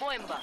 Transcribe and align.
boemba. 0.00 0.40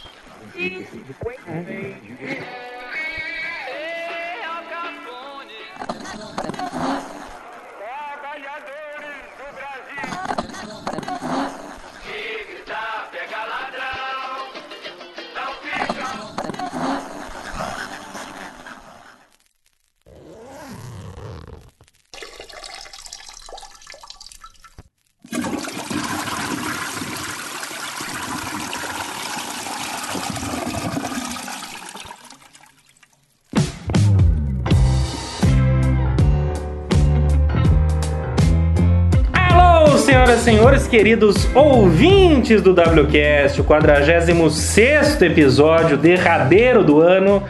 Queridos 40.95 41.49
ouvintes 41.53 42.61
do 42.61 42.71
WCast, 42.71 43.59
o 43.59 43.65
46 43.65 45.21
episódio, 45.23 45.97
derradeiro 45.97 46.85
do 46.85 47.01
ano. 47.01 47.43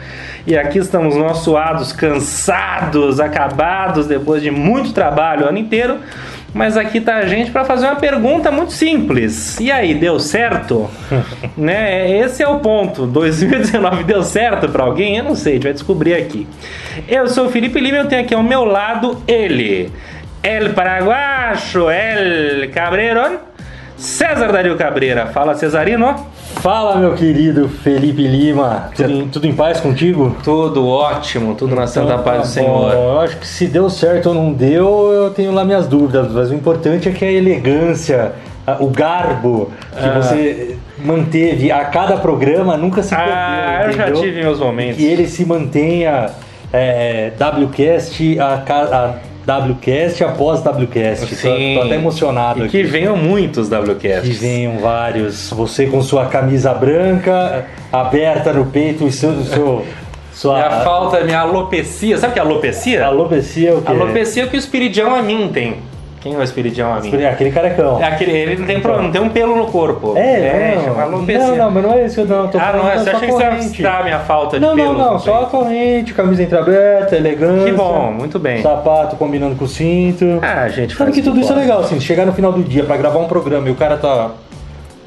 E 0.44 0.56
aqui 0.56 0.78
estamos 0.78 1.14
nós 1.14 1.38
suados, 1.38 1.92
cansados, 1.92 3.20
acabados 3.20 4.08
depois 4.08 4.42
de 4.42 4.50
muito 4.50 4.92
trabalho 4.92 5.46
o 5.46 5.48
ano 5.48 5.58
inteiro. 5.58 5.98
Mas 6.52 6.76
aqui 6.76 7.00
tá 7.00 7.18
a 7.18 7.26
gente 7.26 7.52
para 7.52 7.64
fazer 7.64 7.86
uma 7.86 7.94
pergunta 7.94 8.50
muito 8.50 8.72
simples. 8.72 9.60
E 9.60 9.70
aí, 9.70 9.94
deu 9.94 10.18
certo? 10.18 10.90
né? 11.56 12.18
Esse 12.18 12.42
é 12.42 12.48
o 12.48 12.58
ponto. 12.58 13.06
2019 13.06 14.02
deu 14.02 14.24
certo 14.24 14.68
para 14.68 14.82
alguém? 14.82 15.18
Eu 15.18 15.24
não 15.24 15.36
sei, 15.36 15.52
a 15.52 15.54
gente 15.54 15.64
vai 15.64 15.72
descobrir 15.72 16.14
aqui. 16.14 16.48
Eu 17.06 17.28
sou 17.28 17.46
o 17.46 17.50
Felipe 17.50 17.78
Lima 17.78 17.98
e 17.98 18.00
eu 18.00 18.08
tenho 18.08 18.22
aqui 18.22 18.34
ao 18.34 18.42
meu 18.42 18.64
lado 18.64 19.22
ele. 19.28 19.92
El 20.46 20.70
Paraguacho, 20.74 21.90
El 21.90 22.70
Cabreiro, 22.70 23.22
César 23.96 24.52
Dario 24.52 24.76
Cabreira. 24.76 25.26
Fala, 25.26 25.54
Cesarino. 25.56 26.14
Fala, 26.62 26.96
meu 26.96 27.14
querido 27.14 27.68
Felipe 27.68 28.22
Lima. 28.26 28.90
Tudo 28.94 29.10
em, 29.12 29.28
tudo 29.28 29.46
em 29.48 29.52
paz 29.54 29.80
contigo? 29.80 30.36
Tudo 30.44 30.86
ótimo, 30.86 31.56
tudo 31.56 31.74
na 31.74 31.88
santa 31.88 32.12
Então, 32.12 32.22
paz 32.24 32.36
tá 32.36 32.42
do 32.42 32.46
Senhor. 32.46 32.92
bom. 32.94 33.12
Eu 33.14 33.20
acho 33.22 33.36
que 33.38 33.46
se 33.46 33.66
deu 33.66 33.90
certo 33.90 34.28
ou 34.28 34.34
não 34.36 34.52
deu, 34.52 35.12
eu 35.12 35.30
tenho 35.30 35.50
lá 35.52 35.64
minhas 35.64 35.88
dúvidas. 35.88 36.30
Mas 36.30 36.48
o 36.50 36.54
importante 36.54 37.08
é 37.08 37.12
que 37.12 37.24
a 37.24 37.30
elegância, 37.32 38.32
o 38.78 38.86
garbo 38.86 39.72
que 39.98 40.04
Ah. 40.08 40.20
você 40.20 40.76
manteve 40.98 41.72
a 41.72 41.84
cada 41.86 42.18
programa 42.18 42.76
nunca 42.76 43.02
se 43.02 43.14
perdeu. 43.16 43.34
Ah, 43.34 43.82
eu 43.86 43.92
já 43.92 44.12
tive 44.12 44.42
meus 44.42 44.60
momentos. 44.60 44.96
Que 44.96 45.04
ele 45.06 45.26
se 45.26 45.44
mantenha 45.44 46.30
é, 46.72 47.32
WCast 47.36 48.38
a, 48.38 48.54
a 48.54 49.10
WCast 49.46 50.24
após 50.24 50.60
WCast. 50.64 51.26
Tô, 51.26 51.34
Sim. 51.36 51.74
tô 51.78 51.82
até 51.86 51.94
emocionado 51.94 52.64
E 52.66 52.68
que 52.68 52.80
aqui. 52.80 52.86
venham 52.90 53.16
muitos 53.16 53.68
Que 53.68 53.74
WCasts. 53.76 54.38
venham 54.38 54.78
vários. 54.78 55.50
Você 55.50 55.86
com 55.86 56.02
sua 56.02 56.26
camisa 56.26 56.74
branca, 56.74 57.66
aberta 57.92 58.52
no 58.52 58.66
peito 58.66 59.06
e 59.06 59.12
seu, 59.12 59.40
seu, 59.44 59.86
sua 60.32 60.54
Minha 60.56 60.70
falta, 60.80 61.20
minha 61.20 61.40
alopecia. 61.40 62.18
Sabe 62.18 62.32
o 62.32 62.34
que 62.34 62.38
é 62.40 62.42
alopecia? 62.42 63.06
alopecia, 63.06 63.74
o 63.76 63.82
quê? 63.82 63.90
Alopecia 63.92 64.42
é 64.42 64.46
o 64.46 64.50
que 64.50 64.56
o 64.56 64.58
espiridião 64.58 65.14
a 65.14 65.22
mim 65.22 65.48
tem. 65.52 65.76
Quem 66.26 66.34
é 66.34 66.38
o 66.38 66.42
espiridião 66.42 66.92
a 66.92 67.00
mim? 67.00 67.24
Aquele 67.24 67.52
carecão. 67.52 68.02
É 68.02 68.04
aquele, 68.04 68.32
ele 68.32 68.56
não 68.56 68.66
tem, 68.66 68.80
problema, 68.80 69.04
não 69.04 69.12
tem 69.12 69.20
um 69.20 69.28
pelo 69.28 69.54
no 69.54 69.66
corpo. 69.66 70.14
É, 70.16 70.74
não. 70.74 70.82
chama 70.82 71.02
alopecia. 71.04 71.46
não, 71.46 71.56
não, 71.56 71.70
mas 71.70 71.82
não 71.84 71.92
é 71.92 72.04
isso 72.04 72.14
que 72.16 72.20
eu 72.20 72.26
não 72.26 72.48
tô 72.48 72.58
ah, 72.58 72.60
falando 72.62 72.82
não 72.82 72.90
é? 72.90 72.98
Você 72.98 73.04
sua 73.04 73.12
achei 73.12 73.28
que 73.28 73.34
você 73.34 73.42
ia 73.44 73.50
corrente. 73.50 73.86
a 73.86 74.02
minha 74.02 74.18
falta 74.18 74.58
de 74.58 74.66
Não, 74.66 74.74
não, 74.74 74.84
pelos 74.84 74.98
não, 74.98 75.12
no 75.12 75.20
só 75.20 75.42
a 75.42 75.46
corrente, 75.46 76.12
camisa 76.12 76.42
entreaberta, 76.42 77.14
elegância. 77.14 77.70
Que 77.70 77.76
bom, 77.76 78.10
muito 78.10 78.40
bem. 78.40 78.60
Sapato 78.60 79.14
combinando 79.14 79.54
com 79.54 79.66
o 79.66 79.68
cinto. 79.68 80.40
Ah, 80.42 80.62
a 80.62 80.68
gente 80.68 80.96
Sabe 80.96 81.12
que 81.12 81.22
tudo 81.22 81.38
isso 81.38 81.52
é 81.52 81.56
legal, 81.56 81.78
assim, 81.82 82.00
chegar 82.00 82.26
no 82.26 82.32
final 82.32 82.50
do 82.50 82.64
dia 82.64 82.82
pra 82.82 82.96
gravar 82.96 83.20
um 83.20 83.28
programa 83.28 83.68
e 83.68 83.70
o 83.70 83.76
cara 83.76 83.96
tá. 83.96 84.32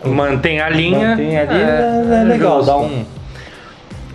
Mantém 0.05 0.61
a 0.61 0.69
linha. 0.69 1.09
Mantém 1.09 1.37
ali, 1.37 1.61
é, 1.61 2.21
é 2.21 2.23
legal, 2.23 2.59
justo. 2.59 2.71
dá 2.71 2.77
um. 2.77 3.18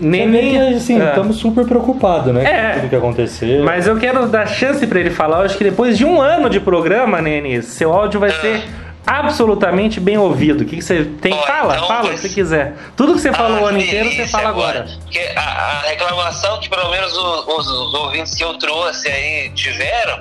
Nem, 0.01 0.27
Nem 0.29 0.51
que 0.51 0.75
assim, 0.77 1.01
é. 1.01 1.09
estamos 1.09 1.37
super 1.37 1.65
preocupados, 1.67 2.33
né? 2.35 2.45
É. 2.45 2.73
Com 2.75 2.81
tudo 2.81 2.89
que 2.91 2.97
acontecer. 2.97 3.63
Mas 3.63 3.87
eu 3.87 3.97
quero 3.99 4.27
dar 4.27 4.47
chance 4.47 4.85
pra 4.87 4.99
ele 5.01 5.11
falar. 5.11 5.39
Eu 5.39 5.45
acho 5.45 5.57
que 5.57 5.65
depois 5.65 5.97
de 5.97 6.05
um 6.05 6.21
ano 6.21 6.51
de 6.51 6.59
programa, 6.61 7.21
Nene, 7.23 7.63
seu 7.63 7.93
áudio 7.93 8.19
vai 8.19 8.31
ser 8.31 8.65
absolutamente 9.07 10.01
bem 10.01 10.17
ouvido. 10.19 10.63
O 10.63 10.65
que, 10.65 10.77
que 10.77 10.83
você 10.83 11.05
tem? 11.21 11.33
Fala, 11.47 11.75
então, 11.77 11.87
fala 11.89 12.09
o 12.09 12.11
que 12.15 12.19
você 12.21 12.29
quiser. 12.29 12.75
Tudo 12.97 13.15
que 13.15 13.21
você 13.21 13.33
falou 13.33 13.61
o 13.61 13.67
ano 13.67 13.79
inteiro, 13.79 14.11
você 14.11 14.27
fala 14.27 14.49
agora. 14.49 14.87
Porque 15.03 15.21
a, 15.37 15.41
a 15.41 15.81
reclamação 15.89 16.59
que 16.61 16.69
pelo 16.69 16.91
menos 16.91 17.17
o- 17.17 17.57
os, 17.59 17.67
os 17.69 17.95
ouvintes 17.95 18.35
que 18.35 18.43
eu 18.43 18.55
trouxe 18.59 19.09
aí 19.09 19.51
tiveram 19.55 20.21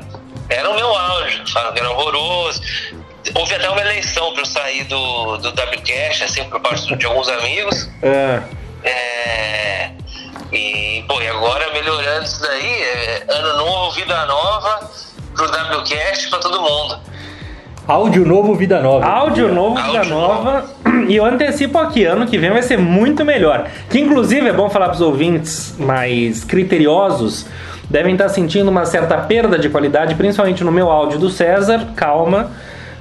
era 0.49 0.69
o 0.69 0.75
meu 0.75 0.87
áudio, 0.87 1.49
falando 1.51 1.73
que 1.73 1.79
era 1.79 1.89
horroroso. 1.89 2.61
Houve 3.35 3.55
até 3.55 3.69
uma 3.69 3.79
eleição 3.81 4.33
para 4.33 4.41
eu 4.41 4.45
sair 4.45 4.83
do, 4.83 5.37
do 5.37 5.49
WCast, 5.49 6.25
assim, 6.25 6.43
por 6.43 6.59
parte 6.59 6.93
de 6.95 7.05
alguns 7.05 7.29
amigos. 7.29 7.89
É. 8.01 8.41
É, 8.83 9.91
e, 10.51 11.03
pô, 11.07 11.21
e 11.21 11.27
agora 11.27 11.71
melhorando 11.73 12.25
isso 12.25 12.41
daí, 12.41 12.81
é, 12.83 13.25
ano 13.29 13.57
novo, 13.57 13.91
vida 13.91 14.25
nova, 14.25 14.89
pro 15.35 15.45
WCast 15.45 16.29
pra 16.29 16.39
todo 16.39 16.61
mundo. 16.61 16.99
Áudio 17.87 18.25
novo, 18.25 18.55
vida 18.55 18.81
nova. 18.81 19.05
Áudio 19.05 19.53
novo, 19.53 19.75
vida 19.75 19.97
Áudio 19.99 20.13
nova. 20.13 20.65
E 21.09 21.17
eu 21.17 21.25
antecipo 21.25 21.77
aqui, 21.79 22.05
ano 22.05 22.25
que 22.25 22.37
vem 22.37 22.49
vai 22.49 22.61
ser 22.61 22.77
muito 22.77 23.25
melhor. 23.25 23.67
Que 23.89 23.99
inclusive 23.99 24.47
é 24.47 24.53
bom 24.53 24.69
falar 24.69 24.85
para 24.85 24.95
os 24.95 25.01
ouvintes 25.01 25.75
mais 25.77 26.45
criteriosos, 26.45 27.45
devem 27.89 28.13
estar 28.13 28.29
sentindo 28.29 28.69
uma 28.69 28.85
certa 28.85 29.17
perda 29.17 29.59
de 29.59 29.69
qualidade, 29.69 30.15
principalmente 30.15 30.63
no 30.63 30.71
meu 30.71 30.89
áudio 30.89 31.19
do 31.19 31.29
César. 31.29 31.89
Calma, 31.93 32.51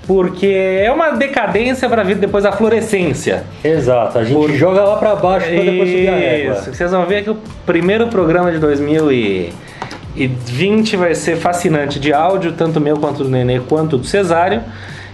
porque 0.07 0.47
é 0.47 0.91
uma 0.91 1.11
decadência 1.13 1.89
para 1.89 2.03
vir 2.03 2.17
depois 2.17 2.45
a 2.45 2.51
florescência. 2.53 3.45
Exato, 3.63 4.19
a 4.19 4.25
gente 4.25 4.35
Por- 4.37 4.51
joga 4.53 4.83
lá 4.83 4.97
pra 4.97 5.15
baixo 5.15 5.47
pra 5.47 5.63
depois 5.63 5.89
subir 5.91 6.09
a 6.09 6.17
régua. 6.17 6.55
Isso, 6.55 6.75
vocês 6.75 6.91
vão 6.91 7.07
ver 7.07 7.23
que 7.25 7.31
o 7.31 7.37
primeiro 7.65 8.09
programa 8.09 8.51
de 8.51 8.59
2020 8.59 10.97
vai 10.97 11.15
ser 11.15 11.37
fascinante 11.37 12.01
de 12.01 12.13
áudio, 12.13 12.53
tanto 12.53 12.81
meu 12.81 12.97
quanto 12.97 13.23
do 13.25 13.31
Nenê, 13.31 13.61
quanto 13.61 13.97
do 13.97 14.05
Cesário. 14.07 14.61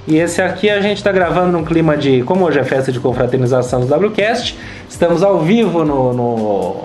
E 0.06 0.16
esse 0.16 0.40
aqui 0.40 0.70
a 0.70 0.80
gente 0.80 0.96
está 0.98 1.12
gravando 1.12 1.52
num 1.52 1.64
clima 1.64 1.94
de. 1.96 2.22
Como 2.22 2.44
hoje 2.46 2.58
é 2.58 2.64
festa 2.64 2.90
de 2.90 2.98
confraternização 2.98 3.80
do 3.84 3.94
WCast, 3.94 4.56
estamos 4.88 5.22
ao 5.22 5.40
vivo 5.40 5.84
no, 5.84 6.14
no, 6.14 6.76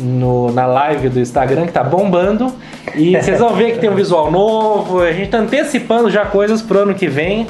no- 0.00 0.50
na 0.52 0.66
live 0.66 1.08
do 1.08 1.20
Instagram 1.20 1.66
que 1.66 1.72
tá 1.72 1.82
bombando. 1.84 2.52
E 2.94 3.12
vocês 3.20 3.38
vão 3.38 3.54
ver 3.54 3.72
que 3.72 3.78
tem 3.78 3.90
um 3.90 3.94
visual 3.94 4.30
novo. 4.30 5.00
A 5.00 5.12
gente 5.12 5.30
tá 5.30 5.38
antecipando 5.38 6.10
já 6.10 6.24
coisas 6.26 6.60
pro 6.62 6.80
ano 6.80 6.94
que 6.94 7.06
vem 7.06 7.46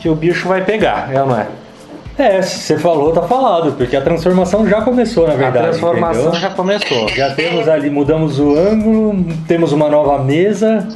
que 0.00 0.08
o 0.08 0.14
bicho 0.14 0.46
vai 0.48 0.62
pegar, 0.64 1.08
é 1.12 1.20
ou 1.22 1.28
não 1.28 1.38
é? 1.38 1.46
É, 2.18 2.40
se 2.40 2.60
você 2.60 2.78
falou, 2.78 3.12
tá 3.12 3.22
falado, 3.22 3.72
porque 3.72 3.94
a 3.94 4.00
transformação 4.00 4.66
já 4.66 4.80
começou, 4.80 5.26
na 5.28 5.34
verdade. 5.34 5.58
a 5.58 5.68
transformação 5.70 6.22
entendeu? 6.22 6.40
já 6.40 6.50
começou. 6.50 7.08
Já 7.08 7.34
temos 7.34 7.68
ali, 7.68 7.90
mudamos 7.90 8.38
o 8.40 8.56
ângulo, 8.56 9.26
temos 9.46 9.70
uma 9.72 9.88
nova 9.90 10.22
mesa 10.24 10.88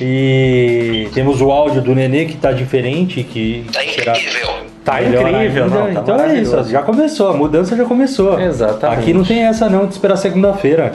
e 0.00 1.08
temos 1.12 1.40
o 1.40 1.50
áudio 1.50 1.82
do 1.82 1.94
Nenê 1.94 2.24
que 2.26 2.36
tá 2.36 2.52
diferente, 2.52 3.22
que 3.24 3.66
Tá 3.72 3.80
será 3.80 4.12
incrível. 4.12 4.48
Tá 4.84 5.00
melhor 5.00 5.28
incrível, 5.30 5.64
ainda. 5.64 5.78
não? 5.78 5.94
Tá 5.94 6.00
então 6.00 6.20
é 6.20 6.34
isso, 6.36 6.62
já 6.64 6.82
começou, 6.82 7.30
a 7.30 7.32
mudança 7.32 7.74
já 7.74 7.84
começou. 7.84 8.38
Exatamente. 8.38 9.00
Aqui 9.00 9.14
não 9.14 9.24
tem 9.24 9.44
essa 9.44 9.68
não, 9.68 9.86
de 9.86 9.94
esperar 9.94 10.16
segunda-feira. 10.16 10.92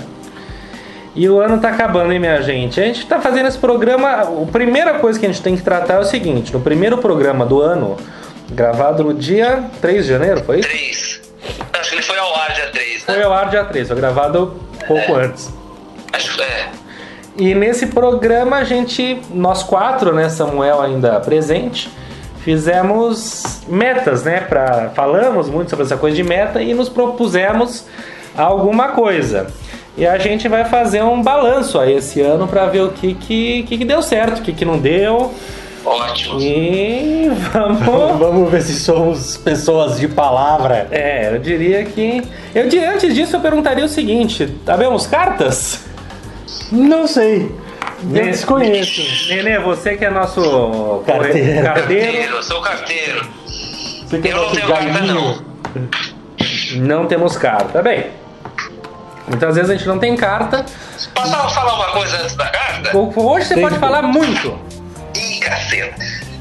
E 1.15 1.27
o 1.27 1.39
ano 1.39 1.59
tá 1.59 1.69
acabando, 1.69 2.13
hein, 2.13 2.19
minha 2.19 2.41
gente? 2.41 2.79
A 2.79 2.85
gente 2.85 3.05
tá 3.07 3.19
fazendo 3.19 3.47
esse 3.47 3.57
programa. 3.57 4.07
A 4.09 4.25
primeira 4.51 4.99
coisa 4.99 5.19
que 5.19 5.25
a 5.25 5.29
gente 5.29 5.41
tem 5.41 5.55
que 5.55 5.63
tratar 5.63 5.95
é 5.95 5.99
o 5.99 6.03
seguinte: 6.03 6.53
no 6.53 6.61
primeiro 6.61 6.99
programa 6.99 7.45
do 7.45 7.59
ano, 7.59 7.97
gravado 8.51 9.03
no 9.03 9.13
dia 9.13 9.63
3 9.81 10.05
de 10.05 10.09
janeiro, 10.09 10.43
foi 10.43 10.59
isso? 10.59 10.69
3. 10.69 11.21
Acho 11.73 11.89
que 11.89 11.95
ele 11.95 12.03
foi 12.03 12.17
ao 12.19 12.35
ar 12.35 12.53
dia 12.53 12.69
3, 12.71 13.07
né? 13.07 13.13
Foi 13.15 13.23
ao 13.23 13.33
ar 13.33 13.49
dia 13.49 13.65
3, 13.65 13.87
foi 13.87 13.97
gravado 13.97 14.53
pouco 14.87 15.15
antes. 15.15 15.51
Acho 16.13 16.35
que 16.35 16.41
é. 16.43 16.69
E 17.37 17.55
nesse 17.55 17.87
programa 17.87 18.57
a 18.57 18.63
gente, 18.63 19.19
nós 19.33 19.63
quatro, 19.63 20.13
né, 20.13 20.29
Samuel 20.29 20.81
ainda 20.81 21.19
presente, 21.21 21.89
fizemos 22.43 23.61
metas, 23.67 24.23
né, 24.23 24.41
para 24.41 24.91
falamos 24.95 25.49
muito 25.49 25.69
sobre 25.69 25.85
essa 25.85 25.97
coisa 25.97 26.15
de 26.15 26.23
meta 26.23 26.61
e 26.61 26.73
nos 26.73 26.89
propusemos 26.89 27.85
alguma 28.35 28.89
coisa. 28.89 29.47
E 29.97 30.05
a 30.05 30.17
gente 30.17 30.47
vai 30.47 30.65
fazer 30.65 31.03
um 31.03 31.21
balanço 31.21 31.77
aí 31.77 31.93
esse 31.93 32.21
ano 32.21 32.47
para 32.47 32.65
ver 32.67 32.81
o 32.83 32.89
que 32.89 33.13
que, 33.13 33.63
que 33.63 33.77
que 33.77 33.85
deu 33.85 34.01
certo, 34.01 34.39
o 34.39 34.41
que 34.41 34.53
que 34.53 34.63
não 34.63 34.77
deu. 34.79 35.33
Ótimo. 35.85 36.39
E 36.39 37.29
vamos 37.51 37.79
Vamos 38.19 38.51
ver 38.51 38.61
se 38.61 38.79
somos 38.79 39.37
pessoas 39.37 39.99
de 39.99 40.07
palavra. 40.07 40.87
É, 40.91 41.33
eu 41.33 41.39
diria 41.39 41.83
que. 41.85 42.21
Eu 42.53 42.67
diria 42.67 42.93
antes 42.93 43.13
disso, 43.13 43.35
eu 43.35 43.39
perguntaria 43.39 43.83
o 43.83 43.89
seguinte: 43.89 44.49
sabemos 44.65 45.07
cartas? 45.07 45.83
Não 46.71 47.07
sei. 47.07 47.51
Desconheço. 48.03 49.01
Nenê, 49.29 49.59
você 49.59 49.95
que 49.97 50.05
é 50.05 50.09
nosso 50.09 51.03
Carteiro. 51.05 51.63
carteiro. 51.63 52.35
Eu 52.35 52.43
sou 52.43 52.61
carteiro. 52.61 53.27
Você 54.07 54.19
que 54.19 54.27
é 54.27 54.31
Eu 54.31 54.35
não 54.37 54.43
nosso 54.43 54.55
tenho 54.55 54.67
carta, 54.67 55.01
não. 55.01 55.43
Não 56.77 57.05
temos 57.07 57.37
carta. 57.37 57.81
Bem, 57.81 58.07
muitas 59.27 59.55
vezes 59.55 59.69
a 59.69 59.75
gente 59.75 59.87
não 59.87 59.99
tem 59.99 60.15
carta. 60.15 60.65
Posso 61.13 61.31
falar 61.53 61.73
uma 61.75 61.87
coisa 61.91 62.17
antes 62.17 62.35
da 62.35 62.47
carta? 62.47 62.97
Hoje 62.97 63.45
você 63.47 63.53
Tem. 63.55 63.63
pode 63.63 63.77
falar 63.79 64.01
muito. 64.03 64.57
Ih, 65.15 65.39
caceta. 65.39 65.95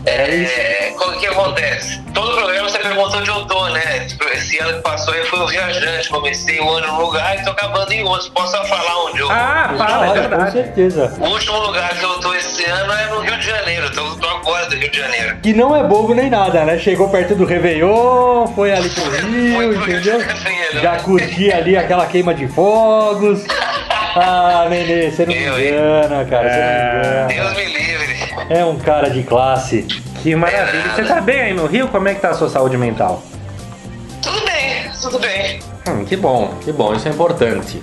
É, 0.07 0.93
o 0.97 1.13
que 1.19 1.27
acontece? 1.27 2.01
Todo 2.15 2.35
programa 2.37 2.69
você 2.69 2.79
pergunta 2.79 3.17
onde 3.19 3.29
eu 3.31 3.45
tô, 3.47 3.67
né? 3.69 4.07
Esse 4.33 4.59
ano 4.59 4.75
que 4.75 4.83
passou 4.83 5.15
eu 5.15 5.25
fui 5.27 5.39
um 5.41 5.47
viajante, 5.47 6.09
comecei 6.09 6.59
o 6.61 6.71
ano 6.71 6.87
num 6.87 7.01
lugar 7.01 7.39
e 7.39 7.45
tô 7.45 7.51
acabando 7.51 7.93
em 7.93 8.03
outro. 8.05 8.31
Posso 8.33 8.57
só 8.57 8.65
falar 8.65 9.05
onde 9.07 9.21
eu 9.21 9.31
Ah, 9.31 9.75
fala, 9.77 10.19
é 10.19 10.29
com 10.29 10.51
certeza. 10.51 11.15
O 11.21 11.27
último 11.29 11.59
lugar 11.61 11.91
que 11.91 12.03
eu 12.05 12.19
tô 12.21 12.33
esse 12.35 12.65
ano 12.65 12.93
é 12.93 13.07
no 13.07 13.21
Rio 13.21 13.37
de 13.39 13.47
Janeiro, 13.47 13.87
então 13.91 14.07
eu 14.07 14.17
tô 14.17 14.29
agora 14.29 14.67
do 14.67 14.77
Rio 14.77 14.91
de 14.91 14.99
Janeiro. 14.99 15.37
Que 15.43 15.53
não 15.53 15.77
é 15.77 15.83
bobo 15.85 16.15
nem 16.15 16.31
nada, 16.31 16.65
né? 16.65 16.79
Chegou 16.79 17.09
perto 17.11 17.35
do 17.35 17.45
Réveillon, 17.45 18.47
foi 18.55 18.73
ali 18.73 18.89
pro 18.89 19.11
Rio, 19.29 19.75
entendeu? 19.75 20.21
Já 20.81 20.97
curti 21.01 21.53
ali 21.53 21.77
aquela 21.77 22.07
queima 22.07 22.35
de 22.35 22.49
fogos. 22.49 23.45
Ah, 24.21 24.67
Nenê, 24.69 25.11
você 25.13 25.27
não 25.27 25.33
me 25.33 25.43
Eu, 25.45 25.61
engana, 25.61 26.25
cara, 26.25 26.49
você 26.51 26.59
não 26.59 27.27
me 27.27 27.35
Deus 27.35 27.53
engana. 27.53 27.55
me 27.55 27.65
livre. 27.67 27.88
É 28.49 28.65
um 28.65 28.79
cara 28.79 29.11
de 29.11 29.23
classe. 29.23 29.83
Que 30.23 30.35
maravilha. 30.35 30.95
Você 30.95 31.05
tá 31.05 31.21
bem 31.21 31.41
aí 31.41 31.55
no 31.55 31.67
Rio? 31.67 31.89
Como 31.89 32.09
é 32.09 32.15
que 32.15 32.21
tá 32.21 32.31
a 32.31 32.35
sua 32.35 32.49
saúde 32.49 32.77
mental? 32.77 33.23
Tudo 34.23 34.45
bem, 34.45 34.91
tudo 35.01 35.19
bem. 35.19 35.61
Hum, 35.87 36.05
que 36.05 36.17
bom, 36.17 36.55
que 36.65 36.73
bom, 36.73 36.95
isso 36.95 37.09
é 37.09 37.11
importante. 37.11 37.83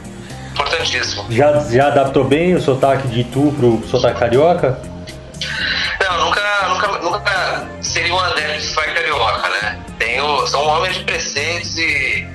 Importantíssimo. 0.53 1.25
Já, 1.29 1.59
já 1.69 1.87
adaptou 1.87 2.23
bem 2.23 2.55
o 2.55 2.61
sotaque 2.61 3.07
de 3.07 3.23
tu 3.25 3.53
pro 3.57 3.87
sotaque 3.87 4.19
carioca? 4.19 4.79
Não, 6.01 6.25
nunca, 6.25 6.41
nunca, 6.69 6.99
nunca 6.99 7.67
seria 7.81 8.13
um 8.13 8.19
adepto 8.19 8.57
de 8.59 8.63
sotaque 8.63 8.93
carioca, 8.93 9.49
né? 9.49 9.79
Tenho, 9.99 10.47
são 10.47 10.65
homens 10.65 10.95
de 10.95 11.03
preceitos 11.03 11.77
e, 11.77 12.27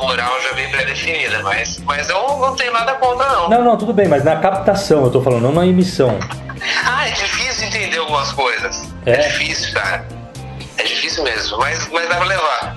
moral 0.00 0.40
já 0.42 0.52
bem 0.54 0.68
pré-definida, 0.70 1.40
mas, 1.42 1.78
mas 1.84 2.08
eu 2.08 2.38
não 2.38 2.54
tenho 2.56 2.72
nada 2.72 2.94
contra, 2.94 3.26
não. 3.26 3.48
Não, 3.48 3.64
não, 3.64 3.76
tudo 3.76 3.92
bem, 3.92 4.08
mas 4.08 4.24
na 4.24 4.36
captação 4.36 5.04
eu 5.04 5.10
tô 5.10 5.20
falando, 5.20 5.42
não 5.42 5.52
na 5.52 5.66
emissão. 5.66 6.18
Ah, 6.84 7.08
é 7.08 7.12
difícil 7.12 7.68
entender 7.68 7.98
algumas 7.98 8.32
coisas. 8.32 8.92
É? 9.06 9.12
É, 9.12 9.16
difícil, 9.28 9.74
cara. 9.74 10.06
É 10.78 10.82
difícil 10.82 11.24
mesmo, 11.24 11.58
mas, 11.58 11.88
mas 11.88 12.08
dá 12.08 12.16
pra 12.16 12.26
levar. 12.26 12.76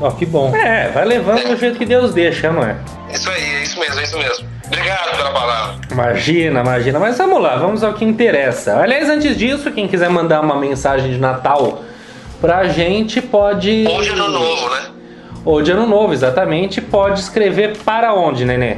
Ó, 0.00 0.10
que 0.10 0.26
bom. 0.26 0.54
É, 0.54 0.90
vai 0.90 1.04
levando 1.04 1.46
do 1.46 1.56
jeito 1.56 1.78
que 1.78 1.84
Deus 1.84 2.12
deixa, 2.12 2.52
não 2.52 2.62
é? 2.62 2.76
Isso 3.12 3.30
aí, 3.30 3.54
é 3.54 3.62
isso 3.62 3.78
mesmo, 3.78 4.00
é 4.00 4.02
isso 4.02 4.18
mesmo. 4.18 4.48
Obrigado 4.66 5.16
pela 5.16 5.30
palavra. 5.30 5.76
Imagina, 5.90 6.60
imagina. 6.60 6.98
Mas 6.98 7.18
vamos 7.18 7.40
lá, 7.42 7.56
vamos 7.56 7.84
ao 7.84 7.92
que 7.92 8.04
interessa. 8.04 8.80
Aliás, 8.80 9.08
antes 9.08 9.36
disso, 9.36 9.70
quem 9.70 9.86
quiser 9.86 10.08
mandar 10.08 10.40
uma 10.40 10.56
mensagem 10.56 11.10
de 11.12 11.18
Natal 11.18 11.82
pra 12.40 12.64
gente 12.68 13.20
pode. 13.20 13.86
Hoje 13.86 14.10
é 14.10 14.12
ano 14.14 14.28
novo, 14.28 14.70
né? 14.70 14.80
Ou 15.44 15.60
de 15.62 15.72
ano 15.72 15.86
novo, 15.86 16.12
exatamente. 16.12 16.80
Pode 16.80 17.20
escrever 17.20 17.76
para 17.78 18.14
onde, 18.14 18.44
nenê? 18.44 18.76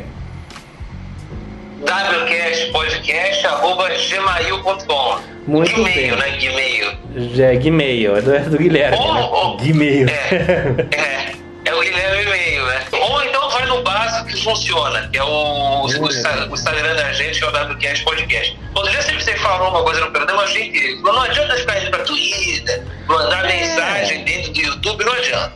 wcastpodcast.gmail.com 3.85 5.19
Muito 5.47 5.75
Gmail, 5.75 5.95
bem. 5.95 6.11
né? 6.17 6.31
Gmail. 6.39 6.93
É 7.39 7.57
Gmail, 7.57 8.17
é 8.17 8.21
do, 8.23 8.35
é 8.35 8.39
do 8.41 8.57
Guilherme. 8.59 8.97
né? 8.97 9.03
Ou, 9.05 9.33
ou, 9.33 9.57
Gmail. 9.59 10.09
É, 10.09 10.87
é, 10.97 11.33
é 11.67 11.75
o 11.75 11.81
Guilherme 11.81 12.23
e-mail, 12.23 12.65
né? 12.67 12.81
Ou 12.93 13.23
então 13.25 13.49
vai 13.51 13.67
no 13.67 13.83
básico 13.83 14.27
que 14.27 14.43
funciona, 14.43 15.09
que 15.13 15.19
é 15.19 15.23
o, 15.23 15.83
o, 15.85 15.87
Insta- 15.87 16.49
o 16.51 16.55
Instagram 16.55 16.95
da 16.97 17.13
gente, 17.13 17.39
que 17.39 17.45
é 17.45 17.49
o 17.49 17.51
WCast 17.75 18.05
Podcast. 18.05 18.59
Outro 18.75 18.91
dia 18.91 19.03
sempre 19.03 19.23
você 19.23 19.37
falou 19.37 19.69
uma 19.71 19.83
coisa 19.85 20.01
no 20.01 20.11
programa, 20.11 20.41
eu 20.43 20.47
achei 20.47 20.71
que 20.71 20.95
não 21.03 21.21
adianta 21.21 21.55
ficar 21.57 21.81
indo 21.83 21.91
pra 21.91 22.01
Twitter, 22.05 22.83
mandar 23.07 23.45
mensagem 23.47 24.25
dentro 24.25 24.53
do 24.53 24.61
YouTube, 24.61 25.05
não 25.05 25.13
adianta. 25.13 25.53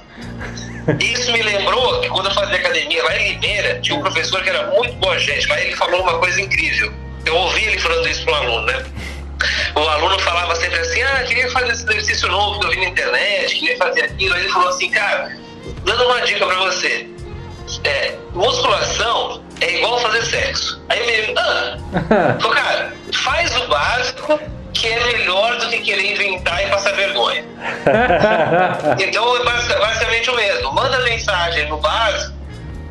Isso 1.00 1.31
me 1.32 1.43
lembrou 1.43 2.00
que 2.00 2.08
quando 2.08 2.26
eu 2.26 2.35
fazia 2.35 2.56
academia 2.56 3.02
lá 3.05 3.17
em 3.17 3.32
Limeira, 3.32 3.81
tinha 3.81 3.99
um 3.99 4.00
professor 4.00 4.43
que 4.43 4.49
era 4.49 4.69
muito 4.69 4.94
boa 4.94 5.19
gente, 5.19 5.46
mas 5.49 5.62
ele 5.62 5.76
falou 5.76 6.02
uma 6.02 6.19
coisa 6.19 6.40
incrível. 6.40 6.93
Eu 7.26 7.37
ouvi 7.37 7.64
ele 7.64 7.79
falando 7.79 8.08
isso 8.08 8.25
para 8.25 8.32
um 8.32 8.37
aluno, 8.37 8.67
né? 8.67 8.85
O 9.75 9.81
aluno 9.81 10.19
falava 10.20 10.56
sempre 10.56 10.79
assim, 10.79 11.02
ah, 11.02 11.25
queria 11.26 11.50
fazer 11.50 11.73
esse 11.73 11.85
exercício 11.85 12.29
novo 12.29 12.58
que 12.61 12.67
eu 12.67 12.70
vi 12.70 12.76
na 12.79 12.87
internet, 12.87 13.55
queria 13.55 13.76
fazer 13.76 14.02
aquilo. 14.05 14.35
Aí 14.35 14.40
ele 14.43 14.52
falou 14.52 14.69
assim, 14.69 14.90
cara, 14.90 15.37
dando 15.85 16.05
uma 16.05 16.20
dica 16.23 16.46
pra 16.46 16.56
você. 16.56 17.06
É, 17.84 18.14
musculação 18.32 19.44
é 19.61 19.76
igual 19.76 19.99
fazer 20.00 20.25
sexo. 20.25 20.82
Aí 20.88 21.02
o 21.02 21.06
menino, 21.06 21.34
ah, 21.38 21.79
falou, 22.41 22.56
cara, 22.56 22.94
faz 23.12 23.55
o 23.56 23.69
básico 23.69 24.41
que 24.73 24.87
é 24.87 25.05
melhor 25.12 25.56
do 25.59 25.69
que 25.69 25.79
querer 25.79 26.12
inventar 26.12 26.65
e 26.65 26.69
passar 26.69 26.93
vergonha. 26.94 27.44
Então 29.00 29.37
é 29.37 29.44
basic- 29.44 29.79
basicamente 29.79 30.31
o 30.31 30.37
mesmo. 30.37 30.73
Manda 30.73 30.99
mensagem 31.00 31.69
no 31.69 31.79
básico 31.79 32.32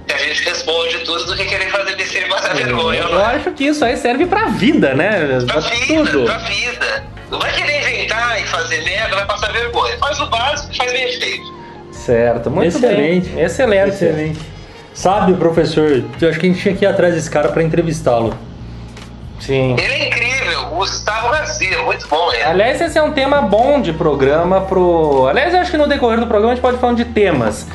que 0.07 0.13
a 0.13 0.17
gente 0.17 0.43
responde 0.43 0.99
tudo 0.99 1.25
do 1.25 1.35
que 1.35 1.45
querer 1.45 1.69
fazer 1.69 1.95
besteira 1.95 2.27
e 2.27 2.29
passar 2.29 2.55
vergonha. 2.55 3.01
Eu 3.01 3.09
não 3.09 3.19
é? 3.21 3.35
acho 3.35 3.51
que 3.51 3.65
isso 3.65 3.83
aí 3.83 3.97
serve 3.97 4.25
pra 4.25 4.45
vida, 4.47 4.93
né? 4.93 5.41
Pra 5.45 5.61
Pra 5.61 5.69
vida, 5.69 6.11
tudo. 6.11 6.25
pra 6.25 6.37
vida. 6.39 7.03
Não 7.29 7.39
vai 7.39 7.51
querer 7.53 7.79
inventar 7.81 8.39
e 8.41 8.45
fazer 8.45 8.81
merda, 8.83 9.15
vai 9.17 9.25
passar 9.25 9.51
vergonha. 9.51 9.97
Faz 9.97 10.19
o 10.21 10.27
básico 10.27 10.71
e 10.73 10.77
faz 10.77 10.91
bem 10.93 11.19
feito. 11.19 11.57
Certo, 11.91 12.49
muito 12.49 12.77
Excelente. 12.77 13.29
bem. 13.29 13.43
Excelente. 13.43 13.89
Excelente. 13.89 14.39
Sabe, 14.93 15.33
professor, 15.33 16.03
eu 16.21 16.29
acho 16.29 16.39
que 16.39 16.45
a 16.47 16.49
gente 16.49 16.61
tinha 16.61 16.75
que 16.75 16.85
ir 16.85 16.87
atrás 16.87 17.13
desse 17.13 17.29
cara 17.29 17.49
pra 17.49 17.61
entrevistá-lo. 17.61 18.37
Sim. 19.39 19.75
Ele 19.79 19.93
é 19.93 20.07
incrível, 20.07 20.65
Gustavo 20.71 21.29
Garcia, 21.29 21.81
muito 21.83 22.07
bom 22.07 22.31
ele. 22.33 22.43
Aliás, 22.43 22.81
esse 22.81 22.97
é 22.97 23.03
um 23.03 23.11
tema 23.11 23.41
bom 23.41 23.79
de 23.81 23.93
programa 23.93 24.61
pro. 24.61 25.27
Aliás, 25.27 25.53
eu 25.53 25.59
acho 25.59 25.71
que 25.71 25.77
no 25.77 25.87
decorrer 25.87 26.19
do 26.19 26.27
programa 26.27 26.51
a 26.53 26.55
gente 26.55 26.61
pode 26.63 26.77
falar 26.77 26.93
de 26.93 27.05
temas. 27.05 27.67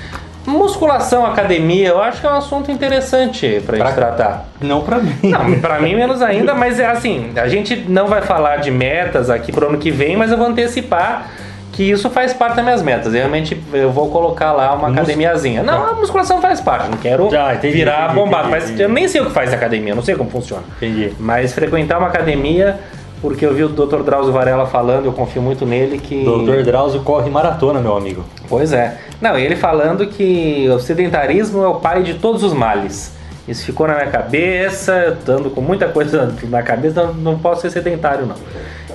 Musculação, 0.45 1.25
academia, 1.25 1.89
eu 1.91 2.03
acho 2.03 2.21
que 2.21 2.27
é 2.27 2.31
um 2.31 2.35
assunto 2.37 2.71
interessante 2.73 3.63
pra 3.65 3.77
gente 3.77 3.85
Pra- 3.87 3.95
tratar. 3.95 4.49
Não 4.61 4.81
pra 4.83 4.99
mim. 4.99 5.17
Não, 5.23 5.61
pra 5.61 5.79
mim 5.79 5.95
menos 5.95 6.21
ainda, 6.21 6.53
mas 6.53 6.81
é 6.81 6.87
assim, 6.87 7.31
a 7.37 7.47
gente 7.47 7.77
não 7.89 8.09
vai 8.09 8.23
falar 8.23 8.57
de 8.57 8.71
metas 8.71 9.31
aqui 9.31 9.53
pro 9.53 9.69
ano 9.69 9.79
que 9.79 9.91
vem, 9.93 10.17
mas 10.17 10.33
eu 10.33 10.37
vou 10.39 10.49
antecipar 10.49 11.29
que 11.73 11.83
isso 11.91 12.11
faz 12.11 12.33
parte 12.35 12.57
das 12.57 12.65
minhas 12.65 12.83
metas. 12.83 13.07
Eu 13.15 13.21
realmente 13.21 13.61
eu 13.73 13.91
vou 13.91 14.11
colocar 14.11 14.53
lá 14.53 14.75
uma 14.75 14.89
Mus- 14.89 14.99
academiazinha. 14.99 15.63
Não, 15.63 15.87
a 15.87 15.93
musculação 15.95 16.41
faz 16.41 16.61
parte, 16.61 16.91
não 16.91 16.99
quero 16.99 17.31
Já, 17.31 17.55
entendi, 17.55 17.75
virar 17.75 18.05
entendi, 18.05 18.15
bombado, 18.15 18.49
entendi, 18.49 18.51
mas 18.61 18.65
entendi. 18.65 18.83
eu 18.83 18.89
nem 18.89 19.09
sei 19.09 19.21
o 19.21 19.27
que 19.27 19.33
faz 19.33 19.53
academia, 19.53 19.95
não 19.95 20.03
sei 20.03 20.15
como 20.15 20.31
funciona. 20.31 20.63
Entendi. 20.77 21.13
Mas 21.19 21.53
frequentar 21.55 21.99
uma 21.99 22.09
academia, 22.09 22.79
porque 23.23 23.47
eu 23.47 23.55
vi 23.55 23.65
o 23.65 23.69
Dr. 23.69 24.03
Drauzio 24.03 24.33
Varela 24.33 24.67
falando, 24.67 25.07
eu 25.07 25.13
confio 25.13 25.41
muito 25.41 25.65
nele 25.65 25.99
que. 25.99 26.23
Doutor 26.25 26.63
Drauzio 26.63 27.01
corre 27.03 27.31
maratona, 27.31 27.81
meu 27.81 27.97
amigo. 27.97 28.25
Pois 28.49 28.73
é. 28.73 28.99
Não, 29.21 29.39
ele 29.39 29.57
falando 29.57 30.07
que 30.09 30.69
o 30.69 30.79
sedentarismo 30.79 31.63
é 31.63 31.69
o 31.69 31.77
pai 31.77 32.03
de 32.03 32.15
todos 32.15 32.43
os 32.43 32.53
males. 32.53 33.13
Isso 33.49 33.65
ficou 33.65 33.89
na 33.89 33.95
minha 33.95 34.07
cabeça, 34.07 34.93
eu 34.93 35.17
tô 35.17 35.33
ando 35.33 35.51
com 35.51 35.61
muita 35.61 35.89
coisa 35.89 36.33
na 36.49 36.63
cabeça, 36.63 37.07
não, 37.07 37.15
não 37.15 37.39
posso 37.39 37.63
ser 37.63 37.71
sedentário, 37.71 38.25
não. 38.27 38.37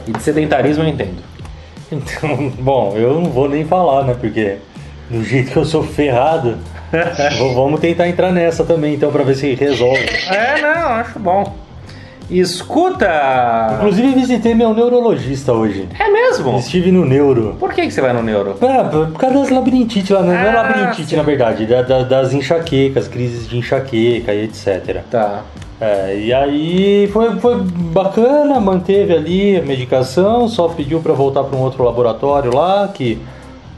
E 0.07 0.11
de 0.11 0.21
sedentarismo 0.21 0.83
eu 0.83 0.87
entendo. 0.87 1.17
Então, 1.91 2.51
bom, 2.59 2.93
eu 2.97 3.13
não 3.21 3.29
vou 3.29 3.47
nem 3.49 3.63
falar, 3.65 4.03
né? 4.03 4.15
Porque 4.19 4.57
do 5.09 5.23
jeito 5.23 5.51
que 5.51 5.57
eu 5.57 5.63
sou 5.65 5.83
ferrado, 5.83 6.57
vamos 7.55 7.79
tentar 7.79 8.07
entrar 8.09 8.31
nessa 8.31 8.63
também, 8.65 8.93
então, 8.95 9.11
pra 9.11 9.23
ver 9.23 9.35
se 9.35 9.53
resolve. 9.55 10.05
É, 10.29 10.61
não, 10.61 10.87
acho 10.89 11.17
bom. 11.19 11.55
Escuta! 12.29 13.07
Inclusive, 13.77 14.13
visitei 14.13 14.53
meu 14.53 14.73
neurologista 14.73 15.53
hoje. 15.53 15.87
É 15.97 16.09
mesmo? 16.09 16.57
Estive 16.59 16.91
no 16.91 17.05
neuro. 17.05 17.55
Por 17.57 17.71
que, 17.73 17.83
que 17.83 17.91
você 17.91 18.01
vai 18.01 18.11
no 18.11 18.21
neuro? 18.21 18.57
É, 18.61 18.83
por 18.83 19.13
causa 19.17 19.39
das 19.39 19.49
labirintite 19.49 20.11
lá, 20.11 20.21
não 20.21 20.33
é 20.33 20.49
Ah, 20.49 20.61
labirintite 20.61 21.09
sim. 21.11 21.15
na 21.15 21.23
verdade, 21.23 21.65
da- 21.65 21.81
da- 21.83 22.03
das 22.03 22.33
enxaquecas, 22.33 23.07
crises 23.07 23.47
de 23.47 23.57
enxaqueca 23.57 24.33
e 24.33 24.43
etc. 24.43 25.01
Tá. 25.09 25.43
É, 25.79 26.17
e 26.17 26.33
aí 26.33 27.07
foi, 27.13 27.35
foi 27.39 27.55
bacana, 27.61 28.59
manteve 28.59 29.13
ali 29.13 29.57
a 29.57 29.61
medicação, 29.61 30.47
só 30.47 30.67
pediu 30.69 30.99
pra 31.01 31.13
voltar 31.13 31.43
para 31.43 31.55
um 31.55 31.61
outro 31.61 31.83
laboratório 31.83 32.53
lá, 32.55 32.89
que 32.91 33.19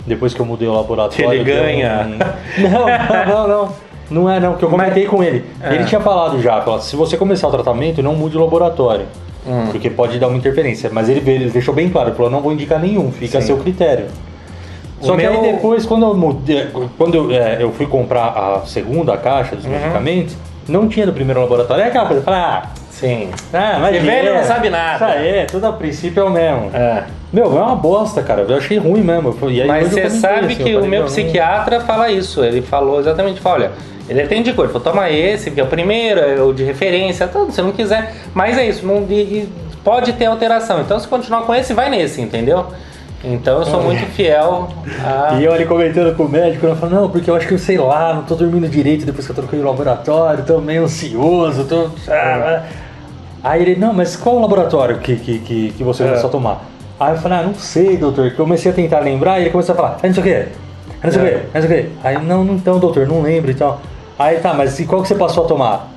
depois 0.08 0.34
que 0.34 0.40
eu 0.40 0.46
mudei 0.46 0.68
o 0.68 0.74
laboratório. 0.74 1.34
Ele 1.34 1.44
ganha. 1.44 2.08
um- 2.08 2.70
Não, 2.70 3.26
não, 3.26 3.48
não. 3.48 3.90
Não 4.10 4.28
é 4.30 4.40
não, 4.40 4.56
que 4.56 4.64
eu 4.66 4.70
comentei 4.70 5.06
com 5.06 5.22
ele. 5.24 5.46
É. 5.62 5.76
Ele 5.76 5.84
tinha 5.86 6.02
falado 6.02 6.42
já, 6.42 6.60
falou, 6.62 6.80
se 6.82 6.96
você 6.96 7.16
começar 7.16 7.48
o 7.48 7.52
tratamento, 7.52 8.02
não 8.02 8.16
mude 8.16 8.36
o 8.38 8.42
laboratório. 8.42 9.06
Hum. 9.48 9.68
Porque 9.72 9.88
pode 9.90 10.18
dar 10.18 10.28
uma 10.30 10.38
interferência. 10.38 10.90
Mas 10.92 11.10
ele, 11.10 11.22
ele 11.30 11.50
deixou 11.52 11.76
bem 11.76 11.90
claro, 11.90 12.14
falou, 12.16 12.32
não 12.32 12.42
vou 12.42 12.52
indicar 12.52 12.80
nenhum, 12.80 13.12
fica 13.12 13.38
a 13.38 13.42
Sim. 13.42 13.48
seu 13.48 13.58
critério. 13.58 14.06
O 15.00 15.06
Só 15.06 15.16
que 15.16 15.22
meu- 15.22 15.32
aí 15.32 15.54
depois, 15.54 15.86
quando 15.86 16.08
eu 16.08 16.14
mudei, 16.16 16.68
quando 16.98 17.14
eu, 17.16 17.32
é, 17.32 17.62
eu 17.62 17.72
fui 17.72 17.86
comprar 17.86 18.30
a 18.30 18.62
segunda 18.66 19.16
caixa 19.16 19.52
Uhum. 19.54 19.62
dos 19.62 19.66
medicamentos, 19.70 20.36
não 20.70 20.88
tinha 20.88 21.06
do 21.06 21.14
primeiro 21.14 21.42
laboratório. 21.42 21.84
É 21.84 21.88
aquela 21.88 22.06
coisa, 22.06 22.22
fala, 22.22 22.64
ah, 22.64 22.70
Sim. 22.90 23.30
ah, 23.54 23.78
mas 23.80 24.02
velho 24.04 24.36
não 24.36 24.44
sabe 24.44 24.70
nada. 24.70 24.96
Isso 24.96 25.18
aí, 25.18 25.46
tudo 25.46 25.68
a 25.68 25.74
princípio 25.74 26.22
é 26.22 26.24
o 26.24 26.30
mesmo. 26.30 26.72
É. 26.74 27.04
Meu, 27.32 27.46
é 27.46 27.62
uma 27.62 27.76
bosta, 27.76 28.24
cara. 28.24 28.42
Eu 28.42 28.58
achei 28.58 28.78
ruim 28.78 29.02
mesmo. 29.02 29.36
Aí 29.44 29.68
Mas 29.68 29.90
você 29.90 30.10
sabe 30.10 30.54
assim, 30.54 30.64
que 30.64 30.76
o 30.76 30.86
meu 30.86 31.06
psiquiatra 31.06 31.80
fala 31.80 32.10
isso. 32.10 32.44
Ele 32.44 32.62
falou 32.62 33.00
exatamente, 33.00 33.40
fala, 33.40 33.56
olha, 33.56 33.72
ele 34.10 34.22
até 34.22 34.36
indicou, 34.36 34.66
ele 34.66 34.74
falou, 34.74 34.92
toma 34.92 35.10
esse, 35.12 35.52
que 35.52 35.60
é 35.60 35.64
o 35.64 35.68
primeiro, 35.68 36.20
é 36.20 36.42
o 36.42 36.52
de 36.52 36.64
referência, 36.64 37.28
tudo, 37.28 37.52
se 37.52 37.62
não 37.62 37.72
quiser. 37.72 38.14
Mas 38.34 38.58
é 38.58 38.68
isso, 38.68 38.86
não, 38.86 39.06
pode 39.84 40.14
ter 40.14 40.26
alteração. 40.26 40.82
Então 40.82 41.00
se 41.00 41.08
continuar 41.08 41.44
com 41.44 41.54
esse, 41.54 41.74
vai 41.74 41.90
nesse, 41.90 42.20
entendeu? 42.20 42.68
Então 43.24 43.60
eu 43.60 43.66
sou 43.66 43.82
muito 43.84 44.06
fiel 44.14 44.70
a. 45.06 45.36
E 45.40 45.44
eu 45.44 45.52
ali 45.54 45.66
comentando 45.66 46.16
com 46.16 46.24
o 46.24 46.30
médico, 46.30 46.66
ela 46.66 46.76
falou, 46.76 47.02
não, 47.02 47.10
porque 47.10 47.30
eu 47.30 47.36
acho 47.36 47.46
que 47.48 47.54
eu 47.54 47.60
sei 47.60 47.78
lá, 47.78 48.14
não 48.14 48.24
tô 48.24 48.36
dormindo 48.36 48.68
direito 48.70 49.06
depois 49.06 49.26
que 49.26 49.32
eu 49.32 49.36
troquei 49.36 49.60
o 49.60 49.66
laboratório, 49.66 50.46
tô 50.46 50.60
meio 50.62 50.84
ansioso, 50.84 51.66
tô. 51.66 51.90
Ah. 52.08 52.64
Aí 53.44 53.62
ele, 53.62 53.76
não, 53.76 53.94
mas 53.94 54.16
qual 54.16 54.36
o 54.38 54.42
laboratório 54.42 55.00
que, 55.00 55.16
que, 55.18 55.40
que, 55.40 55.74
que 55.78 55.84
você 55.84 56.04
É. 56.04 56.08
começou 56.08 56.30
a 56.30 56.32
tomar? 56.32 56.62
Aí 57.00 57.14
eu 57.14 57.18
falei, 57.18 57.40
ah, 57.40 57.44
não 57.44 57.54
sei, 57.54 57.98
doutor, 57.98 58.32
comecei 58.36 58.72
a 58.72 58.76
tentar 58.76 59.00
lembrar 59.00 59.40
e 59.40 59.44
ele 59.44 59.50
começou 59.50 59.74
a 59.74 59.76
falar, 59.76 59.98
ah, 60.02 60.08
não 60.08 60.14
sei 60.14 60.22
o 60.22 60.26
quê, 60.26 60.46
ah, 60.90 61.06
não 61.06 61.12
sei 61.12 61.22
o 61.22 61.26
É. 61.26 61.30
quê, 61.30 61.38
ah, 61.54 61.60
não 61.60 61.68
sei 61.68 61.80
o 61.80 61.82
quê. 61.84 61.90
Aí, 62.04 62.18
não, 62.24 62.44
não, 62.44 62.56
então, 62.56 62.80
doutor, 62.80 63.06
não 63.08 63.22
lembro 63.22 63.52
e 63.52 63.54
tal. 63.54 63.82
Aí 64.18 64.38
tá, 64.40 64.54
mas 64.54 64.80
e 64.80 64.86
qual 64.86 65.02
que 65.02 65.08
você 65.10 65.16
passou 65.16 65.46
a 65.46 65.48
tomar? 65.48 65.88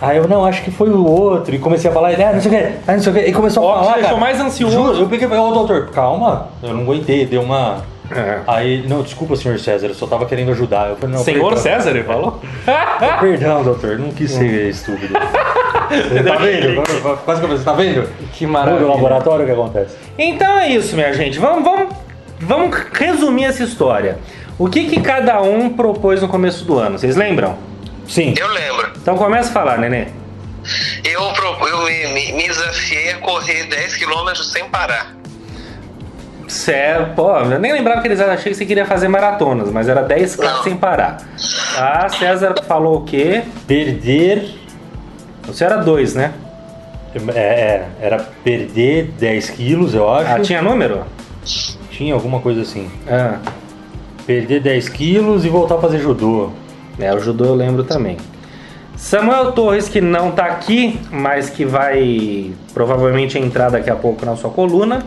Aí 0.00 0.16
eu, 0.16 0.26
não, 0.26 0.44
acho 0.44 0.62
que 0.62 0.70
foi 0.70 0.88
o 0.88 1.04
outro. 1.04 1.54
E 1.54 1.58
comecei 1.58 1.90
a 1.90 1.92
falar, 1.92 2.10
ah, 2.10 2.32
não 2.32 2.40
sei 2.40 2.50
o 2.50 2.54
quê, 2.54 2.72
ah, 2.86 2.92
não 2.92 3.02
sei 3.02 3.12
o 3.12 3.14
quê. 3.14 3.24
E 3.26 3.32
começou 3.32 3.64
Ó, 3.64 3.70
a 3.70 3.72
te 3.72 3.80
falar, 3.80 3.92
deixou 3.94 4.08
cara. 4.10 4.20
mais 4.20 4.40
ansioso. 4.40 4.76
Juro, 4.76 4.98
eu 4.98 5.08
peguei, 5.08 5.26
ô 5.26 5.50
doutor, 5.52 5.90
calma, 5.90 6.48
eu 6.62 6.72
não 6.74 6.82
aguentei, 6.82 7.26
deu 7.26 7.42
uma... 7.42 7.78
É. 8.10 8.40
Aí, 8.46 8.84
não, 8.88 9.02
desculpa, 9.02 9.36
senhor 9.36 9.56
César, 9.60 9.86
eu 9.86 9.94
só 9.94 10.04
tava 10.04 10.26
querendo 10.26 10.50
ajudar. 10.50 10.88
Eu 10.88 10.96
falei, 10.96 11.14
não, 11.14 11.22
Senhor 11.22 11.44
perdão. 11.44 11.62
César, 11.62 11.90
ele 11.90 12.02
falou? 12.02 12.40
Perdão, 13.20 13.62
doutor, 13.62 14.00
não 14.00 14.10
quis 14.10 14.32
ser 14.32 14.68
estúpido. 14.68 15.14
Você 15.90 16.22
tá 16.22 16.36
vendo? 16.36 16.82
Quase 17.24 17.40
que 17.40 17.46
eu 17.46 17.58
você 17.58 17.64
tá 17.64 17.72
vendo? 17.72 18.08
Que 18.32 18.46
maravilha. 18.46 18.86
laboratório 18.86 19.42
o 19.42 19.46
que 19.46 19.52
acontece? 19.52 19.96
Então 20.16 20.58
é 20.58 20.68
isso, 20.68 20.94
minha 20.94 21.12
gente. 21.12 21.38
Vamos, 21.38 21.64
vamos, 21.64 21.94
vamos 22.40 22.76
resumir 22.92 23.46
essa 23.46 23.64
história. 23.64 24.18
O 24.56 24.68
que, 24.68 24.84
que 24.84 25.00
cada 25.00 25.42
um 25.42 25.70
propôs 25.70 26.22
no 26.22 26.28
começo 26.28 26.64
do 26.64 26.78
ano? 26.78 26.96
Vocês 26.96 27.16
lembram? 27.16 27.56
Sim. 28.10 28.34
Eu 28.36 28.48
lembro. 28.48 28.90
Então 29.00 29.16
começa 29.16 29.48
a 29.48 29.52
falar, 29.52 29.78
Nenê. 29.78 30.08
Eu, 31.04 31.22
eu 31.22 31.84
me, 32.12 32.32
me- 32.32 32.48
desafiei 32.48 33.12
a 33.12 33.18
correr 33.18 33.64
10 33.64 33.96
km 33.96 34.34
sem 34.42 34.64
parar. 34.68 35.14
Sério, 36.48 37.14
pô, 37.14 37.30
eu 37.38 37.58
nem 37.60 37.72
lembrava 37.72 38.02
que 38.02 38.08
eles 38.08 38.20
achei 38.20 38.50
que 38.50 38.58
você 38.58 38.66
queria 38.66 38.84
fazer 38.84 39.06
maratonas, 39.06 39.70
mas 39.70 39.88
era 39.88 40.02
10 40.02 40.34
k 40.36 40.44
Não. 40.44 40.62
sem 40.64 40.76
parar. 40.76 41.18
Ah, 41.78 42.08
César 42.08 42.54
falou 42.66 42.98
o 42.98 43.04
quê? 43.04 43.44
Perder. 43.68 44.50
Você 45.44 45.64
era 45.64 45.76
2, 45.76 46.14
né? 46.14 46.32
É, 47.34 47.40
é, 47.40 47.88
era 48.00 48.18
perder 48.44 49.12
10 49.18 49.50
quilos, 49.50 49.94
eu 49.94 50.12
acho. 50.12 50.30
Ah, 50.32 50.40
tinha 50.40 50.60
número? 50.60 51.04
Tinha 51.90 52.14
alguma 52.14 52.40
coisa 52.40 52.62
assim. 52.62 52.90
Ah, 53.08 53.38
Perder 54.26 54.60
10 54.60 54.88
quilos 54.88 55.44
e 55.44 55.48
voltar 55.48 55.76
a 55.76 55.80
fazer 55.80 55.98
judô. 56.00 56.50
É, 57.00 57.14
o 57.14 57.18
judô 57.18 57.46
eu 57.46 57.54
lembro 57.54 57.84
também. 57.84 58.16
Samuel 58.96 59.52
Torres, 59.52 59.88
que 59.88 60.00
não 60.00 60.30
tá 60.30 60.44
aqui, 60.44 61.00
mas 61.10 61.48
que 61.48 61.64
vai 61.64 62.52
provavelmente 62.74 63.38
entrar 63.38 63.70
daqui 63.70 63.88
a 63.88 63.96
pouco 63.96 64.26
na 64.26 64.36
sua 64.36 64.50
coluna, 64.50 65.02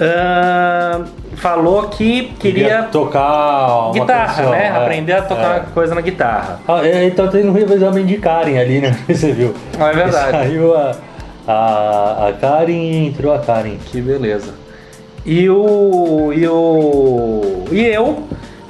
ah, 0.00 1.02
falou 1.36 1.88
que 1.88 2.32
queria 2.38 2.82
tocar 2.84 3.86
uma 3.86 3.92
guitarra, 3.92 4.26
canção, 4.26 4.50
né? 4.50 4.66
é, 4.66 4.68
Aprender 4.70 5.12
a 5.12 5.22
tocar 5.22 5.56
é. 5.56 5.60
coisa 5.72 5.94
na 5.94 6.00
guitarra. 6.00 6.60
Ah, 6.66 6.86
é, 6.86 7.06
então 7.06 7.28
tendo 7.28 7.48
um 7.48 7.52
revezamento 7.52 8.06
de 8.06 8.16
Karen 8.18 8.58
ali, 8.58 8.80
né? 8.80 8.96
Você 9.08 9.32
viu? 9.32 9.54
Ah, 9.78 9.90
é 9.90 9.92
verdade. 9.92 10.30
Saiu 10.32 10.76
a, 10.76 10.96
a, 11.46 12.28
a 12.28 12.32
Karen 12.32 12.72
e 12.72 13.06
entrou 13.06 13.32
a 13.32 13.38
Karen. 13.38 13.76
Que 13.86 14.00
beleza. 14.00 14.52
E 15.24 15.48
o. 15.48 16.32
E 16.34 16.46
o. 16.46 17.64
E 17.70 17.80
eu 17.80 18.24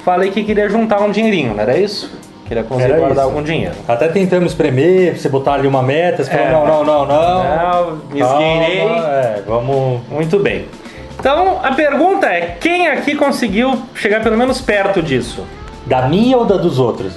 falei 0.04 0.30
que 0.30 0.44
queria 0.44 0.68
juntar 0.68 1.00
um 1.00 1.11
dinheirinho, 1.11 1.54
não 1.54 1.61
era 1.61 1.76
isso? 1.76 2.11
Queria 2.47 2.63
conseguir 2.63 2.91
Era 2.93 2.99
guardar 2.99 3.25
isso. 3.25 3.35
algum 3.35 3.43
dinheiro. 3.43 3.75
Até 3.89 4.09
tentamos 4.09 4.53
espremer, 4.53 5.13
pra 5.13 5.21
você 5.23 5.29
botar 5.29 5.55
ali 5.55 5.67
uma 5.67 5.83
meta, 5.83 6.23
você 6.23 6.31
É. 6.31 6.37
falou, 6.51 6.67
não, 6.67 6.85
não, 6.85 7.07
não, 7.07 7.07
não. 7.07 7.45
Não, 7.45 7.97
me 8.11 8.21
esgueirei. 8.21 8.81
É, 8.81 9.43
vamos. 9.47 10.01
Muito 10.11 10.39
bem. 10.39 10.67
Então 11.19 11.59
a 11.63 11.73
pergunta 11.73 12.27
é: 12.27 12.57
quem 12.61 12.89
aqui 12.89 13.15
conseguiu 13.15 13.81
chegar 13.95 14.23
pelo 14.23 14.37
menos 14.37 14.61
perto 14.61 15.03
disso? 15.03 15.45
Da 15.87 16.03
minha 16.03 16.37
ou 16.37 16.45
da 16.45 16.57
dos 16.57 16.79
outros? 16.79 17.15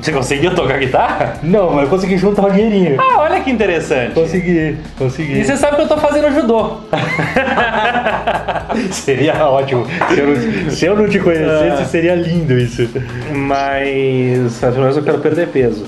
Você 0.00 0.12
conseguiu 0.12 0.54
tocar 0.54 0.78
guitarra? 0.78 1.38
Não, 1.42 1.70
mas 1.70 1.84
eu 1.84 1.88
consegui 1.88 2.18
juntar 2.18 2.46
o 2.46 2.50
dinheirinho. 2.50 2.96
Ah, 3.00 3.20
olha 3.20 3.40
que 3.40 3.50
interessante. 3.50 4.12
Consegui, 4.12 4.76
consegui. 4.98 5.38
E 5.40 5.44
você 5.44 5.56
sabe 5.56 5.76
que 5.76 5.82
eu 5.82 5.88
tô 5.88 5.96
fazendo 5.96 6.32
judô. 6.34 6.78
Seria 8.92 9.46
ótimo. 9.48 9.86
Se 10.10 10.18
eu, 10.20 10.26
não, 10.26 10.70
se 10.70 10.86
eu 10.86 10.96
não 10.96 11.08
te 11.08 11.18
conhecesse, 11.18 11.82
Ah. 11.82 11.86
seria 11.86 12.14
lindo 12.14 12.58
isso. 12.58 12.88
Mas, 13.34 14.58
pelo 14.60 14.80
menos 14.80 14.96
eu 14.96 15.02
quero 15.02 15.18
perder 15.18 15.48
peso. 15.48 15.84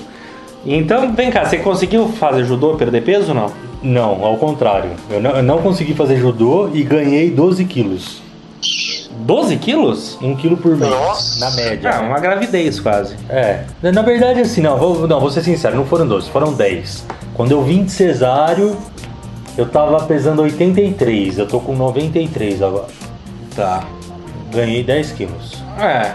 Então, 0.65 1.13
vem 1.13 1.29
cá, 1.31 1.45
você 1.45 1.57
conseguiu 1.57 2.07
fazer 2.09 2.43
judô, 2.45 2.75
perder 2.75 3.01
peso 3.03 3.29
ou 3.29 3.35
não? 3.35 3.51
Não, 3.81 4.25
ao 4.25 4.37
contrário. 4.37 4.91
Eu 5.09 5.21
não, 5.21 5.31
eu 5.31 5.43
não 5.43 5.59
consegui 5.59 5.93
fazer 5.93 6.17
judô 6.17 6.69
e 6.73 6.83
ganhei 6.83 7.29
12 7.29 7.63
quilos. 7.65 8.21
12 9.19 9.57
quilos? 9.57 10.17
Um 10.21 10.35
quilo 10.35 10.57
por 10.57 10.75
mês, 10.75 10.91
Nossa. 10.91 11.39
na 11.39 11.51
média. 11.51 11.91
Ah, 11.93 12.01
uma 12.01 12.19
gravidez 12.19 12.79
quase. 12.79 13.15
É, 13.29 13.63
na 13.81 14.01
verdade 14.01 14.41
assim, 14.41 14.61
não 14.61 14.77
vou, 14.77 15.07
não, 15.07 15.19
vou 15.19 15.29
ser 15.29 15.43
sincero, 15.43 15.75
não 15.75 15.85
foram 15.85 16.07
12, 16.07 16.29
foram 16.29 16.53
10. 16.53 17.05
Quando 17.33 17.51
eu 17.51 17.61
vim 17.63 17.83
de 17.83 17.91
cesáreo, 17.91 18.77
eu 19.57 19.67
tava 19.67 20.01
pesando 20.05 20.41
83, 20.41 21.37
eu 21.37 21.47
tô 21.47 21.59
com 21.59 21.75
93 21.75 22.61
agora. 22.61 22.87
Tá. 23.55 23.83
Ganhei 24.53 24.83
10 24.83 25.11
quilos. 25.11 25.63
É, 25.77 26.13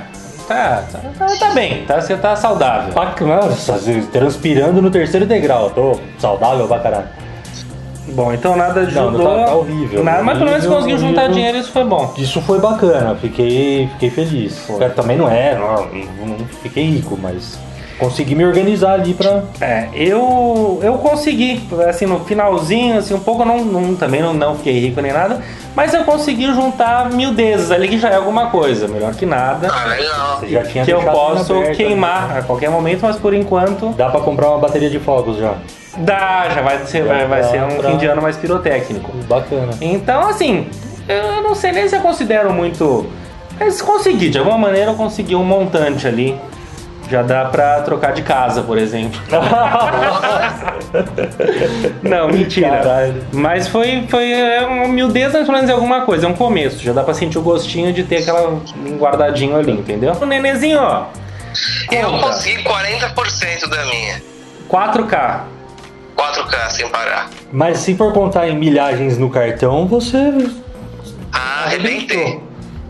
tá, 0.49 0.83
tá, 0.91 1.01
tá, 1.19 1.27
tá 1.39 1.51
bem, 1.51 1.85
tá, 1.85 2.01
você 2.01 2.17
tá 2.17 2.35
saudável. 2.37 2.93
Nossa, 3.21 3.79
transpirando 4.13 4.83
no 4.83 4.91
terceiro 4.91 5.27
degrau, 5.27 5.71
tô 5.71 5.99
saudável 6.19 6.67
pra 6.67 6.79
caralho. 6.81 7.24
Bom, 8.14 8.33
então 8.33 8.56
nada 8.56 8.87
de 8.87 8.94
Não, 8.94 9.12
tá- 9.12 9.44
tá 9.47 9.54
horrível. 9.54 10.04
Nada, 10.04 10.23
mas 10.23 10.38
pelo 10.38 10.50
menos 10.50 10.66
conseguiu 10.66 10.99
juntar 10.99 11.23
horrível. 11.23 11.35
dinheiro, 11.35 11.59
isso 11.59 11.73
foi 11.73 11.85
bom. 11.85 12.14
Isso 12.16 12.40
foi 12.42 12.61
bacana, 12.61 13.16
fiquei, 13.21 13.88
fiquei 13.94 14.11
feliz. 14.11 14.59
Foi. 14.61 14.88
Também 14.90 15.16
não 15.16 15.28
é, 15.28 15.54
não, 15.56 16.26
não 16.26 16.37
fiquei 16.62 16.85
rico, 16.85 17.18
mas 17.21 17.59
consegui 17.99 18.35
me 18.35 18.44
organizar 18.44 18.94
ali 18.94 19.14
pra. 19.14 19.42
É, 19.61 19.88
eu 19.94 20.78
eu 20.83 20.94
consegui, 20.99 21.62
assim, 21.88 22.06
no 22.06 22.21
finalzinho, 22.21 22.99
assim, 22.99 23.14
um 23.14 23.21
pouco, 23.21 23.42
eu 23.42 23.47
não, 23.47 23.64
não- 23.64 23.94
também 23.97 24.21
não, 24.23 24.33
não 24.33 24.54
fiquei 24.56 24.78
rico 24.78 25.00
nem 25.00 25.12
nada, 25.12 25.40
mas 25.75 25.92
eu 25.94 26.04
consegui 26.04 26.47
juntar 26.52 27.11
miudezas 27.11 27.71
ali, 27.73 27.88
que 27.88 27.99
já 27.99 28.11
é 28.11 28.16
alguma 28.16 28.47
coisa, 28.47 28.87
melhor 28.87 29.14
que 29.14 29.26
nada. 29.26 29.68
Ah, 29.73 29.87
legal. 29.87 30.37
Você 30.40 30.49
já 30.49 30.62
tinha 30.64 30.85
que 30.85 30.90
eu 30.92 31.02
posso 31.02 31.52
aberto, 31.54 31.76
queimar 31.76 32.28
né? 32.28 32.38
a 32.40 32.42
qualquer 32.42 32.71
momento, 32.71 33.00
mas 33.02 33.16
por 33.16 33.35
enquanto 33.35 33.88
Dá 33.97 34.09
pra 34.09 34.21
comprar 34.21 34.50
uma 34.50 34.59
bateria 34.59 34.90
de 34.90 34.99
fogos 35.00 35.37
já. 35.38 35.54
Dá, 35.99 36.49
já 36.55 36.63
vai 36.63 36.79
ser, 36.87 37.05
vai, 37.05 37.27
vai 37.27 37.43
ser 37.45 37.63
um 37.63 37.77
pra- 37.77 37.91
fim 37.91 37.97
de 37.97 38.07
ano 38.07 38.21
mais 38.23 38.37
pirotécnico. 38.37 39.13
Bacana. 39.29 39.73
Então, 39.81 40.29
assim, 40.29 40.69
eu 41.09 41.43
não 41.43 41.55
sei 41.55 41.73
nem 41.73 41.89
se 41.89 41.97
eu 41.97 42.01
considero 42.01 42.53
muito. 42.53 43.07
Mas 43.59 43.81
consegui, 43.81 44.31
de 44.31 44.39
alguma 44.39 44.59
maneira 44.59 44.91
eu 44.91 44.95
consegui 44.97 45.35
um 45.37 45.45
montante 45.45 46.07
ali. 46.07 46.39
Já 47.11 47.21
dá 47.23 47.45
pra 47.45 47.83
trocar 47.83 48.13
de 48.15 48.23
casa, 48.23 48.63
por 48.63 48.79
exemplo. 48.79 49.21
não, 52.03 52.29
mentira. 52.29 52.71
Caralho. 52.79 53.25
Mas 53.33 53.69
foi, 53.69 54.07
foi 54.09 54.33
é, 54.33 54.63
uma 54.63 54.89
mas 54.89 55.33
pelo 55.47 55.53
menos 55.53 55.69
é 55.69 55.73
alguma 55.73 56.01
coisa, 56.03 56.27
é 56.27 56.29
um 56.29 56.35
começo. 56.35 56.83
Já 56.83 56.93
dá 56.93 57.03
pra 57.03 57.13
sentir 57.15 57.39
o 57.39 57.43
gostinho 57.43 57.93
de 57.93 58.05
ter 58.05 58.19
aquela 58.19 58.59
guardadinho 58.99 59.57
ali, 59.57 59.73
entendeu? 59.73 60.13
O 60.21 60.27
nenenzinho, 60.27 60.81
ó. 60.81 61.07
Eu 61.91 62.11
conta. 62.11 62.27
consegui 62.29 62.63
40% 62.65 63.69
da 63.69 63.85
minha. 63.85 64.23
4K. 64.69 65.41
4K 66.33 66.71
sem 66.71 66.88
parar. 66.88 67.28
Mas 67.52 67.78
se 67.78 67.95
for 67.95 68.12
contar 68.12 68.49
em 68.49 68.57
milhagens 68.57 69.19
no 69.19 69.28
cartão, 69.28 69.87
você. 69.87 70.19
Ah, 71.33 71.64
arrebentei. 71.64 72.40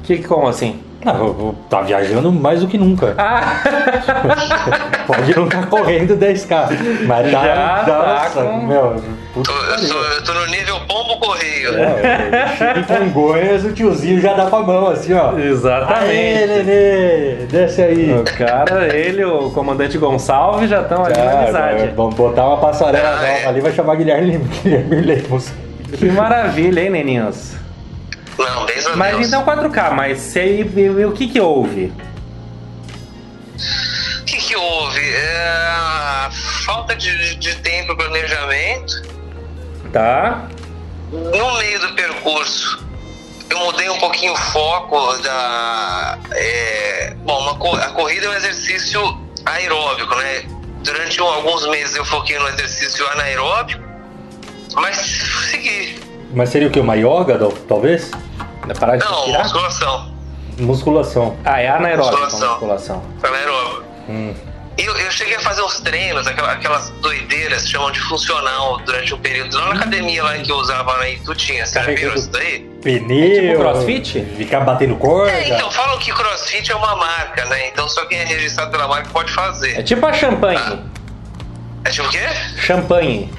Que, 0.04 0.18
como 0.18 0.46
assim? 0.46 0.83
Ah, 1.06 1.16
eu- 1.18 1.26
eu- 1.26 1.54
tá 1.68 1.80
viajando 1.82 2.32
mais 2.32 2.60
do 2.60 2.66
que 2.66 2.78
nunca. 2.78 3.14
Ah! 3.18 3.60
Pode 5.06 5.36
não 5.36 5.44
estar 5.44 5.66
correndo 5.66 6.16
10k. 6.16 6.68
Mas 7.06 7.30
tá. 7.30 7.44
Já 7.44 7.84
tá 7.84 8.20
nossa, 8.24 8.42
com- 8.42 8.66
meu. 8.66 8.96
Puta 9.34 9.50
eu, 9.50 9.78
sou- 9.78 10.02
eu 10.02 10.22
tô 10.24 10.32
no 10.34 10.46
nível 10.46 10.76
pombo 10.88 11.18
correio. 11.20 11.74
É, 11.76 12.48
chega 12.56 12.80
em 13.04 13.10
Congonhas, 13.10 13.64
o 13.64 13.72
tiozinho 13.72 14.20
já 14.20 14.32
dá 14.34 14.46
com 14.46 14.56
a 14.56 14.62
mão 14.62 14.88
assim, 14.88 15.12
ó. 15.12 15.36
Exatamente. 15.38 16.10
Aê, 16.10 16.46
Nenê, 16.46 17.46
desce 17.50 17.82
aí. 17.82 18.12
O 18.12 18.24
cara, 18.38 18.96
ele, 18.96 19.24
o 19.24 19.50
comandante 19.50 19.98
Gonçalves 19.98 20.70
já 20.70 20.80
estão 20.82 21.04
ali 21.04 21.16
na 21.18 21.40
amizade. 21.42 21.90
Vamos 21.96 22.14
botar 22.14 22.46
uma 22.46 22.56
passarela 22.58 23.08
Ah, 23.08 23.12
nova 23.16 23.26
é. 23.26 23.46
ali, 23.46 23.60
vai 23.60 23.72
chamar 23.72 23.96
Guilherme, 23.96 24.38
Guilherme 24.62 25.00
Lemos. 25.00 25.52
Que 25.98 26.06
maravilha, 26.06 26.80
hein, 26.80 26.90
neninhos? 26.90 27.54
Não, 28.38 28.66
10 28.66 28.86
a 28.86 28.96
Mas 28.96 29.16
Deus. 29.16 29.28
então 29.28 29.44
4K, 29.44 29.90
mas 29.92 30.18
você, 30.18 30.60
e 30.62 31.04
o 31.04 31.12
que 31.12 31.28
que 31.28 31.40
houve? 31.40 31.92
O 34.20 34.24
que, 34.24 34.36
que 34.38 34.56
houve? 34.56 35.00
É, 35.00 36.28
falta 36.64 36.96
de, 36.96 37.36
de 37.36 37.54
tempo 37.56 37.92
e 37.92 37.96
planejamento. 37.96 39.02
Tá? 39.92 40.48
No 41.12 41.58
meio 41.58 41.78
do 41.80 41.94
percurso, 41.94 42.84
eu 43.48 43.58
mudei 43.58 43.88
um 43.88 43.98
pouquinho 43.98 44.32
o 44.32 44.36
foco 44.36 45.16
da. 45.18 46.18
é, 46.32 47.14
bom, 47.24 47.38
uma 47.40 47.84
a 47.84 47.88
corrida 47.90 48.26
é 48.26 48.30
um 48.30 48.34
exercício 48.34 49.00
aeróbico, 49.46 50.12
né? 50.16 50.42
Durante 50.82 51.20
alguns 51.20 51.66
meses 51.68 51.94
eu 51.94 52.04
foquei 52.04 52.38
no 52.38 52.48
exercício 52.48 53.06
anaeróbico, 53.10 53.80
mas 54.74 54.96
segui. 55.50 56.00
Mas 56.34 56.48
seria 56.48 56.66
o 56.66 56.70
que? 56.70 56.80
Uma 56.80 56.96
yoga, 56.96 57.38
tal- 57.38 57.52
talvez? 57.52 58.10
É 58.68 58.74
parar 58.74 58.96
de 58.96 59.04
Não, 59.04 59.14
respirar? 59.16 59.42
musculação. 59.42 60.14
Musculação. 60.58 61.36
Ah, 61.44 61.60
é 61.60 61.68
anaeróbica 61.68 62.16
a 62.16 62.20
Musculação. 62.20 62.50
musculação. 62.50 63.02
Anaeróbico. 63.22 63.84
Hum. 64.08 64.34
Eu, 64.76 64.96
eu 64.96 65.10
cheguei 65.12 65.36
a 65.36 65.40
fazer 65.40 65.62
uns 65.62 65.78
treinos, 65.80 66.26
aquela- 66.26 66.52
aquelas 66.52 66.90
doideiras 67.00 67.68
chamam 67.68 67.92
de 67.92 68.00
funcional 68.00 68.78
durante 68.78 69.14
um 69.14 69.18
período. 69.18 69.56
Lá 69.56 69.68
na 69.68 69.74
academia 69.74 70.22
lá 70.24 70.36
que 70.38 70.50
eu 70.50 70.56
usava 70.56 70.96
na 70.98 71.08
Itu 71.08 71.32
tinha. 71.34 71.64
Você 71.64 71.80
já 71.80 71.92
viu 71.94 72.12
isso 72.14 72.28
daí? 72.30 72.60
Pneu. 72.82 73.40
tipo 73.52 73.58
crossfit? 73.60 74.24
Ficar 74.36 74.60
batendo 74.60 74.96
corda. 74.96 75.30
É, 75.30 75.48
então, 75.54 75.70
falam 75.70 75.96
que 75.98 76.12
crossfit 76.12 76.70
é 76.72 76.74
uma 76.74 76.96
marca, 76.96 77.44
né? 77.46 77.68
Então 77.68 77.88
só 77.88 78.04
quem 78.06 78.18
é 78.18 78.24
registrado 78.24 78.70
pela 78.72 78.88
marca 78.88 79.08
pode 79.12 79.30
É 79.30 79.34
fazer. 79.34 79.82
tipo 79.84 80.04
a 80.06 80.12
champanhe. 80.12 80.82
É 81.84 81.90
tipo 81.90 82.08
o 82.08 82.10
quê? 82.10 82.26
Champanhe. 82.58 83.30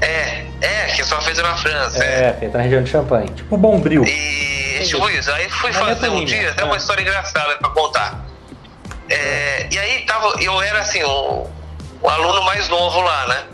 É, 0.00 0.44
é, 0.64 0.86
que 0.94 1.04
só 1.04 1.20
fez 1.20 1.38
na 1.38 1.56
França. 1.56 2.02
É, 2.04 2.32
feita 2.34 2.56
na 2.58 2.64
região 2.64 2.82
de 2.82 2.90
champanhe. 2.90 3.28
Tipo 3.30 3.56
bombril. 3.56 4.04
E 4.04 4.82
tipo 4.86 5.08
isso, 5.10 5.30
aí 5.32 5.48
fui 5.48 5.70
Mas 5.72 5.80
é 5.82 5.94
fazer 5.94 6.08
um 6.10 6.24
dia, 6.24 6.50
até 6.50 6.62
é. 6.62 6.64
uma 6.64 6.76
história 6.76 7.02
engraçada 7.02 7.56
pra 7.56 7.70
contar. 7.70 8.24
É, 9.08 9.68
e 9.70 9.78
aí 9.78 10.00
tava, 10.06 10.34
eu 10.40 10.60
era 10.62 10.80
assim, 10.80 11.02
um, 11.04 11.46
um 12.02 12.08
aluno 12.08 12.42
mais 12.44 12.68
novo 12.68 13.00
lá, 13.00 13.26
né? 13.28 13.44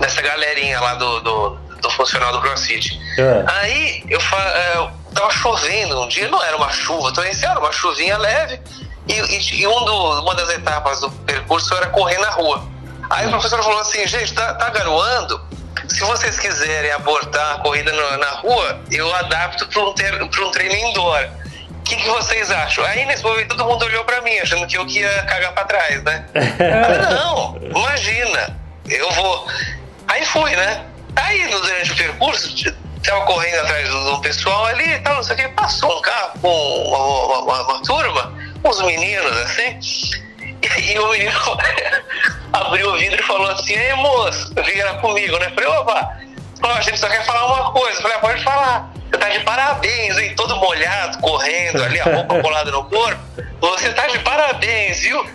Nessa 0.00 0.20
galerinha 0.22 0.80
lá 0.80 0.94
do, 0.94 1.20
do, 1.20 1.50
do 1.80 1.90
funcional 1.90 2.32
do 2.32 2.40
CrossFit. 2.40 3.00
É. 3.18 3.44
Aí 3.46 4.04
eu, 4.08 4.20
fa- 4.20 4.36
é, 4.48 4.76
eu 4.76 4.90
tava 5.14 5.30
chovendo 5.30 6.00
um 6.02 6.08
dia, 6.08 6.28
não 6.28 6.42
era 6.42 6.56
uma 6.56 6.70
chuva, 6.70 7.10
então 7.10 7.24
esse 7.24 7.44
era 7.44 7.58
uma 7.58 7.72
chuvinha 7.72 8.16
leve. 8.18 8.60
E, 9.08 9.12
e- 9.14 9.60
e 9.62 9.66
um 9.66 9.84
do- 9.84 10.22
uma 10.22 10.34
das 10.34 10.50
etapas 10.50 11.00
do 11.00 11.10
percurso 11.10 11.74
era 11.74 11.86
correr 11.88 12.18
na 12.18 12.30
rua. 12.30 12.64
Aí 13.08 13.26
o 13.26 13.30
professor 13.30 13.60
falou 13.62 13.80
assim, 13.80 14.06
gente, 14.06 14.32
tá, 14.34 14.54
tá 14.54 14.70
garoando? 14.70 15.40
Se 15.90 16.00
vocês 16.00 16.38
quiserem 16.38 16.90
abortar 16.92 17.56
a 17.56 17.58
corrida 17.58 17.92
na, 17.92 18.16
na 18.18 18.30
rua, 18.30 18.80
eu 18.90 19.12
adapto 19.16 19.66
para 19.68 19.82
um, 19.82 19.92
ter- 19.94 20.22
um 20.22 20.50
treino 20.50 20.74
indoor. 20.88 21.28
O 21.68 21.82
que, 21.82 21.96
que 21.96 22.08
vocês 22.08 22.50
acham? 22.50 22.84
Aí 22.84 23.04
nesse 23.06 23.22
momento 23.24 23.48
todo 23.56 23.64
mundo 23.68 23.84
olhou 23.84 24.04
pra 24.04 24.20
mim, 24.22 24.38
achando 24.38 24.66
que 24.66 24.78
eu 24.78 24.86
que 24.86 25.00
ia 25.00 25.22
cagar 25.24 25.52
pra 25.52 25.64
trás, 25.64 26.02
né? 26.04 26.24
Falei, 26.56 27.14
não, 27.16 27.58
imagina, 27.62 28.56
eu 28.88 29.10
vou. 29.12 29.46
Aí 30.06 30.24
fui, 30.26 30.54
né? 30.54 30.84
Aí 31.16 31.44
no- 31.50 31.60
durante 31.60 31.90
o 31.92 31.96
percurso, 31.96 32.74
tava 33.04 33.24
correndo 33.26 33.60
atrás 33.62 33.88
do 33.88 34.20
pessoal 34.20 34.66
ali 34.66 34.88
e 34.92 34.98
tal, 35.00 35.16
não 35.16 35.22
sei 35.24 35.34
o 35.34 35.38
que, 35.38 35.48
passou 35.48 35.98
um 35.98 36.02
carro 36.02 36.38
com 36.40 36.48
uma, 36.88 36.98
uma- 36.98 37.38
uma- 37.42 37.62
uma 37.64 37.82
turma, 37.82 38.32
uns 38.64 38.80
meninos 38.82 39.36
assim. 39.38 39.78
E, 40.62 40.98
o 40.98 41.10
menino 41.10 41.32
abriu 42.52 42.90
o 42.92 42.96
vidro 42.98 43.18
e 43.20 43.22
falou 43.24 43.50
assim, 43.50 43.74
ei 43.74 43.94
moço, 43.94 44.52
vira 44.64 44.94
comigo, 44.94 45.38
né? 45.38 45.50
Falei, 45.54 45.68
opa, 45.70 46.10
a 46.62 46.80
gente 46.80 46.98
só 46.98 47.08
quer 47.08 47.24
falar 47.24 47.46
uma 47.46 47.72
coisa. 47.72 48.00
Falei, 48.02 48.16
ah, 48.16 48.20
pode 48.20 48.42
falar. 48.42 48.90
Você 49.10 49.18
tá 49.18 49.28
de 49.28 49.40
parabéns, 49.40 50.18
hein? 50.18 50.34
Todo 50.36 50.54
molhado, 50.56 51.18
correndo 51.18 51.82
ali, 51.82 51.98
a 52.00 52.04
roupa 52.04 52.38
colada 52.42 52.70
no 52.70 52.84
corpo. 52.84 53.20
Você 53.60 53.92
tá 53.92 54.06
de 54.06 54.18
parabéns, 54.20 55.00
viu? 55.00 55.24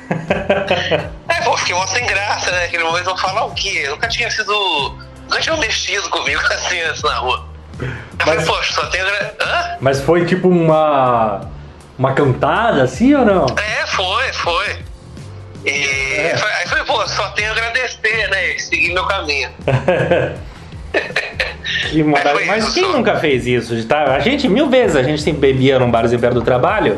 É, 1.28 1.42
pô, 1.42 1.58
fiquei 1.58 1.76
mó 1.76 1.86
sem 1.88 2.06
graça, 2.06 2.50
né? 2.52 2.62
Naquele 2.62 2.84
momento 2.84 3.10
eu 3.10 3.16
vou 3.16 3.18
falar 3.18 3.46
o 3.46 3.52
quê? 3.54 3.82
Eu 3.86 3.92
nunca 3.92 4.08
tinha 4.08 4.30
sido. 4.32 4.98
Nunca 5.24 5.40
tinha 5.42 5.58
mexido 5.58 6.08
comigo 6.10 6.40
assim 6.54 6.80
antes 6.82 7.02
na 7.04 7.16
rua. 7.18 7.46
Eu 7.80 7.88
falei, 8.20 8.36
Mas- 8.40 8.48
poxa, 8.48 8.74
só 8.74 8.84
gra- 8.90 9.34
Hã? 9.42 9.78
Mas 9.82 10.02
foi 10.02 10.26
tipo 10.26 10.48
uma. 10.48 11.42
Uma 11.98 12.14
cantada 12.14 12.84
assim 12.84 13.14
ou 13.16 13.26
não? 13.26 13.46
É, 13.58 13.86
foi, 13.88 14.34
foi. 14.34 14.86
E 15.66 16.38
foi- 16.38 16.52
aí 16.52 16.64
eu 16.64 16.68
falei, 16.70 16.84
pô, 16.86 17.08
só 17.08 17.30
tenho 17.30 17.50
a 17.50 17.52
agradecer, 17.54 18.30
né? 18.30 18.54
E 18.56 18.60
seguir 18.60 18.94
meu 18.94 19.06
caminho. 19.06 19.50
Que 21.90 22.04
maravilha. 22.04 22.46
Mas 22.48 22.64
isso 22.66 22.74
quem 22.74 22.84
só. 22.86 22.94
nunca 22.94 23.16
fez 23.16 23.46
isso? 23.48 23.76
De 23.76 23.86
tá- 23.86 24.16
A 24.16 24.20
gente, 24.20 24.48
mil 24.48 24.70
vezes, 24.70 24.96
a 24.96 25.04
gente 25.04 25.22
sempre 25.22 25.42
bebia 25.52 25.78
num 25.80 25.90
barzinho 25.92 26.20
perto 26.22 26.36
do 26.36 26.42
trabalho 26.42 26.98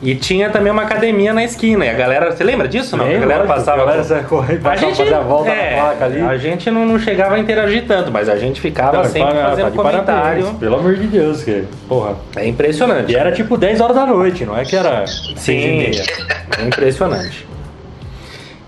e 0.00 0.14
tinha 0.14 0.48
também 0.48 0.72
uma 0.72 0.82
academia 0.82 1.32
na 1.34 1.44
esquina. 1.44 1.84
E 1.84 1.90
a 1.90 1.92
galera, 1.92 2.30
você 2.30 2.42
lembra 2.44 2.66
disso? 2.68 2.96
Não? 2.96 3.04
Lembro, 3.04 3.18
a 3.18 3.20
galera 3.20 3.38
lógico, 3.44 3.58
passava. 3.58 3.82
a 3.82 3.96
galera 3.96 4.22
correndo, 4.24 4.66
a 4.68 4.76
gente, 4.76 4.96
fazia 4.96 5.16
a 5.18 5.20
volta 5.20 5.50
é, 5.50 5.76
na 5.76 5.82
placa 5.82 6.04
ali. 6.06 6.20
A 6.20 6.36
gente 6.38 6.70
não, 6.70 6.86
não 6.86 6.98
chegava 6.98 7.34
a 7.34 7.38
interagir 7.38 7.84
tanto, 7.86 8.10
mas 8.10 8.28
a 8.28 8.36
gente 8.36 8.60
ficava 8.60 8.98
Não, 8.98 9.04
sempre 9.04 9.20
tá- 9.34 9.42
fazendo 9.50 9.64
tá 9.64 9.70
de 9.70 9.76
comentário. 9.76 10.12
parabéns, 10.42 10.58
Pelo 10.58 10.76
amor 10.76 10.94
de 10.96 11.06
Deus, 11.08 11.42
que 11.42 11.64
Porra. 11.88 12.16
É 12.36 12.46
impressionante. 12.46 13.12
E 13.12 13.16
era 13.16 13.32
tipo 13.32 13.56
10 13.56 13.80
horas 13.80 13.96
da 13.96 14.06
noite, 14.06 14.44
não 14.46 14.56
é 14.56 14.64
que 14.64 14.76
era 14.76 15.06
6 15.06 15.36
e 15.36 15.40
Sim, 15.40 15.76
meia. 15.78 16.02
é 16.58 16.62
impressionante. 16.62 17.46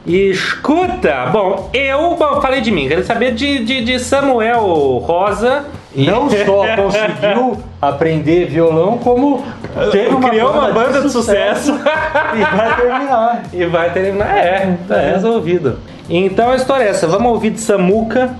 E 0.09 0.31
escuta, 0.31 1.27
bom, 1.31 1.68
eu 1.75 2.16
bom, 2.16 2.40
falei 2.40 2.62
de 2.62 2.71
mim, 2.71 2.88
quero 2.88 3.05
saber 3.05 3.35
de, 3.35 3.62
de, 3.62 3.85
de 3.85 3.99
Samuel 3.99 4.62
Rosa. 5.05 5.66
Não 5.94 6.31
só 6.47 6.64
conseguiu 6.77 7.59
aprender 7.81 8.47
violão, 8.47 8.97
como 8.97 9.44
teve 9.92 10.14
uma 10.14 10.31
Criou 10.31 10.51
uma 10.51 10.73
banda 10.73 11.03
de 11.03 11.11
sucesso. 11.11 11.73
e 11.73 12.57
vai 12.57 12.77
terminar. 12.77 13.42
E 13.53 13.66
vai 13.66 13.92
terminar. 13.92 14.38
É, 14.38 14.77
tá 14.88 14.97
É. 14.97 15.12
resolvido. 15.12 15.79
Então 16.09 16.51
a 16.53 16.57
história 16.57 16.85
é 16.85 16.88
essa. 16.88 17.07
Vamos 17.07 17.31
ouvir 17.31 17.51
de 17.51 17.61
Samuca 17.61 18.31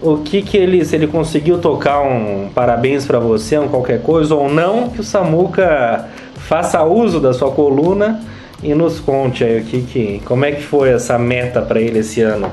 o 0.00 0.18
que 0.18 0.42
que 0.42 0.56
ele, 0.56 0.84
se 0.84 0.94
ele 0.94 1.08
conseguiu 1.08 1.58
tocar 1.58 2.02
um 2.02 2.48
parabéns 2.54 3.04
pra 3.04 3.18
você, 3.18 3.58
um 3.58 3.66
qualquer 3.68 4.00
coisa 4.00 4.32
ou 4.34 4.48
não, 4.48 4.88
que 4.90 5.00
o 5.00 5.04
Samuca 5.04 6.08
faça 6.36 6.82
uso 6.84 7.18
da 7.18 7.32
sua 7.34 7.50
coluna 7.50 8.20
e 8.62 8.74
nos 8.74 9.00
conte 9.00 9.42
aí 9.42 9.60
o 9.60 9.64
que 9.64 9.82
que, 9.82 10.22
como 10.24 10.44
é 10.44 10.52
que 10.52 10.62
foi 10.62 10.90
essa 10.90 11.18
meta 11.18 11.62
pra 11.62 11.80
ele 11.80 12.00
esse 12.00 12.20
ano. 12.20 12.50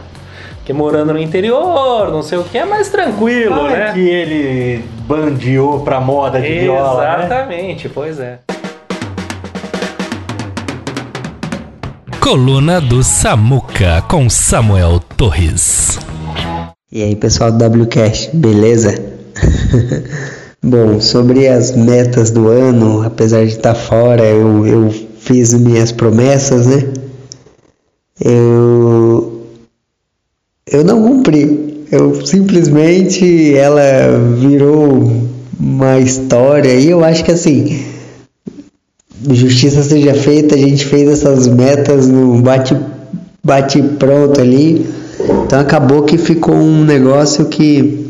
Porque 0.57 0.73
morando 0.73 1.13
no 1.13 1.19
interior, 1.19 2.11
não 2.11 2.21
sei 2.21 2.37
o 2.37 2.43
que, 2.43 2.57
é 2.57 2.65
mais 2.65 2.89
tranquilo, 2.89 3.69
né? 3.69 3.93
que 3.93 3.99
ele 3.99 4.83
bandeou 5.07 5.79
pra 5.81 6.01
moda 6.01 6.41
de 6.41 6.59
viola, 6.59 7.17
né? 7.17 7.25
Exatamente, 7.25 7.89
pois 7.89 8.19
é. 8.19 8.39
Coluna 12.19 12.81
do 12.81 13.01
Samuca 13.01 14.01
com 14.09 14.29
Samuel 14.29 14.99
Torres. 15.15 15.97
E 16.91 17.01
aí 17.01 17.15
pessoal 17.15 17.51
do 17.51 17.83
WCast, 17.83 18.35
beleza? 18.35 19.01
Bom, 20.61 20.99
sobre 20.99 21.47
as 21.47 21.71
metas 21.71 22.29
do 22.29 22.49
ano, 22.49 23.03
apesar 23.03 23.45
de 23.45 23.51
estar 23.51 23.75
fora, 23.75 24.25
eu, 24.25 24.67
eu 24.67 25.06
fiz 25.27 25.53
minhas 25.53 25.91
promessas, 25.91 26.65
né? 26.65 26.87
Eu, 28.19 29.43
eu 30.65 30.83
não 30.83 31.03
cumpri. 31.03 31.85
Eu 31.91 32.25
simplesmente 32.25 33.53
ela 33.55 34.17
virou 34.39 35.11
uma 35.59 35.99
história 35.99 36.73
e 36.73 36.89
eu 36.89 37.03
acho 37.03 37.23
que 37.23 37.31
assim, 37.31 37.85
justiça 39.29 39.83
seja 39.83 40.13
feita, 40.13 40.55
a 40.55 40.57
gente 40.57 40.85
fez 40.85 41.09
essas 41.09 41.47
metas 41.47 42.07
no 42.07 42.41
bate 42.41 42.75
bate 43.43 43.81
pronto 43.81 44.39
ali. 44.39 44.85
Então 45.45 45.59
acabou 45.59 46.03
que 46.03 46.17
ficou 46.17 46.55
um 46.55 46.83
negócio 46.83 47.45
que 47.45 48.05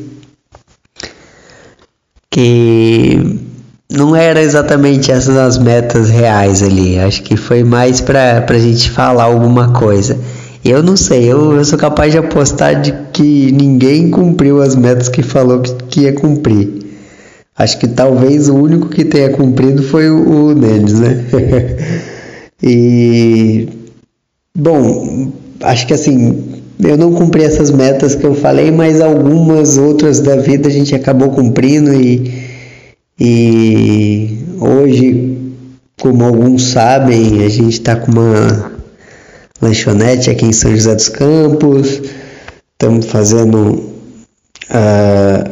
que 2.30 3.47
não 3.91 4.15
era 4.15 4.41
exatamente 4.41 5.12
essas 5.12 5.38
as 5.38 5.58
metas 5.58 6.10
reais 6.10 6.62
ali. 6.62 7.00
Acho 7.00 7.23
que 7.23 7.38
foi 7.38 7.63
mais 7.63 8.02
pra, 8.02 8.41
pra 8.41 8.60
gente 8.60 8.89
falar 8.89 9.23
alguma 9.23 9.71
coisa. 9.71 10.17
Eu 10.63 10.84
não 10.84 10.97
sei, 10.97 11.26
eu, 11.26 11.54
eu 11.54 11.63
sou 11.63 11.80
capaz 11.80 12.12
de 12.12 12.17
apostar 12.17 12.82
de 12.82 12.93
que 13.13 13.52
ninguém 13.52 14.10
cumpriu 14.10 14.62
as 14.62 14.76
metas 14.76 15.08
que 15.08 15.23
falou 15.23 15.62
que, 15.62 15.73
que 15.89 16.02
ia 16.02 16.13
cumprir. 16.13 16.86
Acho 17.58 17.80
que 17.80 17.88
talvez 17.88 18.50
o 18.50 18.56
único 18.56 18.89
que 18.89 19.06
tenha 19.06 19.30
cumprido 19.30 19.82
foi 19.84 20.10
o, 20.10 20.50
o 20.50 20.54
né? 20.54 20.78
e 22.62 23.69
Bom, 24.60 25.32
acho 25.62 25.86
que 25.86 25.93
assim, 25.93 26.62
eu 26.80 26.97
não 26.97 27.13
cumpri 27.13 27.43
essas 27.43 27.69
metas 27.69 28.15
que 28.15 28.26
eu 28.26 28.34
falei, 28.34 28.71
mas 28.71 29.00
algumas 29.00 29.78
outras 29.78 30.19
da 30.19 30.36
vida 30.36 30.67
a 30.67 30.71
gente 30.71 30.95
acabou 30.95 31.30
cumprindo 31.30 31.93
e, 31.93 32.47
e 33.19 34.45
hoje, 34.60 35.38
como 35.99 36.23
alguns 36.23 36.69
sabem, 36.69 37.43
a 37.43 37.49
gente 37.49 37.73
está 37.73 37.95
com 37.95 38.12
uma 38.12 38.71
lanchonete 39.62 40.30
aqui 40.30 40.45
em 40.45 40.53
São 40.53 40.75
José 40.75 40.93
dos 40.93 41.10
Campos, 41.10 42.01
estamos 42.73 43.08
fazendo. 43.08 43.84
ah, 44.69 45.51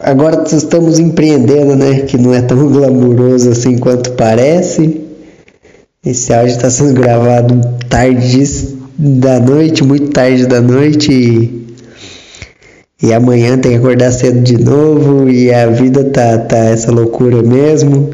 agora 0.00 0.44
estamos 0.52 0.98
empreendendo, 0.98 1.74
né? 1.76 2.00
Que 2.00 2.18
não 2.18 2.34
é 2.34 2.42
tão 2.42 2.68
glamuroso 2.68 3.50
assim 3.50 3.78
quanto 3.78 4.12
parece. 4.12 5.02
Esse 6.04 6.34
áudio 6.34 6.54
está 6.54 6.68
sendo 6.68 6.92
gravado 6.92 7.58
tarde 7.88 8.44
da 8.98 9.40
noite, 9.40 9.82
muito 9.82 10.10
tarde 10.10 10.46
da 10.46 10.60
noite. 10.60 11.10
E, 11.10 11.63
e 13.04 13.12
amanhã 13.12 13.58
tem 13.58 13.72
que 13.72 13.76
acordar 13.76 14.10
cedo 14.12 14.40
de 14.40 14.56
novo. 14.56 15.28
E 15.28 15.52
a 15.52 15.66
vida 15.66 16.04
tá, 16.04 16.38
tá 16.38 16.56
essa 16.56 16.90
loucura 16.90 17.42
mesmo. 17.42 18.10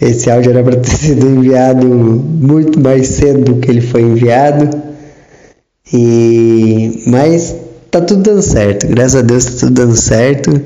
Esse 0.00 0.30
áudio 0.30 0.52
era 0.52 0.62
para 0.62 0.76
ter 0.76 0.90
sido 0.96 1.26
enviado 1.26 1.84
muito 1.84 2.78
mais 2.78 3.08
cedo 3.08 3.40
do 3.40 3.56
que 3.56 3.68
ele 3.68 3.80
foi 3.80 4.02
enviado. 4.02 4.70
E 5.92 7.02
mas 7.08 7.56
tá 7.90 8.00
tudo 8.00 8.22
dando 8.22 8.42
certo. 8.42 8.86
Graças 8.86 9.16
a 9.16 9.22
Deus 9.22 9.44
tá 9.44 9.50
tudo 9.58 9.72
dando 9.72 9.96
certo. 9.96 10.62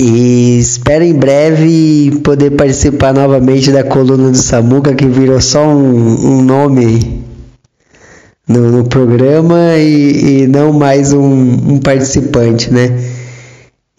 E 0.00 0.58
espero 0.58 1.04
em 1.04 1.14
breve 1.14 2.20
poder 2.24 2.50
participar 2.50 3.14
novamente 3.14 3.70
da 3.70 3.84
coluna 3.84 4.30
do 4.30 4.38
Samuca, 4.38 4.92
que 4.92 5.06
virou 5.06 5.40
só 5.40 5.64
um, 5.68 6.38
um 6.38 6.42
nome 6.42 7.27
no, 8.48 8.70
no 8.70 8.84
programa 8.84 9.76
e, 9.76 10.42
e 10.42 10.46
não 10.46 10.72
mais 10.72 11.12
um, 11.12 11.74
um 11.74 11.78
participante, 11.78 12.72
né? 12.72 12.98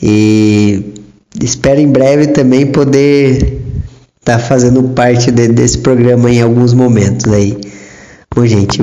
E 0.01 0.93
espero 1.41 1.79
em 1.79 1.87
breve 1.87 2.27
também 2.27 2.65
poder 2.65 3.61
estar 4.19 4.37
tá 4.37 4.39
fazendo 4.39 4.81
parte 4.89 5.31
de, 5.31 5.47
desse 5.49 5.77
programa 5.77 6.31
em 6.31 6.41
alguns 6.41 6.73
momentos 6.73 7.31
aí. 7.31 7.57
Bom, 8.35 8.45
gente, 8.45 8.81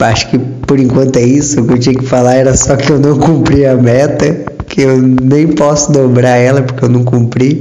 acho 0.00 0.30
que 0.30 0.38
por 0.38 0.78
enquanto 0.78 1.16
é 1.16 1.22
isso. 1.22 1.60
O 1.60 1.66
que 1.66 1.74
eu 1.74 1.78
tinha 1.78 1.94
que 1.94 2.06
falar 2.06 2.34
era 2.34 2.56
só 2.56 2.76
que 2.76 2.90
eu 2.90 2.98
não 2.98 3.18
cumpri 3.18 3.66
a 3.66 3.76
meta 3.76 4.50
que 4.66 4.82
eu 4.82 4.98
nem 4.98 5.48
posso 5.48 5.92
dobrar 5.92 6.36
ela 6.36 6.62
porque 6.62 6.84
eu 6.84 6.88
não 6.88 7.04
cumpri. 7.04 7.60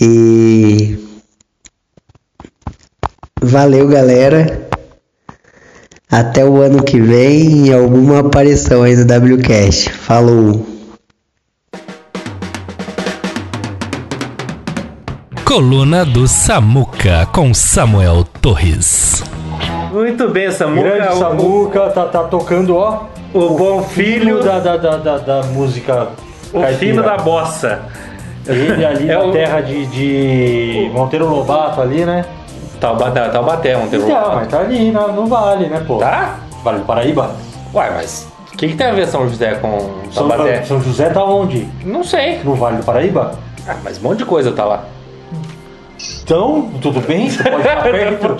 E 0.00 0.98
valeu, 3.40 3.86
galera. 3.86 4.68
Até 6.10 6.44
o 6.44 6.60
ano 6.60 6.82
que 6.84 7.00
vem 7.00 7.68
em 7.68 7.72
alguma 7.74 8.20
aparição 8.20 8.82
aí 8.82 8.94
no 8.94 9.02
WCast. 9.04 9.90
Falou. 9.90 10.64
Coluna 15.44 16.04
do 16.04 16.26
Samuca 16.26 17.26
com 17.32 17.52
Samuel 17.54 18.24
Torres. 18.40 19.22
Muito 19.92 20.28
bem, 20.28 20.50
Samuca. 20.50 20.82
Grande 20.90 21.08
o- 21.14 21.18
Samuca 21.18 21.80
tá, 21.90 22.04
tá 22.06 22.22
tocando, 22.24 22.76
ó. 22.76 23.04
O 23.32 23.50
bom 23.56 23.82
filho, 23.82 24.42
da, 24.42 24.58
da, 24.60 24.76
da, 24.76 24.96
da, 24.96 25.18
da 25.18 25.42
música. 25.48 26.08
o 26.52 26.60
caipira. 26.60 26.78
filho 26.78 27.02
da 27.02 27.16
bossa. 27.16 27.80
Ele 28.46 28.84
ali 28.84 29.08
É 29.10 29.14
na 29.14 29.24
o- 29.24 29.32
terra 29.32 29.60
de, 29.60 29.86
de 29.86 30.90
Monteiro 30.92 31.26
Lobato 31.28 31.80
ali, 31.80 32.04
né? 32.04 32.24
Taubaté, 32.84 33.28
Taubaté, 33.30 33.76
um 33.78 33.88
terror. 33.88 34.10
Então, 34.10 34.34
mas 34.34 34.48
tá 34.48 34.60
ali 34.60 34.90
no, 34.90 35.12
no 35.12 35.26
vale, 35.26 35.68
né, 35.68 35.82
pô? 35.86 35.96
Tá? 35.96 36.40
Vale 36.62 36.80
do 36.80 36.84
Paraíba? 36.84 37.34
Uai, 37.72 37.90
mas 37.94 38.28
o 38.52 38.56
que, 38.58 38.68
que 38.68 38.76
tem 38.76 38.88
a 38.88 38.92
ver 38.92 39.06
São 39.06 39.26
José 39.26 39.54
com 39.54 39.78
São, 40.10 40.28
Taubaté? 40.28 40.62
São 40.64 40.82
José 40.82 41.08
tá 41.08 41.24
onde? 41.24 41.66
Não 41.82 42.04
sei. 42.04 42.40
No 42.44 42.54
Vale 42.54 42.76
do 42.76 42.84
Paraíba? 42.84 43.38
Ah, 43.66 43.76
mas 43.82 43.98
um 43.98 44.02
monte 44.02 44.18
de 44.18 44.26
coisa 44.26 44.52
tá 44.52 44.66
lá. 44.66 44.84
Então, 46.22 46.70
tudo 46.82 47.00
bem? 47.00 47.30
Você 47.30 47.42
pode 47.42 47.56
estar 47.56 47.80
perto. 47.82 48.36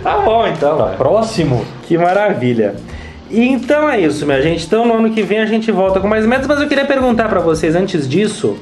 tá 0.00 0.18
bom, 0.24 0.46
então. 0.46 0.78
Tá 0.78 0.84
próximo? 0.96 1.64
Que 1.88 1.98
maravilha. 1.98 2.76
Então 3.28 3.90
é 3.90 3.98
isso, 3.98 4.24
minha 4.24 4.40
gente. 4.40 4.64
Então 4.64 4.86
no 4.86 4.94
ano 4.94 5.10
que 5.10 5.22
vem 5.22 5.40
a 5.40 5.46
gente 5.46 5.72
volta 5.72 5.98
com 5.98 6.06
mais 6.06 6.24
metas, 6.24 6.46
mas 6.46 6.60
eu 6.60 6.68
queria 6.68 6.84
perguntar 6.84 7.28
pra 7.28 7.40
vocês 7.40 7.74
antes 7.74 8.08
disso. 8.08 8.56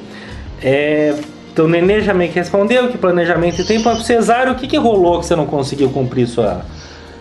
É, 0.63 1.13
então 1.53 1.65
o 1.65 1.67
Nenê 1.67 2.01
já 2.01 2.15
meio 2.15 2.31
que 2.31 2.39
respondeu 2.39 2.89
que 2.89 2.97
planejamento 2.97 3.61
e 3.61 3.63
tempo. 3.63 3.83
Pro 3.83 4.01
Cesário, 4.01 4.53
o 4.53 4.55
que, 4.55 4.67
que 4.67 4.75
rolou 4.75 5.19
que 5.19 5.27
você 5.27 5.35
não 5.35 5.45
conseguiu 5.45 5.89
cumprir 5.91 6.27
sua, 6.27 6.61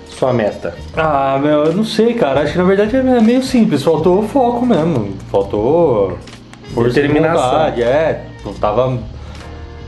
sua 0.09 0.33
meta? 0.33 0.75
Ah, 0.97 1.39
meu, 1.41 1.67
eu 1.67 1.75
não 1.75 1.85
sei, 1.85 2.15
cara. 2.15 2.41
Acho 2.41 2.53
que 2.53 2.59
na 2.59 2.65
verdade 2.65 2.97
é 2.97 3.03
meio 3.03 3.43
simples. 3.43 3.83
Faltou 3.83 4.23
foco 4.23 4.65
mesmo. 4.65 5.11
Faltou 5.31 6.19
força 6.75 6.95
de 6.95 7.03
Determinação. 7.03 7.43
vontade, 7.43 7.83
É, 7.83 8.25
eu 8.45 8.55
tava 8.55 8.99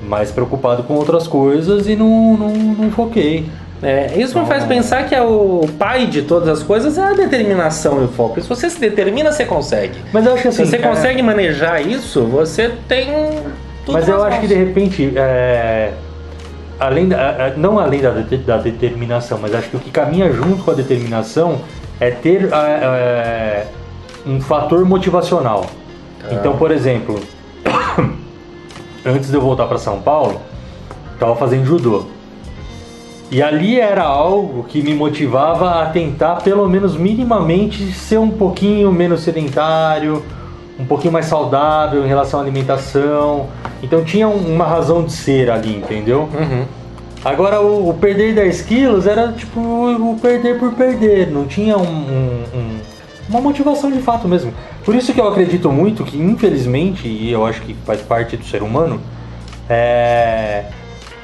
mais 0.07 0.31
preocupado 0.31 0.83
com 0.83 0.93
outras 0.93 1.27
coisas 1.27 1.89
e 1.89 1.97
não, 1.97 2.37
não, 2.37 2.51
não 2.51 2.91
foquei. 2.91 3.47
É, 3.83 4.13
isso 4.17 4.39
me 4.39 4.47
faz 4.47 4.65
pensar 4.65 5.07
que 5.09 5.15
é 5.15 5.23
o 5.23 5.67
pai 5.79 6.07
de 6.07 6.23
todas 6.23 6.49
as 6.49 6.63
coisas 6.63 6.97
é 6.97 7.03
a 7.03 7.13
determinação 7.13 8.01
e 8.03 8.05
o 8.05 8.09
foco. 8.09 8.41
Se 8.41 8.49
você 8.49 8.69
se 8.69 8.79
determina, 8.79 9.33
você 9.33 9.45
consegue. 9.45 9.99
Mas 10.13 10.25
eu 10.27 10.35
acho 10.35 10.43
que 10.43 10.49
assim. 10.49 10.65
Se 10.65 10.71
você 10.71 10.79
cara, 10.79 10.95
consegue 10.95 11.23
manejar 11.23 11.81
isso, 11.87 12.23
você 12.25 12.73
tem. 12.87 13.09
Tudo 13.85 13.95
Mas 13.95 14.09
eu 14.09 14.23
acho 14.23 14.41
que 14.41 14.47
de 14.47 14.55
repente, 14.55 15.13
é, 15.17 15.93
além 16.81 17.09
da, 17.09 17.17
a- 17.47 17.51
não 17.57 17.79
além 17.79 18.01
da, 18.01 18.11
da 18.11 18.57
determinação, 18.59 19.39
mas 19.41 19.55
acho 19.55 19.69
que 19.71 19.77
o 19.77 19.81
que 19.81 19.91
caminha 19.91 20.33
junto 20.33 20.63
com 20.65 20.71
a 20.71 20.75
determinação 20.75 21.61
é 22.01 22.11
ter 22.11 22.53
a- 22.53 22.69
é, 22.69 23.67
um 24.27 24.41
fator 24.41 24.85
motivacional. 24.85 25.67
Então, 26.31 26.57
por 26.57 26.71
exemplo, 26.71 27.21
antes 29.05 29.29
de 29.31 29.35
eu 29.37 29.41
voltar 29.41 29.67
para 29.67 29.79
São 29.79 30.01
Paulo, 30.01 30.41
estava 31.13 31.37
fazendo 31.37 31.65
judô. 31.67 32.05
E 33.31 33.43
ali 33.43 33.79
era 33.81 34.03
algo 34.05 34.65
que 34.65 34.83
me 34.83 34.95
motivava 34.95 35.83
a 35.83 35.87
tentar, 35.87 36.37
pelo 36.37 36.69
menos 36.69 36.97
minimamente, 36.97 37.93
ser 37.93 38.19
um 38.19 38.31
pouquinho 38.31 38.93
menos 38.93 39.21
sedentário, 39.23 40.23
um 40.79 40.85
pouquinho 40.85 41.13
mais 41.13 41.27
saudável 41.27 42.05
em 42.05 42.09
relação 42.09 42.39
à 42.41 42.43
alimentação. 42.43 43.49
Então 43.85 44.03
tinha 44.03 44.27
um- 44.27 44.55
uma 44.55 44.65
razão 44.65 45.05
de 45.05 45.13
ser 45.13 45.51
ali, 45.51 45.77
entendeu? 45.77 46.29
Uhum. 46.33 46.65
Agora 47.23 47.61
o, 47.61 47.91
o 47.91 47.95
perder 47.95 48.35
10 48.35 48.63
quilos 48.63 49.07
era 49.07 49.31
tipo 49.33 49.61
o, 49.61 50.19
perder 50.21 50.59
por 50.59 50.73
perder, 50.73 51.31
não 51.31 51.45
tinha 51.45 51.77
um- 51.77 51.83
um- 51.83 52.45
um- 52.59 52.79
uma 53.29 53.41
motivação 53.43 53.91
de 53.91 53.99
fato 54.01 54.27
mesmo. 54.27 54.53
Por 54.85 54.95
isso 54.95 55.13
que 55.13 55.21
eu 55.21 55.29
acredito 55.29 55.71
muito 55.71 56.03
que, 56.05 56.19
infelizmente, 56.19 57.07
e 57.07 57.31
eu 57.31 57.45
acho 57.47 57.61
que 57.63 57.75
faz 57.87 58.01
parte 58.01 58.37
do 58.37 58.45
ser 58.45 58.63
humano, 58.63 59.01
é, 59.69 60.65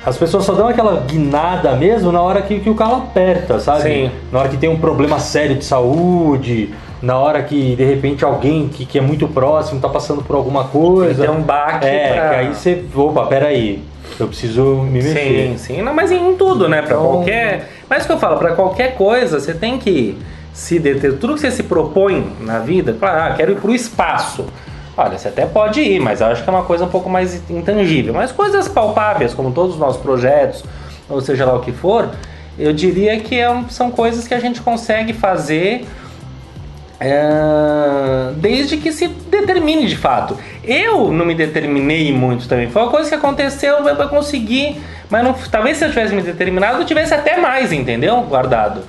as 0.05 0.17
pessoas 0.17 0.45
só 0.45 0.53
dão 0.55 0.69
aquela 0.69 1.01
guinada 1.01 1.73
mesmo 1.77 2.11
na 2.13 2.21
hora 2.23 2.41
que, 2.43 2.61
que 2.61 2.71
o 2.71 2.75
calo 2.75 2.97
aperta, 2.97 3.59
sabe? 3.61 3.83
Sim. 3.83 4.11
Na 4.33 4.41
hora 4.41 4.49
que 4.49 4.57
tem 4.57 4.69
um 4.71 4.79
problema 4.79 5.19
sério 5.19 5.57
de 5.57 5.65
saúde, 5.65 6.71
na 7.03 7.19
hora 7.19 7.43
que 7.43 7.75
de 7.77 7.85
repente 7.85 8.25
alguém 8.25 8.69
que, 8.69 8.85
que 8.85 8.99
é 8.99 9.01
muito 9.01 9.27
próximo 9.29 9.81
tá 9.81 9.89
passando 9.89 10.23
por 10.23 10.37
alguma 10.37 10.65
coisa. 10.65 11.23
Tem 11.25 11.31
um 11.35 11.43
baque 11.43 11.87
É, 11.87 12.13
pra- 12.15 12.29
que 12.31 12.35
aí 12.37 12.55
você. 12.55 12.85
Opa, 12.95 13.27
peraí. 13.27 13.83
Eu 14.19 14.27
preciso 14.29 14.63
me 14.83 15.03
mexer. 15.03 15.49
Sim, 15.49 15.55
sim. 15.59 15.83
Não, 15.83 15.95
mas 15.95 16.11
em 16.13 16.35
tudo, 16.35 16.69
né? 16.69 16.83
Pra 16.83 16.97
Então- 16.97 17.07
qualquer. 17.07 17.71
Mas 17.89 18.05
o 18.05 18.07
que 18.07 18.13
eu 18.13 18.19
falo, 18.19 18.37
pra 18.39 18.53
qualquer 18.53 18.95
coisa, 18.97 19.41
você 19.41 19.55
tem 19.55 19.79
que 19.79 20.19
se 20.53 20.79
deter. 20.79 21.17
Tudo 21.19 21.35
que 21.35 21.41
você 21.41 21.51
se 21.51 21.63
propõe 21.63 22.27
na 22.41 22.59
vida, 22.59 22.95
claro, 22.99 23.33
ah, 23.33 23.35
quero 23.37 23.53
ir 23.53 23.57
pro 23.57 23.75
espaço. 23.75 24.45
Olha, 24.97 25.17
você 25.17 25.29
até 25.29 25.47
pode 25.47 25.81
ir, 25.81 26.01
mas 26.01 26.21
eu 26.21 26.27
acho 26.27 26.43
que 26.43 26.51
é 26.51 26.53
uma 26.53 26.65
coisa 26.65 26.85
um 26.85 26.89
pouco 26.89 27.09
mais 27.09 27.41
intangível. 27.49 28.13
Mas 28.13 28.31
coisas 28.33 28.69
palpáveis, 28.69 29.33
como 29.33 29.53
todos 29.53 29.75
os 29.75 29.81
nossos 29.81 30.03
projetos, 30.03 30.63
ou 31.09 31.21
seja 31.23 31.47
lá 31.47 31.55
o 31.55 31.61
que 31.61 31.73
for, 31.73 32.11
eu 32.59 32.73
diria 32.75 33.19
que 33.21 33.39
é 33.39 33.49
um- 33.49 33.69
são 33.71 33.91
coisas 33.91 34.29
que 34.29 34.35
a 34.35 34.41
gente 34.41 34.61
consegue 34.61 35.15
fazer 35.15 35.87
é, 37.01 38.33
desde 38.37 38.77
que 38.77 38.93
se 38.93 39.09
determine 39.09 39.87
de 39.87 39.97
fato. 39.97 40.37
Eu 40.63 41.11
não 41.11 41.25
me 41.25 41.35
determinei 41.35 42.13
muito 42.13 42.47
também. 42.47 42.69
Foi 42.71 42.83
uma 42.83 42.91
coisa 42.91 43.09
que 43.09 43.15
aconteceu, 43.15 43.79
eu 43.79 43.89
eu 44.01 44.09
consegui, 44.09 44.81
mas 45.09 45.25
não, 45.25 45.33
talvez 45.51 45.77
se 45.79 45.85
eu 45.85 45.89
tivesse 45.89 46.15
me 46.15 46.23
determinado, 46.23 46.79
eu 46.79 46.85
tivesse 46.85 47.15
até 47.15 47.37
mais, 47.39 47.73
entendeu? 47.73 48.21
Guardado. 48.23 48.83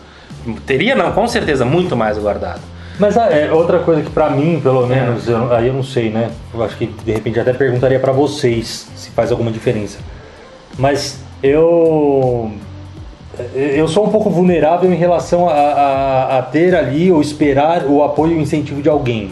Teria, 0.66 0.96
não, 0.96 1.12
com 1.12 1.28
certeza, 1.28 1.64
muito 1.66 1.96
mais 1.96 2.18
guardado. 2.18 2.62
Mas 3.00 3.18
ah, 3.18 3.28
é, 3.32 3.52
outra 3.52 3.80
coisa 3.80 4.02
que 4.02 4.10
pra 4.10 4.30
mim, 4.30 4.58
É. 4.58 4.60
pelo 4.60 4.86
menos, 4.86 5.28
eu- 5.28 5.52
aí 5.54 5.68
eu 5.68 5.74
não 5.74 5.84
sei, 5.84 6.10
né? 6.10 6.30
Eu 6.54 6.64
acho 6.64 6.76
que 6.78 6.86
de 6.88 7.12
repente 7.12 7.40
até 7.40 7.54
perguntaria 7.54 8.00
pra 8.00 8.12
vocês 8.12 8.88
se 8.96 9.10
faz 9.12 9.32
alguma 9.32 9.50
diferença. 9.52 10.00
Mas 10.78 11.20
eu 11.42 12.52
eu 13.56 13.88
sou 13.88 14.06
um 14.06 14.10
pouco 14.10 14.30
vulnerável 14.30 14.92
em 14.92 14.96
relação 14.96 15.48
a, 15.50 15.54
a- 15.54 16.38
a 16.40 16.42
ter 16.42 16.76
ali 16.76 17.12
ou 17.12 17.22
esperar 17.22 17.86
o 17.86 18.04
apoio 18.04 18.34
e 18.38 18.42
incentivo 18.42 18.82
de 18.82 18.90
alguém. 18.90 19.32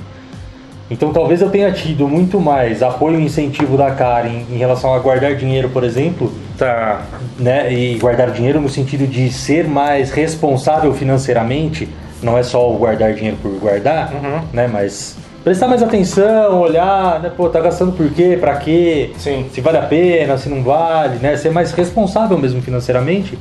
Então 0.91 1.13
talvez 1.13 1.39
eu 1.41 1.49
tenha 1.51 1.71
tido 1.71 2.07
muito 2.07 2.39
mais 2.39 2.81
apoio 2.81 3.19
e 3.19 3.23
incentivo 3.23 3.77
da 3.77 3.91
Karen 3.91 4.41
em 4.51 4.57
relação 4.57 4.91
a 4.93 4.97
guardar 4.99 5.35
dinheiro, 5.35 5.69
por 5.69 5.83
exemplo, 5.83 6.31
Tá. 6.57 7.01
né? 7.37 7.71
E 7.71 7.97
guardar 7.99 8.31
dinheiro 8.31 8.59
no 8.59 8.67
sentido 8.69 9.05
de 9.05 9.31
ser 9.31 9.67
mais 9.67 10.09
responsável 10.11 10.91
financeiramente, 10.93 11.87
não 12.23 12.37
é 12.37 12.41
só 12.43 12.69
o 12.71 12.77
guardar 12.77 13.13
dinheiro 13.13 13.37
por 13.41 13.51
guardar, 13.59 14.11
Uhum. 14.13 14.39
né? 14.51 14.67
Mas 14.67 15.15
prestar 15.43 15.67
mais 15.67 15.83
atenção, 15.83 16.59
olhar, 16.59 17.19
né? 17.21 17.31
Pô, 17.37 17.47
tá 17.49 17.59
gastando 17.61 17.91
por 17.91 18.09
quê? 18.09 18.35
Pra 18.39 18.55
quê? 18.55 19.11
Sim. 19.17 19.45
Se 19.53 19.61
vale 19.61 19.77
a 19.77 19.83
pena, 19.83 20.39
se 20.39 20.49
não 20.49 20.63
vale, 20.63 21.17
né? 21.19 21.37
Ser 21.37 21.51
mais 21.51 21.71
responsável 21.71 22.35
mesmo 22.37 22.63
financeiramente. 22.63 23.37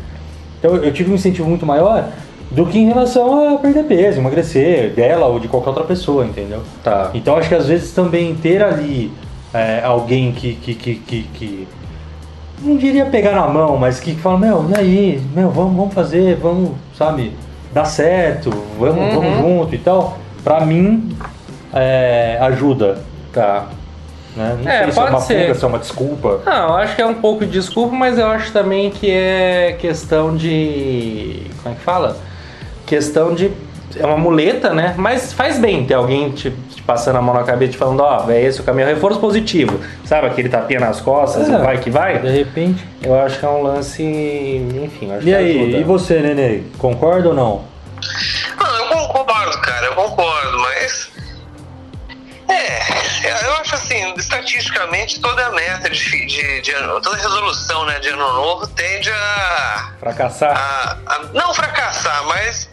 Então 0.59 0.75
eu 0.77 0.93
tive 0.93 1.11
um 1.11 1.15
incentivo 1.15 1.49
muito 1.49 1.65
maior 1.67 2.09
do 2.51 2.65
que 2.67 2.79
em 2.79 2.87
relação 2.89 3.55
a 3.55 3.59
perder 3.59 3.85
peso, 3.85 4.19
emagrecer, 4.19 4.91
dela 4.95 5.27
ou 5.27 5.39
de 5.39 5.49
qualquer 5.49 5.69
outra 5.71 5.85
pessoa, 5.85 6.25
entendeu? 6.25 6.63
Tá. 6.83 7.11
Então 7.15 7.37
acho 7.37 7.49
que 7.49 7.55
às 7.55 7.67
vezes 7.67 7.93
também 7.93 8.35
ter 8.35 8.63
ali 8.63 9.13
é, 9.53 9.83
alguém 9.85 10.33
que, 10.33 10.55
que, 10.55 10.75
que, 10.75 10.95
que, 10.97 11.23
que- 11.35 11.69
não 12.61 12.77
diria 12.77 13.07
pegar 13.07 13.33
na 13.33 13.47
mão, 13.47 13.77
mas 13.77 14.01
que 14.01 14.15
fala, 14.17 14.37
meu, 14.39 14.67
e 14.71 14.75
aí, 14.81 15.23
meu, 15.35 15.49
vamos, 15.51 15.77
vamos 15.77 15.95
fazer, 15.95 16.35
vamos, 16.37 16.73
sabe, 16.97 17.33
dar 17.73 17.85
certo, 17.85 18.51
vamos, 18.79 19.15
Uhum. 19.15 19.21
vamos 19.21 19.39
junto 19.39 19.75
e 19.77 19.79
tal, 19.79 20.19
pra 20.43 20.65
mim 20.67 21.15
é, 21.73 22.37
ajuda. 22.41 22.99
Tá. 23.33 23.67
Né? 24.39 24.57
Não 24.63 24.71
É, 24.71 24.83
sei 24.85 24.93
se 24.93 24.99
é 24.99 25.03
pode 25.03 25.11
uma 25.15 25.21
ser. 25.21 25.41
fuga, 25.43 25.55
se 25.55 25.65
é 25.65 25.69
uma 25.69 25.79
desculpa. 25.81 26.41
Não, 26.47 26.69
eu 26.69 26.75
acho 26.77 26.95
que 26.97 27.03
é 27.03 27.07
um 27.07 27.15
pouco 27.15 27.45
de 27.45 27.51
desculpa, 27.53 27.95
mas 27.95 28.19
eu 28.19 28.27
acho 28.29 28.53
também 28.53 28.91
que 28.91 29.11
é 29.11 29.77
questão 29.81 30.37
de. 30.37 31.43
Como 31.63 31.75
é 31.75 31.79
que 31.79 31.85
fala? 31.85 32.17
Questão 32.87 33.35
de 33.35 33.51
é 33.99 34.07
uma 34.07 34.17
muleta, 34.19 34.73
né? 34.73 34.95
Mas 34.97 35.33
faz 35.33 35.59
bem 35.59 35.85
ter 35.85 35.95
alguém 35.95 36.31
te, 36.31 36.51
te 36.51 36.83
passando 36.83 37.17
a 37.17 37.23
mão 37.23 37.35
na 37.35 37.43
cabeça 37.43 37.73
te 37.73 37.79
falando, 37.79 38.01
ó, 38.01 38.31
é 38.31 38.41
esse 38.43 38.61
o 38.61 38.65
caminho, 38.65 38.87
reforço 38.87 39.19
positivo. 39.19 39.81
Sabe 40.05 40.27
aquele 40.29 40.49
tapinha 40.49 40.79
nas 40.79 41.01
costas, 41.01 41.49
É. 41.51 41.55
e 41.55 41.57
vai 41.59 41.79
que 41.79 41.91
vai? 41.91 42.19
De 42.21 42.29
repente. 42.31 42.87
Eu 43.03 43.19
acho 43.21 43.39
que 43.41 43.45
é 43.45 43.49
um 43.49 43.63
lance, 43.63 44.03
enfim, 44.05 45.11
acho 45.13 45.23
E 45.23 45.31
que 45.31 45.35
aí, 45.35 45.63
ajuda. 45.63 45.79
e 45.79 45.83
você, 45.85 46.21
Nenê? 46.21 46.63
Concorda 46.79 47.31
ou 47.31 47.35
não? 47.35 47.63
Não, 48.61 48.77
eu 48.79 49.09
concordo, 49.09 49.59
cara, 49.63 49.87
eu 49.87 49.93
concordo, 49.95 50.59
mas. 50.61 51.11
É, 52.49 52.79
eu 53.29 53.55
acho 53.57 53.75
assim, 53.75 54.15
estatisticamente, 54.17 55.21
toda 55.21 55.51
meta 55.51 55.89
de, 55.91 56.27
de, 56.27 56.61
de 56.61 56.73
toda 57.03 57.17
resolução 57.17 57.85
né, 57.87 57.99
de 58.01 58.09
ano 58.09 58.33
novo 58.33 58.67
tende 58.69 59.11
a, 59.11 59.93
Fracassar. 60.01 60.57
a, 60.57 60.97
a 61.15 61.19
não 61.35 61.53
fracassar, 61.55 62.25
mas 62.25 62.69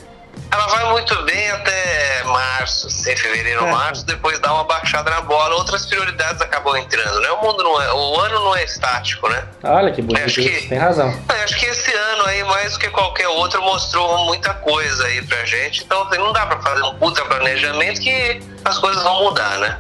ela 0.51 0.67
vai 0.67 0.85
muito 0.91 1.15
bem 1.23 1.51
até 1.51 2.23
março, 2.25 2.87
assim, 2.87 3.15
fevereiro, 3.15 3.65
É. 3.65 3.71
março, 3.71 4.05
depois 4.05 4.39
dá 4.39 4.53
uma 4.53 4.63
baixada 4.63 5.09
na 5.11 5.21
bola, 5.21 5.55
outras 5.55 5.85
prioridades 5.85 6.41
acabam 6.41 6.75
entrando, 6.77 7.19
né? 7.19 7.29
O 7.31 7.41
mundo 7.41 7.63
não 7.63 7.81
é, 7.81 7.91
o 7.93 8.19
ano 8.19 8.39
não 8.45 8.55
é 8.55 8.63
estático, 8.63 9.27
né? 9.27 9.43
Olha 9.63 9.91
que 9.91 10.01
bonito 10.01 10.25
acho 10.25 10.39
isso, 10.41 10.61
que- 10.61 10.67
tem 10.69 10.77
razão. 10.77 11.09
Eu 11.29 11.43
acho 11.43 11.55
que 11.57 11.65
esse 11.65 11.91
ano 11.93 12.25
aí, 12.25 12.43
mais 12.45 12.73
do 12.73 12.79
que 12.79 12.89
qualquer 12.89 13.27
outro, 13.27 13.61
mostrou 13.63 14.25
muita 14.25 14.53
coisa 14.53 15.05
aí 15.07 15.21
pra 15.23 15.43
gente. 15.45 15.83
Então 15.83 16.03
assim, 16.03 16.17
não 16.17 16.31
dá 16.31 16.45
pra 16.45 16.61
fazer 16.61 16.83
um 16.83 16.95
puta 16.95 17.23
planejamento 17.25 17.99
que 18.01 18.39
as 18.63 18.77
coisas 18.77 19.01
vão 19.03 19.23
mudar, 19.23 19.57
né? 19.59 19.79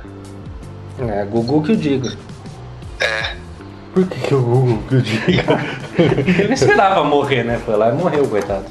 É, 0.99 1.25
Gugu 1.25 1.63
que 1.63 1.71
eu 1.71 1.75
digo. 1.75 2.09
É. 2.99 3.35
Por 3.93 4.07
que, 4.07 4.19
que 4.19 4.33
o 4.35 4.41
Google 4.41 4.83
que 4.89 4.95
eu 4.95 5.01
digo? 5.01 5.21
Ele 6.41 6.53
esperava 6.53 7.03
morrer, 7.03 7.43
né? 7.43 7.61
Foi 7.65 7.75
lá 7.75 7.89
e 7.89 7.93
morreu, 7.93 8.27
coitado. 8.27 8.65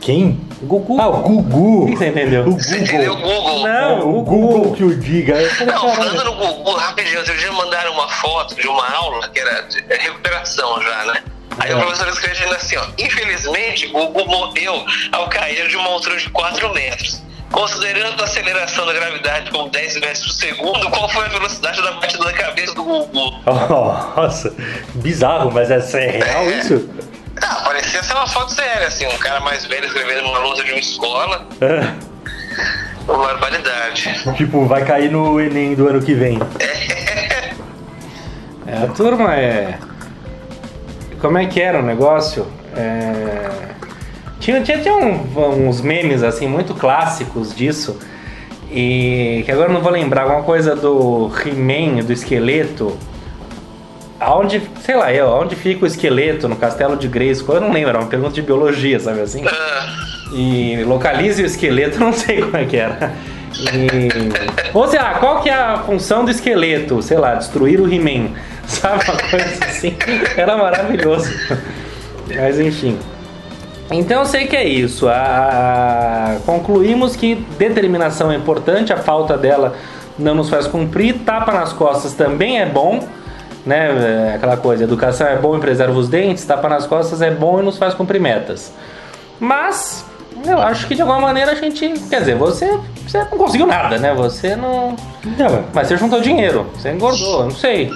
Quem? 0.00 0.40
Gugu. 0.62 1.00
Ah, 1.00 1.08
o 1.08 1.22
Gugu. 1.22 1.84
O 1.84 1.86
que 1.86 1.96
você 1.96 2.08
entendeu? 2.08 2.44
O 2.48 2.52
Você 2.52 2.78
entendeu? 2.78 3.14
Google. 3.16 3.42
Google. 3.42 3.62
Não, 3.62 4.00
o 4.00 4.18
o 4.18 4.22
Google 4.22 4.48
Google. 4.58 4.72
que 4.74 4.84
o 4.84 4.96
diga. 4.98 5.48
Falei, 5.50 5.74
Não, 5.74 5.94
falando 5.94 6.24
no 6.24 6.34
Google, 6.34 6.74
rapidinho, 6.76 7.18
outro 7.18 7.36
dia 7.36 7.52
mandaram 7.52 7.92
uma 7.92 8.08
foto 8.08 8.54
de 8.54 8.66
uma 8.66 8.88
aula 8.90 9.28
que 9.28 9.38
era 9.38 9.60
de 9.62 9.84
é 9.88 9.96
recuperação 9.96 10.82
já, 10.82 11.04
né? 11.04 11.22
Aí 11.58 11.72
o 11.74 11.78
professor 11.78 12.08
escrevendo 12.08 12.54
assim, 12.54 12.76
ó, 12.76 12.84
infelizmente, 12.98 13.86
Google 13.88 14.26
morreu 14.26 14.84
ao 15.12 15.28
cair 15.28 15.68
de 15.68 15.76
uma 15.76 15.90
altura 15.90 16.16
de 16.16 16.28
4 16.30 16.72
metros. 16.74 17.22
Considerando 17.52 18.20
a 18.20 18.24
aceleração 18.24 18.86
da 18.86 18.92
gravidade 18.94 19.50
como 19.50 19.68
10 19.68 20.00
metros 20.00 20.22
por 20.24 20.32
segundo, 20.32 20.90
qual 20.90 21.08
foi 21.10 21.26
a 21.26 21.28
velocidade 21.28 21.82
da 21.82 21.92
batida 21.92 22.24
da 22.24 22.32
cabeça 22.32 22.74
do 22.74 22.82
Google? 22.82 23.34
Nossa, 24.16 24.54
bizarro, 24.94 25.50
mas 25.52 25.70
é, 25.70 25.76
é 25.76 26.24
real 26.24 26.50
isso? 26.50 26.88
Ah, 27.42 27.62
parecia 27.64 28.02
ser 28.02 28.14
uma 28.14 28.26
foto 28.26 28.52
séria, 28.52 28.86
assim, 28.86 29.06
um 29.06 29.18
cara 29.18 29.40
mais 29.40 29.64
velho 29.66 29.84
escrevendo 29.84 30.22
numa 30.22 30.38
lousa 30.38 30.64
de 30.64 30.70
uma 30.72 30.78
escola. 30.80 31.46
É, 31.60 31.92
Uma 33.06 33.18
barbaridade. 33.18 34.14
tipo, 34.36 34.64
vai 34.66 34.84
cair 34.84 35.10
no 35.10 35.40
Enem 35.40 35.74
do 35.74 35.88
ano 35.88 36.00
que 36.00 36.14
vem. 36.14 36.38
É, 38.66 38.84
a 38.84 38.86
turma 38.88 39.34
é. 39.36 39.78
Como 41.20 41.36
é 41.38 41.46
que 41.46 41.60
era 41.60 41.80
o 41.80 41.82
negócio? 41.82 42.50
É, 42.76 43.50
Tinha, 44.42 44.60
tinha, 44.60 44.78
tinha 44.78 44.94
um- 44.96 45.68
uns 45.68 45.80
memes 45.80 46.22
assim 46.24 46.48
muito 46.48 46.74
clássicos 46.74 47.54
disso. 47.54 47.96
E 48.70 49.42
que 49.44 49.52
agora 49.52 49.68
eu 49.68 49.72
não 49.74 49.80
vou 49.80 49.92
lembrar, 49.92 50.22
alguma 50.22 50.42
coisa 50.42 50.74
do 50.74 51.30
He-Man, 51.44 52.02
do 52.04 52.12
esqueleto. 52.12 52.96
Aonde, 54.18 54.60
sei 54.82 54.96
lá, 54.96 55.12
eu, 55.12 55.28
aonde 55.28 55.54
fica 55.54 55.84
o 55.84 55.86
esqueleto 55.86 56.48
no 56.48 56.56
castelo 56.56 56.96
de 56.96 57.06
Grayskull? 57.06 57.56
Eu 57.56 57.60
não 57.60 57.72
lembro, 57.72 57.90
era 57.90 57.98
uma 58.00 58.06
pergunta 58.08 58.32
de 58.32 58.42
biologia, 58.42 58.98
sabe 58.98 59.20
assim? 59.20 59.44
Ah, 59.46 59.86
E 60.34 60.82
localize 60.84 61.42
o 61.42 61.46
esqueleto, 61.46 61.98
não 62.00 62.12
sei 62.12 62.40
como 62.42 62.56
é 62.56 62.64
que 62.64 62.76
era. 62.76 63.12
E... 63.54 64.08
Ou 64.74 64.88
sei 64.88 64.98
lá, 64.98 65.14
qual 65.14 65.40
que 65.42 65.50
é 65.50 65.54
a 65.54 65.78
função 65.78 66.24
do 66.24 66.30
esqueleto? 66.32 67.00
Sei 67.02 67.18
lá, 67.18 67.34
destruir 67.34 67.80
o 67.80 67.92
He-Man. 67.92 68.30
Sabe, 68.66 69.04
uma 69.08 69.16
coisa 69.28 69.64
assim. 69.66 69.94
Era 70.36 70.56
maravilhoso. 70.56 71.30
Mas 72.34 72.58
enfim. 72.58 72.98
Então 73.92 74.20
eu 74.20 74.26
sei 74.26 74.46
que 74.46 74.56
é 74.56 74.64
isso. 74.66 75.08
A- 75.08 76.36
Concluímos 76.46 77.14
que 77.16 77.34
determinação 77.58 78.32
é 78.32 78.36
importante, 78.36 78.92
a 78.92 78.96
falta 78.96 79.36
dela 79.36 79.74
não 80.18 80.34
nos 80.34 80.48
faz 80.48 80.66
cumprir. 80.66 81.18
Tapa 81.24 81.52
nas 81.52 81.72
costas 81.72 82.14
também 82.14 82.60
é 82.60 82.66
bom. 82.66 83.00
Né? 83.64 84.30
É 84.30 84.34
Aquela 84.36 84.56
coisa, 84.56 84.84
educação 84.84 85.26
é 85.26 85.36
bom 85.36 85.56
e 85.56 85.60
preserva 85.60 85.96
os 85.96 86.08
dentes, 86.08 86.44
tapa 86.44 86.68
nas 86.68 86.86
costas 86.86 87.22
é 87.22 87.30
bom 87.30 87.60
e 87.60 87.62
nos 87.62 87.78
faz 87.78 87.94
cumprir 87.94 88.20
metas. 88.20 88.72
Mas 89.38 90.04
eu 90.44 90.58
acho 90.60 90.86
que 90.88 90.94
de 90.94 91.02
alguma 91.02 91.20
maneira 91.20 91.52
a 91.52 91.54
gente. 91.54 91.88
Quer 92.10 92.20
dizer, 92.20 92.34
você, 92.34 92.76
você 93.06 93.18
não 93.18 93.38
conseguiu 93.38 93.66
nada, 93.66 93.98
né? 93.98 94.12
Você 94.14 94.56
não. 94.56 94.96
Não, 95.38 95.64
Mas 95.72 95.86
você 95.88 95.96
juntou 95.96 96.20
dinheiro, 96.20 96.66
você 96.74 96.90
engordou, 96.90 97.44
não 97.44 97.50
sei. 97.52 97.90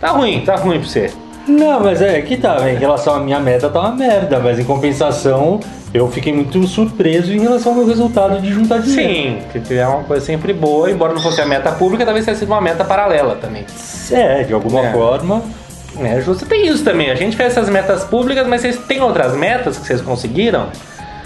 Tá 0.00 0.10
ruim, 0.10 0.42
tá 0.44 0.54
ruim 0.54 0.78
pra 0.78 0.88
você. 0.88 1.10
Não, 1.48 1.80
mas 1.80 2.00
é 2.02 2.20
que 2.22 2.36
tá, 2.36 2.70
em 2.70 2.76
relação 2.76 3.14
à 3.14 3.20
minha 3.20 3.40
meta 3.40 3.68
tá 3.68 3.80
uma 3.80 3.92
merda, 3.94 4.38
mas 4.40 4.58
em 4.58 4.64
compensação 4.64 5.60
eu 5.92 6.08
fiquei 6.10 6.32
muito 6.32 6.66
surpreso 6.66 7.32
em 7.32 7.40
relação 7.40 7.72
ao 7.72 7.78
meu 7.78 7.86
resultado 7.86 8.40
de 8.40 8.52
juntar 8.52 8.78
dinheiro. 8.80 9.40
Sim, 9.52 9.60
que 9.60 9.74
é 9.74 9.86
uma 9.86 10.04
coisa 10.04 10.24
sempre 10.24 10.52
boa, 10.52 10.90
embora 10.90 11.14
não 11.14 11.20
fosse 11.20 11.40
a 11.40 11.46
meta 11.46 11.72
pública, 11.72 12.04
talvez 12.04 12.24
tenha 12.24 12.36
sido 12.36 12.48
uma 12.50 12.60
meta 12.60 12.84
paralela 12.84 13.36
também. 13.36 13.64
É, 14.10 14.42
de 14.44 14.52
alguma 14.52 14.80
É. 14.86 14.92
forma. 14.92 15.42
É, 16.00 16.20
justo. 16.20 16.46
Tem 16.46 16.66
isso 16.68 16.84
também. 16.84 17.10
A 17.10 17.14
gente 17.14 17.36
fez 17.36 17.52
essas 17.56 17.68
metas 17.68 18.04
públicas, 18.04 18.46
mas 18.46 18.60
vocês 18.60 18.76
têm 18.86 19.00
outras 19.00 19.34
metas 19.34 19.78
que 19.78 19.86
vocês 19.86 20.00
conseguiram? 20.00 20.66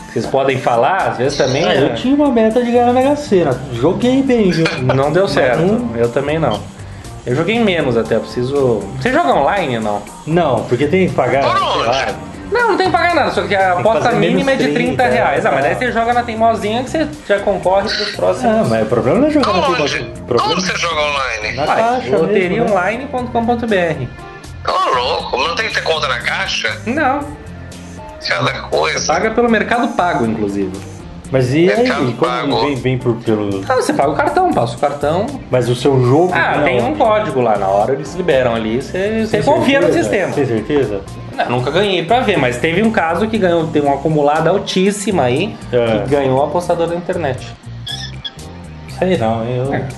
Que 0.07 0.13
vocês 0.15 0.27
podem 0.27 0.57
falar, 0.59 1.09
às 1.11 1.19
vezes 1.19 1.37
também. 1.37 1.65
Ah, 1.65 1.75
é, 1.75 1.83
eu 1.83 1.95
tinha 1.95 2.15
uma 2.15 2.31
meta 2.31 2.63
de 2.63 2.71
ganhar 2.71 2.87
na 2.87 2.93
Mega 2.93 3.17
Sena. 3.17 3.59
Joguei 3.75 4.23
bem, 4.23 4.51
viu? 4.51 4.65
Não 4.95 5.13
deu 5.13 5.27
certo. 5.29 5.61
Não. 5.63 5.97
Eu 5.97 6.09
também 6.09 6.39
não. 6.39 6.59
Eu 7.25 7.37
joguei 7.37 7.59
menos 7.63 7.97
até, 7.97 8.17
eu 8.17 8.21
preciso. 8.21 8.81
Você 9.01 9.13
joga 9.13 9.33
online 9.35 9.77
ou 9.77 9.83
não? 9.83 10.03
Não, 10.27 10.65
porque 10.65 10.87
tem 10.87 11.09
que 11.09 11.15
pagar. 11.15 11.43
Não, 12.51 12.69
não 12.69 12.77
tem 12.77 12.87
que 12.87 12.93
pagar 12.93 13.15
nada, 13.15 13.31
só 13.31 13.43
que 13.47 13.55
a 13.55 13.79
aposta 13.79 14.13
mínima 14.13 14.51
é 14.53 14.57
de 14.57 14.65
30, 14.73 14.75
30, 15.03 15.07
reais. 15.07 15.47
Ah, 15.47 15.51
mas 15.53 15.65
é. 15.65 15.69
daí 15.69 15.79
você 15.79 15.93
joga 15.93 16.13
na 16.13 16.23
teimosinha 16.23 16.85
que 16.85 16.91
você 16.91 17.09
já 17.27 17.39
concorre 17.41 17.89
pros 17.89 18.11
próximos. 18.15 18.55
Ah, 18.55 18.65
mas 18.69 18.83
o 18.83 18.87
problema 18.87 19.21
não 19.21 19.29
é 19.29 19.31
jogar 19.31 19.53
na 19.55 19.59
Aonde? 19.61 19.73
teimosia. 19.75 20.03
O 20.03 20.25
problema 20.25 20.53
Onde 20.53 20.63
você 20.67 20.77
joga 20.77 21.01
online? 21.01 21.57
na 21.57 21.65
Vai, 21.65 21.77
caixa 21.77 22.11
mesmo, 22.11 22.27
né? 22.27 22.27
loteriaonline.com.br. 22.27 24.07
Ô, 24.69 24.95
louco, 24.95 25.37
não 25.39 25.55
tem 25.57 25.69
que 25.69 25.75
ter 25.75 25.83
conta 25.83 26.09
na 26.09 26.19
caixa? 26.21 26.77
Não, 26.85 27.21
Cada 28.29 28.53
coisa. 28.69 29.13
paga 29.13 29.31
pelo 29.31 29.49
Mercado 29.49 29.89
Pago, 29.97 30.27
inclusive. 30.27 30.71
Mas 31.33 31.55
e 31.55 31.73
aí, 31.73 32.13
Pago. 32.21 32.61
vem, 32.61 32.75
vem 32.75 32.99
por, 32.99 33.17
pelo... 33.17 33.63
Ah, 33.67 33.77
você 33.77 33.95
paga 33.95 34.11
o 34.11 34.15
cartão, 34.15 34.53
passa 34.53 34.77
o 34.77 34.79
cartão. 34.79 35.27
Mas 35.51 35.67
o 35.67 35.75
seu 35.75 36.05
jogo... 36.05 36.31
Ah, 36.35 36.59
não. 36.59 36.65
tem 36.65 36.83
um 36.85 36.95
código 36.95 37.41
lá, 37.41 37.57
na 37.57 37.67
hora 37.69 37.95
eles 37.95 38.15
liberam 38.15 38.55
ali, 38.55 38.83
você, 38.83 39.25
você 39.27 39.43
confia 39.43 39.81
no 39.81 39.87
certeza? 39.87 40.03
sistema. 40.11 40.33
Tem 40.35 40.45
certeza? 40.47 41.01
Não, 41.35 41.57
nunca 41.57 41.71
ganhei 41.71 42.05
pra 42.05 42.21
ver, 42.21 42.37
mas 42.37 42.59
teve 42.59 42.83
um 42.83 42.91
caso 42.91 43.27
que 43.29 43.39
ganhou, 43.39 43.67
tem 43.69 43.81
uma 43.81 43.95
acumulada 43.95 44.51
altíssima 44.51 45.23
aí, 45.23 45.57
É. 45.73 46.01
que 46.03 46.11
ganhou 46.11 46.39
o 46.39 46.43
apostador 46.43 46.87
da 46.87 46.95
internet. 46.95 47.49
Sei 48.99 49.17
não, 49.17 49.43
eu 49.45 49.73
É. 49.73 49.89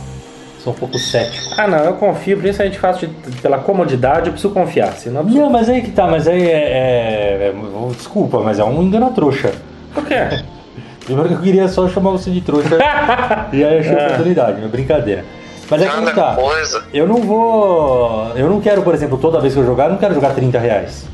sou 0.63 0.73
um 0.73 0.77
pouco 0.77 0.97
cético. 1.01 1.53
Ah, 1.59 1.67
não, 1.67 1.79
eu 1.79 1.95
confio, 1.95 2.39
principalmente 2.39 2.79
faço 2.79 3.09
de- 3.09 3.37
pela 3.43 3.59
comodidade, 3.59 4.27
eu 4.29 4.33
preciso 4.33 4.55
confiar, 4.55 4.93
senão 4.93 5.23
eu 5.23 5.25
preciso... 5.25 5.45
Não, 5.45 5.51
mas 5.53 5.69
aí 5.69 5.83
que 5.83 5.91
tá, 5.91 6.07
mas 6.07 6.29
aí 6.29 6.43
é... 6.49 6.53
é- 6.53 7.53
é- 7.53 7.55
Desculpa, 7.97 8.39
mas 8.39 8.61
é 8.61 8.65
um 8.65 8.81
engano 8.85 9.11
trouxa. 9.11 9.51
Por 9.93 10.05
quê? 10.07 10.15
Primeiro 11.05 11.29
que 11.29 11.35
eu 11.35 11.41
queria 11.41 11.69
só 11.69 11.89
chamar 11.89 12.11
você 12.13 12.31
de 12.31 12.41
trouxa 12.41 12.77
e 13.53 13.63
aí 13.65 13.75
eu 13.75 13.81
achei 13.81 13.93
Ah. 13.95 14.07
oportunidade, 14.07 14.63
é 14.65 14.69
brincadeira. 14.69 15.25
Mas 15.71 15.83
é 15.83 15.89
que 15.89 15.97
não 16.01 16.13
tá. 16.15 16.35
coisa. 16.35 16.85
Eu 16.93 17.07
não 17.07 17.17
vou. 17.17 18.33
Eu 18.37 18.49
não 18.51 18.61
quero, 18.61 18.83
por 18.83 18.95
exemplo, 18.95 19.17
toda 19.19 19.41
vez 19.41 19.55
que 19.55 19.61
eu 19.61 19.65
jogar, 19.67 19.85
eu 19.87 19.91
não 19.93 19.99
quero 19.99 20.15
jogar 20.15 20.31
30 20.35 20.59
reais. 20.59 21.07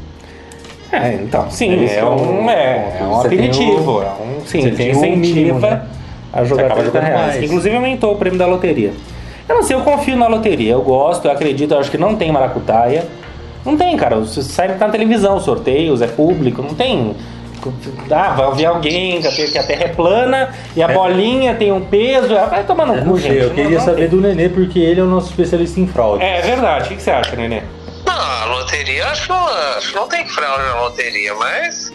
É, 0.92 1.14
então, 1.14 1.48
sim, 1.50 1.87
é 1.87 1.98
é 1.98 2.05
o 2.05 2.09
um, 2.20 2.50
é, 2.50 2.98
é 3.00 3.05
um 3.05 3.20
aperitivo, 3.20 3.98
o- 3.98 4.03
é 4.03 4.07
um, 4.07 4.44
sim, 4.44 4.61
você 4.62 4.70
te 4.70 4.76
tem 4.76 4.90
incentiva 4.90 5.16
mínimo, 5.35 5.61
né? 5.61 5.83
a 6.33 6.42
jogar 6.42 6.62
Você 6.64 6.66
acaba 6.66 6.81
30 6.83 6.87
jogando 6.98 7.03
reais. 7.14 7.26
mais. 7.35 7.44
Inclusive 7.44 7.76
aumentou 7.76 8.12
o 8.12 8.16
prêmio 8.16 8.38
da 8.38 8.46
loteria. 8.46 8.92
Eu 9.48 9.55
não 9.55 9.62
sei, 9.62 9.76
eu 9.76 9.83
confio 9.83 10.16
na 10.16 10.26
loteria, 10.26 10.72
eu 10.72 10.83
gosto, 10.83 11.26
eu 11.26 11.31
acredito, 11.31 11.72
eu 11.74 11.79
acho 11.79 11.90
que 11.90 11.98
não 11.98 12.16
tem 12.16 12.33
maracutaia. 12.33 13.05
Não 13.64 13.76
tem, 13.76 13.96
cara, 13.96 14.16
você 14.16 14.42
sai 14.42 14.76
na 14.76 14.88
televisão, 14.88 15.38
sorteios, 15.38 16.03
é 16.03 16.07
público, 16.09 16.61
não 16.62 16.74
tem... 16.74 17.14
Ah, 18.11 18.31
vai 18.35 18.53
ver 18.57 18.64
alguém 18.66 19.20
que 19.20 19.27
a 19.29 19.31
terra- 19.33 19.51
que 19.53 19.59
a 19.59 19.62
terra 19.62 19.85
é 19.85 19.88
plana 19.88 20.55
e 20.75 20.83
a 20.83 20.88
bolinha 20.88 21.55
tem 21.55 21.70
um 21.73 21.85
peso. 21.85 22.37
ah, 22.37 22.46
Vai 22.46 22.64
tomar 22.64 22.87
no 22.87 22.94
Eu 22.94 23.03
cu, 23.03 23.09
não 23.11 23.18
gente. 23.18 23.37
eu 23.37 23.49
não- 23.49 23.55
queria 23.55 23.79
não 23.79 23.85
saber 23.85 24.01
tem. 24.03 24.09
do 24.09 24.20
Nenê, 24.20 24.49
porque 24.49 24.79
ele 24.79 25.01
é 25.01 25.03
o 25.03 25.07
nosso 25.07 25.31
especialista 25.31 25.79
em 25.81 25.87
fraude. 25.87 26.23
É, 26.25 26.38
é 26.38 26.42
verdade, 26.42 26.92
o 26.92 26.96
que 26.96 27.03
você 27.03 27.11
acha, 27.11 27.37
Nenê? 27.37 27.62
Não, 28.07 28.14
a 28.14 28.44
loteria, 28.46 29.07
acho 29.09 29.23
que 29.27 29.29
não, 29.33 29.46
acho 29.77 29.88
que 29.90 29.94
não 29.96 30.09
tem 30.09 30.27
fraude 30.27 30.64
na 30.64 30.81
loteria, 30.81 31.35
mas. 31.35 31.92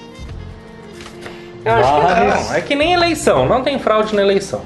Eu 1.65 1.73
acho 1.73 1.93
que 1.93 1.99
não, 2.49 2.55
é 2.55 2.61
que 2.61 2.75
nem 2.75 2.93
eleição, 2.93 3.45
não 3.47 3.63
tem 3.63 3.79
fraude 3.79 4.15
na 4.15 4.21
eleição. 4.21 4.61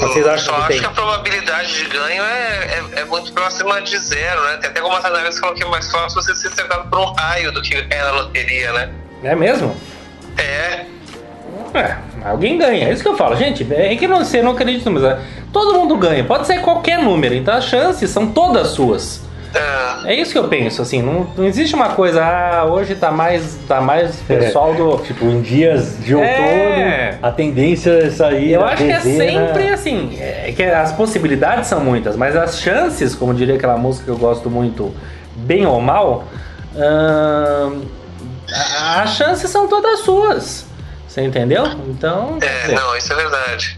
Vocês 0.00 0.26
acham 0.26 0.54
só 0.54 0.60
acho 0.60 0.68
tem? 0.68 0.80
que 0.80 0.86
a 0.86 0.90
probabilidade 0.90 1.74
de 1.74 1.84
ganho 1.88 2.22
é, 2.22 2.82
é, 2.96 3.00
é 3.00 3.04
muito 3.04 3.32
próxima 3.32 3.80
de 3.82 3.98
zero, 3.98 4.42
né? 4.44 4.56
Tem 4.58 4.70
até 4.70 4.80
algumas 4.80 5.04
análises 5.04 5.34
que 5.34 5.40
falam 5.40 5.56
que 5.56 5.62
é 5.62 5.66
mais 5.66 5.90
fácil 5.90 6.22
você 6.22 6.34
ser 6.34 6.48
acertado 6.48 6.88
por 6.88 6.98
um 6.98 7.12
raio 7.12 7.52
do 7.52 7.62
que 7.62 7.80
ganhar 7.82 8.04
na 8.06 8.10
loteria, 8.12 8.72
né? 8.72 8.90
É 9.22 9.34
mesmo? 9.34 9.76
É, 10.38 10.84
É, 11.74 11.96
alguém 12.24 12.58
ganha. 12.58 12.88
É 12.88 12.92
isso 12.92 13.02
que 13.02 13.08
eu 13.08 13.16
falo. 13.16 13.36
Gente, 13.36 13.66
é 13.72 13.94
que 13.96 14.06
não, 14.08 14.24
você 14.24 14.42
não 14.42 14.52
acredita, 14.52 14.90
mas 14.90 15.02
é, 15.02 15.18
todo 15.52 15.78
mundo 15.78 15.96
ganha. 15.96 16.24
Pode 16.24 16.46
ser 16.46 16.60
qualquer 16.60 16.98
número. 16.98 17.34
Então 17.34 17.54
as 17.54 17.64
chances 17.64 18.10
são 18.10 18.28
todas 18.28 18.68
suas. 18.68 19.22
É, 19.56 20.12
É 20.12 20.14
isso 20.14 20.32
que 20.32 20.38
eu 20.38 20.48
penso, 20.48 20.82
assim, 20.82 21.02
não, 21.02 21.26
não 21.36 21.44
existe 21.44 21.74
uma 21.74 21.90
coisa, 21.90 22.22
ah, 22.24 22.64
hoje 22.64 22.94
tá 22.94 23.10
mais, 23.10 23.58
tá 23.66 23.80
mais 23.80 24.16
pessoal 24.16 24.74
do. 24.74 24.98
Tipo, 24.98 25.24
em 25.26 25.40
dias 25.40 25.96
de 26.00 26.14
outono, 26.14 26.30
É. 26.32 27.18
a 27.22 27.30
tendência 27.32 27.90
é 27.90 28.10
sair. 28.10 28.52
Eu 28.52 28.64
acho 28.64 28.76
que 28.84 28.90
é 28.90 28.96
dezena- 28.98 29.48
sempre 29.48 29.68
assim, 29.68 30.16
é 30.20 30.52
que 30.54 30.62
as 30.62 30.92
possibilidades 30.92 31.66
são 31.68 31.80
muitas, 31.80 32.16
mas 32.16 32.36
as 32.36 32.60
chances, 32.60 33.14
como 33.14 33.34
diria 33.34 33.56
aquela 33.56 33.76
música 33.76 34.04
que 34.04 34.10
eu 34.10 34.16
gosto 34.18 34.48
muito, 34.50 34.94
bem 35.34 35.66
ou 35.66 35.80
mal, 35.80 36.24
ahn, 36.76 37.82
a- 38.52 39.02
as 39.02 39.10
chances 39.16 39.50
são 39.50 39.66
todas 39.66 40.00
suas. 40.00 40.66
Você 41.08 41.22
entendeu? 41.22 41.64
Então, 41.88 42.38
quer 42.38 42.46
é, 42.46 42.60
dizer, 42.62 42.74
não, 42.74 42.96
isso 42.96 43.12
é 43.12 43.16
verdade. 43.16 43.75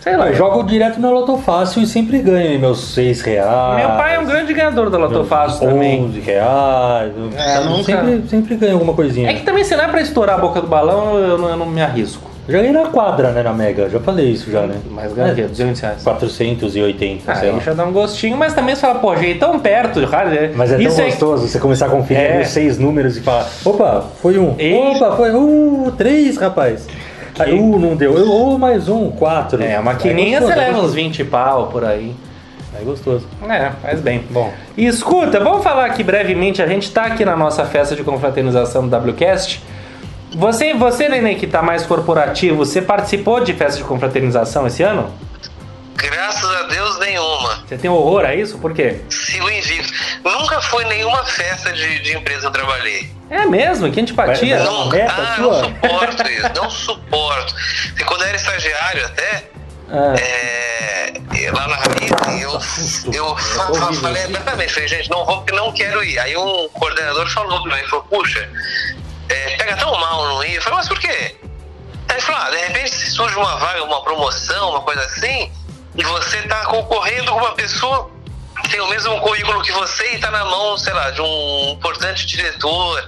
Sei 0.00 0.16
lá. 0.16 0.28
Eu 0.28 0.34
jogo 0.34 0.62
direto 0.64 1.00
na 1.00 1.10
Loto 1.10 1.36
Fácil 1.38 1.82
e 1.82 1.86
sempre 1.86 2.18
ganho 2.18 2.58
meus 2.58 2.92
6 2.94 3.20
reais. 3.22 3.76
Meu 3.78 3.88
pai 3.96 4.16
é 4.16 4.18
um 4.20 4.24
grande 4.26 4.52
ganhador 4.52 4.90
da 4.90 4.98
Loto 4.98 5.24
Fácil 5.24 5.68
também. 5.68 6.02
11 6.04 6.20
reais. 6.20 7.12
É, 7.36 7.56
Eu 7.58 7.64
nunca- 7.66 7.84
sempre, 7.84 8.24
sempre 8.28 8.54
ganho 8.56 8.72
alguma 8.74 8.94
coisinha. 8.94 9.30
É 9.30 9.34
que 9.34 9.42
também 9.42 9.64
se 9.64 9.76
não 9.76 9.84
é 9.84 9.88
pra 9.88 10.00
estourar 10.00 10.36
a 10.36 10.40
boca 10.40 10.60
do 10.60 10.66
balão, 10.66 11.18
eu 11.18 11.38
não, 11.38 11.48
eu 11.48 11.56
não 11.56 11.66
me 11.66 11.80
arrisco. 11.82 12.28
Joguei 12.48 12.72
na 12.72 12.86
quadra, 12.86 13.30
né, 13.30 13.42
na 13.44 13.52
Mega. 13.52 13.88
Já 13.88 14.00
falei 14.00 14.30
isso 14.30 14.50
já, 14.50 14.62
né? 14.62 14.74
Mas 14.90 15.12
ganha 15.12 15.32
o 15.32 15.36
quê? 15.36 15.42
200 15.42 15.80
reais. 15.80 16.02
480, 16.02 17.34
sei 17.36 17.48
Aí 17.48 17.54
lá. 17.54 17.60
já 17.60 17.74
dá 17.74 17.84
um 17.84 17.92
gostinho, 17.92 18.36
mas 18.36 18.52
também 18.54 18.74
você 18.74 18.80
fala, 18.80 18.98
pô, 18.98 19.14
gente, 19.14 19.38
tão 19.38 19.60
perto, 19.60 20.04
cara. 20.08 20.30
né? 20.30 20.50
Mas 20.56 20.72
é 20.72 20.76
tão 20.78 20.96
gostoso 21.04 21.46
você 21.46 21.60
começar 21.60 21.86
a 21.86 21.90
conferir 21.90 22.22
É. 22.22 22.44
seis 22.44 22.76
números 22.78 23.16
e 23.16 23.20
falar: 23.20 23.46
opa, 23.64 24.04
foi 24.20 24.36
um. 24.38 24.56
E- 24.58 24.74
Opa, 24.74 25.12
foi 25.16 25.30
uh, 25.32 25.92
três, 25.96 26.36
rapaz. 26.38 26.88
Aí, 27.38 27.58
uh, 27.58 27.78
não 27.78 27.96
deu. 27.96 28.16
Eu, 28.16 28.30
oh, 28.30 28.58
mais 28.58 28.88
um, 28.88 29.10
quatro. 29.10 29.62
É, 29.62 29.76
a 29.76 29.82
maquininha 29.82 30.38
É 30.38 30.40
gostoso, 30.40 30.52
você 30.52 30.58
leva 30.58 30.70
uns 30.70 30.82
gostoso. 30.82 30.94
20 30.94 31.24
pau 31.24 31.66
por 31.68 31.84
aí. 31.84 32.14
É 32.78 32.84
gostoso. 32.84 33.26
É, 33.48 33.70
faz 33.82 34.00
bem. 34.00 34.24
Bom. 34.30 34.52
E 34.76 34.86
escuta, 34.86 35.40
vamos 35.40 35.62
falar 35.62 35.86
aqui 35.86 36.02
brevemente, 36.02 36.62
a 36.62 36.66
gente 36.66 36.90
tá 36.90 37.04
aqui 37.04 37.24
na 37.24 37.36
nossa 37.36 37.64
festa 37.64 37.96
de 37.96 38.02
confraternização 38.02 38.88
do 38.88 38.96
WCast. 38.96 39.62
Você, 40.36 40.72
você 40.74 41.08
Nenê, 41.08 41.34
que 41.34 41.46
tá 41.46 41.60
mais 41.60 41.84
corporativo, 41.84 42.56
você 42.56 42.80
participou 42.80 43.40
de 43.40 43.52
festa 43.52 43.78
de 43.78 43.84
confraternização 43.84 44.66
esse 44.66 44.82
ano? 44.82 45.08
Graças 46.02 46.50
a 46.50 46.62
Deus, 46.62 46.98
nenhuma. 46.98 47.62
Você 47.66 47.76
tem 47.76 47.90
horror 47.90 48.24
a 48.24 48.34
isso? 48.34 48.58
Por 48.58 48.72
quê? 48.72 49.00
Sigo 49.10 49.50
invicto. 49.50 49.92
Nunca 50.24 50.60
em 50.82 50.84
nenhuma 50.86 51.24
festa 51.24 51.72
de, 51.72 51.98
de 52.00 52.16
empresa 52.16 52.40
que 52.40 52.46
eu 52.46 52.50
trabalhei. 52.50 53.10
É 53.28 53.44
mesmo, 53.44 53.90
que 53.92 54.00
antipatia. 54.00 54.58
Não, 54.64 54.88
ah, 54.90 55.36
sua? 55.36 55.62
não 55.62 55.64
suporto 55.64 56.28
isso, 56.30 56.50
não 56.54 56.70
suporto. 56.70 57.54
Porque 57.88 58.04
quando 58.04 58.22
eu 58.22 58.28
era 58.28 58.36
estagiário 58.36 59.04
até, 59.06 59.50
Ah, 59.92 60.14
é, 60.18 61.12
lá 61.52 61.68
na 61.68 61.76
Raiz, 61.76 63.04
eu, 63.04 63.12
eu 63.12 63.36
fa- 63.36 63.92
falei 63.92 64.24
abertamente, 64.24 64.72
falei, 64.72 64.88
gente, 64.88 65.10
não 65.10 65.24
vou 65.24 65.36
porque 65.38 65.52
não 65.52 65.72
quero 65.72 66.02
ir. 66.02 66.18
Aí 66.18 66.36
um 66.36 66.68
coordenador 66.70 67.28
falou 67.30 67.62
pra 67.62 67.76
mim, 67.76 67.82
falou, 67.88 68.04
puxa, 68.04 68.48
é, 69.28 69.56
pega 69.56 69.76
tão 69.76 69.90
mal 69.98 70.28
não 70.28 70.44
ir. 70.44 70.54
Eu 70.56 70.62
falei, 70.62 70.78
mas 70.78 70.88
por 70.88 70.98
quê? 70.98 71.08
Aí 72.08 72.16
ele 72.16 72.20
falou, 72.20 72.40
ah, 72.42 72.50
de 72.50 72.56
repente 72.56 72.90
se 72.90 73.10
surge 73.10 73.36
uma 73.36 73.56
vaga, 73.56 73.82
uma 73.84 74.02
promoção, 74.02 74.70
uma 74.70 74.80
coisa 74.82 75.02
assim, 75.02 75.50
e 75.96 76.02
você 76.04 76.42
tá 76.42 76.64
concorrendo 76.66 77.32
com 77.32 77.38
uma 77.38 77.52
pessoa 77.54 78.10
que 78.62 78.68
tem 78.70 78.80
o 78.80 78.88
mesmo 78.88 79.18
currículo 79.20 79.62
que 79.62 79.72
você 79.72 80.14
e 80.14 80.18
tá 80.18 80.30
na 80.30 80.44
mão, 80.44 80.76
sei 80.78 80.92
lá, 80.92 81.10
de 81.10 81.20
um 81.20 81.70
importante 81.72 82.26
diretor. 82.26 83.04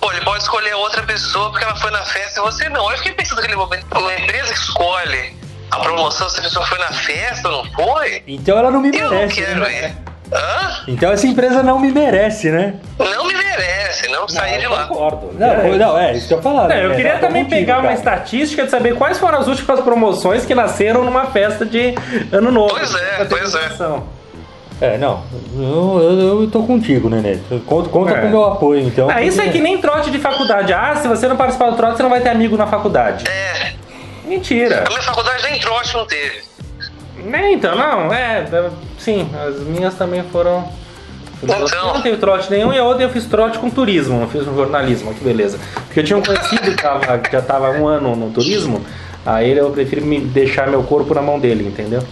Pô, 0.00 0.12
ele 0.12 0.20
pode 0.22 0.42
escolher 0.42 0.74
outra 0.74 1.02
pessoa 1.02 1.50
porque 1.50 1.64
ela 1.64 1.74
foi 1.76 1.90
na 1.90 2.02
festa 2.04 2.40
e 2.40 2.42
você 2.42 2.68
não. 2.68 2.90
Eu 2.90 2.96
fiquei 2.98 3.12
pensando 3.12 3.36
naquele 3.36 3.56
momento, 3.56 3.86
uma 3.98 4.14
empresa 4.14 4.52
que 4.52 4.58
escolhe 4.60 5.36
a 5.70 5.78
promoção 5.80 6.28
se 6.30 6.38
a 6.40 6.42
pessoa 6.42 6.64
foi 6.66 6.78
na 6.78 6.92
festa 6.92 7.48
ou 7.48 7.64
não 7.64 7.72
foi, 7.72 8.22
Então 8.26 8.58
ela 8.58 8.70
não 8.70 8.80
me 8.80 8.88
eu 8.96 9.04
não 9.04 9.10
merece. 9.10 9.34
quero 9.34 9.60
né? 9.60 9.96
Hã? 10.32 10.84
Então 10.88 11.10
essa 11.12 11.26
empresa 11.26 11.62
não 11.62 11.78
me 11.78 11.90
merece, 11.90 12.50
né? 12.50 12.74
Não 12.98 13.26
me 13.26 13.34
merece, 13.34 14.08
não 14.08 14.28
sair 14.28 14.60
de 14.60 14.66
lá. 14.66 14.86
concordo. 14.86 15.30
Não, 15.38 15.46
É. 15.46 15.76
não, 15.76 15.98
é 15.98 16.12
isso 16.14 16.28
que 16.28 16.34
eu 16.34 16.42
falava. 16.42 16.68
Não, 16.68 16.76
eu 16.76 16.88
né? 16.90 16.96
queria 16.96 17.12
Tá 17.14 17.18
também 17.20 17.44
contigo, 17.44 17.60
pegar 17.60 17.74
uma 17.78 17.82
cara. 17.84 17.94
estatística 17.94 18.64
de 18.64 18.70
saber 18.70 18.94
quais 18.96 19.18
foram 19.18 19.38
as 19.38 19.46
últimas 19.48 19.80
promoções 19.80 20.44
que 20.44 20.54
nasceram 20.54 21.02
numa 21.04 21.26
festa 21.26 21.64
de 21.64 21.94
ano 22.32 22.50
novo. 22.50 22.74
Pois 22.74 22.94
é, 22.94 23.24
pois 23.24 23.54
é. 23.54 23.68
É, 24.80 24.96
não. 24.96 25.24
Eu, 25.56 25.98
eu, 26.20 26.42
eu 26.42 26.50
tô 26.50 26.62
contigo, 26.62 27.08
Nenê. 27.10 27.38
Conta, 27.66 27.88
conta 27.88 28.12
É. 28.12 28.20
com 28.20 28.26
o 28.28 28.30
meu 28.30 28.44
apoio, 28.44 28.80
então. 28.86 29.08
Ah, 29.10 29.20
isso 29.20 29.40
é 29.40 29.48
que 29.48 29.60
nem 29.60 29.78
trote 29.78 30.08
de 30.10 30.18
faculdade. 30.20 30.72
Ah, 30.72 30.94
se 30.94 31.08
você 31.08 31.26
não 31.26 31.36
participar 31.36 31.70
do 31.70 31.76
trote, 31.76 31.96
você 31.96 32.02
não 32.04 32.10
vai 32.10 32.20
ter 32.20 32.28
amigo 32.28 32.56
na 32.56 32.66
faculdade. 32.66 33.24
É, 33.28 33.72
Mentira. 34.24 34.84
a 34.86 34.88
minha 34.88 35.02
faculdade 35.02 35.42
nem 35.50 35.58
trote 35.58 35.94
não 35.94 36.06
teve. 36.06 36.42
Nem 37.24 37.54
então, 37.54 37.76
não, 37.76 38.12
é, 38.12 38.40
é, 38.50 38.70
Sim, 38.98 39.28
as 39.46 39.60
minhas 39.60 39.94
também 39.94 40.22
foram. 40.24 40.68
Então. 41.42 41.56
Eu 41.58 41.94
não 41.94 42.02
teve 42.02 42.16
trote 42.16 42.50
nenhum 42.50 42.72
e 42.72 42.78
a 42.78 42.84
outra 42.84 43.04
eu 43.04 43.10
fiz 43.10 43.24
trote 43.26 43.58
com 43.58 43.70
turismo, 43.70 44.22
eu 44.22 44.28
fiz 44.28 44.46
um 44.46 44.54
jornalismo, 44.54 45.14
que 45.14 45.22
beleza. 45.22 45.58
Porque 45.86 46.00
eu 46.00 46.04
tinha 46.04 46.16
um 46.18 46.22
conhecido 46.22 46.62
que, 46.62 46.82
tava, 46.82 47.20
já 47.30 47.40
tava 47.40 47.68
há 47.68 47.70
um 47.70 47.86
ano 47.86 48.16
no 48.16 48.30
turismo, 48.30 48.84
aí 49.24 49.56
eu 49.56 49.70
prefiro 49.70 50.04
me 50.04 50.20
deixar 50.20 50.68
meu 50.68 50.82
corpo 50.82 51.14
na 51.14 51.22
mão 51.22 51.38
dele, 51.38 51.66
entendeu? 51.66 52.02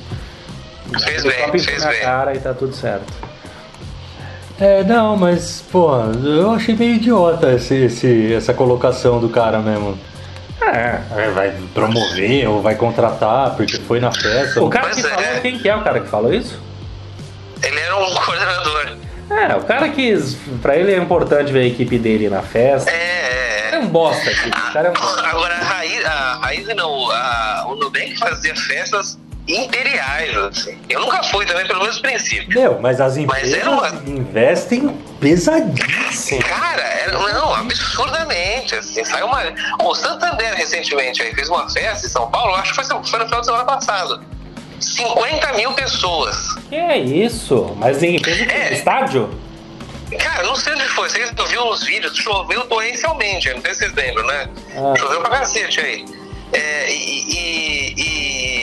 Fez 1.05 1.25
Eu 1.25 1.31
bem, 1.33 1.59
fez 1.59 1.83
na 1.83 1.91
bem. 1.91 2.01
cara 2.01 2.35
e 2.35 2.39
tá 2.39 2.55
tudo 2.55 2.73
certo. 2.73 3.13
É, 4.59 4.83
não, 4.85 5.17
mas, 5.17 5.63
pô, 5.71 5.91
eu 6.25 6.53
achei 6.53 6.75
meio 6.75 6.95
idiota 6.95 7.53
esse, 7.53 7.75
esse, 7.75 8.33
essa 8.33 8.55
colocação 8.55 9.21
do 9.21 9.29
cara 9.29 9.59
mesmo. 9.59 9.99
É. 10.67 11.01
É, 11.17 11.31
Vai 11.31 11.51
promover 11.75 12.49
ou 12.49 12.61
vai 12.63 12.75
contratar 12.75 13.55
porque 13.57 13.79
foi 13.79 14.01
na 14.01 14.13
festa. 14.13 14.63
O 14.63 14.69
cara 14.71 14.91
que 14.91 15.03
Pois 15.03 15.13
é. 15.13 15.17
falou, 15.17 15.41
quem 15.43 15.59
que 15.59 15.69
é 15.69 15.77
o 15.77 15.83
cara 15.83 16.01
que 16.01 16.09
falou 16.09 16.33
isso? 16.33 16.61
Ele 17.63 17.79
era 17.81 17.97
um 17.97 18.15
coordenador. 18.15 18.97
É, 19.29 19.57
o 19.57 19.65
cara 19.65 19.89
que, 19.89 20.15
pra 20.63 20.77
ele 20.77 20.93
é 20.95 20.99
importante 20.99 21.53
ver 21.53 21.61
a 21.61 21.67
equipe 21.67 21.99
dele 21.99 22.29
na 22.29 22.43
festa. 22.43 22.91
É, 22.91 22.95
é, 22.95 23.71
É 23.73 23.75
é. 23.75 23.79
um 23.79 23.87
bosta 23.89 24.31
aqui, 24.31 24.49
o 24.49 24.73
cara 24.73 24.89
é 24.89 24.91
um 24.91 24.95
bosta. 24.95 25.27
Agora, 25.27 25.55
a 25.55 25.59
Raiz, 25.65 26.05
a 26.05 26.35
Raiz 26.43 26.67
não, 26.77 27.11
a, 27.11 27.65
o 27.69 27.75
Nubank 27.75 28.17
fazia 28.19 28.55
festas 28.55 29.19
imperiais, 29.49 30.37
assim. 30.37 30.79
Eu 30.89 31.01
nunca 31.01 31.23
fui 31.25 31.45
também 31.47 31.67
pelo 31.67 31.85
mesmo 31.85 32.03
princípio. 32.03 32.49
Meu, 32.61 32.79
mas 32.81 33.01
as 33.01 33.17
Mas 33.17 33.25
empresas 33.25 33.55
era 33.55 33.71
uma- 33.71 33.89
investem 34.07 34.89
pesadíssimo. 35.21 36.43
Cara, 36.43 36.83
era, 36.83 37.13
não, 37.13 37.55
absurdamente, 37.55 38.75
assim, 38.75 39.05
saiu 39.05 39.27
uma... 39.27 39.43
O 39.83 39.95
Santander, 39.95 40.55
recentemente, 40.55 41.23
aí, 41.23 41.35
fez 41.35 41.49
uma 41.49 41.69
festa 41.71 42.07
em 42.07 42.11
São 42.11 42.31
Paulo, 42.31 42.55
acho 42.57 42.73
que 42.75 42.85
foi, 42.85 42.85
foi 43.05 43.19
no 43.21 43.25
final 43.27 43.41
de 43.41 43.47
semana 43.47 43.65
passado. 43.65 44.21
50 44.81 45.53
mil 45.55 45.73
pessoas. 45.73 46.37
Que 46.69 46.77
é 46.77 46.99
isso? 46.99 47.75
Mas 47.79 48.03
em 48.03 48.19
quê? 48.19 48.31
É. 48.51 48.75
Estádio? 48.75 49.31
Cara, 50.19 50.45
não 50.45 50.55
sei 50.55 50.75
onde 50.75 50.85
foi, 50.89 51.09
sei 51.09 51.25
que 51.25 51.41
eu 51.41 51.47
vi 51.47 51.59
uns 51.59 51.83
vídeos, 51.83 52.17
choveu 52.17 52.63
torrencialmente, 52.67 53.53
não 53.53 53.61
sei 53.63 53.73
se 53.75 53.79
vocês 53.81 53.93
lembram, 53.95 54.27
né? 54.27 54.49
Ah. 54.77 54.95
Choveu 54.99 55.21
pra 55.21 55.31
cacete 55.39 55.81
aí. 55.81 56.05
É, 56.53 56.93
e, 56.93 57.25
e, 57.29 57.95
e- 57.97 58.56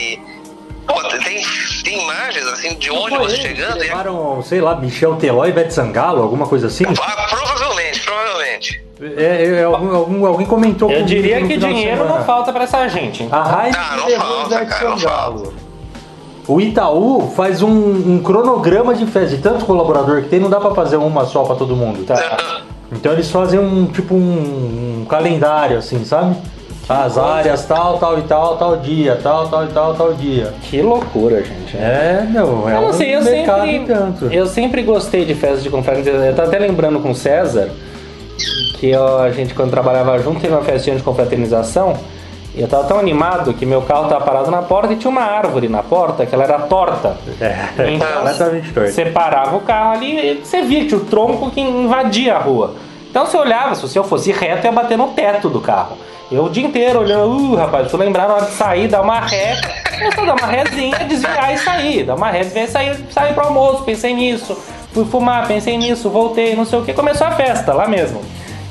Pô, 0.86 1.02
tem, 1.24 1.42
tem 1.82 2.02
imagens, 2.02 2.46
assim, 2.46 2.74
de 2.74 2.90
ônibus 2.90 3.16
Foi 3.16 3.24
eles 3.26 3.38
chegando 3.38 3.76
e... 3.78 3.88
Levaram, 3.88 4.42
sei 4.42 4.60
lá, 4.60 4.76
Michel 4.76 5.16
Teló 5.16 5.44
e 5.46 5.52
Beth 5.52 5.70
Sangalo, 5.70 6.22
alguma 6.22 6.46
coisa 6.46 6.66
assim? 6.66 6.84
Ah, 7.00 7.26
provavelmente, 7.30 8.00
provavelmente. 8.04 8.84
É, 9.16 9.46
é, 9.60 9.64
algum, 9.64 9.94
algum- 9.94 10.26
alguém 10.26 10.46
comentou 10.46 10.90
Eu 10.90 11.04
diria 11.04 11.44
que 11.46 11.56
dinheiro 11.56 12.06
não 12.08 12.24
falta 12.24 12.52
pra 12.52 12.64
essa 12.64 12.86
gente. 12.88 13.26
A 13.30 13.42
Raiz 13.42 13.76
Ah, 13.76 13.96
não 13.96 14.06
levou 14.06 14.26
falta, 14.26 14.66
cara, 14.66 14.90
não 14.90 14.98
Sangalo. 14.98 15.54
O 16.46 16.60
Itaú 16.60 17.32
faz 17.34 17.62
um, 17.62 17.70
um 17.70 18.22
cronograma 18.22 18.94
de 18.94 19.06
festa. 19.06 19.34
De 19.34 19.42
tanto 19.42 19.64
colaborador 19.64 20.22
que 20.22 20.28
tem, 20.28 20.38
não 20.38 20.50
dá 20.50 20.60
pra 20.60 20.74
fazer 20.74 20.96
uma 20.96 21.24
só 21.24 21.42
pra 21.42 21.56
todo 21.56 21.74
mundo. 21.74 22.04
Tá. 22.04 22.62
Então 22.92 23.12
eles 23.12 23.30
fazem 23.30 23.58
um 23.58 23.86
tipo 23.86 24.14
um, 24.14 25.00
um 25.00 25.06
calendário, 25.06 25.78
assim, 25.78 26.04
sabe? 26.04 26.36
As 26.88 27.16
áreas, 27.16 27.64
tal, 27.64 27.98
tal 27.98 28.18
e 28.18 28.22
tal, 28.22 28.56
tal 28.58 28.76
dia, 28.76 29.18
tal, 29.22 29.48
tal 29.48 29.64
e 29.64 29.68
tal, 29.68 29.94
tal 29.94 30.12
dia. 30.12 30.52
Que 30.62 30.82
loucura, 30.82 31.42
gente. 31.42 31.74
É, 31.76 32.26
meu, 32.28 32.68
é 32.68 32.76
Eu 32.76 32.80
não 32.82 32.88
um 32.88 32.92
sei, 32.92 33.14
eu 33.16 33.22
mercado 33.22 33.64
sempre, 33.64 33.94
tanto. 33.94 34.24
eu 34.26 34.46
sempre 34.46 34.82
gostei 34.82 35.24
de 35.24 35.34
festas 35.34 35.62
de 35.62 35.70
conferência. 35.70 36.10
Eu 36.10 36.34
tô 36.34 36.42
até 36.42 36.58
lembrando 36.58 37.00
com 37.00 37.10
o 37.10 37.14
César 37.14 37.70
que 38.78 38.90
eu- 38.90 39.18
a 39.18 39.30
gente, 39.30 39.54
quando 39.54 39.70
trabalhava 39.70 40.18
junto, 40.18 40.40
teve 40.40 40.52
uma 40.52 40.62
festinha 40.62 40.94
de 40.96 41.02
confraternização. 41.02 41.94
E 42.54 42.60
eu 42.60 42.68
tava 42.68 42.84
tão 42.84 42.98
animado 42.98 43.54
que 43.54 43.64
meu 43.64 43.80
carro 43.82 44.06
tava 44.08 44.22
parado 44.24 44.50
na 44.50 44.60
porta 44.62 44.92
e 44.92 44.96
tinha 44.96 45.10
uma 45.10 45.22
árvore 45.22 45.68
na 45.68 45.82
porta 45.82 46.24
que 46.26 46.34
ela 46.34 46.44
era 46.44 46.58
torta. 46.60 47.16
É, 47.40 47.92
Então, 47.92 48.06
completamente 48.18 48.72
torto. 48.72 48.90
Você 48.92 49.06
parava 49.06 49.56
o 49.56 49.60
carro 49.60 49.92
ali 49.94 50.18
e 50.20 50.44
você 50.44 50.60
via 50.62 50.80
que 50.80 50.88
tinha 50.88 51.00
o 51.00 51.04
tronco 51.04 51.50
que 51.50 51.60
invadia 51.60 52.36
a 52.36 52.38
rua. 52.38 52.74
Então 53.10 53.24
você 53.26 53.36
olhava, 53.38 53.74
se 53.74 53.96
eu 53.98 54.04
fosse 54.04 54.30
reto, 54.30 54.66
ia 54.66 54.72
bater 54.72 54.98
no 54.98 55.08
teto 55.08 55.48
do 55.48 55.60
carro. 55.60 55.96
Eu 56.30 56.44
o 56.44 56.50
dia 56.50 56.66
inteiro 56.66 57.00
olhando, 57.00 57.52
uh, 57.52 57.54
rapaz, 57.54 57.92
eu 57.92 57.98
lembrar 57.98 58.28
na 58.28 58.34
hora 58.34 58.46
de 58.46 58.52
sair, 58.52 58.88
dar 58.88 59.02
uma 59.02 59.20
ré. 59.20 59.60
Eu 60.00 60.12
só 60.12 60.24
dar 60.24 60.34
uma 60.34 60.46
rézinha, 60.46 60.98
desviar 61.06 61.54
e 61.54 61.58
sair. 61.58 62.04
Dar 62.04 62.14
uma 62.14 62.30
ré, 62.30 62.40
desviar 62.40 62.64
e 62.64 62.68
sair, 62.68 63.06
sair 63.10 63.34
pro 63.34 63.44
almoço, 63.44 63.84
pensei 63.84 64.14
nisso. 64.14 64.56
Fui 64.92 65.04
fumar, 65.04 65.46
pensei 65.46 65.76
nisso, 65.76 66.08
voltei, 66.08 66.54
não 66.54 66.64
sei 66.64 66.78
o 66.78 66.84
que. 66.84 66.92
Começou 66.92 67.26
a 67.26 67.32
festa 67.32 67.72
lá 67.72 67.86
mesmo. 67.86 68.22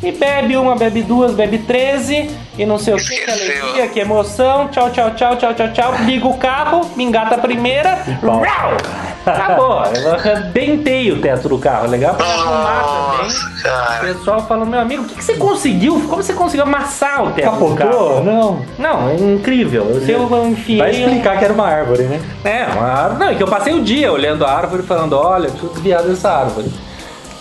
E 0.02 0.12
bebe 0.12 0.58
uma, 0.58 0.76
bebe 0.76 1.02
duas, 1.02 1.34
bebe 1.34 1.60
13 1.60 2.30
e 2.58 2.66
não 2.66 2.78
sei 2.78 2.94
o 2.94 2.98
que, 2.98 3.24
que 3.24 3.32
alegria, 3.32 3.88
que 3.88 4.00
emoção. 4.00 4.68
Tchau, 4.68 4.90
tchau, 4.90 5.12
tchau, 5.12 5.38
tchau, 5.38 5.54
tchau, 5.54 5.72
tchau. 5.72 5.96
Liga 6.04 6.28
o 6.28 6.38
carro, 6.38 6.90
me 6.96 7.06
engata 7.06 7.36
a 7.36 7.38
primeira. 7.38 8.04
Rau! 8.22 9.13
Acabou. 9.26 9.84
Eu 9.86 10.14
arrebentei 10.14 11.12
o 11.12 11.22
teto 11.22 11.50
do 11.50 11.58
carro. 11.58 11.88
Legal 11.88 12.16
pra 12.16 12.26
também. 12.26 14.12
O 14.12 14.18
pessoal 14.18 14.46
falou, 14.46 14.66
meu 14.66 14.80
amigo, 14.80 15.04
o 15.04 15.06
que, 15.06 15.16
que 15.16 15.24
você 15.24 15.36
conseguiu? 15.36 15.94
Como 16.10 16.22
você 16.22 16.34
conseguiu 16.34 16.66
amassar 16.66 17.24
o 17.24 17.32
teto 17.32 17.46
do 17.46 17.52
Capotou? 17.52 17.76
carro? 17.76 18.24
Não. 18.24 18.66
Não, 18.78 19.10
é 19.10 19.16
incrível. 19.16 19.86
Eu, 19.90 20.02
sei, 20.02 20.16
eu 20.16 20.48
enfiei. 20.48 20.80
Vai 20.80 20.92
explicar 20.92 21.38
que 21.38 21.46
era 21.46 21.54
uma 21.54 21.68
árvore, 21.68 22.04
né? 22.04 22.22
É, 22.44 22.66
uma 22.66 22.88
árvore. 22.88 23.20
Não, 23.20 23.32
é 23.32 23.36
que 23.36 23.44
eu 23.44 23.48
passei 23.48 23.74
o 23.74 23.82
dia 23.84 24.12
olhando 24.12 24.46
a 24.46 24.52
árvore 24.52 24.84
e 24.84 24.86
falando, 24.86 25.14
olha, 25.14 25.48
eu 25.48 25.70
desviar 25.70 26.04
dessa 26.04 26.30
árvore. 26.30 26.72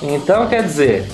Então, 0.00 0.46
quer 0.48 0.62
dizer, 0.62 1.08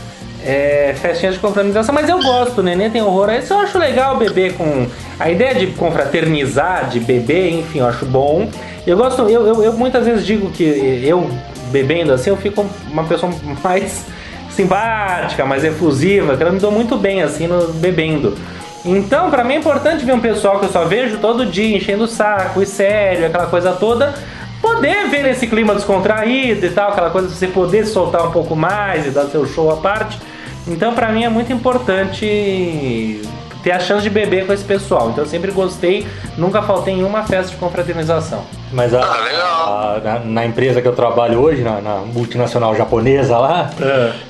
é 0.45 0.95
festinha 1.01 1.33
de 1.33 1.39
confraternização, 1.39 1.95
mas 1.95 2.09
eu 2.09 2.21
gosto, 2.23 2.59
o 2.59 2.63
neném 2.63 2.91
tem 2.91 3.03
horror 3.03 3.29
a 3.29 3.39
isso. 3.39 3.53
Eu 3.53 3.59
acho 3.59 3.79
legal 3.79 4.17
beber 4.17 4.55
com. 4.55 4.87
A 5.19 5.31
ideia 5.31 5.55
de 5.55 5.69
confraternizar, 5.69 6.89
de 6.89 7.01
beber, 7.01 7.53
enfim, 7.53 7.81
eu 7.81 7.87
acho 7.87 8.07
bom. 8.07 8.49
Eu 8.87 8.97
gosto, 8.97 9.23
eu, 9.23 9.47
eu, 9.47 9.63
eu 9.63 9.73
muitas 9.73 10.07
vezes 10.07 10.25
digo 10.25 10.51
que 10.51 10.63
eu 11.05 11.29
bebendo 11.71 12.13
assim, 12.13 12.31
eu 12.31 12.37
fico 12.37 12.65
uma 12.91 13.05
pessoa 13.05 13.33
mais 13.63 14.07
simpática, 14.51 15.45
mais 15.45 15.65
efusiva, 15.65 16.37
que 16.37 16.43
eu 16.43 16.53
me 16.53 16.59
dou 16.59 16.73
muito 16.73 16.97
bem 16.97 17.23
assim 17.23 17.47
no 17.47 17.73
bebendo. 17.75 18.37
Então, 18.85 19.31
pra 19.31 19.45
mim 19.45 19.55
é 19.55 19.57
importante 19.59 20.05
ver 20.05 20.13
um 20.13 20.21
pessoal 20.21 20.59
que 20.59 20.67
eu 20.67 20.71
só 20.71 20.85
vejo 20.85 21.19
todo 21.19 21.45
dia 21.45 21.77
enchendo 21.77 22.05
o 22.05 22.09
saco 22.09 22.63
e 22.63 22.67
sério, 22.67 23.27
aquela 23.27 23.47
coisa 23.47 23.73
toda, 23.73 24.15
poder 24.61 25.09
ver 25.09 25.27
esse 25.29 25.47
clima 25.47 25.75
descontraído 25.75 26.65
e 26.67 26.71
tal, 26.71 26.91
aquela 26.91 27.11
coisa 27.11 27.29
de 27.29 27.35
você 27.35 27.47
poder 27.47 27.87
se 27.87 27.93
soltar 27.93 28.27
um 28.27 28.31
pouco 28.31 28.55
mais 28.57 29.07
e 29.07 29.11
dar 29.11 29.27
seu 29.27 29.47
show 29.47 29.71
à 29.71 29.77
parte. 29.77 30.19
Então, 30.67 30.95
pra 30.95 31.09
mim 31.11 31.25
é 31.25 31.29
muito 31.29 31.53
importante 31.53 33.21
ter 33.63 33.73
a 33.73 33.81
chance 33.81 34.03
de 34.03 34.11
beber 34.11 34.47
com 34.47 34.53
esse 34.53 34.63
pessoal. 34.65 35.11
Então, 35.11 35.25
eu 35.25 35.29
sempre 35.29 35.51
gostei, 35.51 36.07
nunca 36.37 36.63
faltei 36.63 36.95
em 36.95 37.03
uma 37.03 37.23
festa 37.25 37.51
de 37.53 37.57
confraternização. 37.57 38.43
Mas 38.73 38.93
a, 38.95 39.01
Ah, 39.03 39.97
a- 39.97 40.01
na, 40.05 40.19
na 40.21 40.47
empresa 40.47 40.81
que 40.83 40.87
eu 40.89 40.95
trabalho 40.95 41.41
hoje, 41.41 41.63
na, 41.63 41.81
na 41.81 41.97
multinacional 42.01 42.77
japonesa 42.77 43.37
lá, 43.39 43.71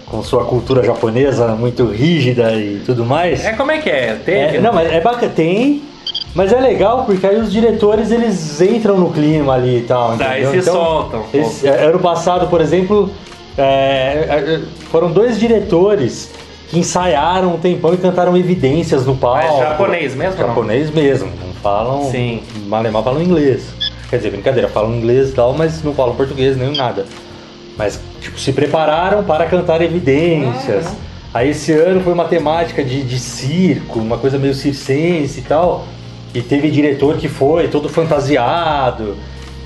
com 0.07 0.23
sua 0.23 0.45
cultura 0.45 0.83
japonesa 0.83 1.49
muito 1.49 1.85
rígida 1.87 2.53
e 2.53 2.81
tudo 2.87 3.05
mais. 3.05 3.45
É 3.45 3.53
como 3.53 3.71
é 3.71 3.79
que 3.79 3.91
é? 3.91 4.15
Teve? 4.25 4.57
É, 4.57 4.61
não, 4.61 4.73
mas 4.73 4.91
é 4.93 5.01
bacana, 5.01 5.33
tem, 5.35 5.83
mas 6.39 6.53
é 6.53 6.61
legal 6.61 7.03
porque 7.05 7.27
aí 7.27 7.37
os 7.37 7.51
diretores 7.51 8.13
eles 8.13 8.61
entram 8.61 8.97
no 8.97 9.11
clima 9.11 9.55
ali 9.55 9.79
e 9.79 9.83
tal. 9.83 10.17
Daí 10.17 10.45
entendeu? 10.45 10.63
se 10.63 10.71
soltam 10.71 11.25
um 11.35 11.37
esse- 11.37 11.67
é, 11.67 11.87
ano 11.87 11.99
passado, 11.99 12.47
por 12.47 12.61
exemplo, 12.61 13.11
é, 13.57 13.63
é, 13.65 14.61
foram 14.89 15.11
dois 15.11 15.37
diretores 15.37 16.31
que 16.69 16.79
ensaiaram 16.79 17.55
um 17.55 17.59
tempão 17.59 17.93
e 17.93 17.97
cantaram 17.97 18.37
evidências 18.37 19.05
no 19.05 19.17
palco. 19.17 19.45
Mas 19.49 19.59
japonês 19.59 20.15
mesmo, 20.15 20.41
não? 20.41 20.47
Japonês 20.47 20.91
mesmo, 20.93 21.29
não 21.45 21.53
falam. 21.55 22.09
Sim. 22.09 22.41
Malemar 22.69 23.03
falam 23.03 23.21
inglês. 23.21 23.65
Quer 24.09 24.19
dizer, 24.19 24.31
brincadeira, 24.31 24.69
falam 24.69 24.95
inglês 24.95 25.31
e 25.31 25.33
tal, 25.33 25.55
mas 25.55 25.83
não 25.83 25.93
falam 25.93 26.15
português 26.15 26.57
nem 26.57 26.73
nada. 26.73 27.05
Mas, 27.77 27.99
tipo, 28.21 28.39
se 28.39 28.53
prepararam 28.53 29.25
para 29.25 29.45
cantar 29.47 29.83
evidências. 29.83 30.87
Uhum. 30.87 30.95
Aí 31.35 31.51
esse 31.51 31.73
ano 31.73 32.01
foi 32.01 32.13
uma 32.13 32.27
temática 32.27 32.85
de, 32.85 33.03
de 33.03 33.19
circo, 33.19 33.99
uma 33.99 34.19
coisa 34.19 34.39
meio 34.39 34.55
circense 34.55 35.41
e 35.41 35.43
tal. 35.43 35.85
E 36.35 36.41
teve 36.43 36.71
diretor 36.71 37.17
que 37.17 37.29
foi 37.29 37.69
todo 37.69 37.89
fantasiado. 37.89 39.17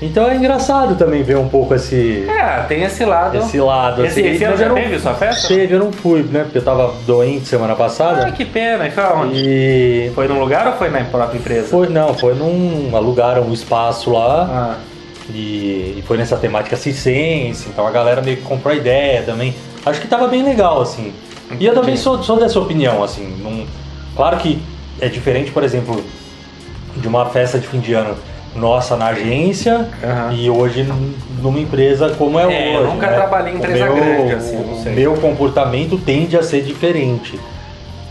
Então 0.01 0.27
é 0.27 0.35
engraçado 0.35 0.95
também 0.95 1.23
ver 1.23 1.37
um 1.37 1.47
pouco 1.47 1.73
esse, 1.73 2.25
É, 2.27 2.61
tem 2.67 2.83
esse 2.83 3.05
lado. 3.05 3.37
esse 3.37 3.57
lado. 3.59 4.05
Esse, 4.05 4.19
assim. 4.19 4.29
esse 4.31 4.43
ano 4.43 4.57
já 4.57 4.67
não- 4.67 4.75
teve 4.75 4.99
sua 4.99 5.13
festa? 5.13 5.47
Teve, 5.47 5.75
eu 5.75 5.79
não 5.79 5.91
fui, 5.93 6.23
né? 6.23 6.43
Porque 6.43 6.57
eu 6.57 6.61
tava 6.63 6.93
doente 7.05 7.47
semana 7.47 7.73
passada. 7.75 8.25
Ah, 8.27 8.31
que 8.31 8.43
pena. 8.43 8.85
E 8.87 8.91
foi 8.91 9.03
aonde? 9.03 9.33
E 9.37 10.11
Foi 10.13 10.27
num 10.27 10.39
lugar 10.39 10.67
ou 10.67 10.73
foi 10.73 10.89
na 10.89 11.01
própria 11.05 11.37
empresa? 11.37 11.67
foi, 11.67 11.87
não, 11.87 12.13
foi 12.13 12.33
num. 12.33 12.91
alugaram 12.95 13.43
um 13.43 13.53
espaço 13.53 14.09
lá. 14.11 14.75
Ah, 14.79 14.93
E, 15.33 15.95
e 15.99 16.03
foi 16.05 16.17
nessa 16.17 16.35
temática 16.35 16.75
circense, 16.75 17.69
então 17.69 17.87
a 17.87 17.91
galera 17.91 18.21
meio 18.21 18.35
que 18.37 18.43
comprou 18.43 18.73
a 18.73 18.75
ideia 18.75 19.21
também. 19.23 19.55
Acho 19.85 20.01
que 20.01 20.07
tava 20.07 20.27
bem 20.27 20.43
legal, 20.43 20.81
assim. 20.81 21.13
E 21.57 21.65
eu 21.65 21.73
também 21.73 21.95
sou, 21.95 22.21
sou 22.21 22.37
dessa 22.37 22.59
opinião, 22.59 23.01
assim. 23.01 23.33
não- 23.41 23.65
claro 24.17 24.35
que 24.35 24.61
é 24.99 25.07
diferente, 25.07 25.49
por 25.49 25.63
exemplo, 25.63 26.03
de 26.95 27.07
uma 27.07 27.25
festa 27.27 27.57
de 27.59 27.67
fim 27.67 27.79
de 27.79 27.93
ano 27.93 28.15
nossa 28.55 28.95
na 28.95 29.07
agência 29.07 29.89
Aham. 30.03 30.31
e 30.33 30.47
hoje 30.49 30.87
numa 31.41 31.59
empresa 31.59 32.09
como 32.17 32.39
é, 32.39 32.43
É, 32.43 32.45
hoje. 32.45 32.75
eu 32.75 32.87
nunca 32.93 33.07
né? 33.07 33.13
trabalhei 33.15 33.53
em 33.53 33.57
empresa 33.57 33.85
meu- 33.85 33.95
grande, 33.95 34.33
assim, 34.33 34.57
não 34.57 34.73
O 34.73 34.83
sei. 34.83 34.93
meu 34.93 35.13
comportamento 35.15 35.97
tende 35.97 36.37
a 36.37 36.43
ser 36.43 36.61
diferente. 36.61 37.39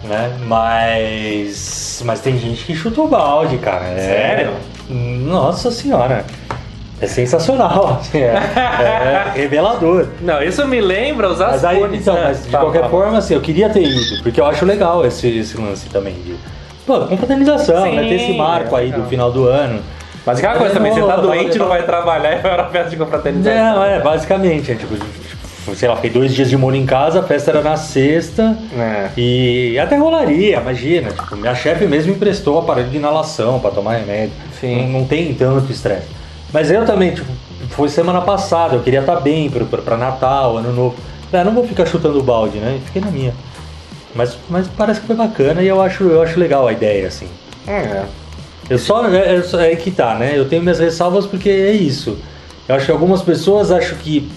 Né? 0.05 0.33
Mas. 0.47 2.03
Mas 2.05 2.21
tem 2.21 2.37
gente 2.37 2.65
que 2.65 2.75
chuta 2.75 3.01
o 3.01 3.07
balde, 3.07 3.57
cara. 3.59 3.85
É- 3.85 3.99
Sério? 4.01 4.51
Nossa 4.91 5.71
senhora. 5.71 6.25
É 7.01 7.07
sensacional. 7.07 7.99
assim, 8.01 8.19
é, 8.19 8.35
é 8.35 9.33
revelador. 9.35 10.07
Não, 10.21 10.43
isso 10.43 10.67
me 10.67 10.81
lembra 10.81 11.31
os 11.31 11.39
Mas 11.39 11.65
aí, 11.65 11.83
então, 11.97 12.17
Ah, 12.17 12.23
mas 12.25 12.45
de 12.45 12.51
fala, 12.51 12.65
qualquer 12.65 12.81
fala. 12.81 12.91
forma, 12.91 13.19
assim, 13.19 13.35
eu 13.35 13.41
queria 13.41 13.69
ter 13.69 13.83
ido, 13.83 14.23
porque 14.25 14.41
eu 14.41 14.47
acho 14.47 14.65
legal 14.65 15.05
esse, 15.07 15.29
esse 15.39 15.57
lance 15.57 15.89
também 15.89 16.15
de. 16.15 16.35
Pô, 16.87 17.01
confraternização, 17.01 17.85
Sim, 17.85 17.97
né? 17.97 18.03
Ter 18.03 18.15
esse 18.15 18.33
marco 18.37 18.77
é 18.77 18.81
aí 18.81 18.93
do 18.93 19.05
final 19.05 19.31
do 19.31 19.47
ano. 19.47 19.81
Mas 20.25 20.39
aquela 20.39 20.57
coisa 20.57 20.75
também, 20.75 20.93
você 20.93 21.01
tá 21.01 21.15
eu 21.15 21.23
doente, 21.23 21.59
não 21.59 21.69
vai 21.69 21.83
trabalhar 21.85 22.33
e 22.39 22.43
vai 22.43 22.71
festa 22.71 22.91
de 22.91 22.97
confraternização. 22.97 23.75
Não, 23.75 23.85
é, 23.85 24.01
basicamente, 24.01 24.71
é, 24.71 24.75
tipo, 24.75 24.95
tipo, 24.95 25.75
sei 25.75 25.89
lá, 25.89 25.97
fiquei 25.97 26.11
dois 26.11 26.35
dias 26.35 26.49
de 26.49 26.57
molho 26.57 26.77
em 26.77 26.87
casa, 26.87 27.21
a 27.21 27.23
festa 27.23 27.51
era 27.51 27.63
na 27.63 27.77
sexta. 27.77 28.57
É. 28.77 29.11
E 29.17 29.79
até 29.79 29.97
rolaria, 29.97 30.59
imagina. 30.59 31.11
Tipo, 31.11 31.37
minha 31.37 31.55
chefe 31.55 31.87
mesmo 31.87 32.13
emprestou 32.13 32.59
aparelho 32.59 32.89
de 32.89 32.97
inalação 32.97 33.59
pra 33.59 33.71
tomar 33.71 33.97
remédio. 33.97 34.33
Sim. 34.61 34.87
Não, 34.87 35.01
não 35.01 35.07
tem 35.07 35.35
tanto 35.35 35.71
estresse. 35.71 36.07
Mas 36.53 36.71
eu 36.71 36.85
também, 36.85 37.13
tipo, 37.13 37.31
foi 37.71 37.89
semana 37.89 38.21
passada, 38.21 38.77
eu 38.77 38.81
queria 38.81 39.01
estar 39.01 39.17
bem 39.17 39.51
pra, 39.51 39.65
pra, 39.65 39.79
pra 39.79 39.97
Natal, 39.97 40.59
Ano 40.59 40.73
Novo. 40.73 40.97
Ah, 41.33 41.43
não 41.43 41.53
vou 41.53 41.67
ficar 41.67 41.87
chutando 41.87 42.19
o 42.19 42.23
balde, 42.23 42.59
né? 42.59 42.79
Fiquei 42.85 43.01
na 43.01 43.11
minha. 43.11 43.33
Mas, 44.15 44.37
mas 44.49 44.69
parece 44.69 45.01
que 45.01 45.07
foi 45.07 45.17
bacana 45.17 45.63
e 45.63 45.69
eu 45.69 45.81
acho, 45.81 46.05
eu 46.05 46.23
acho 46.23 46.39
legal 46.39 46.67
a 46.67 46.73
ideia, 46.73 47.09
assim. 47.09 47.27
É. 47.67 48.05
Eu 48.69 48.79
só, 48.79 49.07
é, 49.09 49.37
é, 49.37 49.73
é 49.73 49.77
que 49.77 49.91
tá, 49.91 50.15
né? 50.15 50.33
Eu 50.35 50.49
tenho 50.49 50.63
minhas 50.63 50.79
ressalvas 50.79 51.27
porque 51.27 51.49
é 51.49 51.73
isso. 51.73 52.19
Eu 52.69 52.75
acho 52.75 52.87
que 52.87 52.93
algumas 52.93 53.23
pessoas 53.23 53.71
acham 53.71 53.97
que 53.99 54.31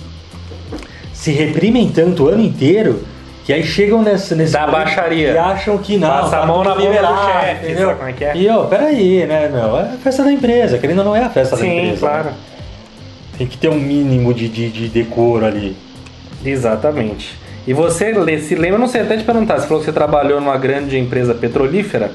se 1.13 1.31
reprimem 1.31 1.89
tanto 1.89 2.25
o 2.25 2.29
ano 2.29 2.41
inteiro 2.43 3.03
que 3.45 3.53
aí 3.53 3.63
chegam 3.63 4.01
nesse, 4.01 4.33
nesse 4.33 4.53
Da 4.53 4.65
baixaria. 4.65 5.31
e 5.31 5.37
acham 5.37 5.77
que 5.77 5.97
não. 5.97 6.09
Passa 6.09 6.37
a 6.37 6.39
tá 6.41 6.45
mão 6.47 6.63
na 6.63 6.71
bunda 6.71 6.81
do 6.81 6.87
liberado, 6.87 7.31
chefe, 7.31 7.65
entendeu? 7.65 7.87
sabe 7.87 7.99
como 7.99 8.09
é 8.09 8.13
que 8.13 8.25
é? 8.25 8.37
E 8.37 8.49
ó, 8.49 8.63
peraí, 8.63 9.25
né, 9.27 9.49
meu? 9.49 9.77
É 9.77 9.81
a 9.81 9.97
festa 10.03 10.23
da 10.23 10.31
empresa, 10.31 10.79
querendo 10.79 10.99
ou 10.99 11.05
não 11.05 11.15
é 11.15 11.23
a 11.23 11.29
festa 11.29 11.55
da 11.55 11.61
Sim, 11.61 11.77
empresa. 11.77 11.99
claro. 11.99 12.25
né? 12.25 12.33
Tem 13.37 13.45
que 13.45 13.57
ter 13.57 13.69
um 13.69 13.79
mínimo 13.79 14.33
de, 14.33 14.49
de, 14.49 14.71
de 14.71 14.87
decoro 14.87 15.45
ali. 15.45 15.77
Exatamente. 16.43 17.37
E 17.67 17.73
você 17.73 18.13
se 18.39 18.55
lembra, 18.55 18.77
não 18.77 18.87
sei 18.87 19.01
até 19.01 19.17
te 19.17 19.23
perguntar, 19.23 19.57
você 19.59 19.67
falou 19.67 19.79
que 19.79 19.85
você 19.85 19.93
trabalhou 19.93 20.39
numa 20.39 20.57
grande 20.57 20.97
empresa 20.99 21.33
petrolífera, 21.33 22.11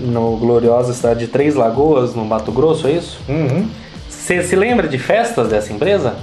no 0.00 0.36
gloriosa 0.36 0.92
cidade 0.92 1.20
de 1.20 1.26
Três 1.28 1.54
Lagoas, 1.54 2.14
no 2.14 2.24
Mato 2.24 2.50
Grosso, 2.50 2.88
é 2.88 2.92
isso? 2.92 3.18
Uhum. 3.28 3.68
Você 4.08 4.42
se 4.42 4.56
lembra 4.56 4.88
de 4.88 4.98
festas 4.98 5.48
dessa 5.48 5.72
empresa? 5.72 6.14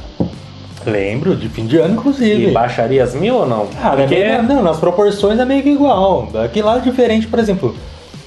Lembro, 0.86 1.36
de 1.36 1.50
fim 1.50 1.66
de 1.66 1.78
ano, 1.78 1.96
inclusive. 1.96 2.48
E 2.48 2.52
baixarias 2.52 3.14
mil 3.14 3.36
ou 3.36 3.46
não? 3.46 3.68
Ah, 3.82 3.92
Porque- 3.96 4.16
é 4.16 4.42
meio- 4.42 4.44
não, 4.44 4.62
nas 4.64 4.78
proporções 4.80 5.40
é 5.40 5.46
meio 5.46 5.62
que 5.64 5.70
igual. 5.70 6.30
Aqui 6.44 6.62
lá 6.62 6.78
é 6.78 6.80
diferente, 6.80 7.28
por 7.28 7.40
exemplo. 7.40 7.76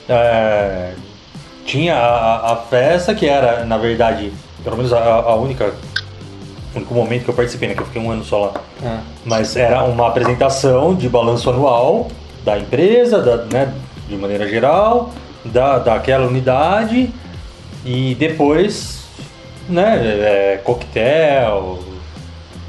é, 0.09 0.91
tinha 1.65 1.95
a, 1.95 2.53
a 2.53 2.57
festa 2.57 3.15
que 3.15 3.27
era, 3.27 3.65
na 3.65 3.79
verdade, 3.79 4.33
pelo 4.65 4.77
menos 4.77 4.93
a, 4.93 4.99
a 4.99 5.35
única. 5.37 5.73
O 6.75 6.79
único 6.79 6.95
momento 6.95 7.25
que 7.25 7.31
eu 7.31 7.35
participei, 7.35 7.69
né? 7.69 7.75
Que 7.75 7.83
eu 7.83 7.87
fiquei 7.87 8.01
um 8.01 8.11
ano 8.11 8.25
só 8.25 8.47
lá. 8.47 8.53
Ah, 8.85 9.01
Mas 9.25 9.57
era 9.57 9.83
uma 9.85 10.07
apresentação 10.09 10.95
de 10.95 11.09
balanço 11.09 11.51
anual 11.51 12.09
da 12.45 12.59
empresa, 12.59 13.21
da, 13.21 13.37
né, 13.45 13.75
de 14.09 14.17
maneira 14.17 14.49
geral, 14.49 15.11
da, 15.45 15.79
daquela 15.79 16.27
unidade. 16.27 17.11
E 17.85 18.15
depois, 18.15 19.05
né, 19.69 19.97
é, 20.55 20.61
coquetel, 20.63 21.81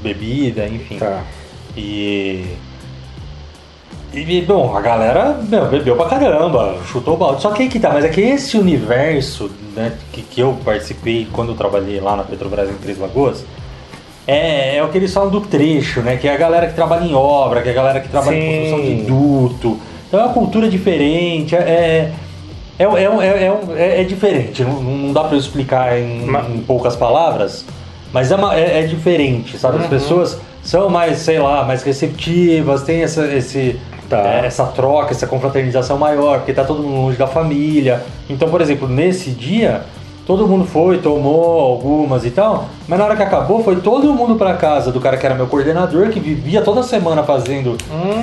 bebida, 0.02 0.66
enfim. 0.68 0.98
tá. 0.98 1.22
E. 1.78 2.46
E, 4.14 4.42
bom, 4.42 4.76
a 4.76 4.82
galera 4.82 5.40
meu, 5.48 5.68
bebeu 5.68 5.96
pra 5.96 6.06
caramba, 6.08 6.76
chutou 6.86 7.14
o 7.14 7.18
balde. 7.18 7.42
Só 7.42 7.52
que 7.52 7.64
aí 7.64 7.70
que 7.70 7.80
tá, 7.80 7.92
mas 7.92 8.04
é 8.04 8.10
que 8.10 8.20
esse 8.20 8.58
universo 8.58 9.50
né, 9.74 9.94
que, 10.12 10.22
que 10.22 10.42
eu 10.42 10.58
participei 10.66 11.26
quando 11.32 11.54
eu 11.54 11.56
trabalhei 11.56 11.98
lá 12.02 12.18
na 12.18 12.24
Petrobras 12.24 12.70
em 12.70 12.74
Três 12.74 12.98
Lagoas 13.00 13.46
é, 14.34 14.76
é 14.78 14.84
o 14.84 14.88
que 14.90 14.98
eles 14.98 15.14
falam 15.14 15.30
do 15.30 15.42
trecho, 15.42 16.02
né? 16.02 16.18
Que 16.18 16.28
é 16.28 16.34
a 16.34 16.38
galera 16.38 16.68
que 16.68 16.74
trabalha 16.74 17.06
em 17.06 17.14
obra, 17.14 17.62
que 17.62 17.70
é 17.70 17.72
a 17.72 17.76
galera 17.76 18.00
que 18.00 18.10
trabalha 18.10 18.36
em 18.36 18.42
Sim. 18.42 18.72
construção 18.72 18.96
de 18.96 19.02
duto. 19.04 19.80
Então 20.08 20.20
é 20.20 20.24
uma 20.26 20.34
cultura 20.34 20.70
diferente, 20.70 21.56
é. 21.56 22.12
É, 22.80 22.84
é, 22.84 22.88
é, 22.88 23.44
é, 23.46 23.60
é, 23.98 24.02
é 24.02 24.04
diferente, 24.04 24.64
não, 24.64 24.82
não 24.82 25.14
dá 25.14 25.24
pra 25.24 25.36
eu 25.36 25.40
explicar 25.40 26.00
em, 26.00 26.26
Ma- 26.26 26.46
em 26.50 26.60
poucas 26.62 26.96
palavras, 26.96 27.64
mas 28.12 28.32
é, 28.32 28.36
uma- 28.36 28.56
é, 28.58 28.80
é 28.80 28.84
diferente, 28.88 29.56
sabe? 29.60 29.78
As 29.78 29.86
pessoas 29.88 30.40
são 30.64 30.90
mais, 30.90 31.20
sei 31.20 31.38
lá, 31.38 31.64
mais 31.64 31.84
receptivas, 31.84 32.82
tem 32.82 33.04
essa, 33.04 33.26
esse, 33.28 33.80
Tá. 34.10 34.18
é, 34.42 34.46
essa 34.48 34.66
troca, 34.66 35.12
essa 35.12 35.28
confraternização 35.28 35.98
maior, 35.98 36.40
porque 36.40 36.54
tá 36.54 36.64
todo 36.64 36.82
mundo 36.82 36.96
longe 37.02 37.18
da 37.18 37.28
família. 37.28 38.02
Então, 38.30 38.50
por 38.50 38.60
exemplo, 38.62 38.88
nesse 38.88 39.30
dia, 39.30 39.82
todo 40.26 40.48
mundo 40.48 40.66
foi, 40.66 41.00
tomou 41.00 41.60
algumas 41.60 42.26
e 42.26 42.32
tal, 42.32 42.70
mas 42.88 42.98
na 43.00 43.06
hora 43.06 43.16
que 43.16 43.24
acabou, 43.24 43.64
foi 43.64 43.78
todo 43.78 44.14
mundo 44.14 44.36
pra 44.36 44.54
casa 44.54 44.92
do 44.92 45.00
cara 45.02 45.18
que 45.18 45.26
era 45.26 45.36
meu 45.36 45.48
coordenador, 45.48 46.10
que 46.10 46.20
vivia 46.20 46.62
toda 46.62 46.84
semana 46.84 47.24
fazendo 47.24 47.76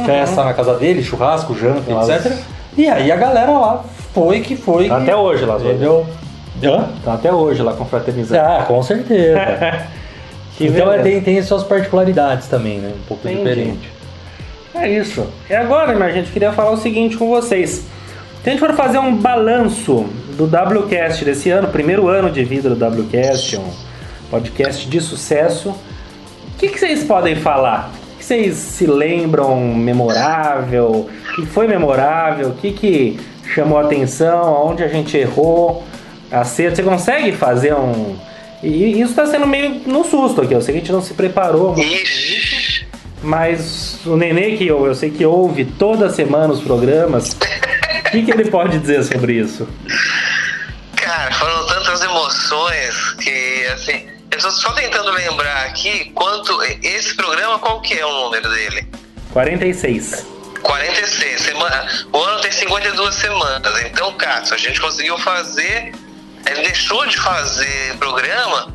festa 0.07 0.45
na 0.45 0.55
casa 0.55 0.75
dele, 0.75 1.03
churrasco, 1.03 1.55
janta, 1.55 1.93
Nossa. 1.93 2.15
etc. 2.15 2.33
E 2.77 2.89
aí 2.89 3.11
a 3.11 3.17
galera 3.17 3.51
lá 3.53 3.85
foi 4.15 4.41
que 4.41 4.57
foi. 4.57 4.89
Tá 4.89 4.97
que- 4.97 5.03
até 5.03 5.17
hoje 5.17 5.45
lá. 5.45 5.57
Entendeu? 5.57 6.07
Hã? 6.63 6.89
Tá 7.05 7.15
até 7.15 7.33
hoje 7.33 7.63
lá 7.63 7.73
confraternizando. 7.73 8.41
Ah, 8.43 8.65
com 8.67 8.83
certeza. 8.83 9.39
Então 10.61 10.93
é, 10.93 10.99
tem, 10.99 11.21
tem 11.21 11.41
suas 11.41 11.63
particularidades 11.63 12.49
também, 12.49 12.79
né? 12.79 12.91
Um 12.93 13.07
pouco 13.07 13.29
Entendi. 13.29 13.45
diferente. 13.45 13.91
É 14.75 14.91
isso. 14.91 15.25
E 15.49 15.55
agora, 15.55 15.95
minha 15.95 16.11
gente, 16.13 16.33
queria 16.33 16.51
falar 16.51 16.73
o 16.73 16.77
seguinte 16.77 17.17
com 17.17 17.29
vocês. 17.29 17.85
Se 18.43 18.49
a 18.49 18.51
gente 18.51 18.59
for 18.59 18.73
fazer 18.75 18.99
um 18.99 19.15
balanço 19.15 20.07
do 20.39 20.45
WCast 20.47 21.25
desse 21.25 21.51
ano, 21.51 21.67
primeiro 21.67 22.07
ano 22.07 22.31
de 22.31 22.45
vida 22.45 22.73
do 22.73 22.87
WCast, 22.87 23.57
um 23.57 23.69
podcast 24.31 24.89
de 24.89 25.01
sucesso, 25.01 25.71
o 25.71 26.59
que, 26.59 26.69
que 26.69 26.79
vocês 26.79 27.03
podem 27.03 27.35
falar? 27.35 27.93
O 28.15 28.19
que 28.19 28.25
vocês 28.25 28.55
se 28.55 28.87
lembram 28.87 29.75
memorável? 29.75 31.09
O 31.33 31.35
que 31.35 31.45
foi 31.45 31.67
memorável? 31.67 32.51
O 32.51 32.55
que, 32.55 32.71
que 32.71 33.21
chamou 33.53 33.79
a 33.79 33.83
atenção? 33.83 34.65
Onde 34.65 34.85
a 34.85 34.89
gente 34.89 35.17
errou? 35.17 35.83
Acerto? 36.31 36.77
Você 36.77 36.83
consegue 36.85 37.33
fazer 37.33 37.75
um. 37.75 38.17
E 38.63 39.01
isso 39.01 39.11
está 39.11 39.27
sendo 39.27 39.47
meio 39.47 39.83
no 39.87 40.05
susto 40.05 40.43
aqui. 40.43 40.55
Eu 40.55 40.61
sei 40.61 40.75
que 40.75 40.79
a 40.79 40.81
gente 40.83 40.93
não 40.93 41.03
se 41.03 41.15
preparou 41.15 41.75
muito. 41.75 42.87
Mas 43.23 43.99
o 44.07 44.17
Nenê, 44.17 44.57
que 44.57 44.67
eu, 44.67 44.87
eu 44.87 44.95
sei 44.95 45.11
que 45.11 45.25
ouve 45.25 45.65
toda 45.65 46.09
semana 46.11 46.53
os 46.53 46.61
programas, 46.61 47.33
o 47.33 48.11
que, 48.11 48.23
que 48.23 48.31
ele 48.31 48.51
pode 48.51 48.79
dizer 48.79 49.03
sobre 49.05 49.35
isso? 49.35 49.67
Cara, 52.49 53.17
que, 53.23 53.67
assim, 53.75 54.09
eu 54.31 54.39
tô 54.39 54.51
só 54.51 54.73
tentando 54.73 55.11
lembrar 55.11 55.67
aqui 55.67 56.11
quanto. 56.15 56.63
Esse 56.83 57.15
programa, 57.15 57.59
qual 57.59 57.81
que 57.81 57.99
é 57.99 58.07
o 58.07 58.25
número 58.25 58.49
dele? 58.49 58.89
46. 59.33 60.27
46. 60.63 61.41
Semana, 61.41 61.89
o 62.13 62.19
ano 62.19 62.41
tem 62.41 62.51
52 62.51 63.15
semanas. 63.15 63.83
Então, 63.85 64.13
Cássio, 64.15 64.55
a 64.55 64.59
gente 64.59 64.81
conseguiu 64.81 65.19
fazer. 65.19 65.93
Ele 66.47 66.63
deixou 66.63 67.07
de 67.07 67.19
fazer 67.19 67.97
programa 67.99 68.73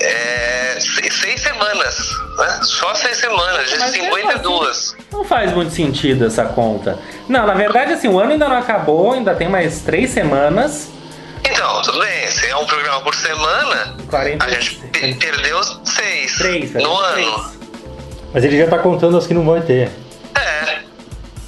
é, 0.00 0.78
seis, 0.78 1.14
seis 1.14 1.40
semanas. 1.40 2.10
Né? 2.38 2.60
Só 2.62 2.94
seis 2.94 3.16
semanas, 3.16 3.70
de 3.70 3.78
Mas 3.78 3.92
mesmo 3.92 4.14
52. 4.14 4.96
Não 5.10 5.24
faz 5.24 5.52
muito 5.52 5.72
sentido 5.72 6.26
essa 6.26 6.44
conta. 6.44 6.98
Não, 7.28 7.46
na 7.46 7.54
verdade, 7.54 7.94
assim, 7.94 8.08
o 8.08 8.18
ano 8.18 8.32
ainda 8.32 8.48
não 8.48 8.58
acabou, 8.58 9.12
ainda 9.12 9.34
tem 9.34 9.48
mais 9.48 9.80
três 9.80 10.10
semanas. 10.10 10.90
Então, 11.50 11.82
tudo 11.82 11.98
bem. 12.00 12.26
Se 12.30 12.46
é 12.46 12.56
um 12.56 12.66
programa 12.66 13.00
por 13.00 13.14
semana, 13.14 13.94
40, 14.08 14.44
a 14.44 14.48
gente 14.50 14.76
pe- 14.92 15.14
perdeu 15.14 15.62
seis 15.84 16.36
Três, 16.38 16.72
no 16.74 16.96
três. 17.12 17.28
ano. 17.28 17.52
Mas 18.34 18.44
ele 18.44 18.58
já 18.58 18.66
tá 18.68 18.78
contando 18.78 19.16
as 19.16 19.26
que 19.26 19.34
não 19.34 19.44
vai 19.44 19.60
ter. 19.60 19.90
É, 20.34 20.78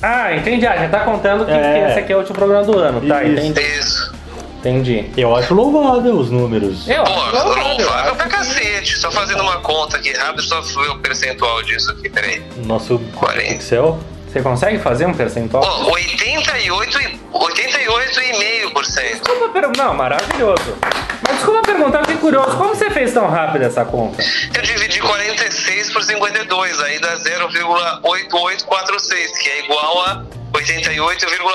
Ah, 0.01 0.32
entendi. 0.34 0.64
Ah, 0.66 0.76
já 0.76 0.88
tá 0.88 1.01
contando 1.01 1.44
que, 1.44 1.51
É. 1.51 1.57
que 1.84 1.90
esse 1.90 1.99
aqui 2.01 2.12
é 2.12 2.16
o 2.16 2.20
último 2.20 2.36
programa 2.36 2.64
do 2.64 2.78
ano. 2.78 3.01
Tá, 3.07 3.24
Isso. 3.24 3.44
entendi. 3.46 3.61
isso. 3.78 4.14
Entendi. 4.61 5.11
Eu 5.16 5.34
acho 5.36 5.55
louvável 5.55 6.14
os 6.14 6.30
números. 6.30 6.88
Eu, 6.88 7.03
Pô, 7.05 7.11
acho 7.12 7.20
louvável, 7.36 7.64
louvável 7.78 7.94
acho 7.94 8.14
pra 8.16 8.24
que- 8.26 8.30
cacete. 8.36 8.99
Só 8.99 9.11
fazendo 9.11 9.42
uma 9.42 9.59
conta 9.59 9.96
aqui 9.96 10.12
rápido, 10.12 10.42
só 10.42 10.61
ver 10.61 10.90
o 10.90 10.99
percentual 10.99 11.62
disso 11.62 11.90
aqui, 11.92 12.09
peraí. 12.09 12.42
Nosso 12.64 12.99
40. 13.16 13.55
Excel. 13.55 13.99
Você 14.30 14.42
consegue 14.42 14.78
fazer 14.78 15.06
um 15.06 15.14
percentual? 15.14 15.62
Ó, 15.64 15.90
88 15.92 17.00
e 17.00 17.18
88,5%. 17.32 19.12
Desculpa 19.12 19.48
per- 19.48 19.70
Não, 19.76 19.94
maravilhoso. 19.94 20.76
Mas 21.22 21.36
desculpa 21.36 21.62
perguntar, 21.62 21.98
eu 22.00 22.04
fiquei 22.04 22.16
curioso. 22.18 22.56
Como 22.56 22.74
você 22.74 22.90
fez 22.90 23.12
tão 23.12 23.28
rápido 23.28 23.62
essa 23.64 23.84
conta? 23.84 24.22
Eu 24.54 24.62
dividi 24.62 25.00
46 25.00 25.92
por 25.92 26.02
52, 26.02 26.80
aí 26.80 26.98
dá 27.00 27.16
0,8846, 27.16 29.38
que 29.38 29.48
é 29.48 29.64
igual 29.64 30.02
a 30.04 30.10
Ah, 30.10 30.24
é 30.54 30.62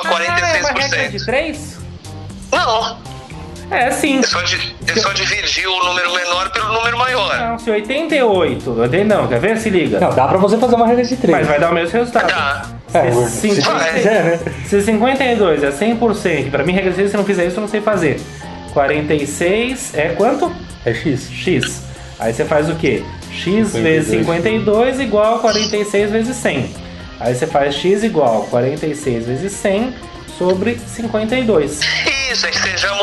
uma 0.07 0.19
regra 0.19 0.47
de 0.53 0.65
88,46%. 0.65 1.25
3? 1.25 1.77
Não, 2.51 2.97
É, 3.73 3.91
sim. 3.91 4.17
eu 4.17 4.23
só, 4.23 4.41
di- 4.41 4.75
eu 4.87 4.97
só 5.01 5.11
dividi 5.13 5.65
o 5.67 5.83
número 5.85 6.13
menor 6.13 6.49
pelo 6.51 6.71
número 6.73 6.97
maior. 6.97 7.37
Não, 7.39 7.59
se 7.59 7.69
88, 7.71 8.71
não, 9.05 9.27
quer 9.27 9.39
ver? 9.39 9.57
Se 9.57 9.69
liga. 9.69 9.99
Não, 9.99 10.09
dá 10.13 10.27
pra 10.27 10.37
você 10.37 10.57
fazer 10.57 10.75
uma 10.75 10.85
regra 10.87 11.03
de 11.03 11.15
3. 11.17 11.37
Mas 11.37 11.47
vai 11.47 11.59
dar 11.59 11.71
o 11.71 11.73
mesmo 11.73 11.97
resultado. 11.97 12.27
Tá. 12.29 12.65
É, 12.93 13.11
Se, 13.11 13.29
se 13.29 13.49
cinquenta- 13.55 13.79
você 13.79 13.89
quiser, 13.93 14.23
né? 14.23 14.39
se 14.67 14.81
52 14.83 15.63
é 15.63 15.71
100%, 15.71 16.51
pra 16.51 16.63
mim, 16.63 16.73
regra 16.73 16.91
de 16.91 16.95
três, 16.95 17.09
se 17.09 17.15
eu 17.15 17.19
não 17.19 17.25
fizer 17.25 17.45
isso, 17.47 17.57
eu 17.57 17.61
não 17.61 17.67
sei 17.67 17.81
fazer. 17.81 18.19
46 18.73 19.91
é 19.95 20.09
quanto? 20.09 20.51
É 20.85 20.93
X. 20.93 21.29
X. 21.31 21.81
Aí 22.19 22.33
você 22.33 22.45
faz 22.45 22.69
o 22.69 22.75
quê? 22.75 23.03
X 23.31 23.69
52. 23.69 23.83
vezes 23.83 24.09
52 24.19 24.99
igual 24.99 25.35
a 25.35 25.39
46 25.39 26.11
vezes 26.11 26.35
100. 26.37 26.69
Aí 27.19 27.33
você 27.33 27.47
faz 27.47 27.73
X 27.75 28.03
igual 28.03 28.43
a 28.43 28.45
46 28.49 29.25
vezes 29.25 29.51
100 29.53 29.93
sobre 30.37 30.77
52. 30.87 31.79
Isso, 32.33 32.45
é 32.47 32.49
que 32.51 32.59
você 32.59 32.77
já, 32.77 32.87
já, 32.89 32.93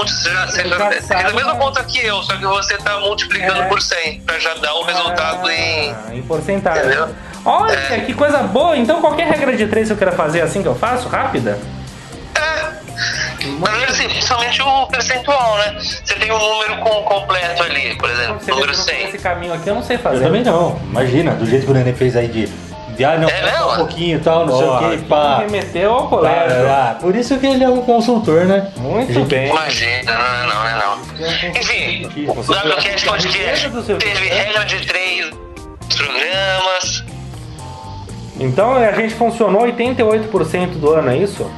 você 0.47 0.69
já 0.69 0.91
fez 0.91 1.11
a 1.11 1.31
mesma 1.33 1.55
conta 1.57 1.83
que 1.85 2.05
eu, 2.05 2.23
só 2.23 2.37
que 2.37 2.45
você 2.45 2.77
tá 2.79 2.99
multiplicando 2.99 3.63
É. 3.63 3.67
por 3.67 3.81
100, 3.81 4.21
pra 4.21 4.39
já 4.39 4.55
dar 4.55 4.75
o 4.75 4.83
resultado 4.83 5.49
em... 5.51 5.93
Ah, 5.93 6.15
em 6.15 6.23
porcentagem. 6.23 6.85
Entendeu? 6.85 7.09
Olha, 7.45 7.73
É. 7.73 8.01
que 8.01 8.13
coisa 8.13 8.39
boa. 8.39 8.77
Então 8.77 9.01
qualquer 9.01 9.29
regra 9.29 9.57
de 9.57 9.67
3 9.67 9.87
que 9.89 9.93
eu 9.93 9.97
queira 9.97 10.13
fazer 10.13 10.41
assim 10.43 10.63
que 10.63 10.69
eu 10.69 10.75
faço, 10.75 11.09
rápida? 11.09 11.59
É. 12.35 12.81
Na 13.59 13.71
verdade, 13.71 13.93
assim, 13.93 14.09
principalmente 14.09 14.61
o 14.61 14.87
percentual, 14.89 15.57
né? 15.59 15.77
Você 16.05 16.15
tem 16.15 16.31
um 16.31 16.39
número 16.39 16.77
com, 16.79 16.91
completo 17.05 17.63
ali, 17.63 17.97
por 17.97 18.11
exemplo, 18.11 18.35
número 18.35 18.45
que 18.45 18.51
eu 18.51 18.67
não 18.67 18.75
sei 18.75 18.97
100. 18.99 19.09
esse 19.09 19.19
caminho 19.19 19.55
aqui, 19.55 19.69
eu 19.69 19.75
não 19.75 19.83
sei 19.83 19.97
fazer. 19.97 20.19
Eu 20.19 20.23
também 20.25 20.43
não. 20.45 20.79
Imagina, 20.91 21.33
do 21.33 21.47
jeito 21.47 21.65
que 21.65 21.71
o 21.71 21.75
Nenê 21.75 21.93
fez 21.95 22.17
aí 22.17 22.29
de. 22.29 22.49
De 23.01 23.05
ah, 23.07 23.17
não, 23.17 23.29
É 23.31 23.33
só 23.33 23.65
um 23.65 23.69
mesmo? 23.71 23.77
pouquinho 23.79 24.17
e 24.19 24.21
tal, 24.21 24.45
não 24.47 24.59
sei 24.59 24.67
o 24.69 24.79
que, 24.79 24.97
Não 24.99 25.05
pá. 25.05 25.39
remeteu 25.39 25.91
ao 25.95 26.03
pá, 26.03 26.09
colégio. 26.09 26.69
ah, 26.71 26.97
Por 27.01 27.17
isso 27.17 27.39
que 27.39 27.47
ele 27.47 27.65
é 27.65 27.69
um 27.71 27.81
consultor, 27.81 28.45
né? 28.45 28.71
Muito 28.77 29.11
Gente, 29.11 29.27
bem. 29.29 29.49
Imagina, 29.49 30.13
não 30.13 30.27
é 30.27 30.47
não, 30.47 30.55
não 30.55 30.67
é 30.67 30.79
não. 30.85 31.61
Enfim, 31.61 32.27
o 32.29 32.33
WCast 32.41 33.07
Podcast 33.07 33.71
teve 33.99 34.29
regra 34.29 34.65
de 34.67 34.87
três 34.87 35.31
programas. 35.97 37.05
Então 38.39 38.75
a 38.77 38.93
gente 38.93 39.15
funcionou 39.15 39.63
88% 39.63 40.67
do 40.79 40.91
ano, 40.93 41.11
é 41.11 41.17
isso? 41.17 41.51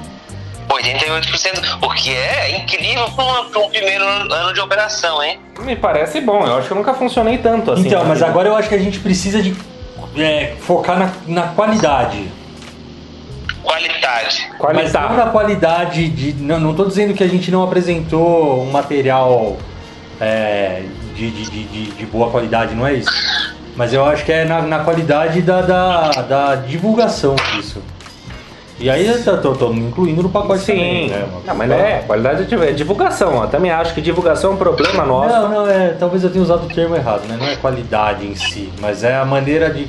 88%, 0.68 1.78
o 1.82 1.90
que 1.93 2.14
é 2.14 2.57
incrível 2.57 3.05
para 3.16 3.59
um 3.61 3.68
primeiro 3.68 4.05
ano 4.05 4.53
de 4.55 4.61
operação, 4.61 5.20
hein? 5.22 5.40
Me 5.61 5.74
parece 5.76 6.20
bom, 6.20 6.47
eu 6.47 6.57
acho 6.57 6.66
que 6.68 6.72
eu 6.72 6.76
nunca 6.76 6.95
funcionei 6.95 7.38
tanto 7.38 7.72
assim. 7.72 7.86
Então, 7.88 8.03
na 8.03 8.09
mas 8.11 8.18
vida. 8.18 8.30
agora 8.30 8.49
eu 8.49 8.57
acho 8.57 8.68
que 8.68 8.74
a 8.74 8.78
gente 8.78 8.99
precisa 9.01 9.43
de 9.43 9.55
é, 10.16 10.54
focar 10.60 10.98
na, 10.98 11.10
na 11.26 11.42
qualidade. 11.48 12.26
Qualidade. 13.62 14.48
Mas 14.50 14.58
Qualidade. 14.58 15.08
não 15.08 15.16
na 15.24 15.30
qualidade 15.30 16.08
de. 16.08 16.32
Não, 16.42 16.58
não 16.58 16.74
tô 16.74 16.84
dizendo 16.84 17.14
que 17.14 17.22
a 17.22 17.28
gente 17.28 17.50
não 17.50 17.62
apresentou 17.62 18.62
um 18.62 18.70
material 18.70 19.56
é, 20.20 20.82
de, 21.14 21.30
de, 21.30 21.44
de, 21.50 21.64
de- 21.64 21.90
de 21.92 22.06
boa 22.06 22.28
qualidade, 22.30 22.74
não 22.74 22.86
é 22.86 22.94
isso. 22.94 23.10
Mas 23.76 23.92
eu 23.92 24.04
acho 24.04 24.24
que 24.24 24.32
é 24.32 24.44
na, 24.44 24.60
na 24.62 24.80
qualidade 24.80 25.40
da, 25.42 25.62
da, 25.62 26.08
da 26.22 26.54
divulgação 26.56 27.34
disso. 27.54 27.80
E 28.83 28.91
aí 28.91 29.07
me 29.07 29.80
incluindo 29.80 30.24
no 30.24 30.28
pacote 30.28 30.64
Sim, 30.64 30.72
também, 30.72 31.09
né? 31.09 31.24
Uma- 31.30 31.41
não, 31.47 31.55
mas 31.55 31.70
é, 31.70 32.03
qualidade 32.05 32.45
de 32.47 32.55
é 32.57 32.72
divulgação. 32.72 33.41
Eu 33.41 33.49
também 33.49 33.70
acho 33.70 33.95
que 33.95 34.01
divulgação 34.01 34.51
é 34.51 34.55
um 34.55 34.57
problema 34.57 35.05
nosso. 35.05 35.35
Não, 35.35 35.49
não, 35.49 35.68
é. 35.68 35.91
Talvez 35.91 36.24
eu 36.24 36.30
tenha 36.30 36.43
usado 36.43 36.64
o 36.64 36.68
termo 36.68 36.97
errado, 36.97 37.22
né? 37.28 37.37
Não 37.39 37.47
é 37.47 37.55
qualidade 37.55 38.26
em 38.26 38.35
si, 38.35 38.72
mas 38.80 39.05
é 39.05 39.14
a 39.14 39.24
maneira 39.24 39.70
de. 39.70 39.87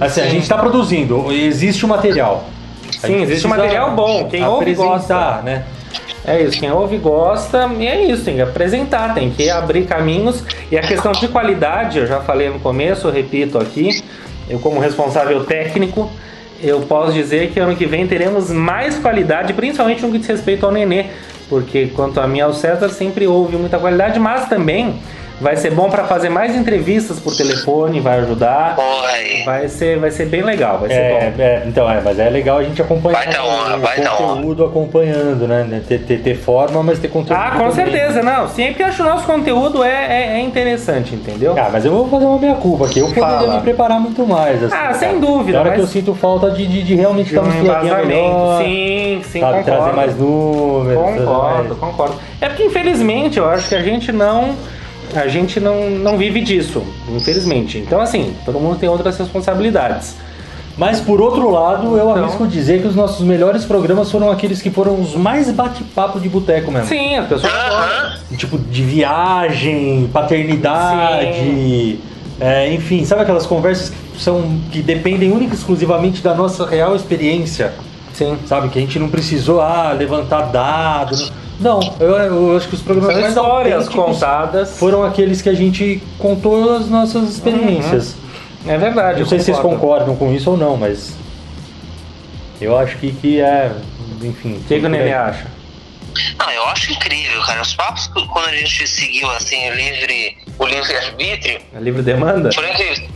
Assim, 0.00 0.22
a 0.22 0.26
gente 0.26 0.42
está 0.42 0.58
produzindo, 0.58 1.30
existe 1.30 1.84
o 1.84 1.88
material. 1.88 2.44
Sim, 2.90 3.22
existe 3.22 3.46
um 3.46 3.50
precisa 3.50 3.56
material 3.56 3.90
bom, 3.92 4.28
quem 4.28 4.44
ouve 4.44 4.74
gosta. 4.74 5.42
né? 5.42 5.64
É 6.24 6.42
isso, 6.42 6.58
quem 6.58 6.72
ouve 6.72 6.96
gosta, 6.98 7.70
e 7.78 7.86
é 7.86 8.02
isso, 8.06 8.24
tem 8.24 8.34
que 8.34 8.42
apresentar, 8.42 9.14
tem 9.14 9.30
que 9.30 9.48
abrir 9.48 9.86
caminhos. 9.86 10.42
E 10.72 10.76
a 10.76 10.80
questão 10.80 11.12
de 11.12 11.28
qualidade, 11.28 11.98
eu 11.98 12.06
já 12.06 12.20
falei 12.20 12.48
no 12.48 12.58
começo, 12.58 13.08
repito 13.08 13.58
aqui, 13.58 14.02
eu 14.48 14.58
como 14.58 14.80
responsável 14.80 15.44
técnico, 15.44 16.10
eu 16.62 16.80
posso 16.82 17.12
dizer 17.12 17.50
que 17.50 17.60
ano 17.60 17.76
que 17.76 17.86
vem 17.86 18.06
teremos 18.06 18.50
mais 18.50 18.98
qualidade, 18.98 19.52
principalmente 19.52 20.02
no 20.02 20.10
que 20.10 20.18
diz 20.18 20.26
respeito 20.26 20.64
ao 20.64 20.72
nenê, 20.72 21.06
porque 21.48 21.86
quanto 21.94 22.20
a 22.20 22.26
mim 22.26 22.40
ao 22.40 22.52
César 22.52 22.88
sempre 22.88 23.26
houve 23.26 23.56
muita 23.56 23.78
qualidade, 23.78 24.18
mas 24.18 24.48
também 24.48 24.96
Vai 25.38 25.54
ser 25.56 25.70
bom 25.70 25.90
pra 25.90 26.04
fazer 26.04 26.30
mais 26.30 26.56
entrevistas 26.56 27.20
por 27.20 27.36
telefone, 27.36 28.00
vai 28.00 28.20
ajudar. 28.20 28.74
Aí. 29.12 29.44
Vai 29.44 29.68
ser, 29.68 29.98
vai 29.98 30.10
ser 30.10 30.24
bem 30.26 30.40
legal, 30.42 30.78
vai 30.78 30.88
ser 30.88 30.94
É, 30.94 31.10
bom. 31.36 31.42
é, 31.42 31.62
então, 31.66 31.90
é, 31.90 32.00
mas 32.02 32.18
é 32.18 32.30
legal 32.30 32.56
a 32.56 32.62
gente 32.62 32.80
acompanhar 32.80 33.18
Vai 33.24 33.34
dar 33.34 33.44
honra, 33.44 33.76
o 33.76 33.80
vai 33.80 34.00
dar 34.00 34.10
conteúdo 34.10 34.64
acompanhando, 34.64 35.46
né? 35.46 35.82
Ter, 35.86 35.98
ter, 36.04 36.20
ter 36.22 36.34
forma, 36.36 36.82
mas 36.82 36.98
ter 36.98 37.08
conteúdo. 37.08 37.38
Ah, 37.38 37.50
com 37.50 37.68
também. 37.70 37.72
certeza, 37.74 38.22
não. 38.22 38.48
Sempre 38.48 38.82
acho 38.82 38.96
que 38.96 39.02
o 39.02 39.04
nosso 39.04 39.26
conteúdo 39.26 39.84
é, 39.84 39.90
é, 39.90 40.32
é 40.36 40.40
interessante, 40.40 41.14
entendeu? 41.14 41.54
Ah, 41.58 41.68
mas 41.70 41.84
eu 41.84 41.92
vou 41.92 42.08
fazer 42.08 42.24
uma 42.24 42.38
meia-culpa 42.38 42.86
aqui. 42.86 43.00
Eu 43.00 43.08
poderia 43.08 43.28
Fala. 43.28 43.54
me 43.56 43.60
preparar 43.60 44.00
muito 44.00 44.26
mais. 44.26 44.62
Assim, 44.64 44.74
Ah, 44.74 44.78
cara. 44.78 44.94
sem 44.94 45.20
dúvida, 45.20 45.52
Na 45.52 45.60
hora 45.60 45.68
mas- 45.70 45.76
que 45.78 45.82
eu 45.84 45.86
sinto 45.88 46.14
falta 46.14 46.50
de, 46.50 46.66
de, 46.66 46.82
de 46.82 46.94
realmente 46.94 47.28
De 47.28 47.36
estar 47.36 47.42
um 47.42 47.62
uma 47.62 48.04
melhor. 48.04 48.62
Sim, 48.62 49.20
sim, 49.22 49.40
sabe, 49.40 49.58
concordo. 49.58 49.64
trazer 49.64 49.92
mais 49.96 50.16
números. 50.18 51.02
Concordo, 51.02 51.66
mais- 51.68 51.78
concordo. 51.78 52.14
É 52.40 52.48
porque 52.48 52.64
infelizmente 52.64 53.38
eu 53.38 53.46
acho 53.46 53.68
que 53.68 53.74
a 53.74 53.82
gente 53.82 54.10
não 54.12 54.54
a 55.14 55.28
gente 55.28 55.60
não, 55.60 55.90
não 55.90 56.16
vive 56.18 56.40
disso, 56.40 56.82
infelizmente. 57.08 57.78
Então 57.78 58.00
assim, 58.00 58.34
todo 58.44 58.58
mundo 58.58 58.78
tem 58.78 58.88
outras 58.88 59.16
responsabilidades. 59.18 60.16
Mas 60.78 61.00
por 61.00 61.22
outro 61.22 61.48
lado, 61.50 61.96
eu 61.96 62.10
Então. 62.10 62.24
arrisco 62.24 62.46
dizer 62.46 62.82
que 62.82 62.86
os 62.88 62.94
nossos 62.94 63.24
melhores 63.24 63.64
programas 63.64 64.10
foram 64.10 64.30
aqueles 64.30 64.60
que 64.60 64.70
foram 64.70 65.00
os 65.00 65.14
mais 65.14 65.50
bate-papo 65.50 66.20
de 66.20 66.28
boteco 66.28 66.70
mesmo. 66.70 66.86
Sim, 66.86 67.16
as 67.16 67.26
pessoas 67.26 67.50
Aham. 67.52 68.16
Tipo, 68.36 68.58
de 68.58 68.82
viagem, 68.82 70.10
paternidade. 70.12 71.98
é, 72.38 72.72
enfim, 72.74 73.04
sabe 73.06 73.22
aquelas 73.22 73.46
conversas 73.46 73.90
que 74.14 74.20
são 74.20 74.60
que 74.70 74.82
dependem 74.82 75.32
única 75.32 75.54
e 75.54 75.56
exclusivamente 75.56 76.22
da 76.22 76.34
nossa 76.34 76.66
real 76.66 76.94
experiência? 76.94 77.72
Sim. 78.12 78.36
Sabe? 78.46 78.68
Que 78.68 78.78
a 78.78 78.82
gente 78.82 78.98
não 78.98 79.08
precisou 79.08 79.60
ah, 79.62 79.94
levantar 79.98 80.42
dados. 80.42 81.32
Não, 81.58 81.80
eu, 81.98 82.10
eu 82.16 82.56
acho 82.56 82.68
que 82.68 82.74
os 82.74 82.82
programas 82.82 83.14
São 83.14 83.22
mais 83.22 83.34
histórias 83.34 83.88
contadas. 83.88 84.78
foram 84.78 85.02
aqueles 85.04 85.40
que 85.40 85.48
a 85.48 85.54
gente 85.54 86.02
contou 86.18 86.74
as 86.76 86.88
nossas 86.88 87.30
experiências. 87.30 88.14
É 88.66 88.76
verdade. 88.76 89.20
Não 89.20 89.26
sei 89.28 89.38
eu 89.38 89.40
se 89.40 89.46
vocês 89.46 89.56
concordo. 89.58 89.80
concordam 90.06 90.16
com 90.16 90.34
isso 90.34 90.50
ou 90.50 90.56
não, 90.56 90.76
mas 90.76 91.14
eu 92.60 92.76
acho 92.78 92.96
que, 92.98 93.12
que 93.12 93.40
é, 93.40 93.72
enfim. 94.22 94.54
O 94.56 94.60
que, 94.68 94.80
que 94.80 94.86
o 94.86 94.88
Nenê 94.88 95.12
acha? 95.12 95.46
Não, 96.38 96.50
eu 96.50 96.64
acho 96.68 96.92
incrível, 96.92 97.40
cara. 97.42 97.60
Os 97.62 97.74
papos 97.74 98.06
que- 98.08 98.26
quando 98.28 98.48
a 98.48 98.56
gente 98.56 98.86
seguiu 98.88 99.30
assim 99.32 99.70
o 99.70 99.74
livre, 99.74 100.36
o 100.58 100.66
livre 100.66 100.96
arbítrio, 100.96 101.58
É 101.74 101.78
livre 101.80 102.02
demanda? 102.02 102.50
foram 102.52 102.68
incríveis. 102.70 103.08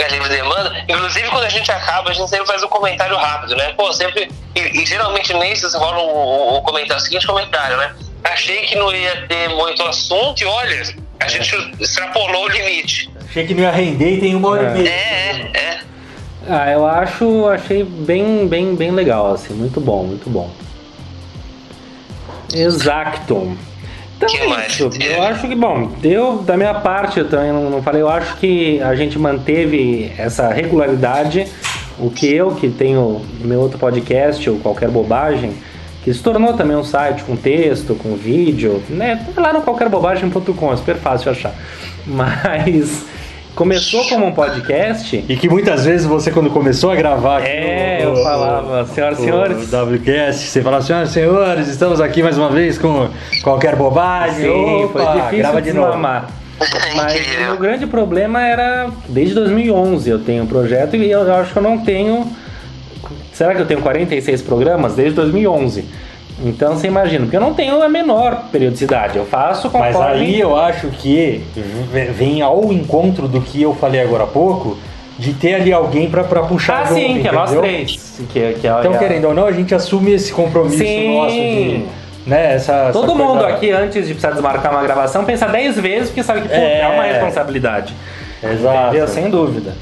É 0.00 0.08
livre 0.08 0.28
demanda. 0.28 0.84
Inclusive 0.88 1.28
quando 1.28 1.44
a 1.44 1.48
gente 1.48 1.70
acaba, 1.70 2.10
a 2.10 2.12
gente 2.12 2.28
sempre 2.30 2.46
faz 2.46 2.62
um 2.62 2.68
comentário 2.68 3.16
rápido, 3.16 3.54
né? 3.56 3.72
Pô, 3.76 3.92
sempre. 3.92 4.30
E, 4.54 4.82
e 4.82 4.86
geralmente 4.86 5.32
nesses 5.34 5.74
rola 5.74 5.98
o, 5.98 6.08
o, 6.08 6.56
o 6.58 6.62
comentário, 6.62 7.00
o 7.02 7.04
seguinte 7.04 7.26
comentário, 7.26 7.76
né? 7.76 7.94
Achei 8.24 8.66
que 8.66 8.76
não 8.76 8.94
ia 8.94 9.26
ter 9.26 9.48
muito 9.50 9.82
assunto 9.82 10.40
e 10.42 10.44
olha, 10.46 10.82
a 11.20 11.28
gente 11.28 11.54
extrapolou 11.80 12.44
o 12.44 12.48
limite. 12.48 13.10
Achei 13.28 13.46
que 13.46 13.54
não 13.54 13.62
ia 13.62 13.70
render 13.70 14.16
e 14.16 14.20
tem 14.20 14.34
uma 14.34 14.48
hora 14.50 14.62
É. 14.62 14.70
e 14.70 14.82
meia. 14.82 14.88
É, 14.90 15.50
é, 15.54 15.58
é. 15.58 15.80
Ah, 16.48 16.70
eu 16.70 16.86
acho, 16.86 17.46
achei 17.48 17.84
bem, 17.84 18.48
bem, 18.48 18.74
bem 18.74 18.90
legal, 18.90 19.32
assim, 19.34 19.52
muito 19.54 19.80
bom, 19.80 20.04
muito 20.04 20.28
bom. 20.28 20.50
Exacto. 22.52 23.56
Então 24.20 24.28
Que 24.28 24.36
é 24.36 24.48
mais 24.48 24.74
isso. 24.74 24.90
Eu 25.00 25.22
acho 25.22 25.48
que, 25.48 25.54
bom, 25.54 25.92
deu 25.98 26.42
da 26.42 26.54
minha 26.54 26.74
parte, 26.74 27.18
eu 27.18 27.28
também 27.28 27.50
não, 27.50 27.70
não 27.70 27.82
falei, 27.82 28.02
eu 28.02 28.08
acho 28.08 28.36
que 28.36 28.78
a 28.82 28.94
gente 28.94 29.18
manteve 29.18 30.12
essa 30.18 30.50
regularidade. 30.50 31.46
O 31.98 32.10
que 32.10 32.30
eu, 32.30 32.54
que 32.54 32.68
tenho 32.68 33.22
meu 33.40 33.60
outro 33.60 33.78
podcast 33.78 34.48
ou 34.50 34.58
qualquer 34.58 34.90
bobagem, 34.90 35.54
que 36.04 36.12
se 36.12 36.22
tornou 36.22 36.52
também 36.52 36.76
um 36.76 36.84
site 36.84 37.24
com 37.24 37.34
texto, 37.34 37.94
com 37.94 38.14
vídeo, 38.14 38.82
né? 38.90 39.26
Tá 39.34 39.40
lá 39.40 39.52
no 39.54 39.62
qualquerbobagem.com, 39.62 40.72
é 40.72 40.76
super 40.76 40.96
fácil 40.96 41.30
achar. 41.30 41.54
Mas 42.06 43.06
começou 43.64 44.02
como 44.08 44.24
um 44.24 44.32
podcast. 44.32 45.22
E 45.28 45.36
que 45.36 45.46
muitas 45.46 45.84
vezes 45.84 46.06
você, 46.06 46.30
quando 46.30 46.48
começou 46.48 46.90
a 46.90 46.96
gravar 46.96 47.40
aqui 47.40 47.48
É, 47.50 47.98
o- 48.06 48.16
eu 48.16 48.22
falava, 48.22 48.86
senhoras 48.86 49.18
e 49.18 49.22
senhores. 49.22 49.70
WCast, 49.70 50.46
você 50.46 50.62
falava, 50.62 50.82
senhoras 50.82 51.10
e 51.10 51.12
senhores, 51.12 51.68
estamos 51.68 52.00
aqui 52.00 52.22
mais 52.22 52.38
uma 52.38 52.48
vez 52.48 52.78
com 52.78 53.10
qualquer 53.42 53.76
bobagem. 53.76 54.50
Sim, 54.50 54.88
foi 54.90 55.02
Opa, 55.02 55.12
difícil 55.12 55.38
grava 55.40 55.60
de 55.60 55.72
novo. 55.74 55.86
desmamar. 55.88 56.30
Mas 56.96 57.20
o 57.54 57.58
grande 57.58 57.86
problema 57.86 58.40
era, 58.42 58.88
desde 59.10 59.34
2011 59.34 60.08
eu 60.08 60.18
tenho 60.20 60.44
um 60.44 60.46
projeto 60.46 60.96
e 60.96 61.10
eu 61.10 61.34
acho 61.34 61.52
que 61.52 61.58
eu 61.58 61.62
não 61.62 61.76
tenho, 61.84 62.26
será 63.34 63.54
que 63.54 63.60
eu 63.60 63.66
tenho 63.66 63.82
46 63.82 64.40
programas? 64.40 64.94
Desde 64.94 65.14
2011. 65.16 65.84
Então 66.42 66.74
você 66.74 66.86
imagina, 66.86 67.24
porque 67.24 67.36
eu 67.36 67.40
não 67.40 67.52
tenho 67.52 67.82
a 67.82 67.88
menor 67.88 68.44
periodicidade, 68.50 69.18
eu 69.18 69.26
faço 69.26 69.68
conforme... 69.68 69.92
Mas 69.98 70.20
aí 70.20 70.40
eu 70.40 70.56
acho 70.56 70.88
que 70.88 71.44
vem 72.16 72.40
ao 72.40 72.72
encontro 72.72 73.28
do 73.28 73.40
que 73.40 73.60
eu 73.60 73.74
falei 73.74 74.00
agora 74.00 74.24
há 74.24 74.26
pouco, 74.26 74.78
de 75.18 75.34
ter 75.34 75.54
ali 75.56 75.70
alguém 75.72 76.08
pra, 76.08 76.24
pra 76.24 76.42
puxar 76.44 76.80
Ah, 76.82 76.84
junto, 76.86 77.00
sim, 77.00 77.20
que 77.20 77.28
é 77.28 77.32
nós 77.32 77.50
entendeu? 77.52 77.62
três. 77.70 78.20
Que, 78.32 78.54
que 78.58 78.66
é, 78.66 78.74
Então, 78.78 78.94
é- 78.94 78.98
querendo 78.98 79.26
ou 79.28 79.34
não, 79.34 79.44
a 79.46 79.52
gente 79.52 79.74
assume 79.74 80.12
esse 80.12 80.32
compromisso 80.32 80.78
Sim. 80.78 81.14
nosso 81.16 81.34
de. 81.34 81.84
Né, 82.26 82.54
essa, 82.54 82.72
essa 82.74 82.92
Todo 82.92 83.12
coisa- 83.12 83.24
mundo 83.24 83.44
aqui, 83.44 83.70
antes 83.70 84.06
de 84.06 84.14
precisar 84.14 84.30
desmarcar 84.30 84.72
uma 84.72 84.82
gravação, 84.82 85.24
pensa 85.24 85.46
10 85.46 85.78
vezes, 85.78 86.08
porque 86.08 86.22
sabe 86.22 86.42
que 86.42 86.48
pô, 86.48 86.54
É. 86.54 86.80
é 86.80 86.88
uma 86.88 87.02
responsabilidade. 87.02 87.94
Exato. 88.42 88.88
Entendeu? 88.88 89.08
Sem 89.08 89.28
dúvida. 89.28 89.74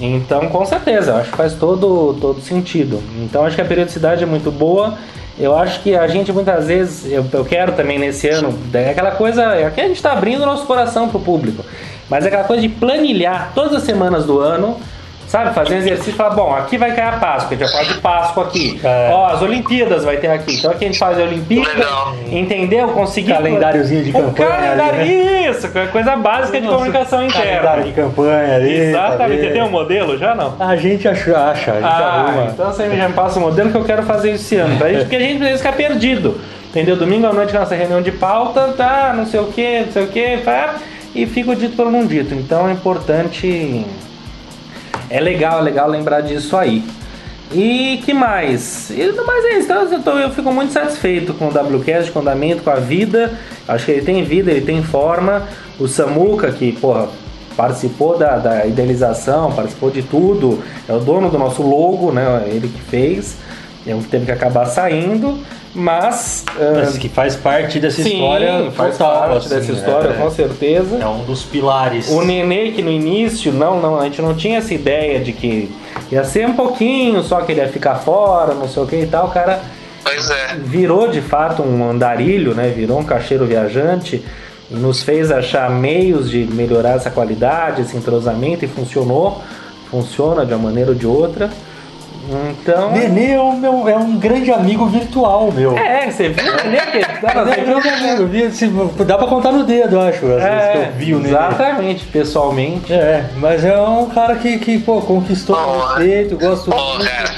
Então, 0.00 0.48
com 0.48 0.64
certeza, 0.64 1.16
acho 1.16 1.30
que 1.30 1.36
faz 1.36 1.54
todo, 1.54 2.16
todo 2.20 2.40
sentido. 2.40 3.02
Então, 3.22 3.44
acho 3.44 3.54
que 3.56 3.62
a 3.62 3.64
periodicidade 3.64 4.22
é 4.22 4.26
muito 4.26 4.50
boa. 4.52 4.94
Eu 5.40 5.56
acho 5.56 5.80
que 5.80 5.96
a 5.96 6.06
gente 6.06 6.30
muitas 6.32 6.66
vezes, 6.66 7.10
eu, 7.10 7.24
eu 7.32 7.44
quero 7.46 7.72
também 7.72 7.98
nesse 7.98 8.28
ano, 8.28 8.56
é 8.74 8.90
aquela 8.90 9.12
coisa, 9.12 9.42
é 9.54 9.70
que 9.70 9.80
a 9.80 9.86
gente 9.86 9.96
está 9.96 10.12
abrindo 10.12 10.44
nosso 10.44 10.66
coração 10.66 11.08
para 11.08 11.16
o 11.16 11.22
público, 11.22 11.64
mas 12.10 12.24
é 12.24 12.28
aquela 12.28 12.44
coisa 12.44 12.60
de 12.60 12.68
planilhar 12.68 13.52
todas 13.54 13.74
as 13.74 13.82
semanas 13.82 14.26
do 14.26 14.38
ano, 14.38 14.78
sabe? 15.30 15.54
Fazer 15.54 15.74
um 15.74 15.78
exercício 15.78 16.10
e 16.10 16.14
falar, 16.14 16.34
bom, 16.34 16.52
aqui 16.54 16.76
vai 16.76 16.92
cair 16.92 17.14
a 17.14 17.18
Páscoa, 17.18 17.46
a 17.46 17.50
gente 17.50 17.60
vai 17.60 17.68
falar 17.68 17.84
de 17.84 18.00
Páscoa 18.00 18.44
aqui. 18.44 18.80
É. 18.82 19.10
Ó, 19.12 19.26
as 19.26 19.40
Olimpíadas 19.40 20.04
vai 20.04 20.16
ter 20.16 20.26
aqui. 20.26 20.56
Então 20.56 20.72
aqui 20.72 20.84
a 20.84 20.88
gente 20.88 20.98
faz 20.98 21.18
a 21.18 21.22
Olimpíada, 21.22 21.72
Legal. 21.72 22.16
entendeu? 22.30 22.88
Conseguir. 22.88 23.32
Calendáriozinho 23.32 24.02
de 24.02 24.12
campanha 24.12 24.48
calendário, 24.50 25.00
ali, 25.00 25.24
né? 25.24 25.50
isso, 25.50 25.68
coisa 25.92 26.16
básica 26.16 26.60
de 26.60 26.66
Nossa, 26.66 26.78
comunicação 26.78 27.24
interna. 27.24 27.46
Calendário 27.46 27.84
de 27.84 27.92
campanha 27.92 28.56
ali. 28.56 28.74
Exatamente. 28.74 29.52
tem 29.52 29.62
um 29.62 29.70
modelo 29.70 30.18
já 30.18 30.34
não? 30.34 30.56
A 30.58 30.74
gente 30.74 31.06
acha, 31.06 31.36
acha 31.38 31.70
a 31.70 31.74
gente 31.74 31.84
Ah, 31.84 32.24
arruma. 32.26 32.50
então 32.52 32.66
você 32.66 32.96
já 32.96 33.08
me 33.08 33.14
passa 33.14 33.38
o 33.38 33.42
modelo 33.42 33.70
que 33.70 33.76
eu 33.76 33.84
quero 33.84 34.02
fazer 34.02 34.32
esse 34.32 34.56
ano. 34.56 34.76
Pra 34.78 34.88
gente, 34.88 35.02
porque 35.02 35.16
a 35.16 35.20
gente 35.20 35.38
precisa 35.38 35.58
ficar 35.58 35.72
perdido. 35.72 36.40
Entendeu? 36.70 36.96
Domingo 36.96 37.26
à 37.26 37.32
noite, 37.32 37.52
nossa 37.54 37.74
reunião 37.74 38.02
de 38.02 38.12
pauta, 38.12 38.74
tá, 38.76 39.12
não 39.16 39.26
sei 39.26 39.40
o 39.40 39.46
que, 39.46 39.80
não 39.80 39.92
sei 39.92 40.04
o 40.04 40.06
que, 40.08 40.38
e 41.14 41.26
fica 41.26 41.50
o 41.50 41.56
dito 41.56 41.76
pelo 41.76 41.90
não 41.90 42.06
dito. 42.06 42.34
Então 42.34 42.68
é 42.68 42.72
importante. 42.72 43.84
É 45.10 45.20
legal, 45.20 45.58
é 45.58 45.62
legal 45.62 45.88
lembrar 45.88 46.20
disso 46.20 46.56
aí. 46.56 46.84
E 47.52 48.00
que 48.04 48.14
mais? 48.14 48.90
E 48.90 49.06
no 49.06 49.26
mais 49.26 49.44
é 49.44 49.58
isso. 49.58 49.64
Então, 49.64 49.82
eu, 49.92 50.02
tô- 50.02 50.18
eu 50.18 50.30
fico 50.30 50.52
muito 50.52 50.72
satisfeito 50.72 51.34
com 51.34 51.48
o 51.48 51.50
WCast, 51.50 52.12
com 52.12 52.20
o 52.20 52.22
Andamento, 52.22 52.62
com 52.62 52.70
a 52.70 52.76
vida. 52.76 53.32
Acho 53.66 53.86
que 53.86 53.90
ele 53.92 54.02
tem 54.02 54.22
vida, 54.22 54.50
ele 54.52 54.60
tem 54.64 54.82
forma. 54.84 55.48
O 55.78 55.88
Samuca, 55.88 56.52
que, 56.52 56.70
porra, 56.72 57.08
participou 57.56 58.16
da, 58.16 58.36
da 58.36 58.64
idealização, 58.66 59.50
participou 59.50 59.90
de 59.90 60.02
tudo. 60.02 60.62
É 60.88 60.92
o 60.92 61.00
dono 61.00 61.28
do 61.28 61.38
nosso 61.38 61.62
logo, 61.62 62.12
né? 62.12 62.44
Ele 62.46 62.68
que 62.68 62.80
fez. 62.82 63.36
É 63.86 63.94
um 63.94 64.02
que 64.02 64.08
teve 64.08 64.26
que 64.26 64.32
acabar 64.32 64.66
saindo. 64.66 65.38
Mas. 65.74 66.44
ah, 66.48 66.82
Mas 66.84 66.98
que 66.98 67.08
faz 67.08 67.36
parte 67.36 67.78
dessa 67.78 68.02
sim, 68.02 68.14
história 68.14 68.70
faz 68.72 68.98
total, 68.98 69.20
parte 69.20 69.46
assim, 69.46 69.48
dessa 69.48 69.72
história, 69.72 70.08
é, 70.08 70.12
com 70.14 70.30
certeza. 70.30 70.98
É 71.00 71.06
um 71.06 71.24
dos 71.24 71.44
pilares. 71.44 72.08
O 72.10 72.22
Nenê, 72.22 72.72
que 72.72 72.82
no 72.82 72.90
início, 72.90 73.52
não, 73.52 73.80
não, 73.80 73.98
a 73.98 74.04
gente 74.04 74.20
não 74.20 74.34
tinha 74.34 74.58
essa 74.58 74.74
ideia 74.74 75.20
de 75.20 75.32
que 75.32 75.70
ia 76.10 76.24
ser 76.24 76.46
um 76.46 76.54
pouquinho, 76.54 77.22
só 77.22 77.40
que 77.42 77.52
ele 77.52 77.60
ia 77.60 77.68
ficar 77.68 77.96
fora, 77.96 78.52
não 78.52 78.68
sei 78.68 78.82
o 78.82 78.86
que 78.86 78.96
e 78.96 79.06
tal, 79.06 79.28
o 79.28 79.30
cara 79.30 79.60
Pois 80.02 80.28
é. 80.30 80.56
virou 80.56 81.08
de 81.08 81.20
fato 81.20 81.62
um 81.62 81.88
andarilho, 81.88 82.54
né? 82.54 82.68
Virou 82.68 82.98
um 82.98 83.04
cacheiro 83.04 83.46
viajante 83.46 84.24
e 84.70 84.74
nos 84.74 85.02
fez 85.02 85.30
achar 85.30 85.70
meios 85.70 86.30
de 86.30 86.44
melhorar 86.46 86.96
essa 86.96 87.10
qualidade, 87.10 87.82
esse 87.82 87.96
entrosamento 87.96 88.64
e 88.64 88.68
funcionou, 88.68 89.40
funciona 89.90 90.44
de 90.44 90.52
uma 90.52 90.64
maneira 90.64 90.90
ou 90.90 90.96
de 90.96 91.06
outra. 91.06 91.50
Então. 92.28 92.92
Nenê 92.92 93.32
é 93.32 93.40
um, 93.40 93.56
meu, 93.56 93.88
é 93.88 93.96
um 93.96 94.18
grande 94.18 94.52
amigo 94.52 94.86
virtual, 94.86 95.50
meu. 95.52 95.76
É, 95.76 96.10
você 96.10 96.28
viu 96.28 96.52
o 96.52 96.56
Nenê 96.56 96.80
que 96.80 96.98
é 96.98 97.36
um 97.40 97.44
grande 97.80 97.88
amigo. 97.88 98.26
vi- 98.26 98.50
se- 98.52 98.70
Dá 99.04 99.16
pra 99.18 99.26
contar 99.26 99.52
no 99.52 99.64
dedo, 99.64 99.96
eu 99.96 100.00
acho, 100.02 100.26
às 100.26 100.42
vezes 100.42 100.70
que 100.72 100.78
eu 100.78 100.92
vi 100.96 101.14
o 101.14 101.18
Nenê. 101.18 101.28
É, 101.34 101.38
Exatamente, 101.38 102.04
pessoalmente. 102.06 102.92
É, 102.92 103.24
mas 103.36 103.64
é 103.64 103.76
um 103.78 104.06
cara 104.10 104.36
que, 104.36 104.58
que 104.58 104.78
pô, 104.78 105.00
conquistou 105.00 105.56
o 105.56 105.86
respeito, 105.86 106.36
gosto 106.36 106.70
Pô, 106.70 106.76
muito. 106.94 107.06
cara. 107.10 107.30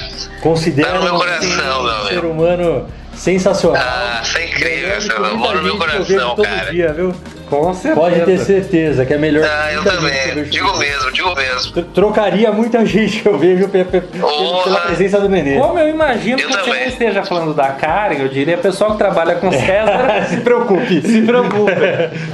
Considero 0.43 0.99
Tá 1.07 1.14
um 1.14 1.18
coração, 1.18 1.83
meu 1.85 2.07
ser 2.09 2.24
humano 2.24 2.87
sensacional. 3.14 3.80
Ah, 3.80 4.20
isso 4.22 4.39
é 4.39 4.47
incrível, 4.47 5.16
amor 5.16 5.39
muita 5.39 5.55
no 5.55 5.62
meu 5.62 5.76
coração, 5.78 6.35
todo 6.35 6.45
cara. 6.45 6.70
dia, 6.72 6.93
viu? 6.93 7.14
Com 7.53 7.74
certeza. 7.74 8.00
Pode 8.00 8.20
ter 8.24 8.38
certeza 8.38 9.05
que 9.05 9.12
é 9.12 9.18
melhor. 9.18 9.44
Ah, 9.46 9.72
eu 9.72 9.84
também. 9.84 10.44
Digo 10.44 10.76
mesmo, 10.78 11.12
digo 11.12 11.34
mesmo. 11.34 11.72
Tro- 11.72 11.82
Trocaria 11.84 12.50
muita 12.50 12.84
gente, 12.86 13.24
eu 13.26 13.36
vejo, 13.38 13.68
pela 13.68 14.80
presença 14.86 15.20
do 15.20 15.28
Nenê. 15.28 15.59
Como 15.59 15.78
eu 15.78 15.88
imagino 15.88 16.38
Eu 16.40 16.46
que 16.48 16.53
você 16.55 16.59
não 16.59 16.64
também. 16.66 16.88
esteja 16.88 17.22
falando 17.24 17.53
da 17.55 17.68
Karen, 17.68 18.16
eu 18.20 18.28
diria 18.28 18.57
pessoal 18.57 18.92
que 18.92 18.98
trabalha 18.98 19.34
com 19.34 19.50
César. 19.53 20.26
Se 20.30 20.38
preocupe. 20.38 21.03
Se 21.03 21.22
preocupe. 21.22 21.72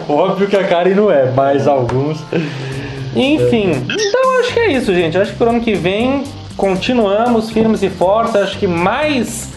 Óbvio 0.09 0.47
que 0.47 0.57
a 0.57 0.65
Karen 0.65 0.95
não 0.95 1.11
é, 1.11 1.25
mas 1.35 1.67
alguns. 1.67 2.19
Enfim, 3.17 3.73
então 3.91 4.41
acho 4.41 4.53
que 4.53 4.61
é 4.61 4.73
isso, 4.73 4.95
gente. 4.95 5.19
Acho 5.19 5.33
que 5.33 5.39
pro 5.39 5.49
ano 5.51 5.61
que 5.61 5.75
vem 5.75 6.23
continuamos 6.57 7.51
firmes 7.51 7.83
e 7.83 7.91
fortes. 7.91 8.37
Acho 8.37 8.59
que 8.59 8.67
mais, 8.67 9.49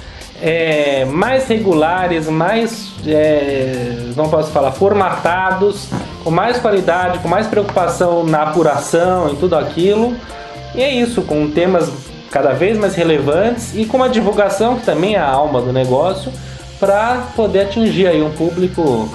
é, 0.42 1.06
mais 1.06 1.48
regulares, 1.48 2.28
mais, 2.28 2.92
é, 3.06 4.10
não 4.16 4.28
posso 4.28 4.52
falar, 4.52 4.72
formatados, 4.72 5.88
com 6.24 6.32
mais 6.32 6.58
qualidade, 6.58 7.20
com 7.20 7.28
mais 7.28 7.48
preocupação 7.48 8.24
na 8.24 8.44
apuração 8.44 9.32
e 9.32 9.36
tudo 9.36 9.56
aquilo. 9.56 10.16
E 10.74 10.82
é 10.82 10.90
isso, 10.90 11.22
com 11.22 11.50
temas 11.52 11.92
cada 12.32 12.54
vez 12.54 12.78
mais 12.78 12.96
relevantes 12.96 13.76
e 13.76 13.86
com 13.86 13.98
uma 13.98 14.10
divulgação 14.10 14.78
que 14.78 14.86
também 14.86 15.16
é 15.16 15.20
a 15.20 15.30
alma 15.30 15.62
do 15.62 15.72
negócio 15.72 16.32
para 16.80 17.28
poder 17.36 17.62
atingir 17.62 18.08
aí 18.08 18.22
um 18.24 18.32
público 18.32 19.08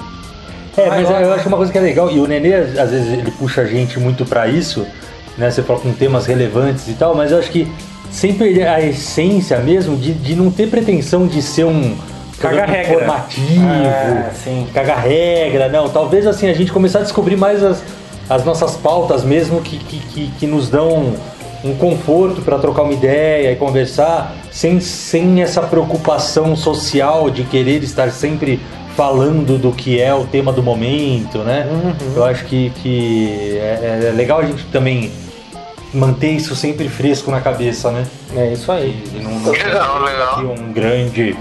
É, 0.77 0.87
mas 0.87 1.09
eu 1.09 1.33
acho 1.33 1.47
uma 1.47 1.57
coisa 1.57 1.71
que 1.71 1.77
é 1.77 1.81
legal, 1.81 2.09
e 2.11 2.19
o 2.19 2.27
Nenê, 2.27 2.53
às 2.53 2.91
vezes, 2.91 3.11
ele 3.11 3.31
puxa 3.31 3.61
a 3.61 3.65
gente 3.65 3.99
muito 3.99 4.23
pra 4.23 4.47
isso, 4.47 4.85
né? 5.35 5.49
Você 5.49 5.63
fala 5.63 5.79
com 5.79 5.91
temas 5.91 6.27
relevantes 6.27 6.87
e 6.87 6.93
tal, 6.93 7.15
mas 7.15 7.31
eu 7.31 7.39
acho 7.39 7.49
que 7.49 7.67
sem 8.11 8.33
perder 8.33 8.67
a 8.67 8.81
essência 8.81 9.59
mesmo 9.59 9.95
de, 9.95 10.13
de 10.13 10.35
não 10.35 10.49
ter 10.51 10.69
pretensão 10.69 11.27
de 11.27 11.41
ser 11.41 11.65
um 11.65 11.95
Caga 12.39 12.65
regra. 12.65 12.93
informativo, 12.93 13.65
Ah, 13.65 14.31
cagar 14.73 14.99
regra, 14.99 15.69
não. 15.69 15.89
Talvez 15.89 16.27
assim 16.27 16.47
a 16.47 16.53
gente 16.53 16.71
começar 16.71 16.99
a 16.99 17.03
descobrir 17.03 17.35
mais 17.35 17.63
as, 17.63 17.83
as 18.29 18.45
nossas 18.45 18.75
pautas 18.75 19.23
mesmo 19.23 19.61
que, 19.61 19.77
que, 19.77 19.99
que, 19.99 20.31
que 20.39 20.47
nos 20.47 20.69
dão 20.69 21.13
um 21.63 21.73
conforto 21.75 22.41
para 22.41 22.59
trocar 22.59 22.83
uma 22.83 22.93
ideia 22.93 23.51
e 23.51 23.55
conversar 23.55 24.35
sem, 24.51 24.79
sem 24.79 25.41
essa 25.41 25.61
preocupação 25.63 26.55
social 26.55 27.31
de 27.31 27.43
querer 27.43 27.81
estar 27.83 28.11
sempre 28.11 28.59
falando 28.95 29.57
do 29.59 29.71
que 29.71 29.99
é 29.99 30.13
o 30.13 30.23
tema 30.25 30.51
do 30.51 30.61
momento, 30.61 31.39
né? 31.39 31.67
Eu 32.15 32.23
acho 32.23 32.45
que, 32.45 32.71
que 32.81 33.57
é, 33.59 34.09
é 34.09 34.11
legal 34.15 34.39
a 34.39 34.45
gente 34.45 34.63
também 34.65 35.11
manter 35.97 36.31
isso 36.31 36.55
sempre 36.55 36.87
fresco 36.87 37.29
na 37.31 37.41
cabeça, 37.41 37.91
né? 37.91 38.05
É 38.35 38.53
isso 38.53 38.71
aí. 38.71 39.03
E 39.15 39.19
não, 39.19 39.31
não 39.39 39.51
Legal, 39.51 40.01
legal. 40.03 40.33
aqui 40.33 40.45
um 40.61 40.71
grande 40.71 41.35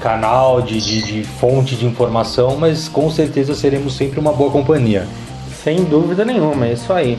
canal 0.00 0.60
de, 0.62 0.80
de, 0.80 1.02
de 1.02 1.24
fonte 1.24 1.76
de 1.76 1.86
informação, 1.86 2.56
mas 2.56 2.88
com 2.88 3.10
certeza 3.10 3.54
seremos 3.54 3.94
sempre 3.96 4.18
uma 4.20 4.32
boa 4.32 4.50
companhia. 4.50 5.06
Sem 5.62 5.84
dúvida 5.84 6.24
nenhuma, 6.24 6.66
é 6.66 6.72
isso 6.72 6.92
aí. 6.92 7.18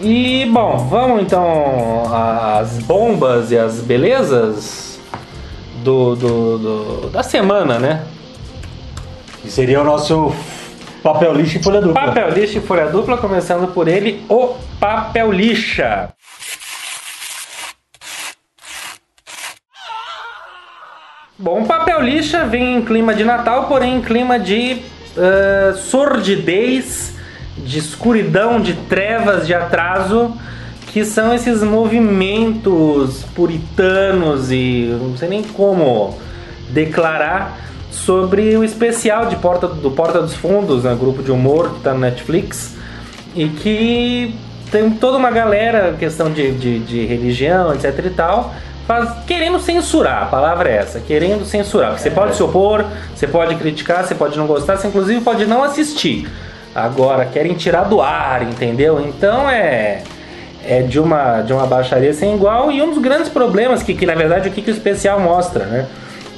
E 0.00 0.46
bom, 0.50 0.86
vamos 0.88 1.20
então 1.22 2.04
às 2.12 2.78
bombas 2.84 3.50
e 3.50 3.58
às 3.58 3.80
belezas 3.80 4.98
do, 5.84 6.14
do, 6.16 6.58
do- 6.58 7.10
da 7.10 7.22
semana, 7.22 7.78
né? 7.78 8.04
E 9.44 9.50
seria 9.50 9.80
o 9.80 9.84
nosso 9.84 10.32
papel 11.02 11.34
lixo 11.34 11.58
e 11.58 11.62
folha 11.62 11.80
dupla. 11.80 12.06
Papel 12.06 12.30
lixa 12.30 12.58
e 12.58 12.60
folha 12.60 12.86
dupla, 12.86 13.18
começando 13.18 13.72
por 13.72 13.88
ele, 13.88 14.24
o 14.28 14.54
papel 14.78 15.32
lixa. 15.32 16.12
Bom, 21.38 21.64
papel 21.64 22.02
lixa 22.02 22.44
vem 22.44 22.76
em 22.76 22.82
clima 22.82 23.14
de 23.14 23.24
Natal, 23.24 23.66
porém 23.66 23.96
em 23.96 24.02
clima 24.02 24.38
de 24.38 24.82
ah, 25.16 25.74
sordidez, 25.74 27.14
de 27.56 27.78
escuridão, 27.78 28.60
de 28.60 28.74
trevas, 28.74 29.46
de 29.46 29.54
atraso, 29.54 30.36
que 30.86 31.04
são 31.04 31.32
esses 31.34 31.62
movimentos 31.62 33.24
puritanos 33.34 34.50
e 34.50 34.96
não 35.00 35.16
sei 35.16 35.28
nem 35.28 35.42
como 35.42 36.18
declarar 36.70 37.69
sobre 37.90 38.56
o 38.56 38.64
especial 38.64 39.26
de 39.26 39.36
Porta, 39.36 39.66
do 39.66 39.90
Porta 39.90 40.20
dos 40.20 40.34
Fundos, 40.34 40.84
né, 40.84 40.96
grupo 40.98 41.22
de 41.22 41.30
humor 41.30 41.70
que 41.70 41.76
está 41.78 41.92
no 41.92 42.00
Netflix, 42.00 42.76
e 43.34 43.48
que 43.48 44.34
tem 44.70 44.90
toda 44.90 45.16
uma 45.16 45.30
galera, 45.30 45.94
questão 45.98 46.30
de, 46.30 46.52
de, 46.52 46.78
de 46.80 47.06
religião, 47.06 47.74
etc 47.74 48.04
e 48.06 48.10
tal, 48.10 48.54
faz, 48.86 49.24
querendo 49.26 49.58
censurar, 49.58 50.24
a 50.24 50.26
palavra 50.26 50.70
é 50.70 50.76
essa, 50.76 51.00
querendo 51.00 51.44
censurar. 51.44 51.98
Você 51.98 52.10
pode 52.10 52.36
se 52.36 52.42
opor, 52.42 52.84
você 53.14 53.26
pode 53.26 53.56
criticar, 53.56 54.04
você 54.04 54.14
pode 54.14 54.38
não 54.38 54.46
gostar, 54.46 54.76
você 54.76 54.88
inclusive 54.88 55.20
pode 55.20 55.46
não 55.46 55.62
assistir. 55.62 56.28
Agora, 56.74 57.24
querem 57.24 57.54
tirar 57.54 57.84
do 57.84 58.00
ar, 58.00 58.42
entendeu? 58.42 59.00
Então 59.00 59.50
é 59.50 60.02
é 60.64 60.82
de 60.82 61.00
uma, 61.00 61.42
de 61.42 61.52
uma 61.52 61.66
baixaria 61.66 62.12
sem 62.12 62.34
igual 62.34 62.70
e 62.70 62.82
um 62.82 62.90
dos 62.90 62.98
grandes 62.98 63.28
problemas 63.28 63.82
que, 63.82 63.94
que 63.94 64.04
na 64.04 64.14
verdade 64.14 64.48
o 64.48 64.52
que, 64.52 64.60
que 64.62 64.70
o 64.70 64.74
especial 64.74 65.18
mostra, 65.18 65.64
né? 65.64 65.86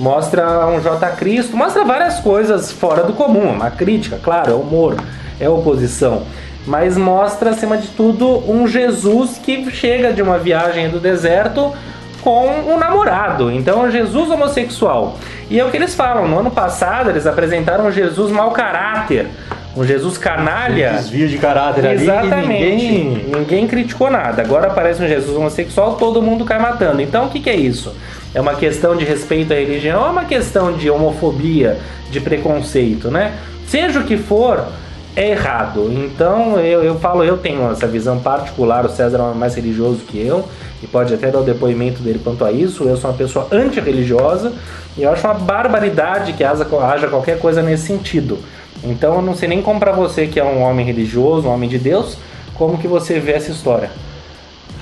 Mostra 0.03 0.66
um 0.66 0.80
J. 0.80 1.11
Cristo, 1.12 1.57
mostra 1.57 1.84
várias 1.84 2.18
coisas 2.18 2.72
fora 2.72 3.05
do 3.05 3.12
comum, 3.12 3.53
uma 3.53 3.70
crítica, 3.70 4.18
claro, 4.20 4.50
é 4.50 4.55
humor, 4.55 4.96
é 5.38 5.48
oposição, 5.48 6.24
mas 6.66 6.96
mostra 6.96 7.50
acima 7.50 7.78
de 7.78 7.86
tudo 7.86 8.42
um 8.50 8.66
Jesus 8.66 9.38
que 9.38 9.70
chega 9.70 10.12
de 10.12 10.20
uma 10.20 10.38
viagem 10.38 10.90
do 10.90 10.98
deserto 10.98 11.72
com 12.20 12.48
um 12.48 12.76
namorado, 12.76 13.48
então 13.53 13.84
é 13.84 13.86
um 13.86 13.90
Jesus 13.92 14.28
homossexual. 14.28 15.18
E 15.48 15.61
é 15.61 15.64
o 15.64 15.70
que 15.70 15.76
eles 15.76 15.94
falam, 15.94 16.26
no 16.26 16.40
ano 16.40 16.50
passado 16.50 17.09
eles 17.09 17.24
apresentaram 17.24 17.86
um 17.86 17.92
Jesus 17.92 18.32
mau 18.32 18.50
caráter, 18.50 19.28
um 19.76 19.84
Jesus 19.84 20.18
canalha. 20.18 20.94
Desvio 20.94 21.28
de 21.28 21.38
caráter 21.38 21.86
ali 21.86 22.03
Exatamente. 22.03 22.48
Ninguém... 22.48 23.26
ninguém. 23.36 23.68
criticou 23.68 24.11
nada. 24.11 24.42
Agora 24.42 24.66
aparece 24.66 25.00
um 25.00 25.07
Jesus 25.07 25.36
homossexual, 25.36 25.94
todo 25.94 26.20
mundo 26.20 26.44
cai 26.44 26.59
matando. 26.59 27.00
Então 27.00 27.26
o 27.26 27.30
que, 27.30 27.38
que 27.38 27.48
é 27.48 27.55
isso? 27.55 27.94
É 28.35 28.41
uma 28.41 28.55
questão 28.55 28.97
de 28.97 29.05
respeito 29.05 29.53
à 29.53 29.57
religião 29.57 30.07
é 30.07 30.11
uma 30.11 30.24
questão 30.24 30.72
de 30.72 30.89
homofobia, 30.89 31.78
de 32.11 32.20
preconceito, 32.20 33.11
né? 33.11 33.35
Seja 33.66 34.01
o 34.01 34.05
que 34.05 34.16
for, 34.16 34.66
é 35.14 35.30
errado. 35.30 35.93
Então 35.93 36.59
eu, 36.59 36.83
eu 36.83 36.99
falo, 36.99 37.22
eu 37.22 37.37
tenho 37.37 37.70
essa 37.70 37.87
visão 37.87 38.18
particular, 38.18 38.85
o 38.87 38.89
César 38.89 39.18
é 39.18 39.35
mais 39.37 39.55
religioso 39.55 40.01
que 40.09 40.18
eu, 40.18 40.49
e 40.83 40.87
pode 40.87 41.12
até 41.12 41.30
dar 41.30 41.41
o 41.41 41.45
depoimento 41.45 42.03
dele 42.03 42.20
quanto 42.22 42.45
a 42.45 42.51
isso. 42.51 42.85
Eu 42.85 42.97
sou 42.97 43.11
uma 43.11 43.16
pessoa 43.16 43.47
antirreligiosa 43.53 44.53
e 44.97 45.03
eu 45.03 45.12
acho 45.12 45.26
uma 45.26 45.35
barbaridade 45.35 46.33
que 46.33 46.43
haja, 46.43 46.66
haja 46.83 47.09
qualquer 47.09 47.39
coisa 47.39 47.62
nesse 47.62 47.87
sentido. 47.87 48.39
Então 48.83 49.16
eu 49.16 49.22
não 49.22 49.37
sei 49.37 49.49
nem 49.49 49.62
como 49.62 49.78
pra 49.78 49.93
você 49.93 50.26
que 50.26 50.41
é 50.41 50.45
um 50.45 50.62
homem 50.62 50.85
religioso, 50.85 51.47
um 51.47 51.53
homem 51.53 51.68
de 51.68 51.78
Deus, 51.78 52.16
como 52.55 52.78
que 52.78 52.89
você 52.89 53.20
vê 53.20 53.33
essa 53.33 53.51
história. 53.51 53.91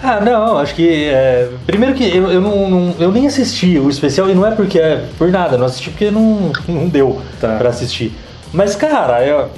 Ah, 0.02 0.20
não, 0.20 0.58
acho 0.58 0.74
que. 0.74 1.04
é, 1.10 1.48
primeiro 1.66 1.94
que 1.94 2.04
eu, 2.16 2.30
eu, 2.30 2.40
não, 2.40 2.70
não- 2.70 2.94
eu 2.98 3.12
nem 3.12 3.26
assisti 3.26 3.78
o 3.78 3.88
especial, 3.90 4.30
e 4.30 4.34
não 4.34 4.46
é 4.46 4.50
porque 4.52 4.78
é 4.78 5.04
por 5.18 5.30
nada, 5.30 5.58
não 5.58 5.66
assisti 5.66 5.90
porque 5.90 6.10
não, 6.10 6.50
não 6.66 6.88
deu 6.88 7.20
Tá. 7.40 7.56
pra 7.58 7.68
assistir. 7.68 8.12
Mas, 8.52 8.74
cara, 8.74 9.24
eu- 9.24 9.48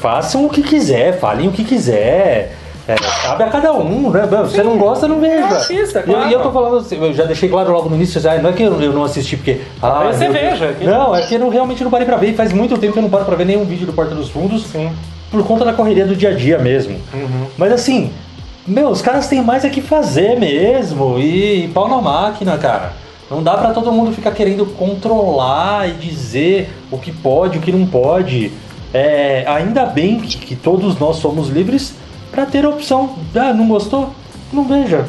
façam 0.00 0.44
o 0.44 0.50
que 0.50 0.62
quiser, 0.62 1.18
falem 1.18 1.48
o 1.48 1.52
que 1.52 1.64
quiser. 1.64 2.54
É, 2.86 2.94
cabe 2.94 3.42
a 3.42 3.48
cada 3.48 3.72
um, 3.74 4.10
né? 4.10 4.26
Você 4.26 4.62
não 4.62 4.78
gosta, 4.78 5.06
não 5.06 5.20
veja. 5.20 5.44
Assista, 5.46 5.98
E 5.98 6.02
eu- 6.02 6.14
claro. 6.14 6.30
E 6.30 6.32
eu 6.32 6.40
tô 6.40 6.50
falando 6.50 6.76
assim, 6.78 6.96
eu 6.98 7.12
já 7.12 7.24
deixei 7.24 7.46
claro 7.48 7.70
logo 7.70 7.88
no 7.90 7.96
início, 7.96 8.18
ah, 8.30 8.38
não 8.38 8.48
é 8.48 8.52
que 8.54 8.62
eu, 8.62 8.80
eu 8.80 8.92
não 8.94 9.04
assisti 9.04 9.36
porque. 9.36 9.60
Ah, 9.82 10.10
você 10.10 10.28
veja, 10.30 10.72
que- 10.72 10.86
Não, 10.86 11.14
é 11.14 11.20
que 11.22 11.34
eu 11.34 11.38
não- 11.38 11.50
realmente 11.50 11.84
não 11.84 11.90
parei 11.90 12.06
pra 12.06 12.16
ver. 12.16 12.28
E 12.30 12.34
faz 12.34 12.50
muito 12.52 12.78
tempo 12.78 12.94
que 12.94 12.98
eu 12.98 13.02
não 13.02 13.10
paro 13.10 13.26
pra 13.26 13.36
ver 13.36 13.44
nenhum 13.44 13.64
vídeo 13.64 13.86
do 13.86 13.92
Porta 13.92 14.14
dos 14.14 14.30
Fundos 14.30 14.64
Sim. 14.68 14.90
por 15.30 15.44
conta 15.44 15.66
da 15.66 15.72
correria 15.74 16.06
do 16.06 16.16
dia 16.16 16.30
a 16.30 16.32
dia 16.32 16.58
mesmo. 16.58 16.98
Mas 17.58 17.72
assim, 17.72 18.10
meu, 18.68 18.88
os 18.90 19.02
caras 19.02 19.26
têm 19.26 19.42
mais 19.42 19.64
é 19.64 19.70
que 19.70 19.80
fazer 19.80 20.38
mesmo. 20.38 21.18
E, 21.18 21.64
e 21.64 21.68
pau 21.68 21.88
na 21.88 22.00
máquina, 22.00 22.56
cara. 22.58 22.92
Não 23.30 23.42
dá 23.42 23.56
pra 23.56 23.72
todo 23.72 23.92
mundo 23.92 24.12
ficar 24.12 24.32
querendo 24.32 24.64
controlar 24.64 25.88
e 25.88 25.92
dizer 25.92 26.70
o 26.90 26.98
que 26.98 27.12
pode, 27.12 27.58
o 27.58 27.60
que 27.60 27.72
não 27.72 27.86
pode. 27.86 28.52
É, 28.92 29.44
ainda 29.46 29.84
bem 29.84 30.20
que, 30.20 30.38
que 30.38 30.56
todos 30.56 30.98
nós 30.98 31.16
somos 31.16 31.48
livres 31.48 31.94
pra 32.30 32.46
ter 32.46 32.64
a 32.64 32.70
opção. 32.70 33.16
Ah, 33.34 33.52
não 33.52 33.68
gostou? 33.68 34.10
Não 34.52 34.64
veja. 34.64 35.06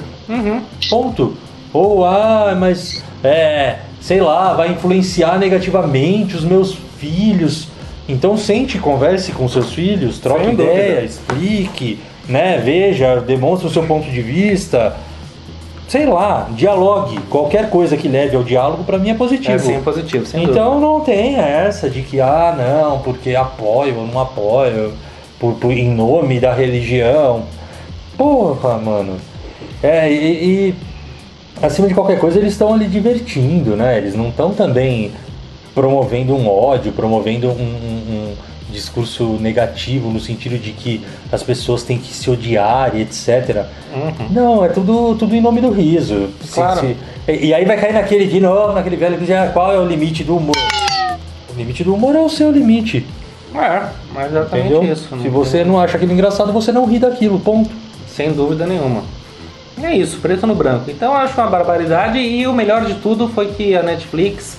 Ponto. 0.90 1.36
Ou, 1.72 2.04
ah, 2.06 2.56
mas, 2.60 3.04
é, 3.24 3.78
sei 4.02 4.22
lá, 4.22 4.54
vai 4.54 4.72
influenciar 4.72 5.38
negativamente 5.38 6.36
os 6.36 6.44
meus 6.44 6.78
filhos. 6.98 7.68
Então 8.08 8.36
sente, 8.36 8.80
converse 8.80 9.32
com 9.32 9.48
seus 9.48 9.72
filhos, 9.72 10.20
troque 10.20 10.50
ideia, 10.50 11.06
explique, 11.06 12.00
né? 12.30 12.62
Veja, 12.64 13.20
demonstre 13.20 13.68
o 13.68 13.72
seu 13.72 13.84
ponto 13.84 14.10
de 14.10 14.22
vista. 14.22 14.96
Sei 15.88 16.06
lá, 16.06 16.48
dialogue. 16.52 17.18
Qualquer 17.30 17.70
coisa 17.72 17.98
que 17.98 18.08
leve 18.08 18.36
ao 18.36 18.44
diálogo, 18.44 18.84
pra 18.84 19.00
mim 19.00 19.10
é 19.10 19.16
positivo. 19.16 19.56
É 19.56 19.58
sim, 19.60 19.82
positivo, 19.82 20.24
sem 20.26 20.42
dúvida. 20.42 20.60
Então 20.60 20.80
não 20.80 21.00
tem 21.02 21.36
essa 21.38 21.90
de 21.90 22.04
que, 22.04 22.22
ah, 22.22 22.56
não, 22.56 23.00
porque 23.00 23.36
apoio 23.36 23.98
ou 23.98 24.06
não 24.08 24.20
apoio, 24.22 24.94
por, 25.40 25.54
por- 25.56 25.72
em 25.72 25.90
nome 25.90 26.40
da 26.40 26.54
religião. 26.54 27.42
Porra, 28.16 28.78
mano. 28.78 29.16
É, 29.82 30.12
e, 30.12 30.16
e, 30.70 30.76
acima 31.60 31.88
de 31.88 31.96
qualquer 31.96 32.20
coisa, 32.20 32.38
eles 32.38 32.52
estão 32.52 32.72
ali 32.72 32.86
divertindo, 32.86 33.76
né? 33.76 33.98
Eles 33.98 34.14
não 34.14 34.28
estão 34.30 34.52
também 34.54 35.12
promovendo 35.74 36.36
um 36.36 36.48
ódio, 36.48 36.92
promovendo 36.92 37.48
um- 37.50 37.54
um 37.54 38.34
discurso 38.72 39.38
negativo 39.40 40.10
no 40.10 40.20
sentido 40.20 40.58
de 40.58 40.72
que 40.72 41.02
as 41.32 41.42
pessoas 41.44 41.84
têm 41.84 41.98
que 41.98 42.14
se 42.14 42.30
odiar 42.30 42.96
e 42.96 43.02
etc. 43.02 43.66
Não, 44.30 44.64
é 44.64 44.70
tudo, 44.70 45.16
tudo 45.16 45.36
em 45.36 45.42
nome 45.42 45.62
do 45.62 45.72
riso. 45.72 46.30
Se- 46.44 46.54
Claro. 46.54 46.80
se- 46.82 46.96
e, 47.28 47.48
e 47.48 47.54
aí 47.54 47.66
vai 47.66 47.80
cair 47.80 47.94
naquele 47.94 48.26
de 48.28 48.40
novo, 48.40 48.74
naquele 48.74 48.96
velho 48.96 49.18
que 49.18 49.26
diz, 49.26 49.36
ah, 49.36 49.50
qual 49.52 49.74
é 49.74 49.80
o 49.80 49.86
limite 49.86 50.24
do 50.24 50.38
humor? 50.38 50.56
O 51.54 51.58
limite 51.58 51.84
do 51.84 51.94
humor 51.94 52.16
é 52.16 52.20
o 52.20 52.30
seu 52.30 52.52
limite, 52.52 53.06
É, 53.56 53.82
mas 54.14 54.32
exatamente 54.32 54.68
entendeu? 54.74 54.94
isso. 54.94 55.08
Se 55.22 55.28
você 55.30 55.64
não 55.64 55.80
acha 55.80 55.98
aquilo 55.98 56.14
engraçado, 56.14 56.54
você 56.54 56.72
não 56.72 56.86
ri 56.86 57.00
daquilo, 57.00 57.40
ponto. 57.40 57.70
Sem 58.08 58.32
dúvida 58.32 58.66
nenhuma. 58.68 59.04
É 59.82 59.96
isso, 59.96 60.18
preto 60.20 60.46
no 60.46 60.54
branco. 60.54 60.92
Então 60.92 61.12
eu 61.14 61.18
acho 61.18 61.34
uma 61.40 61.48
barbaridade 61.48 62.18
e 62.20 62.46
o 62.46 62.54
melhor 62.54 62.86
de 62.86 62.96
tudo 62.96 63.30
foi 63.30 63.48
que 63.54 63.76
a 63.76 63.82
Netflix 63.82 64.58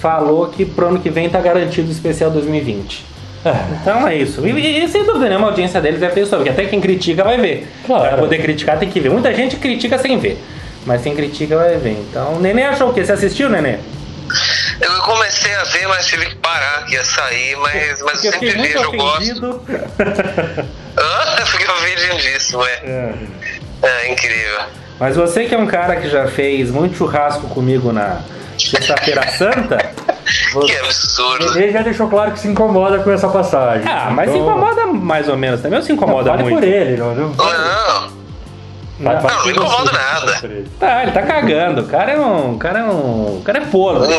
falou 0.00 0.46
que 0.46 0.64
pro 0.64 0.86
ano 0.88 1.00
que 1.00 1.10
vem 1.10 1.28
tá 1.28 1.40
garantido 1.40 1.88
o 1.88 1.92
especial 1.92 2.30
2020. 2.30 3.04
Então 3.80 4.06
é 4.06 4.14
isso. 4.16 4.46
E, 4.46 4.50
e- 4.50 4.84
e 4.84 4.88
sem 4.88 5.04
dúvida 5.04 5.28
nenhuma 5.28 5.48
a 5.48 5.50
audiência 5.50 5.80
deles 5.80 5.98
deve 6.00 6.14
ter 6.14 6.20
isso, 6.22 6.36
porque 6.36 6.50
até 6.50 6.64
quem 6.66 6.80
critica 6.80 7.24
vai 7.24 7.36
ver. 7.38 7.66
Claro. 7.86 8.08
Pra 8.08 8.18
poder 8.18 8.40
criticar 8.40 8.78
tem 8.78 8.88
que 8.90 9.00
ver. 9.00 9.10
Muita 9.10 9.34
gente 9.34 9.56
critica 9.56 9.98
sem 9.98 10.18
ver. 10.18 10.38
Mas 10.86 11.02
quem 11.02 11.14
critica 11.14 11.56
vai 11.56 11.76
ver. 11.76 11.92
Então, 12.08 12.38
Nenê 12.40 12.64
achou 12.64 12.90
o 12.90 12.94
quê? 12.94 13.04
Você 13.04 13.12
assistiu, 13.12 13.48
Nenê? 13.48 13.76
Eu 14.80 14.92
comecei 15.02 15.54
a 15.54 15.64
ver, 15.64 15.86
mas 15.88 16.06
tive 16.06 16.26
que 16.26 16.36
parar, 16.36 16.84
que 16.86 16.94
ia 16.94 17.04
sair, 17.04 17.54
mas, 17.56 18.00
mas 18.02 18.24
eu 18.24 18.32
sempre 18.32 18.50
vejo, 18.50 18.78
eu 18.78 18.92
gosto. 18.92 19.16
ofendido. 19.18 19.62
Hã? 20.98 21.44
Fiquei 21.46 21.66
ofendidíssimo, 21.68 22.64
é. 22.64 22.80
É. 22.84 23.12
É 23.82 24.12
incrível. 24.12 24.60
Mas 24.98 25.16
você 25.16 25.44
que 25.44 25.54
é 25.54 25.58
um 25.58 25.66
cara 25.66 25.96
que 25.96 26.08
já 26.08 26.26
fez 26.28 26.70
muito 26.70 26.96
churrasco 26.96 27.46
comigo 27.48 27.92
na 27.92 28.20
Sexta-feira 28.58 29.26
Santa. 29.32 29.90
Que 30.66 30.76
absurdo. 30.76 31.58
Ele 31.58 31.72
já 31.72 31.82
deixou 31.82 32.08
claro 32.08 32.32
que 32.32 32.40
se 32.40 32.48
incomoda 32.48 32.98
com 33.00 33.10
essa 33.10 33.28
passagem. 33.28 33.86
Ah, 33.86 34.10
mas 34.10 34.30
se 34.30 34.36
Então, 34.36 34.48
incomoda 34.50 34.86
mais 34.86 35.28
ou 35.28 35.36
menos 35.36 35.60
também, 35.60 35.78
ou 35.78 35.82
se 35.84 35.90
Não, 35.90 35.96
incomoda 35.96 36.30
fale 36.30 36.42
muito? 36.44 36.58
por 36.58 36.64
ele, 36.64 36.96
não. 36.96 37.14
não 37.14 37.28
Não, 37.30 39.12
Não, 39.12 39.12
não 39.22 39.50
incomoda 39.50 39.90
você, 39.90 39.96
nada. 39.96 40.40
ele. 40.44 40.68
Tá, 40.78 41.02
ele 41.02 41.12
tá 41.12 41.22
cagando. 41.22 41.80
O 41.82 41.86
cara 41.86 42.12
é 42.12 42.20
um. 42.20 42.54
O 42.54 42.58
cara 42.58 42.78
é 42.80 42.84
um. 42.84 43.38
O 43.38 43.42
cara 43.44 43.58
é 43.58 43.62
podre. 43.62 44.12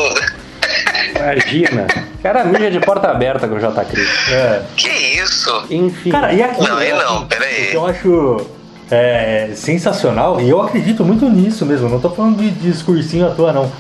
Imagina. 1.16 1.88
O 2.20 2.24
cara 2.24 2.44
mija 2.46 2.72
de 2.72 2.80
porta 2.80 3.10
aberta 3.10 3.48
com 3.48 3.56
o 3.56 3.60
J. 3.60 3.86
Cris. 3.86 4.32
É. 4.32 4.62
que 4.76 4.90
isso? 4.90 5.64
Enfim. 5.70 6.10
Cara, 6.10 6.34
e 6.34 6.42
aqui? 6.42 6.68
Não, 6.68 6.78
aí 6.78 6.94
não, 6.94 7.26
peraí. 7.28 7.74
Eu 7.74 7.86
acho 7.86 8.46
é, 8.92 9.52
sensacional, 9.56 10.40
e 10.42 10.50
eu 10.50 10.62
acredito 10.62 11.04
muito 11.04 11.28
nisso 11.30 11.66
mesmo, 11.66 11.90
não 11.90 12.00
tô 12.00 12.10
falando 12.10 12.38
de 12.38 12.52
discursinho 12.52 13.28
à 13.28 13.32
toa, 13.32 13.52
não. 13.54 13.72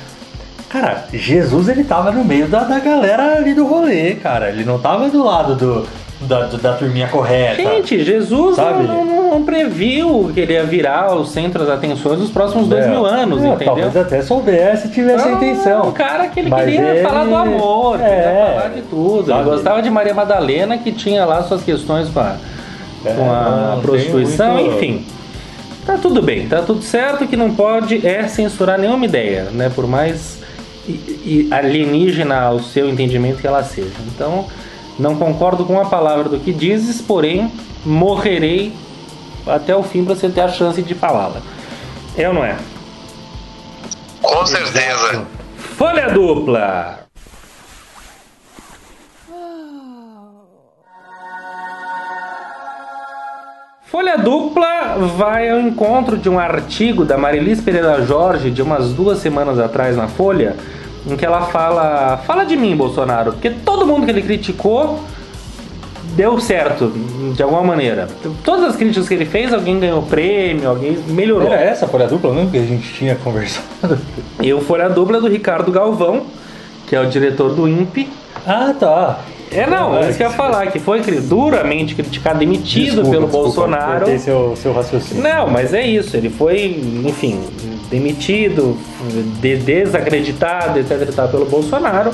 Cara, 0.73 1.05
Jesus 1.13 1.69
ele 1.69 1.83
tava 1.83 2.11
no 2.11 2.25
meio 2.25 2.47
da, 2.47 2.63
da 2.63 2.79
galera 2.79 3.35
ali 3.37 3.53
do 3.53 3.63
rolê, 3.67 4.15
cara. 4.15 4.49
Ele 4.49 4.65
não 4.65 4.79
tava 4.79 5.07
do 5.07 5.23
lado 5.23 5.53
do, 5.55 5.87
da, 6.21 6.47
da 6.47 6.73
turminha 6.73 7.07
correta. 7.07 7.61
Gente, 7.61 8.03
Jesus 8.03 8.55
Sabe? 8.55 8.81
não, 8.87 9.05
não- 9.05 9.23
não 9.33 9.43
previu 9.43 10.31
que 10.33 10.39
ele 10.39 10.53
ia 10.53 10.63
virar 10.63 11.13
o 11.15 11.25
centro 11.25 11.59
das 11.63 11.69
atenções 11.75 12.17
nos 12.19 12.31
próximos 12.31 12.67
dois 12.67 12.85
É. 12.85 12.87
mil 12.89 13.05
anos, 13.05 13.43
É, 13.43 13.47
entendeu? 13.49 13.65
Talvez 13.65 13.95
até 13.97 14.21
soubesse 14.23 14.89
tivesse 14.89 15.27
a 15.27 15.31
Ah, 15.31 15.31
intenção. 15.33 15.89
Um 15.89 15.91
cara 15.91 16.27
que 16.27 16.39
ele 16.39 16.49
Mas 16.49 16.65
queria 16.65 16.81
ele- 16.89 17.01
falar 17.03 17.23
do 17.25 17.35
amor, 17.35 17.97
queria 17.99 18.11
É. 18.13 18.53
falar 18.57 18.69
de 18.69 18.81
tudo. 18.83 19.25
Sabe? 19.27 19.39
Ele 19.41 19.49
gostava 19.51 19.81
de 19.81 19.89
Maria 19.91 20.13
Madalena, 20.15 20.77
que 20.79 20.91
tinha 20.91 21.23
lá 21.25 21.43
suas 21.43 21.61
questões 21.63 22.09
com 22.09 22.19
a, 22.19 22.35
É, 23.05 23.13
com 23.13 23.31
a 23.31 23.79
prostituição, 23.81 24.53
muito- 24.55 24.75
enfim. 24.75 25.05
Tá 25.85 25.97
tudo 26.01 26.21
bem, 26.21 26.47
tá 26.47 26.61
tudo 26.61 26.81
certo. 26.81 27.25
O 27.25 27.27
que 27.27 27.35
não 27.35 27.53
pode 27.53 28.05
é 28.07 28.23
censurar 28.27 28.79
nenhuma 28.79 29.05
ideia, 29.05 29.49
né? 29.51 29.69
Por 29.73 29.85
mais 29.87 30.41
i- 30.87 31.47
alienígena 31.51 32.41
ao 32.41 32.59
seu 32.59 32.89
entendimento 32.89 33.39
que 33.41 33.47
ela 33.47 33.63
seja. 33.63 33.93
Então, 34.07 34.45
não 34.99 35.15
concordo 35.15 35.65
com 35.65 35.79
a 35.79 35.85
palavra 35.85 36.29
do 36.29 36.39
que 36.39 36.51
dizes, 36.53 37.01
porém, 37.01 37.51
morrerei 37.85 38.73
até 39.47 39.75
o 39.75 39.83
fim 39.83 40.03
para 40.05 40.15
você 40.15 40.29
ter 40.29 40.41
a 40.41 40.49
chance 40.49 40.81
de 40.81 40.93
falá-la. 40.95 41.41
É 42.17 42.27
ou 42.27 42.33
não 42.33 42.43
é? 42.45 42.57
Com 44.21 44.45
certeza. 44.45 45.25
Folha 45.57 46.09
dupla! 46.09 47.02
Folha 53.93 54.17
dupla 54.17 54.95
vai 55.15 55.47
ao 55.51 55.59
encontro 55.59 56.17
de 56.17 56.27
um 56.27 56.39
artigo 56.39 57.05
da 57.05 57.15
Marilis 57.15 57.61
Pereira 57.61 58.03
Jorge 58.03 58.49
de 58.49 58.59
umas 58.59 58.91
duas 58.91 59.19
semanas 59.19 59.59
atrás 59.59 59.95
na 59.95 60.07
Folha, 60.07 60.55
em 61.05 61.15
que 61.15 61.23
ela 61.23 61.41
fala: 61.41 62.17
Fala 62.25 62.43
de 62.43 62.57
mim, 62.57 62.75
Bolsonaro, 62.75 63.33
porque 63.33 63.51
todo 63.51 63.85
mundo 63.85 64.05
que 64.05 64.09
ele 64.09 64.23
criticou 64.23 64.99
deu 66.15 66.39
certo, 66.39 66.91
de 67.35 67.43
alguma 67.43 67.61
maneira. 67.61 68.07
Todas 68.43 68.69
as 68.69 68.75
críticas 68.75 69.07
que 69.07 69.13
ele 69.13 69.25
fez, 69.25 69.53
alguém 69.53 69.79
ganhou 69.79 70.01
prêmio, 70.01 70.69
alguém 70.69 70.97
melhorou. 71.09 71.53
Era 71.53 71.61
essa 71.61 71.85
a 71.85 71.87
folha 71.87 72.07
dupla, 72.07 72.33
não? 72.33 72.49
Que 72.49 72.57
a 72.57 72.65
gente 72.65 72.91
tinha 72.95 73.13
conversado. 73.13 73.99
E 74.41 74.51
o 74.51 74.59
Folha 74.59 74.89
Dupla 74.89 75.17
é 75.17 75.21
do 75.21 75.27
Ricardo 75.27 75.71
Galvão, 75.71 76.23
que 76.87 76.95
é 76.95 76.99
o 76.99 77.05
diretor 77.05 77.53
do 77.53 77.67
INPE. 77.67 78.09
Ah, 78.43 78.73
tá. 78.73 79.19
É, 79.53 79.67
não, 79.67 79.93
Ah, 79.95 80.01
isso 80.09 80.17
que 80.17 80.23
eu 80.23 80.29
ia 80.29 80.33
falar, 80.35 80.67
que 80.71 80.79
foi 80.79 81.01
duramente 81.01 81.95
criticado, 81.95 82.39
demitido 82.39 82.85
Desculpa, 82.85 83.09
pelo 83.11 83.23
desculpa, 83.25 83.45
Bolsonaro. 83.45 83.97
cortei 83.99 84.17
seu, 84.19 84.55
seu 84.55 84.73
raciocínio. 84.73 85.23
Não, 85.23 85.47
mas 85.49 85.73
é 85.73 85.85
isso, 85.85 86.15
ele 86.17 86.29
foi, 86.29 86.81
enfim, 87.05 87.39
demitido, 87.89 88.77
de- 89.41 89.57
desacreditado, 89.57 90.79
etc. 90.79 91.07
e 91.09 91.11
tal, 91.13 91.27
pelo 91.29 91.45
Bolsonaro. 91.45 92.11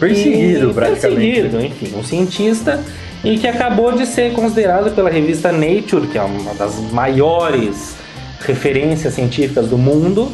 Perseguido, 0.00 0.70
E- 0.70 0.74
praticamente. 0.74 1.20
Perseguido, 1.40 1.60
enfim, 1.64 1.92
um 1.98 2.02
cientista 2.02 2.82
e 3.22 3.38
que 3.38 3.46
acabou 3.46 3.92
de 3.92 4.06
ser 4.06 4.32
considerado 4.32 4.94
pela 4.94 5.10
revista 5.10 5.52
Nature, 5.52 6.06
que 6.08 6.18
é 6.18 6.22
uma 6.22 6.54
das 6.54 6.74
maiores 6.90 7.94
referências 8.40 9.14
científicas 9.14 9.66
do 9.68 9.78
mundo, 9.78 10.30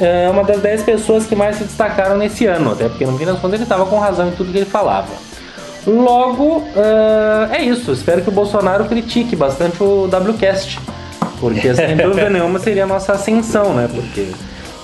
é 0.00 0.28
uma 0.30 0.42
das 0.42 0.60
10 0.60 0.82
pessoas 0.82 1.26
que 1.26 1.36
mais 1.36 1.56
se 1.56 1.64
destacaram 1.64 2.16
nesse 2.16 2.46
ano, 2.46 2.72
até 2.72 2.88
porque 2.88 3.04
no 3.06 3.16
fim 3.16 3.24
das 3.24 3.36
contas 3.38 3.54
ele 3.54 3.62
estava 3.64 3.86
com 3.86 3.98
razão 3.98 4.28
em 4.28 4.32
tudo 4.32 4.50
que 4.50 4.58
ele 4.58 4.64
falava. 4.66 5.08
Logo, 5.86 6.64
ah, 6.76 7.48
é 7.52 7.62
isso. 7.62 7.92
Espero 7.92 8.22
que 8.22 8.28
o 8.28 8.32
Bolsonaro 8.32 8.84
critique 8.86 9.36
bastante 9.36 9.82
o 9.82 10.06
WCast. 10.06 10.80
Porque 11.40 11.74
sem 11.74 11.96
dúvida 11.98 12.30
nenhuma 12.30 12.58
seria 12.58 12.84
a 12.84 12.86
nossa 12.86 13.12
ascensão, 13.12 13.74
né? 13.74 13.88
Porque 13.92 14.28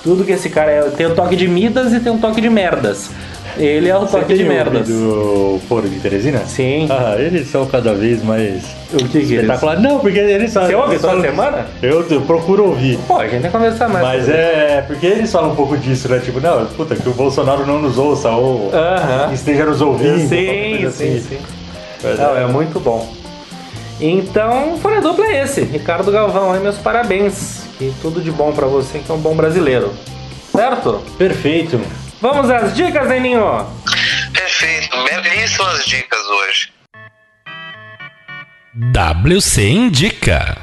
tudo 0.02 0.24
que 0.24 0.32
esse 0.32 0.48
cara 0.50 0.70
é. 0.70 0.82
Tem 0.90 1.06
o 1.06 1.14
toque 1.14 1.36
de 1.36 1.48
Midas 1.48 1.92
e 1.92 2.00
tem 2.00 2.12
um 2.12 2.18
toque 2.18 2.40
de 2.40 2.50
merdas. 2.50 3.10
Ele 3.62 3.88
é 3.88 3.96
o 3.96 4.06
toque 4.06 4.32
de 4.32 4.38
tem 4.40 4.48
merdas. 4.48 4.88
ouvido 4.88 5.54
o 5.56 5.60
Foro 5.68 5.88
de 5.88 6.00
Teresina? 6.00 6.40
Sim. 6.46 6.86
Ah, 6.90 7.14
eles 7.18 7.48
são 7.48 7.66
cada 7.66 7.92
vez 7.94 8.22
mais 8.24 8.64
O 8.92 8.96
que 8.96 9.08
que 9.08 9.18
eles... 9.18 9.30
espetaculares. 9.32 9.82
Não, 9.82 9.98
porque 10.00 10.18
eles 10.18 10.52
falam. 10.52 10.68
Você 10.68 10.74
ouve 10.74 10.94
toda 10.98 11.08
falam- 11.08 11.22
semana? 11.22 11.66
Eu, 11.82 12.06
eu 12.08 12.20
procuro 12.22 12.66
ouvir. 12.68 12.98
Pô, 13.06 13.16
a 13.18 13.22
gente 13.28 13.32
tem 13.32 13.40
que 13.42 13.48
conversar 13.50 13.88
mais. 13.88 14.04
Mas 14.06 14.24
sobre 14.24 14.40
isso. 14.40 14.50
é 14.50 14.84
porque 14.86 15.06
eles 15.06 15.30
falam 15.32 15.52
um 15.52 15.54
pouco 15.56 15.76
disso, 15.76 16.08
né? 16.08 16.18
Tipo, 16.24 16.40
não, 16.40 16.64
puta, 16.66 16.94
que 16.96 17.08
o 17.08 17.12
Bolsonaro 17.12 17.66
não 17.66 17.80
nos 17.80 17.98
ouça 17.98 18.30
ou 18.30 18.70
Aham. 18.72 19.32
esteja 19.32 19.64
nos 19.66 19.80
ouvindo. 19.80 20.18
Sim, 20.20 20.28
sim, 20.28 20.86
assim. 20.86 21.20
sim. 21.20 21.38
Mas 22.02 22.18
Não, 22.18 22.36
é. 22.36 22.42
é 22.42 22.46
muito 22.46 22.80
bom. 22.80 23.06
Então, 24.00 24.78
Folha 24.78 25.00
Dupla 25.02 25.26
é 25.26 25.42
esse. 25.42 25.60
Ricardo 25.62 26.10
Galvão, 26.10 26.52
aí 26.52 26.60
meus 26.60 26.78
parabéns. 26.78 27.64
E 27.80 27.92
tudo 28.00 28.20
de 28.22 28.30
bom 28.30 28.52
pra 28.52 28.66
você 28.66 28.98
que 28.98 29.10
é 29.10 29.14
um 29.14 29.18
bom 29.18 29.34
brasileiro. 29.34 29.90
Certo? 30.52 31.00
Perfeito. 31.18 31.78
Vamos 32.20 32.50
às 32.50 32.74
dicas, 32.74 33.08
Neninho? 33.08 33.66
Perfeito. 34.34 34.96
Belíssimas 35.04 35.84
dicas 35.86 36.20
hoje. 36.26 36.72
WC 38.74 39.68
Indica. 39.68 40.56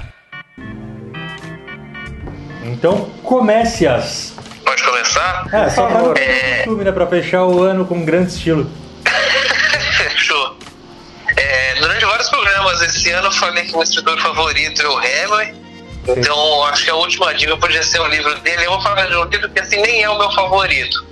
Então 2.64 3.10
comece-as. 3.24 4.34
Pode 4.64 4.84
começar? 4.84 5.48
É, 5.54 5.70
só 5.70 5.88
para 5.88 6.04
o 6.04 6.18
É. 6.18 6.58
costume, 6.58 6.84
né? 6.84 6.92
Pra 6.92 7.08
fechar 7.08 7.46
o 7.46 7.64
ano 7.64 7.86
com 7.86 8.06
grande 8.06 8.32
estilo. 8.34 8.70
Fechou. 9.98 10.58
É, 11.36 11.76
durante 11.76 12.06
vários 12.06 12.30
programas 12.30 12.82
esse 12.82 13.10
ano 13.12 13.28
eu 13.28 13.32
falei 13.32 13.64
que 13.64 13.70
o 13.72 13.74
meu 13.74 13.84
escritor 13.84 14.20
favorito 14.22 14.82
é 14.82 14.88
o 14.88 15.02
Hemingway. 15.02 15.56
Então 16.10 16.64
acho 16.66 16.84
que 16.86 16.90
a 16.90 16.96
última 16.96 17.34
dica 17.34 17.58
podia 17.58 17.84
ser 17.84 18.00
o 18.00 18.08
livro 18.08 18.34
dele. 18.42 18.66
Eu 18.66 18.72
vou 18.72 18.82
falar 18.82 19.08
de 19.08 19.16
um 19.16 19.24
livro 19.26 19.50
que 19.50 19.60
assim 19.60 19.82
nem 19.82 20.04
é 20.04 20.10
o 20.10 20.18
meu 20.18 20.32
favorito. 20.32 21.06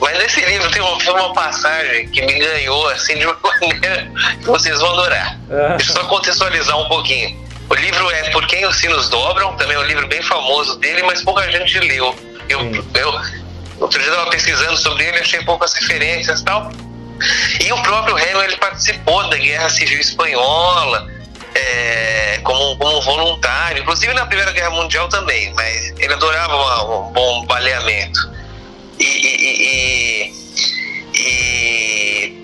Mas 0.00 0.18
nesse 0.18 0.40
livro 0.40 0.70
tem 0.70 0.80
uma, 0.82 1.32
passagem 1.34 2.08
que 2.08 2.22
me 2.22 2.32
ganhou 2.38 2.88
assim 2.88 3.16
de 3.18 3.26
uma 3.26 3.36
maneira 3.60 4.10
que 4.40 4.46
vocês 4.46 4.80
vão 4.80 4.92
adorar. 4.92 5.38
Ah. 5.50 5.76
Deixa 5.76 5.92
eu 5.92 5.96
só 5.96 6.04
contextualizar 6.04 6.78
um 6.78 6.88
pouquinho. 6.88 7.38
O 7.68 7.74
livro 7.74 8.10
é 8.10 8.30
Por 8.30 8.46
Quem 8.46 8.66
os 8.66 8.76
Sinos 8.76 9.08
Dobram, 9.08 9.54
também 9.56 9.76
é 9.76 9.78
um 9.78 9.84
livro 9.84 10.06
bem 10.08 10.22
famoso 10.22 10.76
dele, 10.78 11.02
mas 11.02 11.22
pouca 11.22 11.48
gente 11.52 11.78
leu. 11.80 12.16
Eu, 12.48 12.60
eu 12.94 13.20
outro 13.78 14.00
dia 14.00 14.10
estava 14.10 14.28
pesquisando 14.30 14.76
sobre 14.76 15.04
ele, 15.04 15.18
achei 15.18 15.42
poucas 15.44 15.72
referências 15.74 16.40
e 16.40 16.44
tal. 16.44 16.70
E 17.60 17.72
o 17.72 17.80
próprio 17.82 18.18
Hemingway 18.18 18.46
ele 18.46 18.56
participou 18.56 19.28
da 19.28 19.36
Guerra 19.36 19.68
Civil 19.68 20.00
Espanhola 20.00 21.06
é, 21.54 22.40
como, 22.42 22.76
como 22.76 22.98
um 22.98 23.00
voluntário, 23.02 23.82
inclusive 23.82 24.12
na 24.14 24.26
Primeira 24.26 24.50
Guerra 24.52 24.70
Mundial 24.70 25.08
também, 25.08 25.52
mas 25.54 25.92
ele 25.98 26.12
adorava 26.14 26.56
uma- 26.56 26.84
um 27.08 27.12
bom 27.12 27.44
baleamento. 27.46 28.18
E, 29.00 29.04
e- 29.04 30.32
e- 30.32 30.32
E 31.14 32.40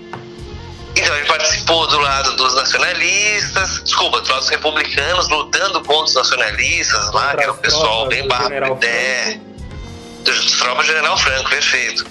então 0.95 1.15
ele 1.15 1.25
participou 1.27 1.87
do 1.87 1.99
lado 1.99 2.35
dos 2.35 2.55
nacionalistas, 2.55 3.81
desculpa, 3.83 4.19
do 4.21 4.29
lado 4.29 4.39
dos 4.41 4.49
republicanos, 4.49 5.29
lutando 5.29 5.81
contra 5.83 6.05
os 6.05 6.15
nacionalistas 6.15 7.13
lá, 7.13 7.35
que 7.35 7.43
era 7.43 7.51
o 7.51 7.57
pessoal 7.57 8.07
bem 8.07 8.27
do 8.27 8.27
dos 10.23 10.57
tropas 10.57 10.85
do 10.85 10.91
General 10.93 11.17
Franco, 11.17 11.49
perfeito. 11.49 12.05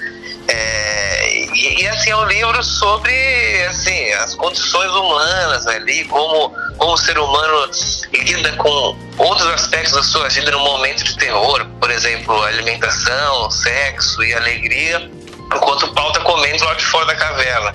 É, 0.48 1.38
e, 1.54 1.82
e, 1.82 1.88
assim 1.88 2.10
é 2.10 2.16
um 2.16 2.24
livro 2.26 2.62
sobre 2.62 3.66
assim 3.68 4.12
as 4.12 4.34
condições 4.34 4.90
humanas 4.92 5.66
ali, 5.66 6.04
como 6.04 6.54
como 6.76 6.92
o 6.92 6.96
ser 6.96 7.18
humano 7.18 7.70
lida 8.12 8.52
com 8.52 8.96
outros 9.18 9.48
aspectos 9.48 9.92
da 9.92 10.02
sua 10.02 10.28
vida 10.28 10.50
no 10.50 10.60
momento 10.60 11.02
de 11.02 11.16
terror, 11.16 11.66
por 11.80 11.90
exemplo, 11.90 12.42
alimentação, 12.42 13.50
sexo 13.50 14.22
e 14.22 14.34
alegria, 14.34 15.10
enquanto 15.54 15.84
o 15.84 15.94
pau 15.94 16.12
tá 16.12 16.20
comendo 16.20 16.64
lá 16.64 16.74
de 16.74 16.84
fora 16.84 17.06
da 17.06 17.16
caverna. 17.16 17.74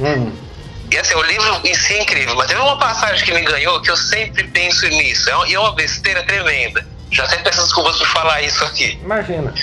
Hum. 0.00 0.32
E 0.90 0.98
assim, 0.98 1.14
o 1.14 1.22
livro 1.22 1.60
em 1.64 1.74
si 1.74 1.94
é 1.94 2.02
incrível, 2.02 2.34
mas 2.34 2.46
teve 2.46 2.60
uma 2.60 2.78
passagem 2.78 3.24
que 3.24 3.32
me 3.32 3.40
ganhou 3.42 3.80
que 3.80 3.90
eu 3.90 3.96
sempre 3.96 4.44
penso 4.48 4.86
nisso, 4.88 5.30
é 5.30 5.48
e 5.48 5.54
é 5.54 5.60
uma 5.60 5.72
besteira 5.72 6.22
tremenda. 6.24 6.86
Já 7.10 7.24
até 7.24 7.38
peço 7.38 7.62
desculpas 7.62 7.96
por 7.96 8.06
falar 8.08 8.42
isso 8.42 8.64
aqui. 8.64 8.98
Imagina. 9.02 9.54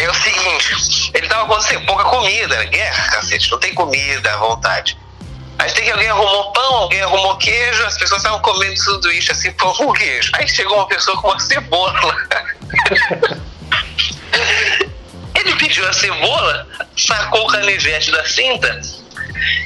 É 0.00 0.08
o 0.08 0.14
seguinte, 0.14 1.10
ele 1.12 1.28
tava 1.28 1.44
acontecendo 1.44 1.84
pouca 1.84 2.04
comida, 2.04 2.56
né? 2.56 2.64
guerra, 2.64 3.10
cacete, 3.10 3.50
não 3.50 3.58
tem 3.58 3.74
comida 3.74 4.32
à 4.32 4.38
vontade. 4.38 4.96
Aí 5.58 5.70
tem 5.72 5.84
que 5.84 5.90
alguém 5.90 6.08
arrumou 6.08 6.50
pão, 6.52 6.74
alguém 6.76 7.02
arrumou 7.02 7.36
queijo, 7.36 7.84
as 7.84 7.98
pessoas 7.98 8.22
estavam 8.22 8.40
comendo 8.40 8.78
sanduíche 8.78 9.30
assim, 9.30 9.52
pão 9.52 9.74
com 9.74 9.92
queijo. 9.92 10.30
Aí 10.36 10.48
chegou 10.48 10.78
uma 10.78 10.88
pessoa 10.88 11.20
com 11.20 11.28
uma 11.28 11.38
cebola. 11.38 12.16
ele 15.34 15.54
pediu 15.56 15.86
a 15.86 15.92
cebola, 15.92 16.66
sacou 16.96 17.44
o 17.44 17.48
canivete 17.48 18.10
da 18.10 18.24
cinta 18.24 18.80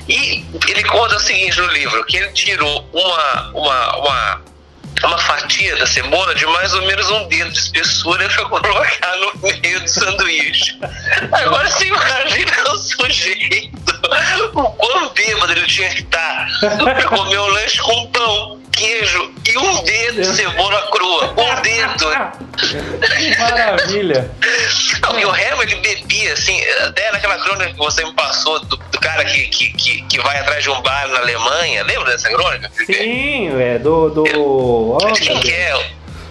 e 0.09 0.45
ele 0.66 0.82
conta 0.82 1.14
o 1.14 1.20
seguinte 1.20 1.61
no 1.61 1.68
livro, 1.68 2.05
que 2.07 2.16
ele 2.16 2.32
tirou 2.32 2.91
uma, 2.93 3.53
uma, 3.55 3.97
uma, 3.99 4.43
uma 5.07 5.19
fatia 5.19 5.77
da 5.77 5.87
cebola 5.87 6.35
de 6.35 6.47
mais 6.47 6.73
ou 6.75 6.83
menos 6.83 7.09
um 7.11 7.29
dedo 7.29 7.51
de 7.51 7.59
espessura 7.59 8.29
para 8.29 8.45
colocar 8.47 9.17
no 9.17 9.41
meio 9.41 9.81
do 9.81 9.89
sanduíche. 9.89 10.79
Agora 11.33 11.71
você 11.71 11.87
imagina 11.87 12.53
o 12.73 12.77
sujeito, 12.77 14.01
o 14.55 14.63
quão 14.63 15.09
bêbado 15.11 15.53
ele 15.53 15.67
tinha 15.67 15.91
que 15.91 16.03
estar 16.03 16.49
para 16.61 17.05
comer 17.05 17.39
um 17.39 17.47
lanche 17.47 17.79
com 17.81 18.07
pão, 18.07 18.43
de 20.15 20.25
cebola 20.25 20.89
crua. 20.91 21.35
Um 21.37 21.62
dedo. 21.62 22.45
Que 23.17 23.39
maravilha. 23.39 24.31
Não, 25.03 25.19
e 25.19 25.25
o 25.25 25.31
Hammer 25.31 25.62
ele 25.62 25.77
bebia, 25.77 26.33
assim, 26.33 26.61
até 26.87 27.11
naquela 27.12 27.39
crônica 27.39 27.73
que 27.73 27.79
você 27.79 28.05
me 28.05 28.12
passou 28.12 28.61
do, 28.61 28.77
do 28.77 29.01
cara 29.01 29.25
que, 29.25 29.49
que, 29.49 29.73
que, 29.73 30.03
que 30.03 30.21
vai 30.21 30.39
atrás 30.39 30.62
de 30.62 30.71
um 30.71 30.81
bar 30.83 31.09
na 31.09 31.19
Alemanha. 31.19 31.83
Lembra 31.85 32.12
dessa 32.12 32.29
crônica? 32.31 32.71
Sim, 32.87 33.61
é 33.61 33.79
do. 33.79 34.11
do... 34.11 34.25
Oh, 34.37 34.99
Quem 35.15 35.41
que 35.41 35.53
é? 35.53 35.91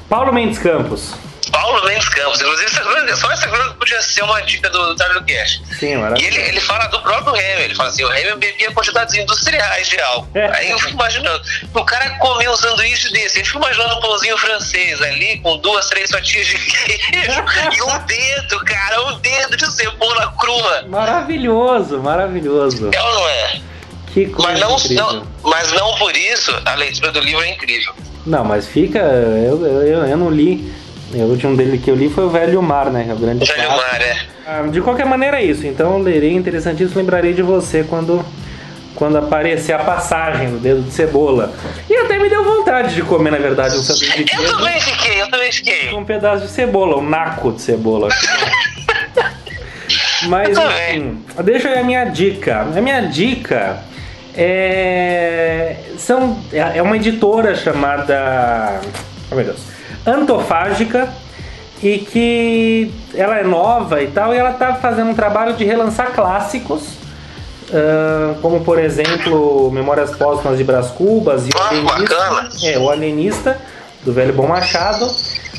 Paulo 0.09 0.33
Mendes 0.33 0.59
Campos. 0.59 1.13
Paulo 1.53 1.85
Mendes 1.85 2.09
Campos. 2.09 2.41
Inclusive, 2.41 3.15
só 3.15 3.31
essa 3.31 3.47
crônica 3.47 3.75
podia 3.75 4.01
ser 4.01 4.23
uma 4.23 4.41
dica 4.41 4.69
do 4.69 4.91
WCast. 4.93 5.61
Sim, 5.79 5.85
E 5.85 5.91
ele, 5.91 5.97
maravilha. 6.01 6.39
ele 6.41 6.59
fala 6.59 6.87
do 6.87 6.99
próprio 7.01 7.33
Hammer, 7.33 7.61
ele 7.61 7.75
fala 7.75 7.89
assim, 7.89 8.03
o 8.03 8.07
Hammer 8.09 8.35
bebia 8.37 8.71
quantidades 8.71 9.13
industriais 9.15 9.87
de 9.87 9.99
álcool. 10.01 10.27
É. 10.33 10.47
Aí 10.57 10.71
eu 10.71 10.79
fico 10.79 10.91
imaginando, 10.91 11.41
o 11.73 11.85
cara 11.85 12.09
comeu 12.17 12.51
um 12.51 12.57
sanduíche 12.57 13.11
desse, 13.13 13.39
eu 13.39 13.45
fico 13.45 13.59
imaginando 13.59 13.95
um 13.95 14.01
pãozinho 14.01 14.37
francês 14.37 15.01
ali, 15.01 15.39
com 15.39 15.57
duas, 15.59 15.87
três 15.89 16.09
fatias 16.11 16.47
de 16.47 16.57
queijo 16.57 17.43
e 17.77 17.81
um 17.83 17.99
dedo, 18.05 18.65
cara, 18.65 19.05
um 19.05 19.19
dedo 19.19 19.55
de 19.55 19.71
cebola 19.71 20.33
crua. 20.39 20.83
Maravilhoso, 20.89 21.99
maravilhoso. 21.99 22.89
É 22.91 23.01
ou 23.01 23.13
não 23.13 23.29
é? 23.29 23.61
Que 24.13 24.27
coisa 24.27 24.51
Mas 24.51 24.59
não, 24.59 24.75
incrível. 24.75 25.13
não, 25.13 25.27
mas 25.43 25.71
não 25.71 25.95
por 25.97 26.15
isso 26.15 26.51
a 26.65 26.75
leitura 26.75 27.11
do 27.11 27.19
livro 27.19 27.41
é 27.43 27.49
incrível. 27.51 27.93
Não, 28.25 28.43
mas 28.45 28.67
fica. 28.67 28.99
Eu, 28.99 29.65
eu, 29.65 30.05
eu 30.07 30.17
não 30.17 30.29
li. 30.29 30.71
O 31.13 31.29
último 31.29 31.55
dele 31.55 31.77
que 31.77 31.89
eu 31.91 31.95
li 31.95 32.09
foi 32.09 32.23
o 32.25 32.29
Velho 32.29 32.61
Mar, 32.61 32.89
né? 32.89 33.05
é 33.09 33.13
O 33.13 33.17
grande 33.17 33.45
Velho 33.45 33.63
clássico. 33.67 33.91
Mar, 33.91 34.01
é. 34.01 34.17
Ah, 34.47 34.61
De 34.69 34.81
qualquer 34.81 35.05
maneira 35.05 35.39
é 35.41 35.45
isso. 35.45 35.65
Então 35.67 35.93
eu 35.93 35.99
lerei 36.03 36.33
interessantíssimo, 36.33 36.97
lembrarei 36.99 37.33
de 37.33 37.41
você 37.43 37.83
quando, 37.87 38.25
quando 38.95 39.17
aparecer 39.17 39.73
a 39.73 39.79
passagem 39.79 40.49
do 40.49 40.57
dedo 40.59 40.81
de 40.81 40.91
cebola. 40.91 41.53
E 41.89 41.95
até 41.95 42.17
me 42.17 42.29
deu 42.29 42.43
vontade 42.43 42.95
de 42.95 43.01
comer, 43.03 43.31
na 43.31 43.37
verdade, 43.37 43.75
um 43.77 43.81
sanduíche 43.83 44.23
de 44.23 44.33
Eu 44.33 44.37
queijo 44.39 44.57
também 44.57 44.81
fiquei, 44.81 45.21
eu 45.21 45.29
também 45.29 45.51
fiquei. 45.51 45.89
com 45.89 45.97
um 45.97 46.05
pedaço 46.05 46.45
de 46.45 46.51
cebola, 46.51 46.97
um 46.97 47.07
naco 47.07 47.51
de 47.51 47.61
cebola. 47.61 48.09
Mas 50.27 50.57
Eu 50.57 50.63
enfim, 50.69 51.23
deixa 51.43 51.69
aí 51.69 51.79
a 51.79 51.83
minha 51.83 52.05
dica. 52.05 52.61
A 52.61 52.81
minha 52.81 53.01
dica 53.01 53.83
é, 54.35 55.75
são, 55.97 56.39
é 56.51 56.81
uma 56.81 56.95
editora 56.95 57.53
chamada. 57.55 58.79
Oh 59.29 59.35
meu 59.35 59.45
Deus. 59.45 59.72
Antofágica. 60.05 61.09
E 61.81 61.99
que 61.99 62.93
ela 63.13 63.37
é 63.37 63.43
nova 63.43 64.01
e 64.01 64.07
tal, 64.07 64.33
e 64.33 64.37
ela 64.37 64.53
tá 64.53 64.75
fazendo 64.75 65.09
um 65.09 65.13
trabalho 65.13 65.53
de 65.53 65.65
relançar 65.65 66.13
clássicos. 66.13 66.83
ah, 67.73 68.35
como 68.41 68.61
por 68.61 68.79
exemplo 68.79 69.69
Memórias 69.69 70.15
Póstumas 70.15 70.57
de 70.57 70.63
Brás 70.63 70.87
Cubas 70.91 71.45
e 71.45 71.49
o 71.53 71.61
Alienista. 71.61 72.65
É, 72.67 72.79
o 72.79 72.89
Alienista, 72.89 73.57
do 74.05 74.13
Velho 74.13 74.31
Bom 74.31 74.47
Machado. 74.47 75.05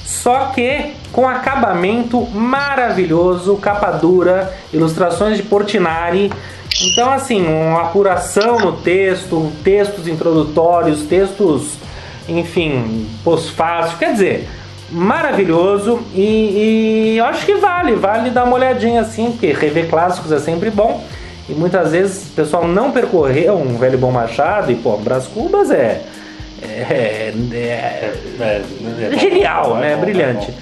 Só 0.05 0.47
que 0.55 0.95
com 1.13 1.29
acabamento 1.29 2.27
maravilhoso, 2.27 3.57
capa 3.57 3.91
dura, 3.91 4.53
ilustrações 4.73 5.37
de 5.37 5.43
Portinari. 5.43 6.33
Então, 6.83 7.13
assim, 7.13 7.47
uma 7.47 7.83
apuração 7.83 8.59
no 8.59 8.73
texto, 8.73 9.53
textos 9.63 10.09
introdutórios, 10.09 11.03
textos, 11.03 11.75
enfim, 12.29 13.09
pós-fácil. 13.23 13.99
Quer 13.99 14.13
dizer, 14.13 14.49
maravilhoso 14.91 16.01
e, 16.15 17.15
e 17.15 17.19
eu 17.19 17.25
acho 17.25 17.45
que 17.45 17.55
vale, 17.55 17.95
vale 17.95 18.31
dar 18.31 18.45
uma 18.45 18.55
olhadinha 18.55 19.01
assim, 19.01 19.33
porque 19.33 19.53
rever 19.53 19.89
clássicos 19.89 20.33
é 20.33 20.39
sempre 20.39 20.71
bom. 20.71 21.05
E 21.49 21.53
muitas 21.53 21.93
vezes 21.93 22.29
o 22.29 22.33
pessoal 22.33 22.67
não 22.67 22.91
percorreu 22.91 23.57
um 23.57 23.77
velho 23.77 23.99
bom 23.99 24.11
machado 24.11 24.73
e, 24.73 24.75
pô, 24.77 24.97
Brás 24.97 25.27
Cubas 25.27 25.71
é. 25.71 26.03
É, 26.63 27.35
é, 27.53 28.15
É, 28.41 28.63
é 29.13 29.19
genial, 29.19 29.77
né? 29.77 29.97
Brilhante. 29.97 30.53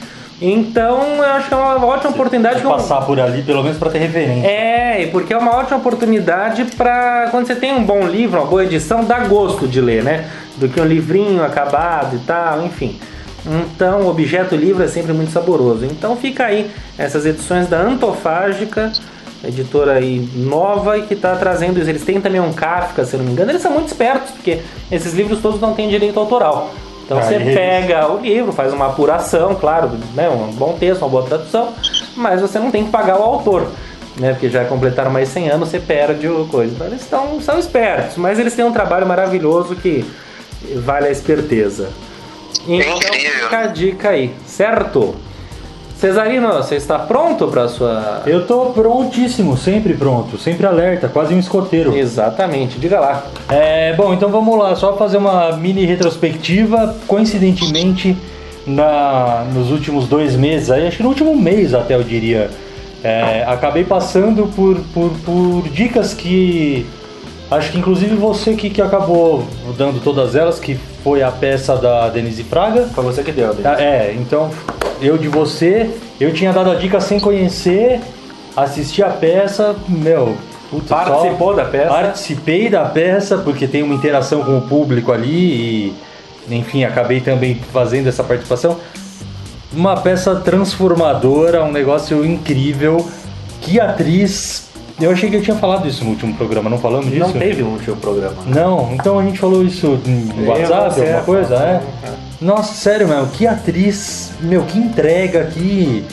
Então 0.44 1.00
eu 1.16 1.22
acho 1.24 1.48
que 1.48 1.54
é 1.54 1.56
uma 1.56 1.86
ótima 1.86 2.10
oportunidade. 2.10 2.56
Tem 2.56 2.62
que 2.62 2.68
eu- 2.68 2.72
passar 2.76 3.02
por 3.02 3.20
ali, 3.20 3.42
pelo 3.42 3.62
menos 3.62 3.78
pra 3.78 3.90
ter 3.90 3.98
referência. 3.98 4.46
é, 4.46 5.08
porque 5.12 5.32
é 5.32 5.38
uma 5.38 5.56
ótima 5.56 5.76
oportunidade 5.78 6.64
para 6.76 7.28
quando 7.30 7.46
você 7.46 7.54
tem 7.54 7.72
um 7.72 7.84
bom 7.84 8.06
livro, 8.06 8.40
uma 8.40 8.46
boa 8.46 8.64
edição, 8.64 9.04
dá 9.04 9.20
gosto 9.20 9.68
de 9.68 9.80
ler, 9.80 10.02
né? 10.02 10.28
Do 10.56 10.68
que 10.68 10.80
um 10.80 10.84
livrinho 10.84 11.44
acabado 11.44 12.16
e 12.16 12.18
tal, 12.20 12.64
enfim. 12.64 12.98
Então, 13.44 14.02
o 14.02 14.08
objeto 14.08 14.54
livro 14.54 14.82
é 14.84 14.86
sempre 14.88 15.12
muito 15.12 15.32
saboroso. 15.32 15.84
Então, 15.84 16.16
fica 16.16 16.44
aí 16.46 16.70
essas 16.96 17.26
edições 17.26 17.66
da 17.68 17.78
Antofágica, 17.80 18.92
editora 19.44 19.94
aí 19.94 20.28
nova 20.36 20.96
e 20.98 21.02
que 21.02 21.14
está 21.14 21.34
trazendo 21.34 21.80
isso. 21.80 21.90
Eles 21.90 22.04
têm 22.04 22.20
também 22.20 22.40
um 22.40 22.52
Kafka, 22.52 23.04
se 23.04 23.16
não 23.16 23.24
me 23.24 23.32
engano. 23.32 23.50
Eles 23.50 23.60
são 23.62 23.72
muito 23.72 23.88
espertos, 23.88 24.30
porque 24.30 24.60
esses 24.92 25.12
livros 25.14 25.40
todos 25.40 25.60
não 25.60 25.74
têm 25.74 25.88
direito 25.88 26.20
autoral. 26.20 26.70
Então, 27.04 27.18
Ah, 27.18 27.22
você 27.22 27.36
e- 27.36 27.54
pega 27.54 28.10
o 28.10 28.20
livro, 28.20 28.52
faz 28.52 28.72
uma 28.72 28.86
apuração, 28.86 29.54
claro, 29.54 29.90
né? 30.14 30.28
um 30.28 30.52
bom 30.52 30.76
texto, 30.78 31.02
uma 31.02 31.08
boa 31.10 31.24
tradução, 31.24 31.72
mas 32.16 32.40
você 32.40 32.58
não 32.58 32.70
tem 32.70 32.84
que 32.84 32.90
pagar 32.90 33.18
o 33.18 33.22
autor 33.22 33.66
né? 34.16 34.32
Porque 34.32 34.48
já 34.50 34.64
completaram 34.64 35.10
mais 35.10 35.28
100 35.30 35.48
anos, 35.50 35.68
você 35.70 35.80
perde 35.80 36.28
o 36.28 36.46
coisa. 36.46 36.74
Então 36.74 36.86
eles 36.86 37.00
estão, 37.00 37.40
são 37.40 37.58
espertos, 37.58 38.16
mas 38.16 38.38
eles 38.38 38.54
têm 38.54 38.64
um 38.64 38.72
trabalho 38.72 39.06
maravilhoso 39.06 39.74
que 39.74 40.04
vale 40.76 41.06
a 41.08 41.10
esperteza. 41.10 41.88
Então 42.68 42.96
incrível. 42.98 43.44
fica 43.44 43.58
a 43.58 43.66
dica 43.66 44.08
aí, 44.10 44.34
certo? 44.46 45.14
Cesarino, 46.02 46.48
você 46.54 46.74
está 46.74 46.98
pronto 46.98 47.46
para 47.46 47.68
sua. 47.68 48.22
Eu 48.26 48.44
tô 48.44 48.72
prontíssimo, 48.72 49.56
sempre 49.56 49.94
pronto, 49.94 50.36
sempre 50.36 50.66
alerta, 50.66 51.06
quase 51.08 51.32
um 51.32 51.38
escoteiro. 51.38 51.96
Exatamente, 51.96 52.76
diga 52.76 52.98
lá. 52.98 53.24
É, 53.48 53.94
bom, 53.94 54.12
então 54.12 54.28
vamos 54.28 54.58
lá, 54.58 54.74
só 54.74 54.96
fazer 54.96 55.18
uma 55.18 55.52
mini 55.52 55.84
retrospectiva. 55.84 56.96
Coincidentemente, 57.06 58.16
na, 58.66 59.46
nos 59.54 59.70
últimos 59.70 60.08
dois 60.08 60.34
meses, 60.34 60.72
acho 60.72 60.96
que 60.96 61.04
no 61.04 61.08
último 61.08 61.36
mês 61.36 61.72
até 61.72 61.94
eu 61.94 62.02
diria, 62.02 62.50
é, 63.04 63.44
acabei 63.46 63.84
passando 63.84 64.48
por, 64.56 64.80
por, 64.92 65.10
por 65.24 65.68
dicas 65.68 66.12
que 66.12 66.84
acho 67.48 67.70
que 67.70 67.78
inclusive 67.78 68.16
você 68.16 68.54
que, 68.54 68.70
que 68.70 68.82
acabou 68.82 69.44
dando 69.78 70.02
todas 70.02 70.34
elas, 70.34 70.58
que 70.58 70.76
foi 71.02 71.22
a 71.22 71.30
peça 71.30 71.76
da 71.76 72.08
Denise 72.08 72.42
Fraga. 72.44 72.88
Foi 72.94 73.04
você 73.04 73.22
que 73.22 73.32
deu, 73.32 73.54
Ah, 73.64 73.80
É, 73.82 74.14
então 74.18 74.50
eu 75.00 75.18
de 75.18 75.28
você, 75.28 75.90
eu 76.20 76.32
tinha 76.32 76.52
dado 76.52 76.70
a 76.70 76.74
dica 76.74 77.00
sem 77.00 77.18
conhecer, 77.18 78.00
assisti 78.56 79.02
a 79.02 79.08
peça, 79.10 79.74
meu, 79.88 80.36
puta, 80.70 80.88
só- 80.88 80.94
Participou 81.04 81.54
da 81.54 81.64
peça? 81.64 81.88
Participei 81.88 82.68
da 82.70 82.84
peça, 82.84 83.38
porque 83.38 83.66
tem 83.66 83.82
uma 83.82 83.94
interação 83.94 84.42
com 84.44 84.58
o 84.58 84.62
público 84.62 85.10
ali 85.12 85.92
e, 86.48 86.54
enfim, 86.54 86.84
acabei 86.84 87.20
também 87.20 87.60
fazendo 87.72 88.08
essa 88.08 88.22
participação. 88.22 88.78
Uma 89.72 89.96
peça 89.96 90.36
transformadora, 90.36 91.64
um 91.64 91.72
negócio 91.72 92.24
incrível. 92.24 93.06
Que 93.62 93.80
atriz 93.80 94.68
Eu 95.00 95.10
achei 95.10 95.30
que 95.30 95.36
eu 95.36 95.42
tinha 95.42 95.56
falado 95.56 95.88
isso 95.88 96.04
no 96.04 96.10
último 96.10 96.34
programa, 96.34 96.68
não 96.68 96.78
falamos 96.78 97.10
disso? 97.10 97.20
Não 97.20 97.32
teve 97.32 97.62
um 97.62 97.72
último 97.72 97.96
programa. 97.96 98.36
Não, 98.46 98.92
então 98.94 99.18
a 99.18 99.22
gente 99.24 99.38
falou 99.38 99.64
isso 99.64 100.00
no 100.06 100.48
WhatsApp, 100.48 101.00
alguma 101.00 101.22
coisa, 101.22 101.54
é? 101.56 101.82
é. 102.06 102.12
Nossa, 102.40 102.74
sério, 102.74 103.08
meu, 103.08 103.26
que 103.26 103.46
atriz, 103.46 104.32
meu, 104.40 104.64
que 104.64 104.78
entrega, 104.78 105.44
que. 105.46 106.04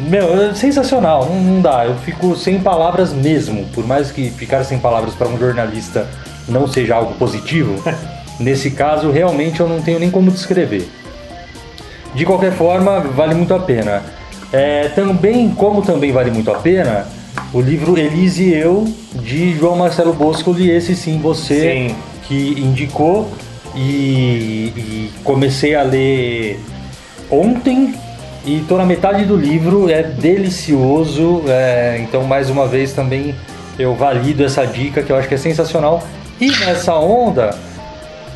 Meu, 0.00 0.42
é 0.42 0.54
sensacional, 0.54 1.26
não, 1.26 1.40
não 1.40 1.60
dá, 1.60 1.84
eu 1.86 1.94
fico 1.96 2.34
sem 2.34 2.58
palavras 2.58 3.12
mesmo. 3.12 3.66
Por 3.66 3.86
mais 3.86 4.10
que 4.10 4.30
ficar 4.30 4.64
sem 4.64 4.78
palavras 4.78 5.14
para 5.14 5.28
um 5.28 5.38
jornalista 5.38 6.08
não 6.48 6.66
seja 6.66 6.96
algo 6.96 7.14
positivo, 7.14 7.82
nesse 8.40 8.70
caso 8.70 9.10
realmente 9.10 9.60
eu 9.60 9.68
não 9.68 9.80
tenho 9.80 9.98
nem 9.98 10.10
como 10.10 10.30
descrever. 10.30 10.88
De 12.14 12.26
qualquer 12.26 12.52
forma, 12.52 13.00
vale 13.00 13.34
muito 13.34 13.54
a 13.54 13.60
pena. 13.60 14.02
É, 14.52 14.88
também, 14.88 15.50
como 15.50 15.82
também 15.82 16.12
vale 16.12 16.30
muito 16.30 16.50
a 16.50 16.58
pena, 16.58 17.06
o 17.52 17.60
livro 17.60 17.98
Elise 17.98 18.44
e 18.44 18.54
Eu, 18.54 18.84
de 19.14 19.54
João 19.56 19.76
Marcelo 19.76 20.12
Boscoli, 20.12 20.70
esse 20.70 20.94
sim 20.96 21.18
você 21.20 21.88
Sim. 21.88 21.96
que 22.26 22.54
indicou 22.60 23.28
e, 23.74 24.72
e 24.76 25.10
comecei 25.22 25.74
a 25.74 25.82
ler 25.82 26.58
ontem 27.30 27.94
e 28.44 28.64
tô 28.68 28.76
na 28.76 28.84
metade 28.84 29.24
do 29.24 29.36
livro, 29.36 29.90
é 29.90 30.02
delicioso, 30.02 31.42
é, 31.46 31.98
então 32.02 32.24
mais 32.24 32.50
uma 32.50 32.66
vez 32.66 32.92
também 32.92 33.34
eu 33.78 33.94
valido 33.94 34.44
essa 34.44 34.66
dica 34.66 35.02
que 35.02 35.10
eu 35.12 35.16
acho 35.16 35.28
que 35.28 35.34
é 35.34 35.38
sensacional. 35.38 36.02
E 36.40 36.50
nessa 36.50 36.94
onda, 36.96 37.56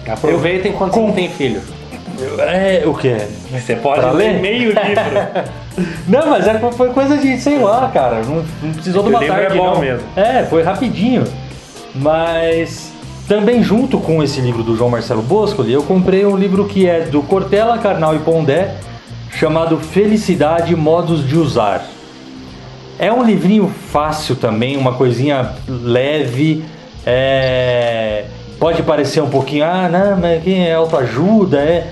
Aproveitem 0.07 0.71
enquanto 0.71 0.93
você 0.95 1.01
Com- 1.01 1.07
não 1.09 1.13
tem 1.15 1.29
filho. 1.29 1.61
é 2.39 2.83
o 2.87 2.95
que? 2.95 3.17
Você 3.51 3.75
pode 3.75 4.01
Pra 4.01 4.13
ler? 4.13 4.41
meio 4.41 4.69
livro. 4.69 4.77
Não, 6.09 6.27
mas 6.31 6.47
é, 6.47 6.59
foi 6.73 6.89
coisa 6.91 7.17
de, 7.19 7.39
sei 7.39 7.59
lá, 7.59 7.91
cara. 7.93 8.23
Não, 8.23 8.45
não 8.63 8.73
precisou 8.73 9.03
de 9.03 9.09
O 9.09 9.13
uma 9.13 9.25
é 9.25 9.27
tarde, 9.29 9.57
bom 9.59 9.73
não. 9.75 9.81
mesmo. 9.81 10.07
É, 10.17 10.45
foi 10.45 10.63
rapidinho. 10.63 11.25
Mas 11.95 12.93
também 13.29 13.63
junto 13.63 13.99
com 13.99 14.23
esse 14.23 14.41
livro 14.41 14.63
do 14.63 14.77
João 14.77 14.91
Marcelo 14.91 15.23
Boscoli, 15.23 15.73
eu 15.73 15.83
comprei 15.83 16.25
um 16.25 16.37
livro 16.37 16.67
que 16.67 16.87
é 16.89 17.01
do 17.01 17.23
Cortella, 17.23 17.79
Carnal 17.79 18.15
e 18.15 18.19
Pondé, 18.21 18.75
chamado 19.31 19.79
Felicidade 19.79 20.75
Modos 20.77 21.27
de 21.27 21.37
Usar. 21.37 21.85
É 22.99 23.13
um 23.13 23.23
livrinho 23.23 23.71
fácil 23.91 24.37
também, 24.37 24.77
uma 24.77 24.95
coisinha 24.95 25.51
leve. 25.69 26.65
é, 27.05 28.25
Pode 28.59 28.83
parecer 28.83 29.21
um 29.23 29.29
pouquinho, 29.29 29.65
ah, 29.67 29.87
não, 29.87 30.17
mas 30.17 30.43
quem 30.43 30.67
é 30.67 30.73
autoajuda? 30.75 31.59
É... 31.59 31.89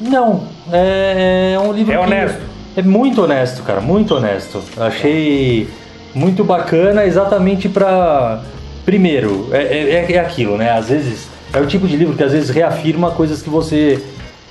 Não, 0.00 0.42
é, 0.72 1.52
é 1.54 1.58
um 1.60 1.72
livro 1.72 1.92
É 1.92 1.96
que- 1.96 2.02
honesto. 2.02 2.40
É 2.78 2.82
muito 2.82 3.24
honesto, 3.24 3.64
cara, 3.64 3.80
muito 3.80 4.14
honesto. 4.14 4.62
Achei 4.76 5.68
muito 6.14 6.44
bacana 6.44 7.04
exatamente 7.04 7.68
pra. 7.68 8.40
Primeiro, 8.84 9.48
é, 9.50 9.96
é, 9.96 10.12
é 10.12 10.18
aquilo, 10.20 10.56
né? 10.56 10.70
Às 10.70 10.88
vezes 10.88 11.28
é 11.52 11.58
o 11.58 11.66
tipo 11.66 11.88
de 11.88 11.96
livro 11.96 12.14
que 12.14 12.22
às 12.22 12.30
vezes 12.30 12.50
reafirma 12.50 13.10
coisas 13.10 13.42
que 13.42 13.50
você 13.50 14.00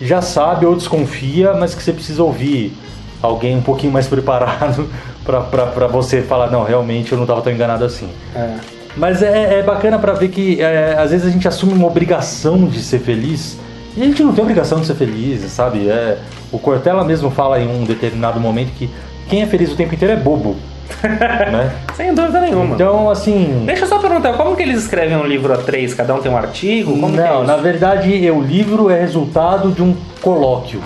já 0.01 0.21
sabe 0.21 0.65
ou 0.65 0.75
desconfia, 0.75 1.53
mas 1.53 1.73
que 1.73 1.82
você 1.82 1.93
precisa 1.93 2.21
ouvir 2.21 2.73
alguém 3.21 3.55
um 3.55 3.61
pouquinho 3.61 3.93
mais 3.93 4.07
preparado 4.09 4.89
pra 5.23 5.88
você 5.88 6.21
falar, 6.21 6.51
não, 6.51 6.65
realmente 6.65 7.13
eu 7.13 7.17
não 7.17 7.25
tava 7.25 7.41
tão 7.41 7.53
enganado 7.53 7.86
assim. 7.86 8.09
É. 8.36 8.55
Mas 8.97 9.23
é, 9.23 9.59
é 9.59 9.63
bacana 9.63 9.97
pra 9.97 10.11
ver 10.11 10.28
que 10.28 10.61
é, 10.61 10.97
às 10.99 11.11
vezes 11.11 11.25
a 11.25 11.30
gente 11.30 11.47
assume 11.47 11.71
uma 11.71 11.88
obrigação 11.88 12.65
de 12.65 12.84
ser 12.84 12.99
feliz 12.99 13.57
e 13.98 14.02
a 14.02 14.06
gente 14.06 14.24
não 14.24 14.32
tem 14.34 14.41
obrigação 14.43 14.80
de 14.80 14.86
ser 14.86 14.95
feliz, 14.95 15.41
sabe? 15.52 15.89
É, 15.89 16.18
o 16.52 16.60
Cortella 16.60 17.04
mesmo 17.04 17.30
fala 17.32 17.60
em 17.60 17.68
um 17.68 17.84
determinado 17.84 18.39
momento 18.39 18.72
que 18.74 18.89
quem 19.28 19.41
é 19.41 19.45
feliz 19.48 19.72
o 19.72 19.76
tempo 19.76 19.93
inteiro 19.95 20.14
é 20.14 20.18
bobo. 20.18 20.56
né? 21.04 21.72
Sem 21.95 22.14
dúvida 22.14 22.39
nenhuma. 22.39 22.76
Então, 22.76 23.10
assim. 23.10 23.64
Deixa 23.66 23.84
eu 23.84 23.88
só 23.89 24.00
perguntar, 24.00 24.34
como 24.34 24.56
que 24.56 24.62
eles 24.64 24.84
escrevem 24.84 25.18
um 25.18 25.26
livro 25.26 25.52
a 25.54 25.58
três? 25.58 25.93
Cada 25.93 26.14
um 26.16 26.20
tem 26.20 26.32
um 26.32 26.38
artigo? 26.38 26.91
Como 26.98 27.20
é 27.20 27.28
Não, 27.28 27.36
isso? 27.39 27.43
na 27.43 27.58
verdade, 27.58 28.32
o 28.32 28.41
livro 28.41 28.89
é 28.89 29.00
resultado 29.00 29.72
de 29.72 29.84
um 29.84 29.95
colóquio. 30.22 30.82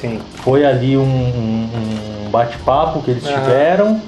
Sim. 0.00 0.18
Foi 0.36 0.64
ali 0.66 0.96
um, 0.96 1.02
um- 1.02 1.68
um 2.26 2.30
bate-papo 2.30 3.00
que 3.02 3.12
eles 3.12 3.24
Aham. 3.26 3.40
tiveram, 3.40 4.00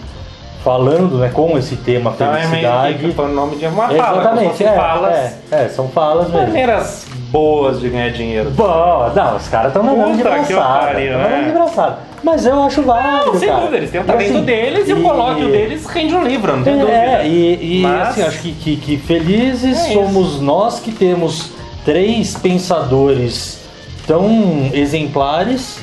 falando 0.64 1.18
né, 1.18 1.30
com 1.32 1.56
esse 1.56 1.76
tema 1.76 2.10
Então 2.14 2.26
é 2.34 2.38
meio 2.38 2.48
felicidade. 2.48 2.94
que 3.14 3.20
o 3.20 3.28
nome 3.28 3.56
de 3.56 3.66
uma 3.66 3.88
fala. 3.88 4.20
Exatamente, 4.20 4.64
é, 4.64 4.72
falas. 4.74 5.14
é, 5.14 5.34
é, 5.52 5.68
são 5.68 5.88
falas 5.88 6.28
mesmo. 6.28 6.46
Maneiras 6.48 7.06
boas 7.36 7.80
de 7.80 7.90
ganhar 7.90 8.08
dinheiro. 8.10 8.50
Bom, 8.50 9.12
não, 9.14 9.36
os 9.36 9.46
caras 9.48 9.68
estão 9.68 9.82
mandando 9.82 10.16
de 10.16 10.22
braçada. 10.22 10.86
mandando 10.94 11.18
né? 11.18 11.44
de 11.46 11.52
braçada. 11.52 11.98
Mas 12.24 12.46
eu 12.46 12.62
acho 12.62 12.82
válido, 12.82 13.26
Não, 13.32 13.38
sem 13.38 13.48
cara. 13.48 13.60
dúvida, 13.60 13.76
eles 13.76 13.90
têm 13.90 14.00
o 14.00 14.04
E 14.04 14.06
talento 14.06 14.30
assim, 14.30 14.42
deles 14.42 14.88
e, 14.88 14.92
o 14.94 15.02
colóquio 15.02 15.48
deles 15.50 15.86
rende 15.86 16.14
um 16.14 16.24
livro, 16.24 16.56
não 16.56 16.64
tem 16.64 16.78
dúvida. 16.78 16.96
É, 16.96 17.26
e, 17.28 17.78
e, 17.78 17.82
Mas- 17.82 18.08
assim, 18.08 18.22
acho 18.22 18.38
que, 18.40 18.52
que, 18.52 18.76
que 18.76 18.96
felizes 18.96 19.78
É 19.78 19.92
somos 19.92 20.40
nós 20.40 20.80
que 20.80 20.90
temos 20.92 21.50
três 21.84 22.34
pensadores 22.34 23.60
tão 24.06 24.70
exemplares 24.72 25.78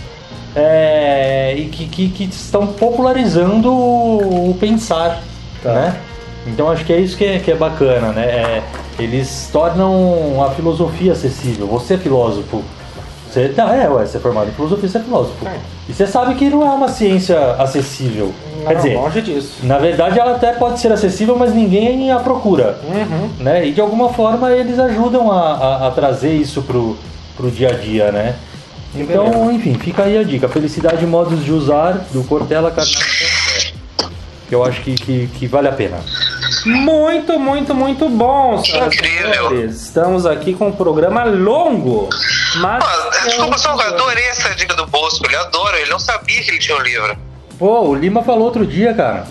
é, 0.56 1.54
e 1.56 1.66
que, 1.66 1.86
que, 1.86 2.10
que 2.10 2.24
estão 2.26 2.66
popularizando 2.68 3.72
o, 3.72 4.50
o 4.50 4.54
pensar, 4.60 5.22
Tá. 5.62 5.72
né? 5.74 5.96
Então 6.48 6.70
acho 6.70 6.84
que 6.84 6.92
é 6.92 6.98
isso 7.00 7.16
que 7.16 7.24
é, 7.26 7.40
que 7.40 7.52
é 7.52 7.56
bacana, 7.56 8.10
né? 8.12 8.26
É, 8.26 8.62
eles 9.00 9.50
tornam 9.52 10.44
a 10.44 10.52
filosofia 10.52 11.14
acessível. 11.14 11.68
Você 11.68 11.96
é 11.96 11.98
filósofo. 11.98 12.64
Você, 13.30 13.52
não, 13.58 13.68
é, 13.74 13.90
ué, 13.90 14.06
você 14.06 14.18
é 14.18 14.20
formado 14.20 14.50
em 14.50 14.54
filosofia, 14.54 14.88
você 14.88 14.98
é 15.00 15.02
filósofo. 15.02 15.48
É. 15.48 15.58
E 15.90 15.94
você 15.94 16.06
sabe 16.06 16.36
que 16.36 16.50
não 16.50 16.62
é 16.62 16.70
uma 16.70 16.88
ciência 16.88 17.38
acessível. 17.54 18.32
Quer 18.66 18.76
Não, 18.76 18.82
dizer, 18.82 18.96
longe 18.96 19.22
disso. 19.24 19.54
na 19.64 19.80
verdade, 19.80 20.20
ela 20.20 20.36
até 20.36 20.54
pode 20.54 20.80
ser 20.80 20.92
acessível, 20.92 21.36
mas 21.36 21.54
ninguém 21.54 22.12
a 22.12 22.20
procura. 22.20 22.78
Uhum. 22.88 23.30
Né? 23.44 23.66
E 23.68 23.72
de 23.74 23.82
alguma 23.82 24.10
forma 24.10 24.52
eles 24.52 24.78
ajudam 24.78 25.32
a, 25.32 25.54
a- 25.54 25.88
a 25.88 25.92
trazer 25.92 26.34
isso 26.36 26.62
pro, 26.62 26.96
pro 27.36 27.50
dia 27.50 27.70
a 27.70 27.74
dia, 27.74 28.12
né? 28.12 28.36
Então, 28.96 29.26
beleza. 29.32 29.54
enfim, 29.54 29.74
fica 29.74 30.04
aí 30.04 30.16
a 30.16 30.24
dica. 30.24 30.48
Felicidade 30.48 31.04
e 31.04 31.08
modos 31.08 31.44
de 31.44 31.52
usar 31.52 32.06
do 32.14 32.24
Cortella 32.26 32.70
Carnal. 32.70 33.02
Que 34.48 34.54
eu 34.54 34.64
acho 34.64 34.82
que, 34.82 34.94
que, 34.94 35.28
que 35.40 35.48
vale 35.48 35.68
a 35.68 35.72
pena. 35.72 35.98
Muito, 36.66 37.40
muito, 37.40 37.74
muito 37.76 38.10
bom, 38.10 38.64
senhoras 38.64 38.94
e 38.94 38.98
Incrível. 38.98 39.32
senhores. 39.34 39.82
Estamos 39.82 40.26
aqui 40.26 40.54
com 40.54 40.68
um 40.68 40.72
programa 40.72 41.24
longo, 41.26 42.10
mas... 42.58 42.84
Ah, 42.84 43.10
desculpa, 43.26 43.58
só 43.58 43.74
eu 43.74 43.82
adorei 43.82 44.26
essa 44.26 44.54
dica 44.56 44.74
do 44.76 44.86
Bosco. 44.88 45.26
Ele 45.26 45.36
adora, 45.36 45.80
ele 45.80 45.90
não 45.90 46.00
sabia 46.00 46.42
que 46.42 46.52
ele 46.52 46.60
tinha 46.60 46.78
um 46.78 46.82
livro. 46.82 47.18
Pô, 47.60 47.82
o 47.90 47.96
Lima 47.96 48.24
falou 48.24 48.44
outro 48.44 48.66
dia, 48.66 48.94
cara. 48.94 49.26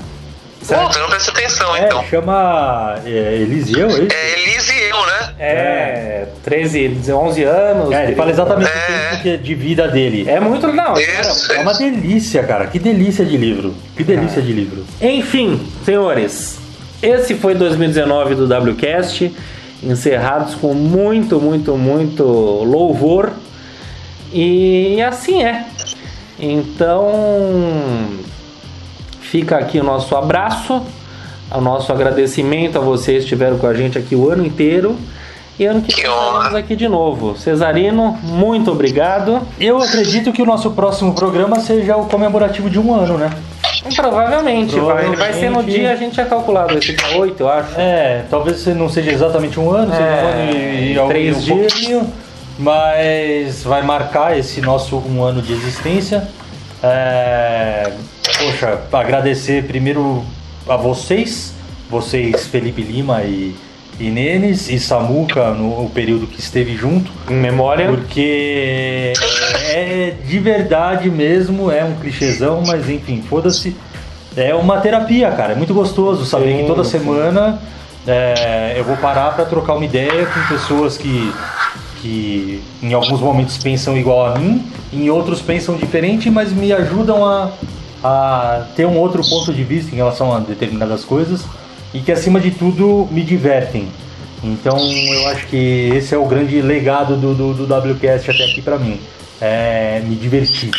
Puta, 0.61 1.01
não 1.01 1.09
presta 1.09 1.33
atenção 1.33 1.75
É, 1.75 1.87
então. 1.87 2.05
chama 2.05 2.95
é, 3.05 3.09
Eliseu, 3.35 3.89
é 3.89 3.93
isso? 3.95 4.09
É 4.13 4.33
Elise 4.41 4.73
e 4.73 4.91
eu, 4.91 5.07
né? 5.07 5.35
É, 5.41 6.27
13, 6.45 7.03
11 7.13 7.43
anos. 7.43 7.91
É, 7.93 8.05
ele 8.05 8.15
fala 8.15 8.31
exatamente 8.31 8.71
o 8.71 8.73
É. 8.73 9.09
tempo 9.11 9.23
que 9.23 9.29
é 9.31 9.37
de 9.39 9.55
vida 9.57 9.89
dele. 9.89 10.25
É 10.31 10.39
muito... 10.39 10.69
Não, 10.69 10.95
Isso. 10.97 11.53
É 11.53 11.59
uma 11.59 11.75
delícia, 11.75 12.45
cara. 12.45 12.69
Que 12.69 12.79
delícia 12.79 13.25
de 13.25 13.37
livro. 13.37 13.75
Que 13.97 14.05
delícia 14.05 14.41
de 14.41 14.53
livro. 14.53 14.87
Enfim, 15.01 15.61
senhores, 15.85 16.61
esse 17.03 17.35
foi 17.35 17.55
2019 17.55 18.35
do 18.35 18.45
WCast, 18.47 19.35
encerrados 19.83 20.55
com 20.55 20.73
muito, 20.73 21.41
muito, 21.41 21.77
muito 21.77 22.23
louvor. 22.25 23.33
E 24.33 25.03
assim 25.03 25.43
é. 25.43 25.67
Então, 26.39 27.11
fica 29.21 29.57
aqui 29.59 29.79
o 29.79 29.85
nosso 29.85 30.17
abraço, 30.17 30.83
o 31.51 31.61
nosso 31.61 31.93
agradecimento 31.93 32.79
a 32.79 32.81
vocês 32.81 33.19
que 33.19 33.25
estiveram 33.25 33.59
com 33.59 33.67
a 33.67 33.75
gente 33.75 33.99
aqui 33.99 34.15
o 34.15 34.31
ano 34.31 34.45
inteiro. 34.45 34.97
E 35.59 35.67
ano 35.67 35.83
que 35.83 35.95
Que 35.95 36.03
vem 36.03 36.11
honra. 36.11 36.29
estaremos 36.29 36.55
aqui 36.55 36.75
de 36.75 36.89
novo. 36.89 37.37
Cesarino, 37.37 38.19
muito 38.23 38.71
obrigado. 38.71 39.41
Eu 39.61 39.83
acredito 39.83 40.33
que 40.33 40.41
o 40.41 40.47
nosso 40.47 40.71
próximo 40.71 41.15
programa 41.15 41.61
seja 41.61 41.97
o 41.97 42.07
comemorativo 42.07 42.71
de 42.71 42.79
um 42.79 42.95
ano, 42.95 43.19
né? 43.19 43.31
Provavelmente, 43.97 44.79
vai. 44.79 45.07
Ele 45.07 45.17
vai 45.17 45.33
ser 45.33 45.47
no 45.51 45.55
Provavelmente. 45.55 45.81
dia, 45.81 45.93
a 45.93 45.97
gente 45.97 46.13
tinha 46.15 46.27
calculado, 46.27 46.79
esse 46.79 46.93
dia 46.95 47.19
8, 47.19 47.41
eu 47.43 47.49
acho. 47.49 47.81
É, 47.81 48.25
talvez 48.31 48.65
não 48.69 48.89
seja 48.89 49.11
exatamente 49.11 49.59
um 49.59 49.71
ano, 49.71 49.91
seja 49.93 50.03
É, 50.05 50.23
um 50.25 50.29
ano 50.29 50.53
e, 50.53 50.93
e 50.93 51.09
três 51.09 51.37
um 51.37 51.41
dias. 51.41 51.73
pouquinho, 51.73 52.13
mas 52.59 53.63
vai 53.65 53.83
marcar 53.83 54.39
esse 54.39 54.61
nosso 54.61 54.97
um 54.99 55.23
ano 55.23 55.43
de 55.43 55.53
existência. 55.53 56.29
É, 56.83 57.93
poxa, 58.39 58.81
agradecer 58.93 59.65
primeiro 59.65 60.25
a 60.69 60.77
vocês, 60.77 61.53
vocês 61.91 62.47
Felipe 62.47 62.83
Lima 62.83 63.23
e, 63.23 63.55
e 64.03 64.11
Nenes 64.11 64.69
e 64.69 64.81
Samuca 64.81 65.53
no 65.53 65.89
período 65.91 66.27
que 66.27 66.41
esteve 66.41 66.75
junto. 66.75 67.11
Em 67.31 67.35
memória. 67.35 67.87
Porque 67.87 69.13
é 69.71 70.15
de 70.27 70.39
verdade 70.41 71.09
mesmo, 71.09 71.71
é 71.71 71.85
um 71.85 71.95
clichêzão, 71.95 72.63
mas 72.67 72.91
enfim, 72.91 73.23
foda-se. 73.23 73.77
É 74.37 74.53
uma 74.55 74.79
terapia, 74.81 75.31
cara. 75.31 75.53
É 75.53 75.55
muito 75.55 75.73
gostoso 75.73 76.25
saber 76.25 76.53
Sim, 76.53 76.59
que 76.63 76.67
toda 76.67 76.83
sim. 76.83 76.99
semana 76.99 77.61
é, 78.07 78.75
eu 78.77 78.83
vou 78.85 78.97
parar 78.97 79.35
pra 79.35 79.45
trocar 79.45 79.75
uma 79.75 79.85
ideia 79.85 80.27
com 80.27 80.53
pessoas 80.53 80.99
que, 80.99 81.33
que 82.01 82.61
em 82.83 82.93
alguns 82.93 83.21
momentos 83.21 83.57
pensam 83.59 83.97
igual 83.97 84.27
a 84.27 84.39
mim, 84.39 84.67
em 84.93 85.11
outros 85.11 85.41
pensam 85.41 85.77
diferente, 85.77 86.29
mas 86.29 86.53
me 86.53 86.73
ajudam 86.73 87.25
a, 87.25 87.51
a 88.03 88.65
ter 88.75 88.85
um 88.85 88.97
outro 88.99 89.23
ponto 89.23 89.53
de 89.53 89.63
vista 89.63 89.93
em 89.93 89.97
relação 89.97 90.35
a 90.35 90.41
determinadas 90.41 91.05
coisas. 91.05 91.45
E 91.95 92.01
que 92.01 92.13
acima 92.13 92.41
de 92.41 92.51
tudo 92.51 93.09
me 93.11 93.23
divertem. 93.23 93.89
Então 94.43 94.77
eu 94.79 95.29
acho 95.29 95.47
que 95.47 95.91
esse 95.95 96.15
é 96.15 96.19
o 96.19 96.27
grande 96.27 96.61
legado 96.61 97.17
do, 97.17 97.35
do, 97.35 97.67
do 97.67 97.93
WCast 97.93 98.31
até 98.31 98.45
aqui 98.45 98.61
pra 98.61 98.79
mim. 98.79 99.01
É 99.41 100.01
me 100.05 100.17
divertir. 100.17 100.71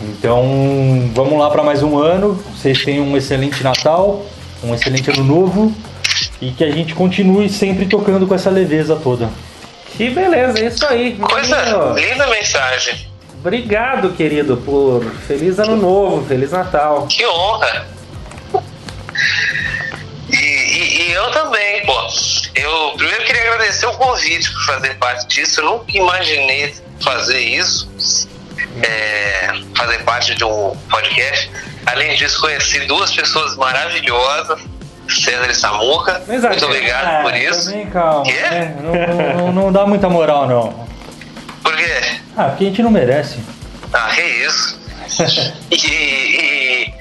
Então 0.00 1.10
vamos 1.14 1.38
lá 1.38 1.50
para 1.50 1.62
mais 1.62 1.82
um 1.82 1.98
ano. 1.98 2.42
Vocês 2.54 2.84
tenham 2.84 3.04
um 3.04 3.16
excelente 3.16 3.62
Natal, 3.62 4.24
um 4.62 4.74
excelente 4.74 5.10
ano 5.10 5.24
novo 5.24 5.74
e 6.40 6.50
que 6.50 6.64
a 6.64 6.70
gente 6.70 6.94
continue 6.94 7.48
sempre 7.48 7.86
tocando 7.86 8.26
com 8.26 8.34
essa 8.34 8.50
leveza 8.50 8.96
toda. 8.96 9.28
Que 9.96 10.10
beleza, 10.10 10.58
é 10.60 10.66
isso 10.66 10.86
aí. 10.86 11.16
Coisa 11.16 11.56
Menino, 11.56 11.94
linda 11.94 12.26
mensagem. 12.28 13.06
Obrigado, 13.40 14.10
querido, 14.14 14.56
por 14.56 15.04
feliz 15.26 15.58
ano 15.58 15.76
novo, 15.76 16.26
feliz 16.26 16.52
Natal. 16.52 17.06
Que 17.06 17.26
honra. 17.26 17.97
E- 21.08 21.12
eu 21.12 21.30
também, 21.30 21.84
pô. 21.86 21.94
Eu 22.54 22.92
primeiro 22.96 23.24
queria 23.24 23.42
agradecer 23.52 23.86
o 23.86 23.92
convite 23.94 24.50
por 24.52 24.62
fazer 24.66 24.94
parte 24.94 25.26
disso. 25.28 25.60
Eu 25.60 25.64
nunca 25.66 25.84
imaginei 25.96 26.74
fazer 27.00 27.38
isso, 27.40 27.88
é, 28.82 29.48
fazer 29.76 29.98
parte 30.04 30.34
de 30.34 30.44
um 30.44 30.76
podcast. 30.90 31.50
Além 31.86 32.14
disso, 32.16 32.40
conheci 32.40 32.80
duas 32.86 33.10
pessoas 33.12 33.56
maravilhosas, 33.56 34.60
César 35.08 35.50
e 35.50 35.54
Samuca. 35.54 36.22
Muito 36.26 36.64
obrigado 36.66 37.22
por 37.22 37.32
Ah, 37.32 37.38
isso. 37.38 37.70
Também 37.70 37.86
calma? 37.90 38.24
Não, 38.82 38.92
não- 38.92 39.34
não- 39.36 39.52
não 39.52 39.72
dá 39.72 39.86
muita 39.86 40.08
moral 40.08 40.46
não. 40.46 40.86
Por 41.62 41.74
quê? 41.76 42.00
Ah, 42.36 42.44
porque 42.50 42.64
a 42.64 42.66
gente 42.68 42.82
não 42.82 42.90
merece. 42.90 43.38
Ah, 43.92 44.10
que 44.14 44.20
isso. 44.22 44.78
E, 45.70 45.76
e, 45.76 46.94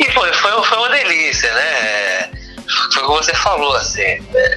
e 0.00 0.12
foi, 0.12 0.32
foi, 0.32 0.64
foi 0.64 0.78
uma 0.78 0.88
delícia, 0.88 1.52
né? 1.54 2.30
Foi 2.92 3.02
o 3.02 3.06
que 3.06 3.24
você 3.24 3.34
falou, 3.34 3.76
assim. 3.76 4.20
né? 4.32 4.56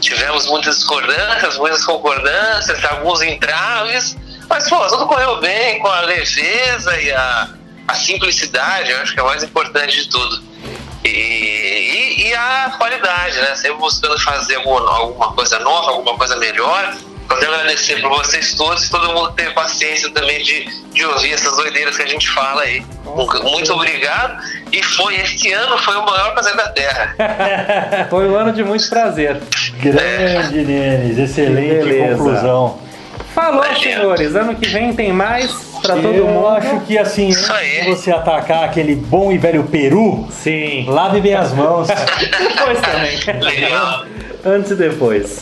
Tivemos 0.00 0.46
muitas 0.46 0.76
discordâncias, 0.76 1.56
muitas 1.56 1.84
concordâncias, 1.84 2.84
alguns 2.84 3.20
entraves, 3.22 4.16
mas, 4.48 4.68
pô, 4.68 4.86
tudo 4.86 5.06
correu 5.06 5.40
bem 5.40 5.78
com 5.80 5.88
a 5.88 6.00
leveza 6.02 7.00
e 7.00 7.12
a, 7.12 7.48
a 7.88 7.94
simplicidade, 7.94 8.90
eu 8.90 9.00
acho 9.00 9.12
que 9.12 9.20
é 9.20 9.22
o 9.22 9.26
mais 9.26 9.42
importante 9.42 10.02
de 10.02 10.08
tudo. 10.08 10.42
E, 11.04 11.08
e, 11.08 12.28
e 12.28 12.34
a 12.34 12.74
qualidade, 12.78 13.36
né? 13.40 13.54
Sempre 13.56 13.78
buscando 13.78 14.18
fazer 14.20 14.56
alguma, 14.56 14.90
alguma 14.90 15.32
coisa 15.32 15.58
nova, 15.58 15.90
alguma 15.90 16.16
coisa 16.16 16.36
melhor. 16.36 16.96
Quero 17.28 17.54
agradecer 17.54 18.00
por 18.00 18.10
vocês 18.10 18.54
todos 18.54 18.86
e 18.86 18.90
todo 18.90 19.12
mundo 19.12 19.32
ter 19.32 19.52
paciência 19.54 20.10
também 20.10 20.42
de, 20.42 20.64
de 20.92 21.04
ouvir 21.04 21.32
essas 21.34 21.54
doideiras 21.56 21.96
que 21.96 22.02
a 22.02 22.06
gente 22.06 22.28
fala 22.30 22.62
aí. 22.62 22.82
Muito 23.42 23.72
obrigado. 23.72 24.42
E 24.72 24.82
foi, 24.82 25.16
esse 25.16 25.52
ano 25.52 25.78
foi 25.78 25.96
o 25.96 26.04
maior 26.04 26.32
prazer 26.32 26.56
da 26.56 26.68
Terra. 26.70 28.06
Foi 28.10 28.28
um 28.28 28.34
ano 28.36 28.52
de 28.52 28.62
muito 28.64 28.88
prazer. 28.88 29.40
Grande 29.80 30.64
Nenes, 30.64 31.18
excelente 31.18 31.84
beleza. 31.84 32.16
conclusão. 32.16 32.78
Falou, 33.34 33.64
Imagina. 33.64 33.96
senhores. 34.00 34.34
Ano 34.34 34.54
que 34.56 34.68
vem 34.68 34.92
tem 34.92 35.12
mais 35.12 35.50
pra 35.80 35.94
todo 35.96 36.12
Eu 36.14 36.26
mundo. 36.26 36.48
acho 36.48 36.80
que 36.80 36.98
assim, 36.98 37.28
Isso 37.28 37.50
antes 37.50 37.50
aí. 37.50 37.80
de 37.82 37.90
você 37.90 38.10
atacar 38.10 38.64
aquele 38.64 38.94
bom 38.94 39.30
e 39.32 39.38
velho 39.38 39.64
peru, 39.64 40.26
Sim. 40.30 40.84
lave 40.88 41.20
bem 41.20 41.34
as 41.34 41.52
mãos. 41.52 41.88
Depois 42.18 42.80
também. 42.80 43.42
Legal. 43.42 44.04
Antes 44.44 44.70
e 44.70 44.74
depois. 44.76 45.40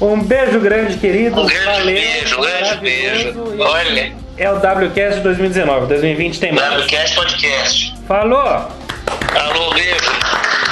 Um 0.00 0.20
beijo 0.22 0.58
grande, 0.60 0.96
querido. 0.98 1.40
Um 1.40 1.46
grande 1.46 1.64
Valeu. 1.64 1.84
beijo, 1.94 2.40
grande 2.40 2.76
beijo. 2.78 3.34
Olha, 3.60 4.12
É 4.36 4.50
o 4.50 4.56
WCast 4.56 5.20
2019. 5.20 5.86
2020 5.86 6.40
tem 6.40 6.52
mais. 6.52 6.82
WCast 6.84 7.14
Podcast. 7.16 7.94
Falou! 8.08 8.38
Alô, 8.38 9.74
beijo. 9.74 10.71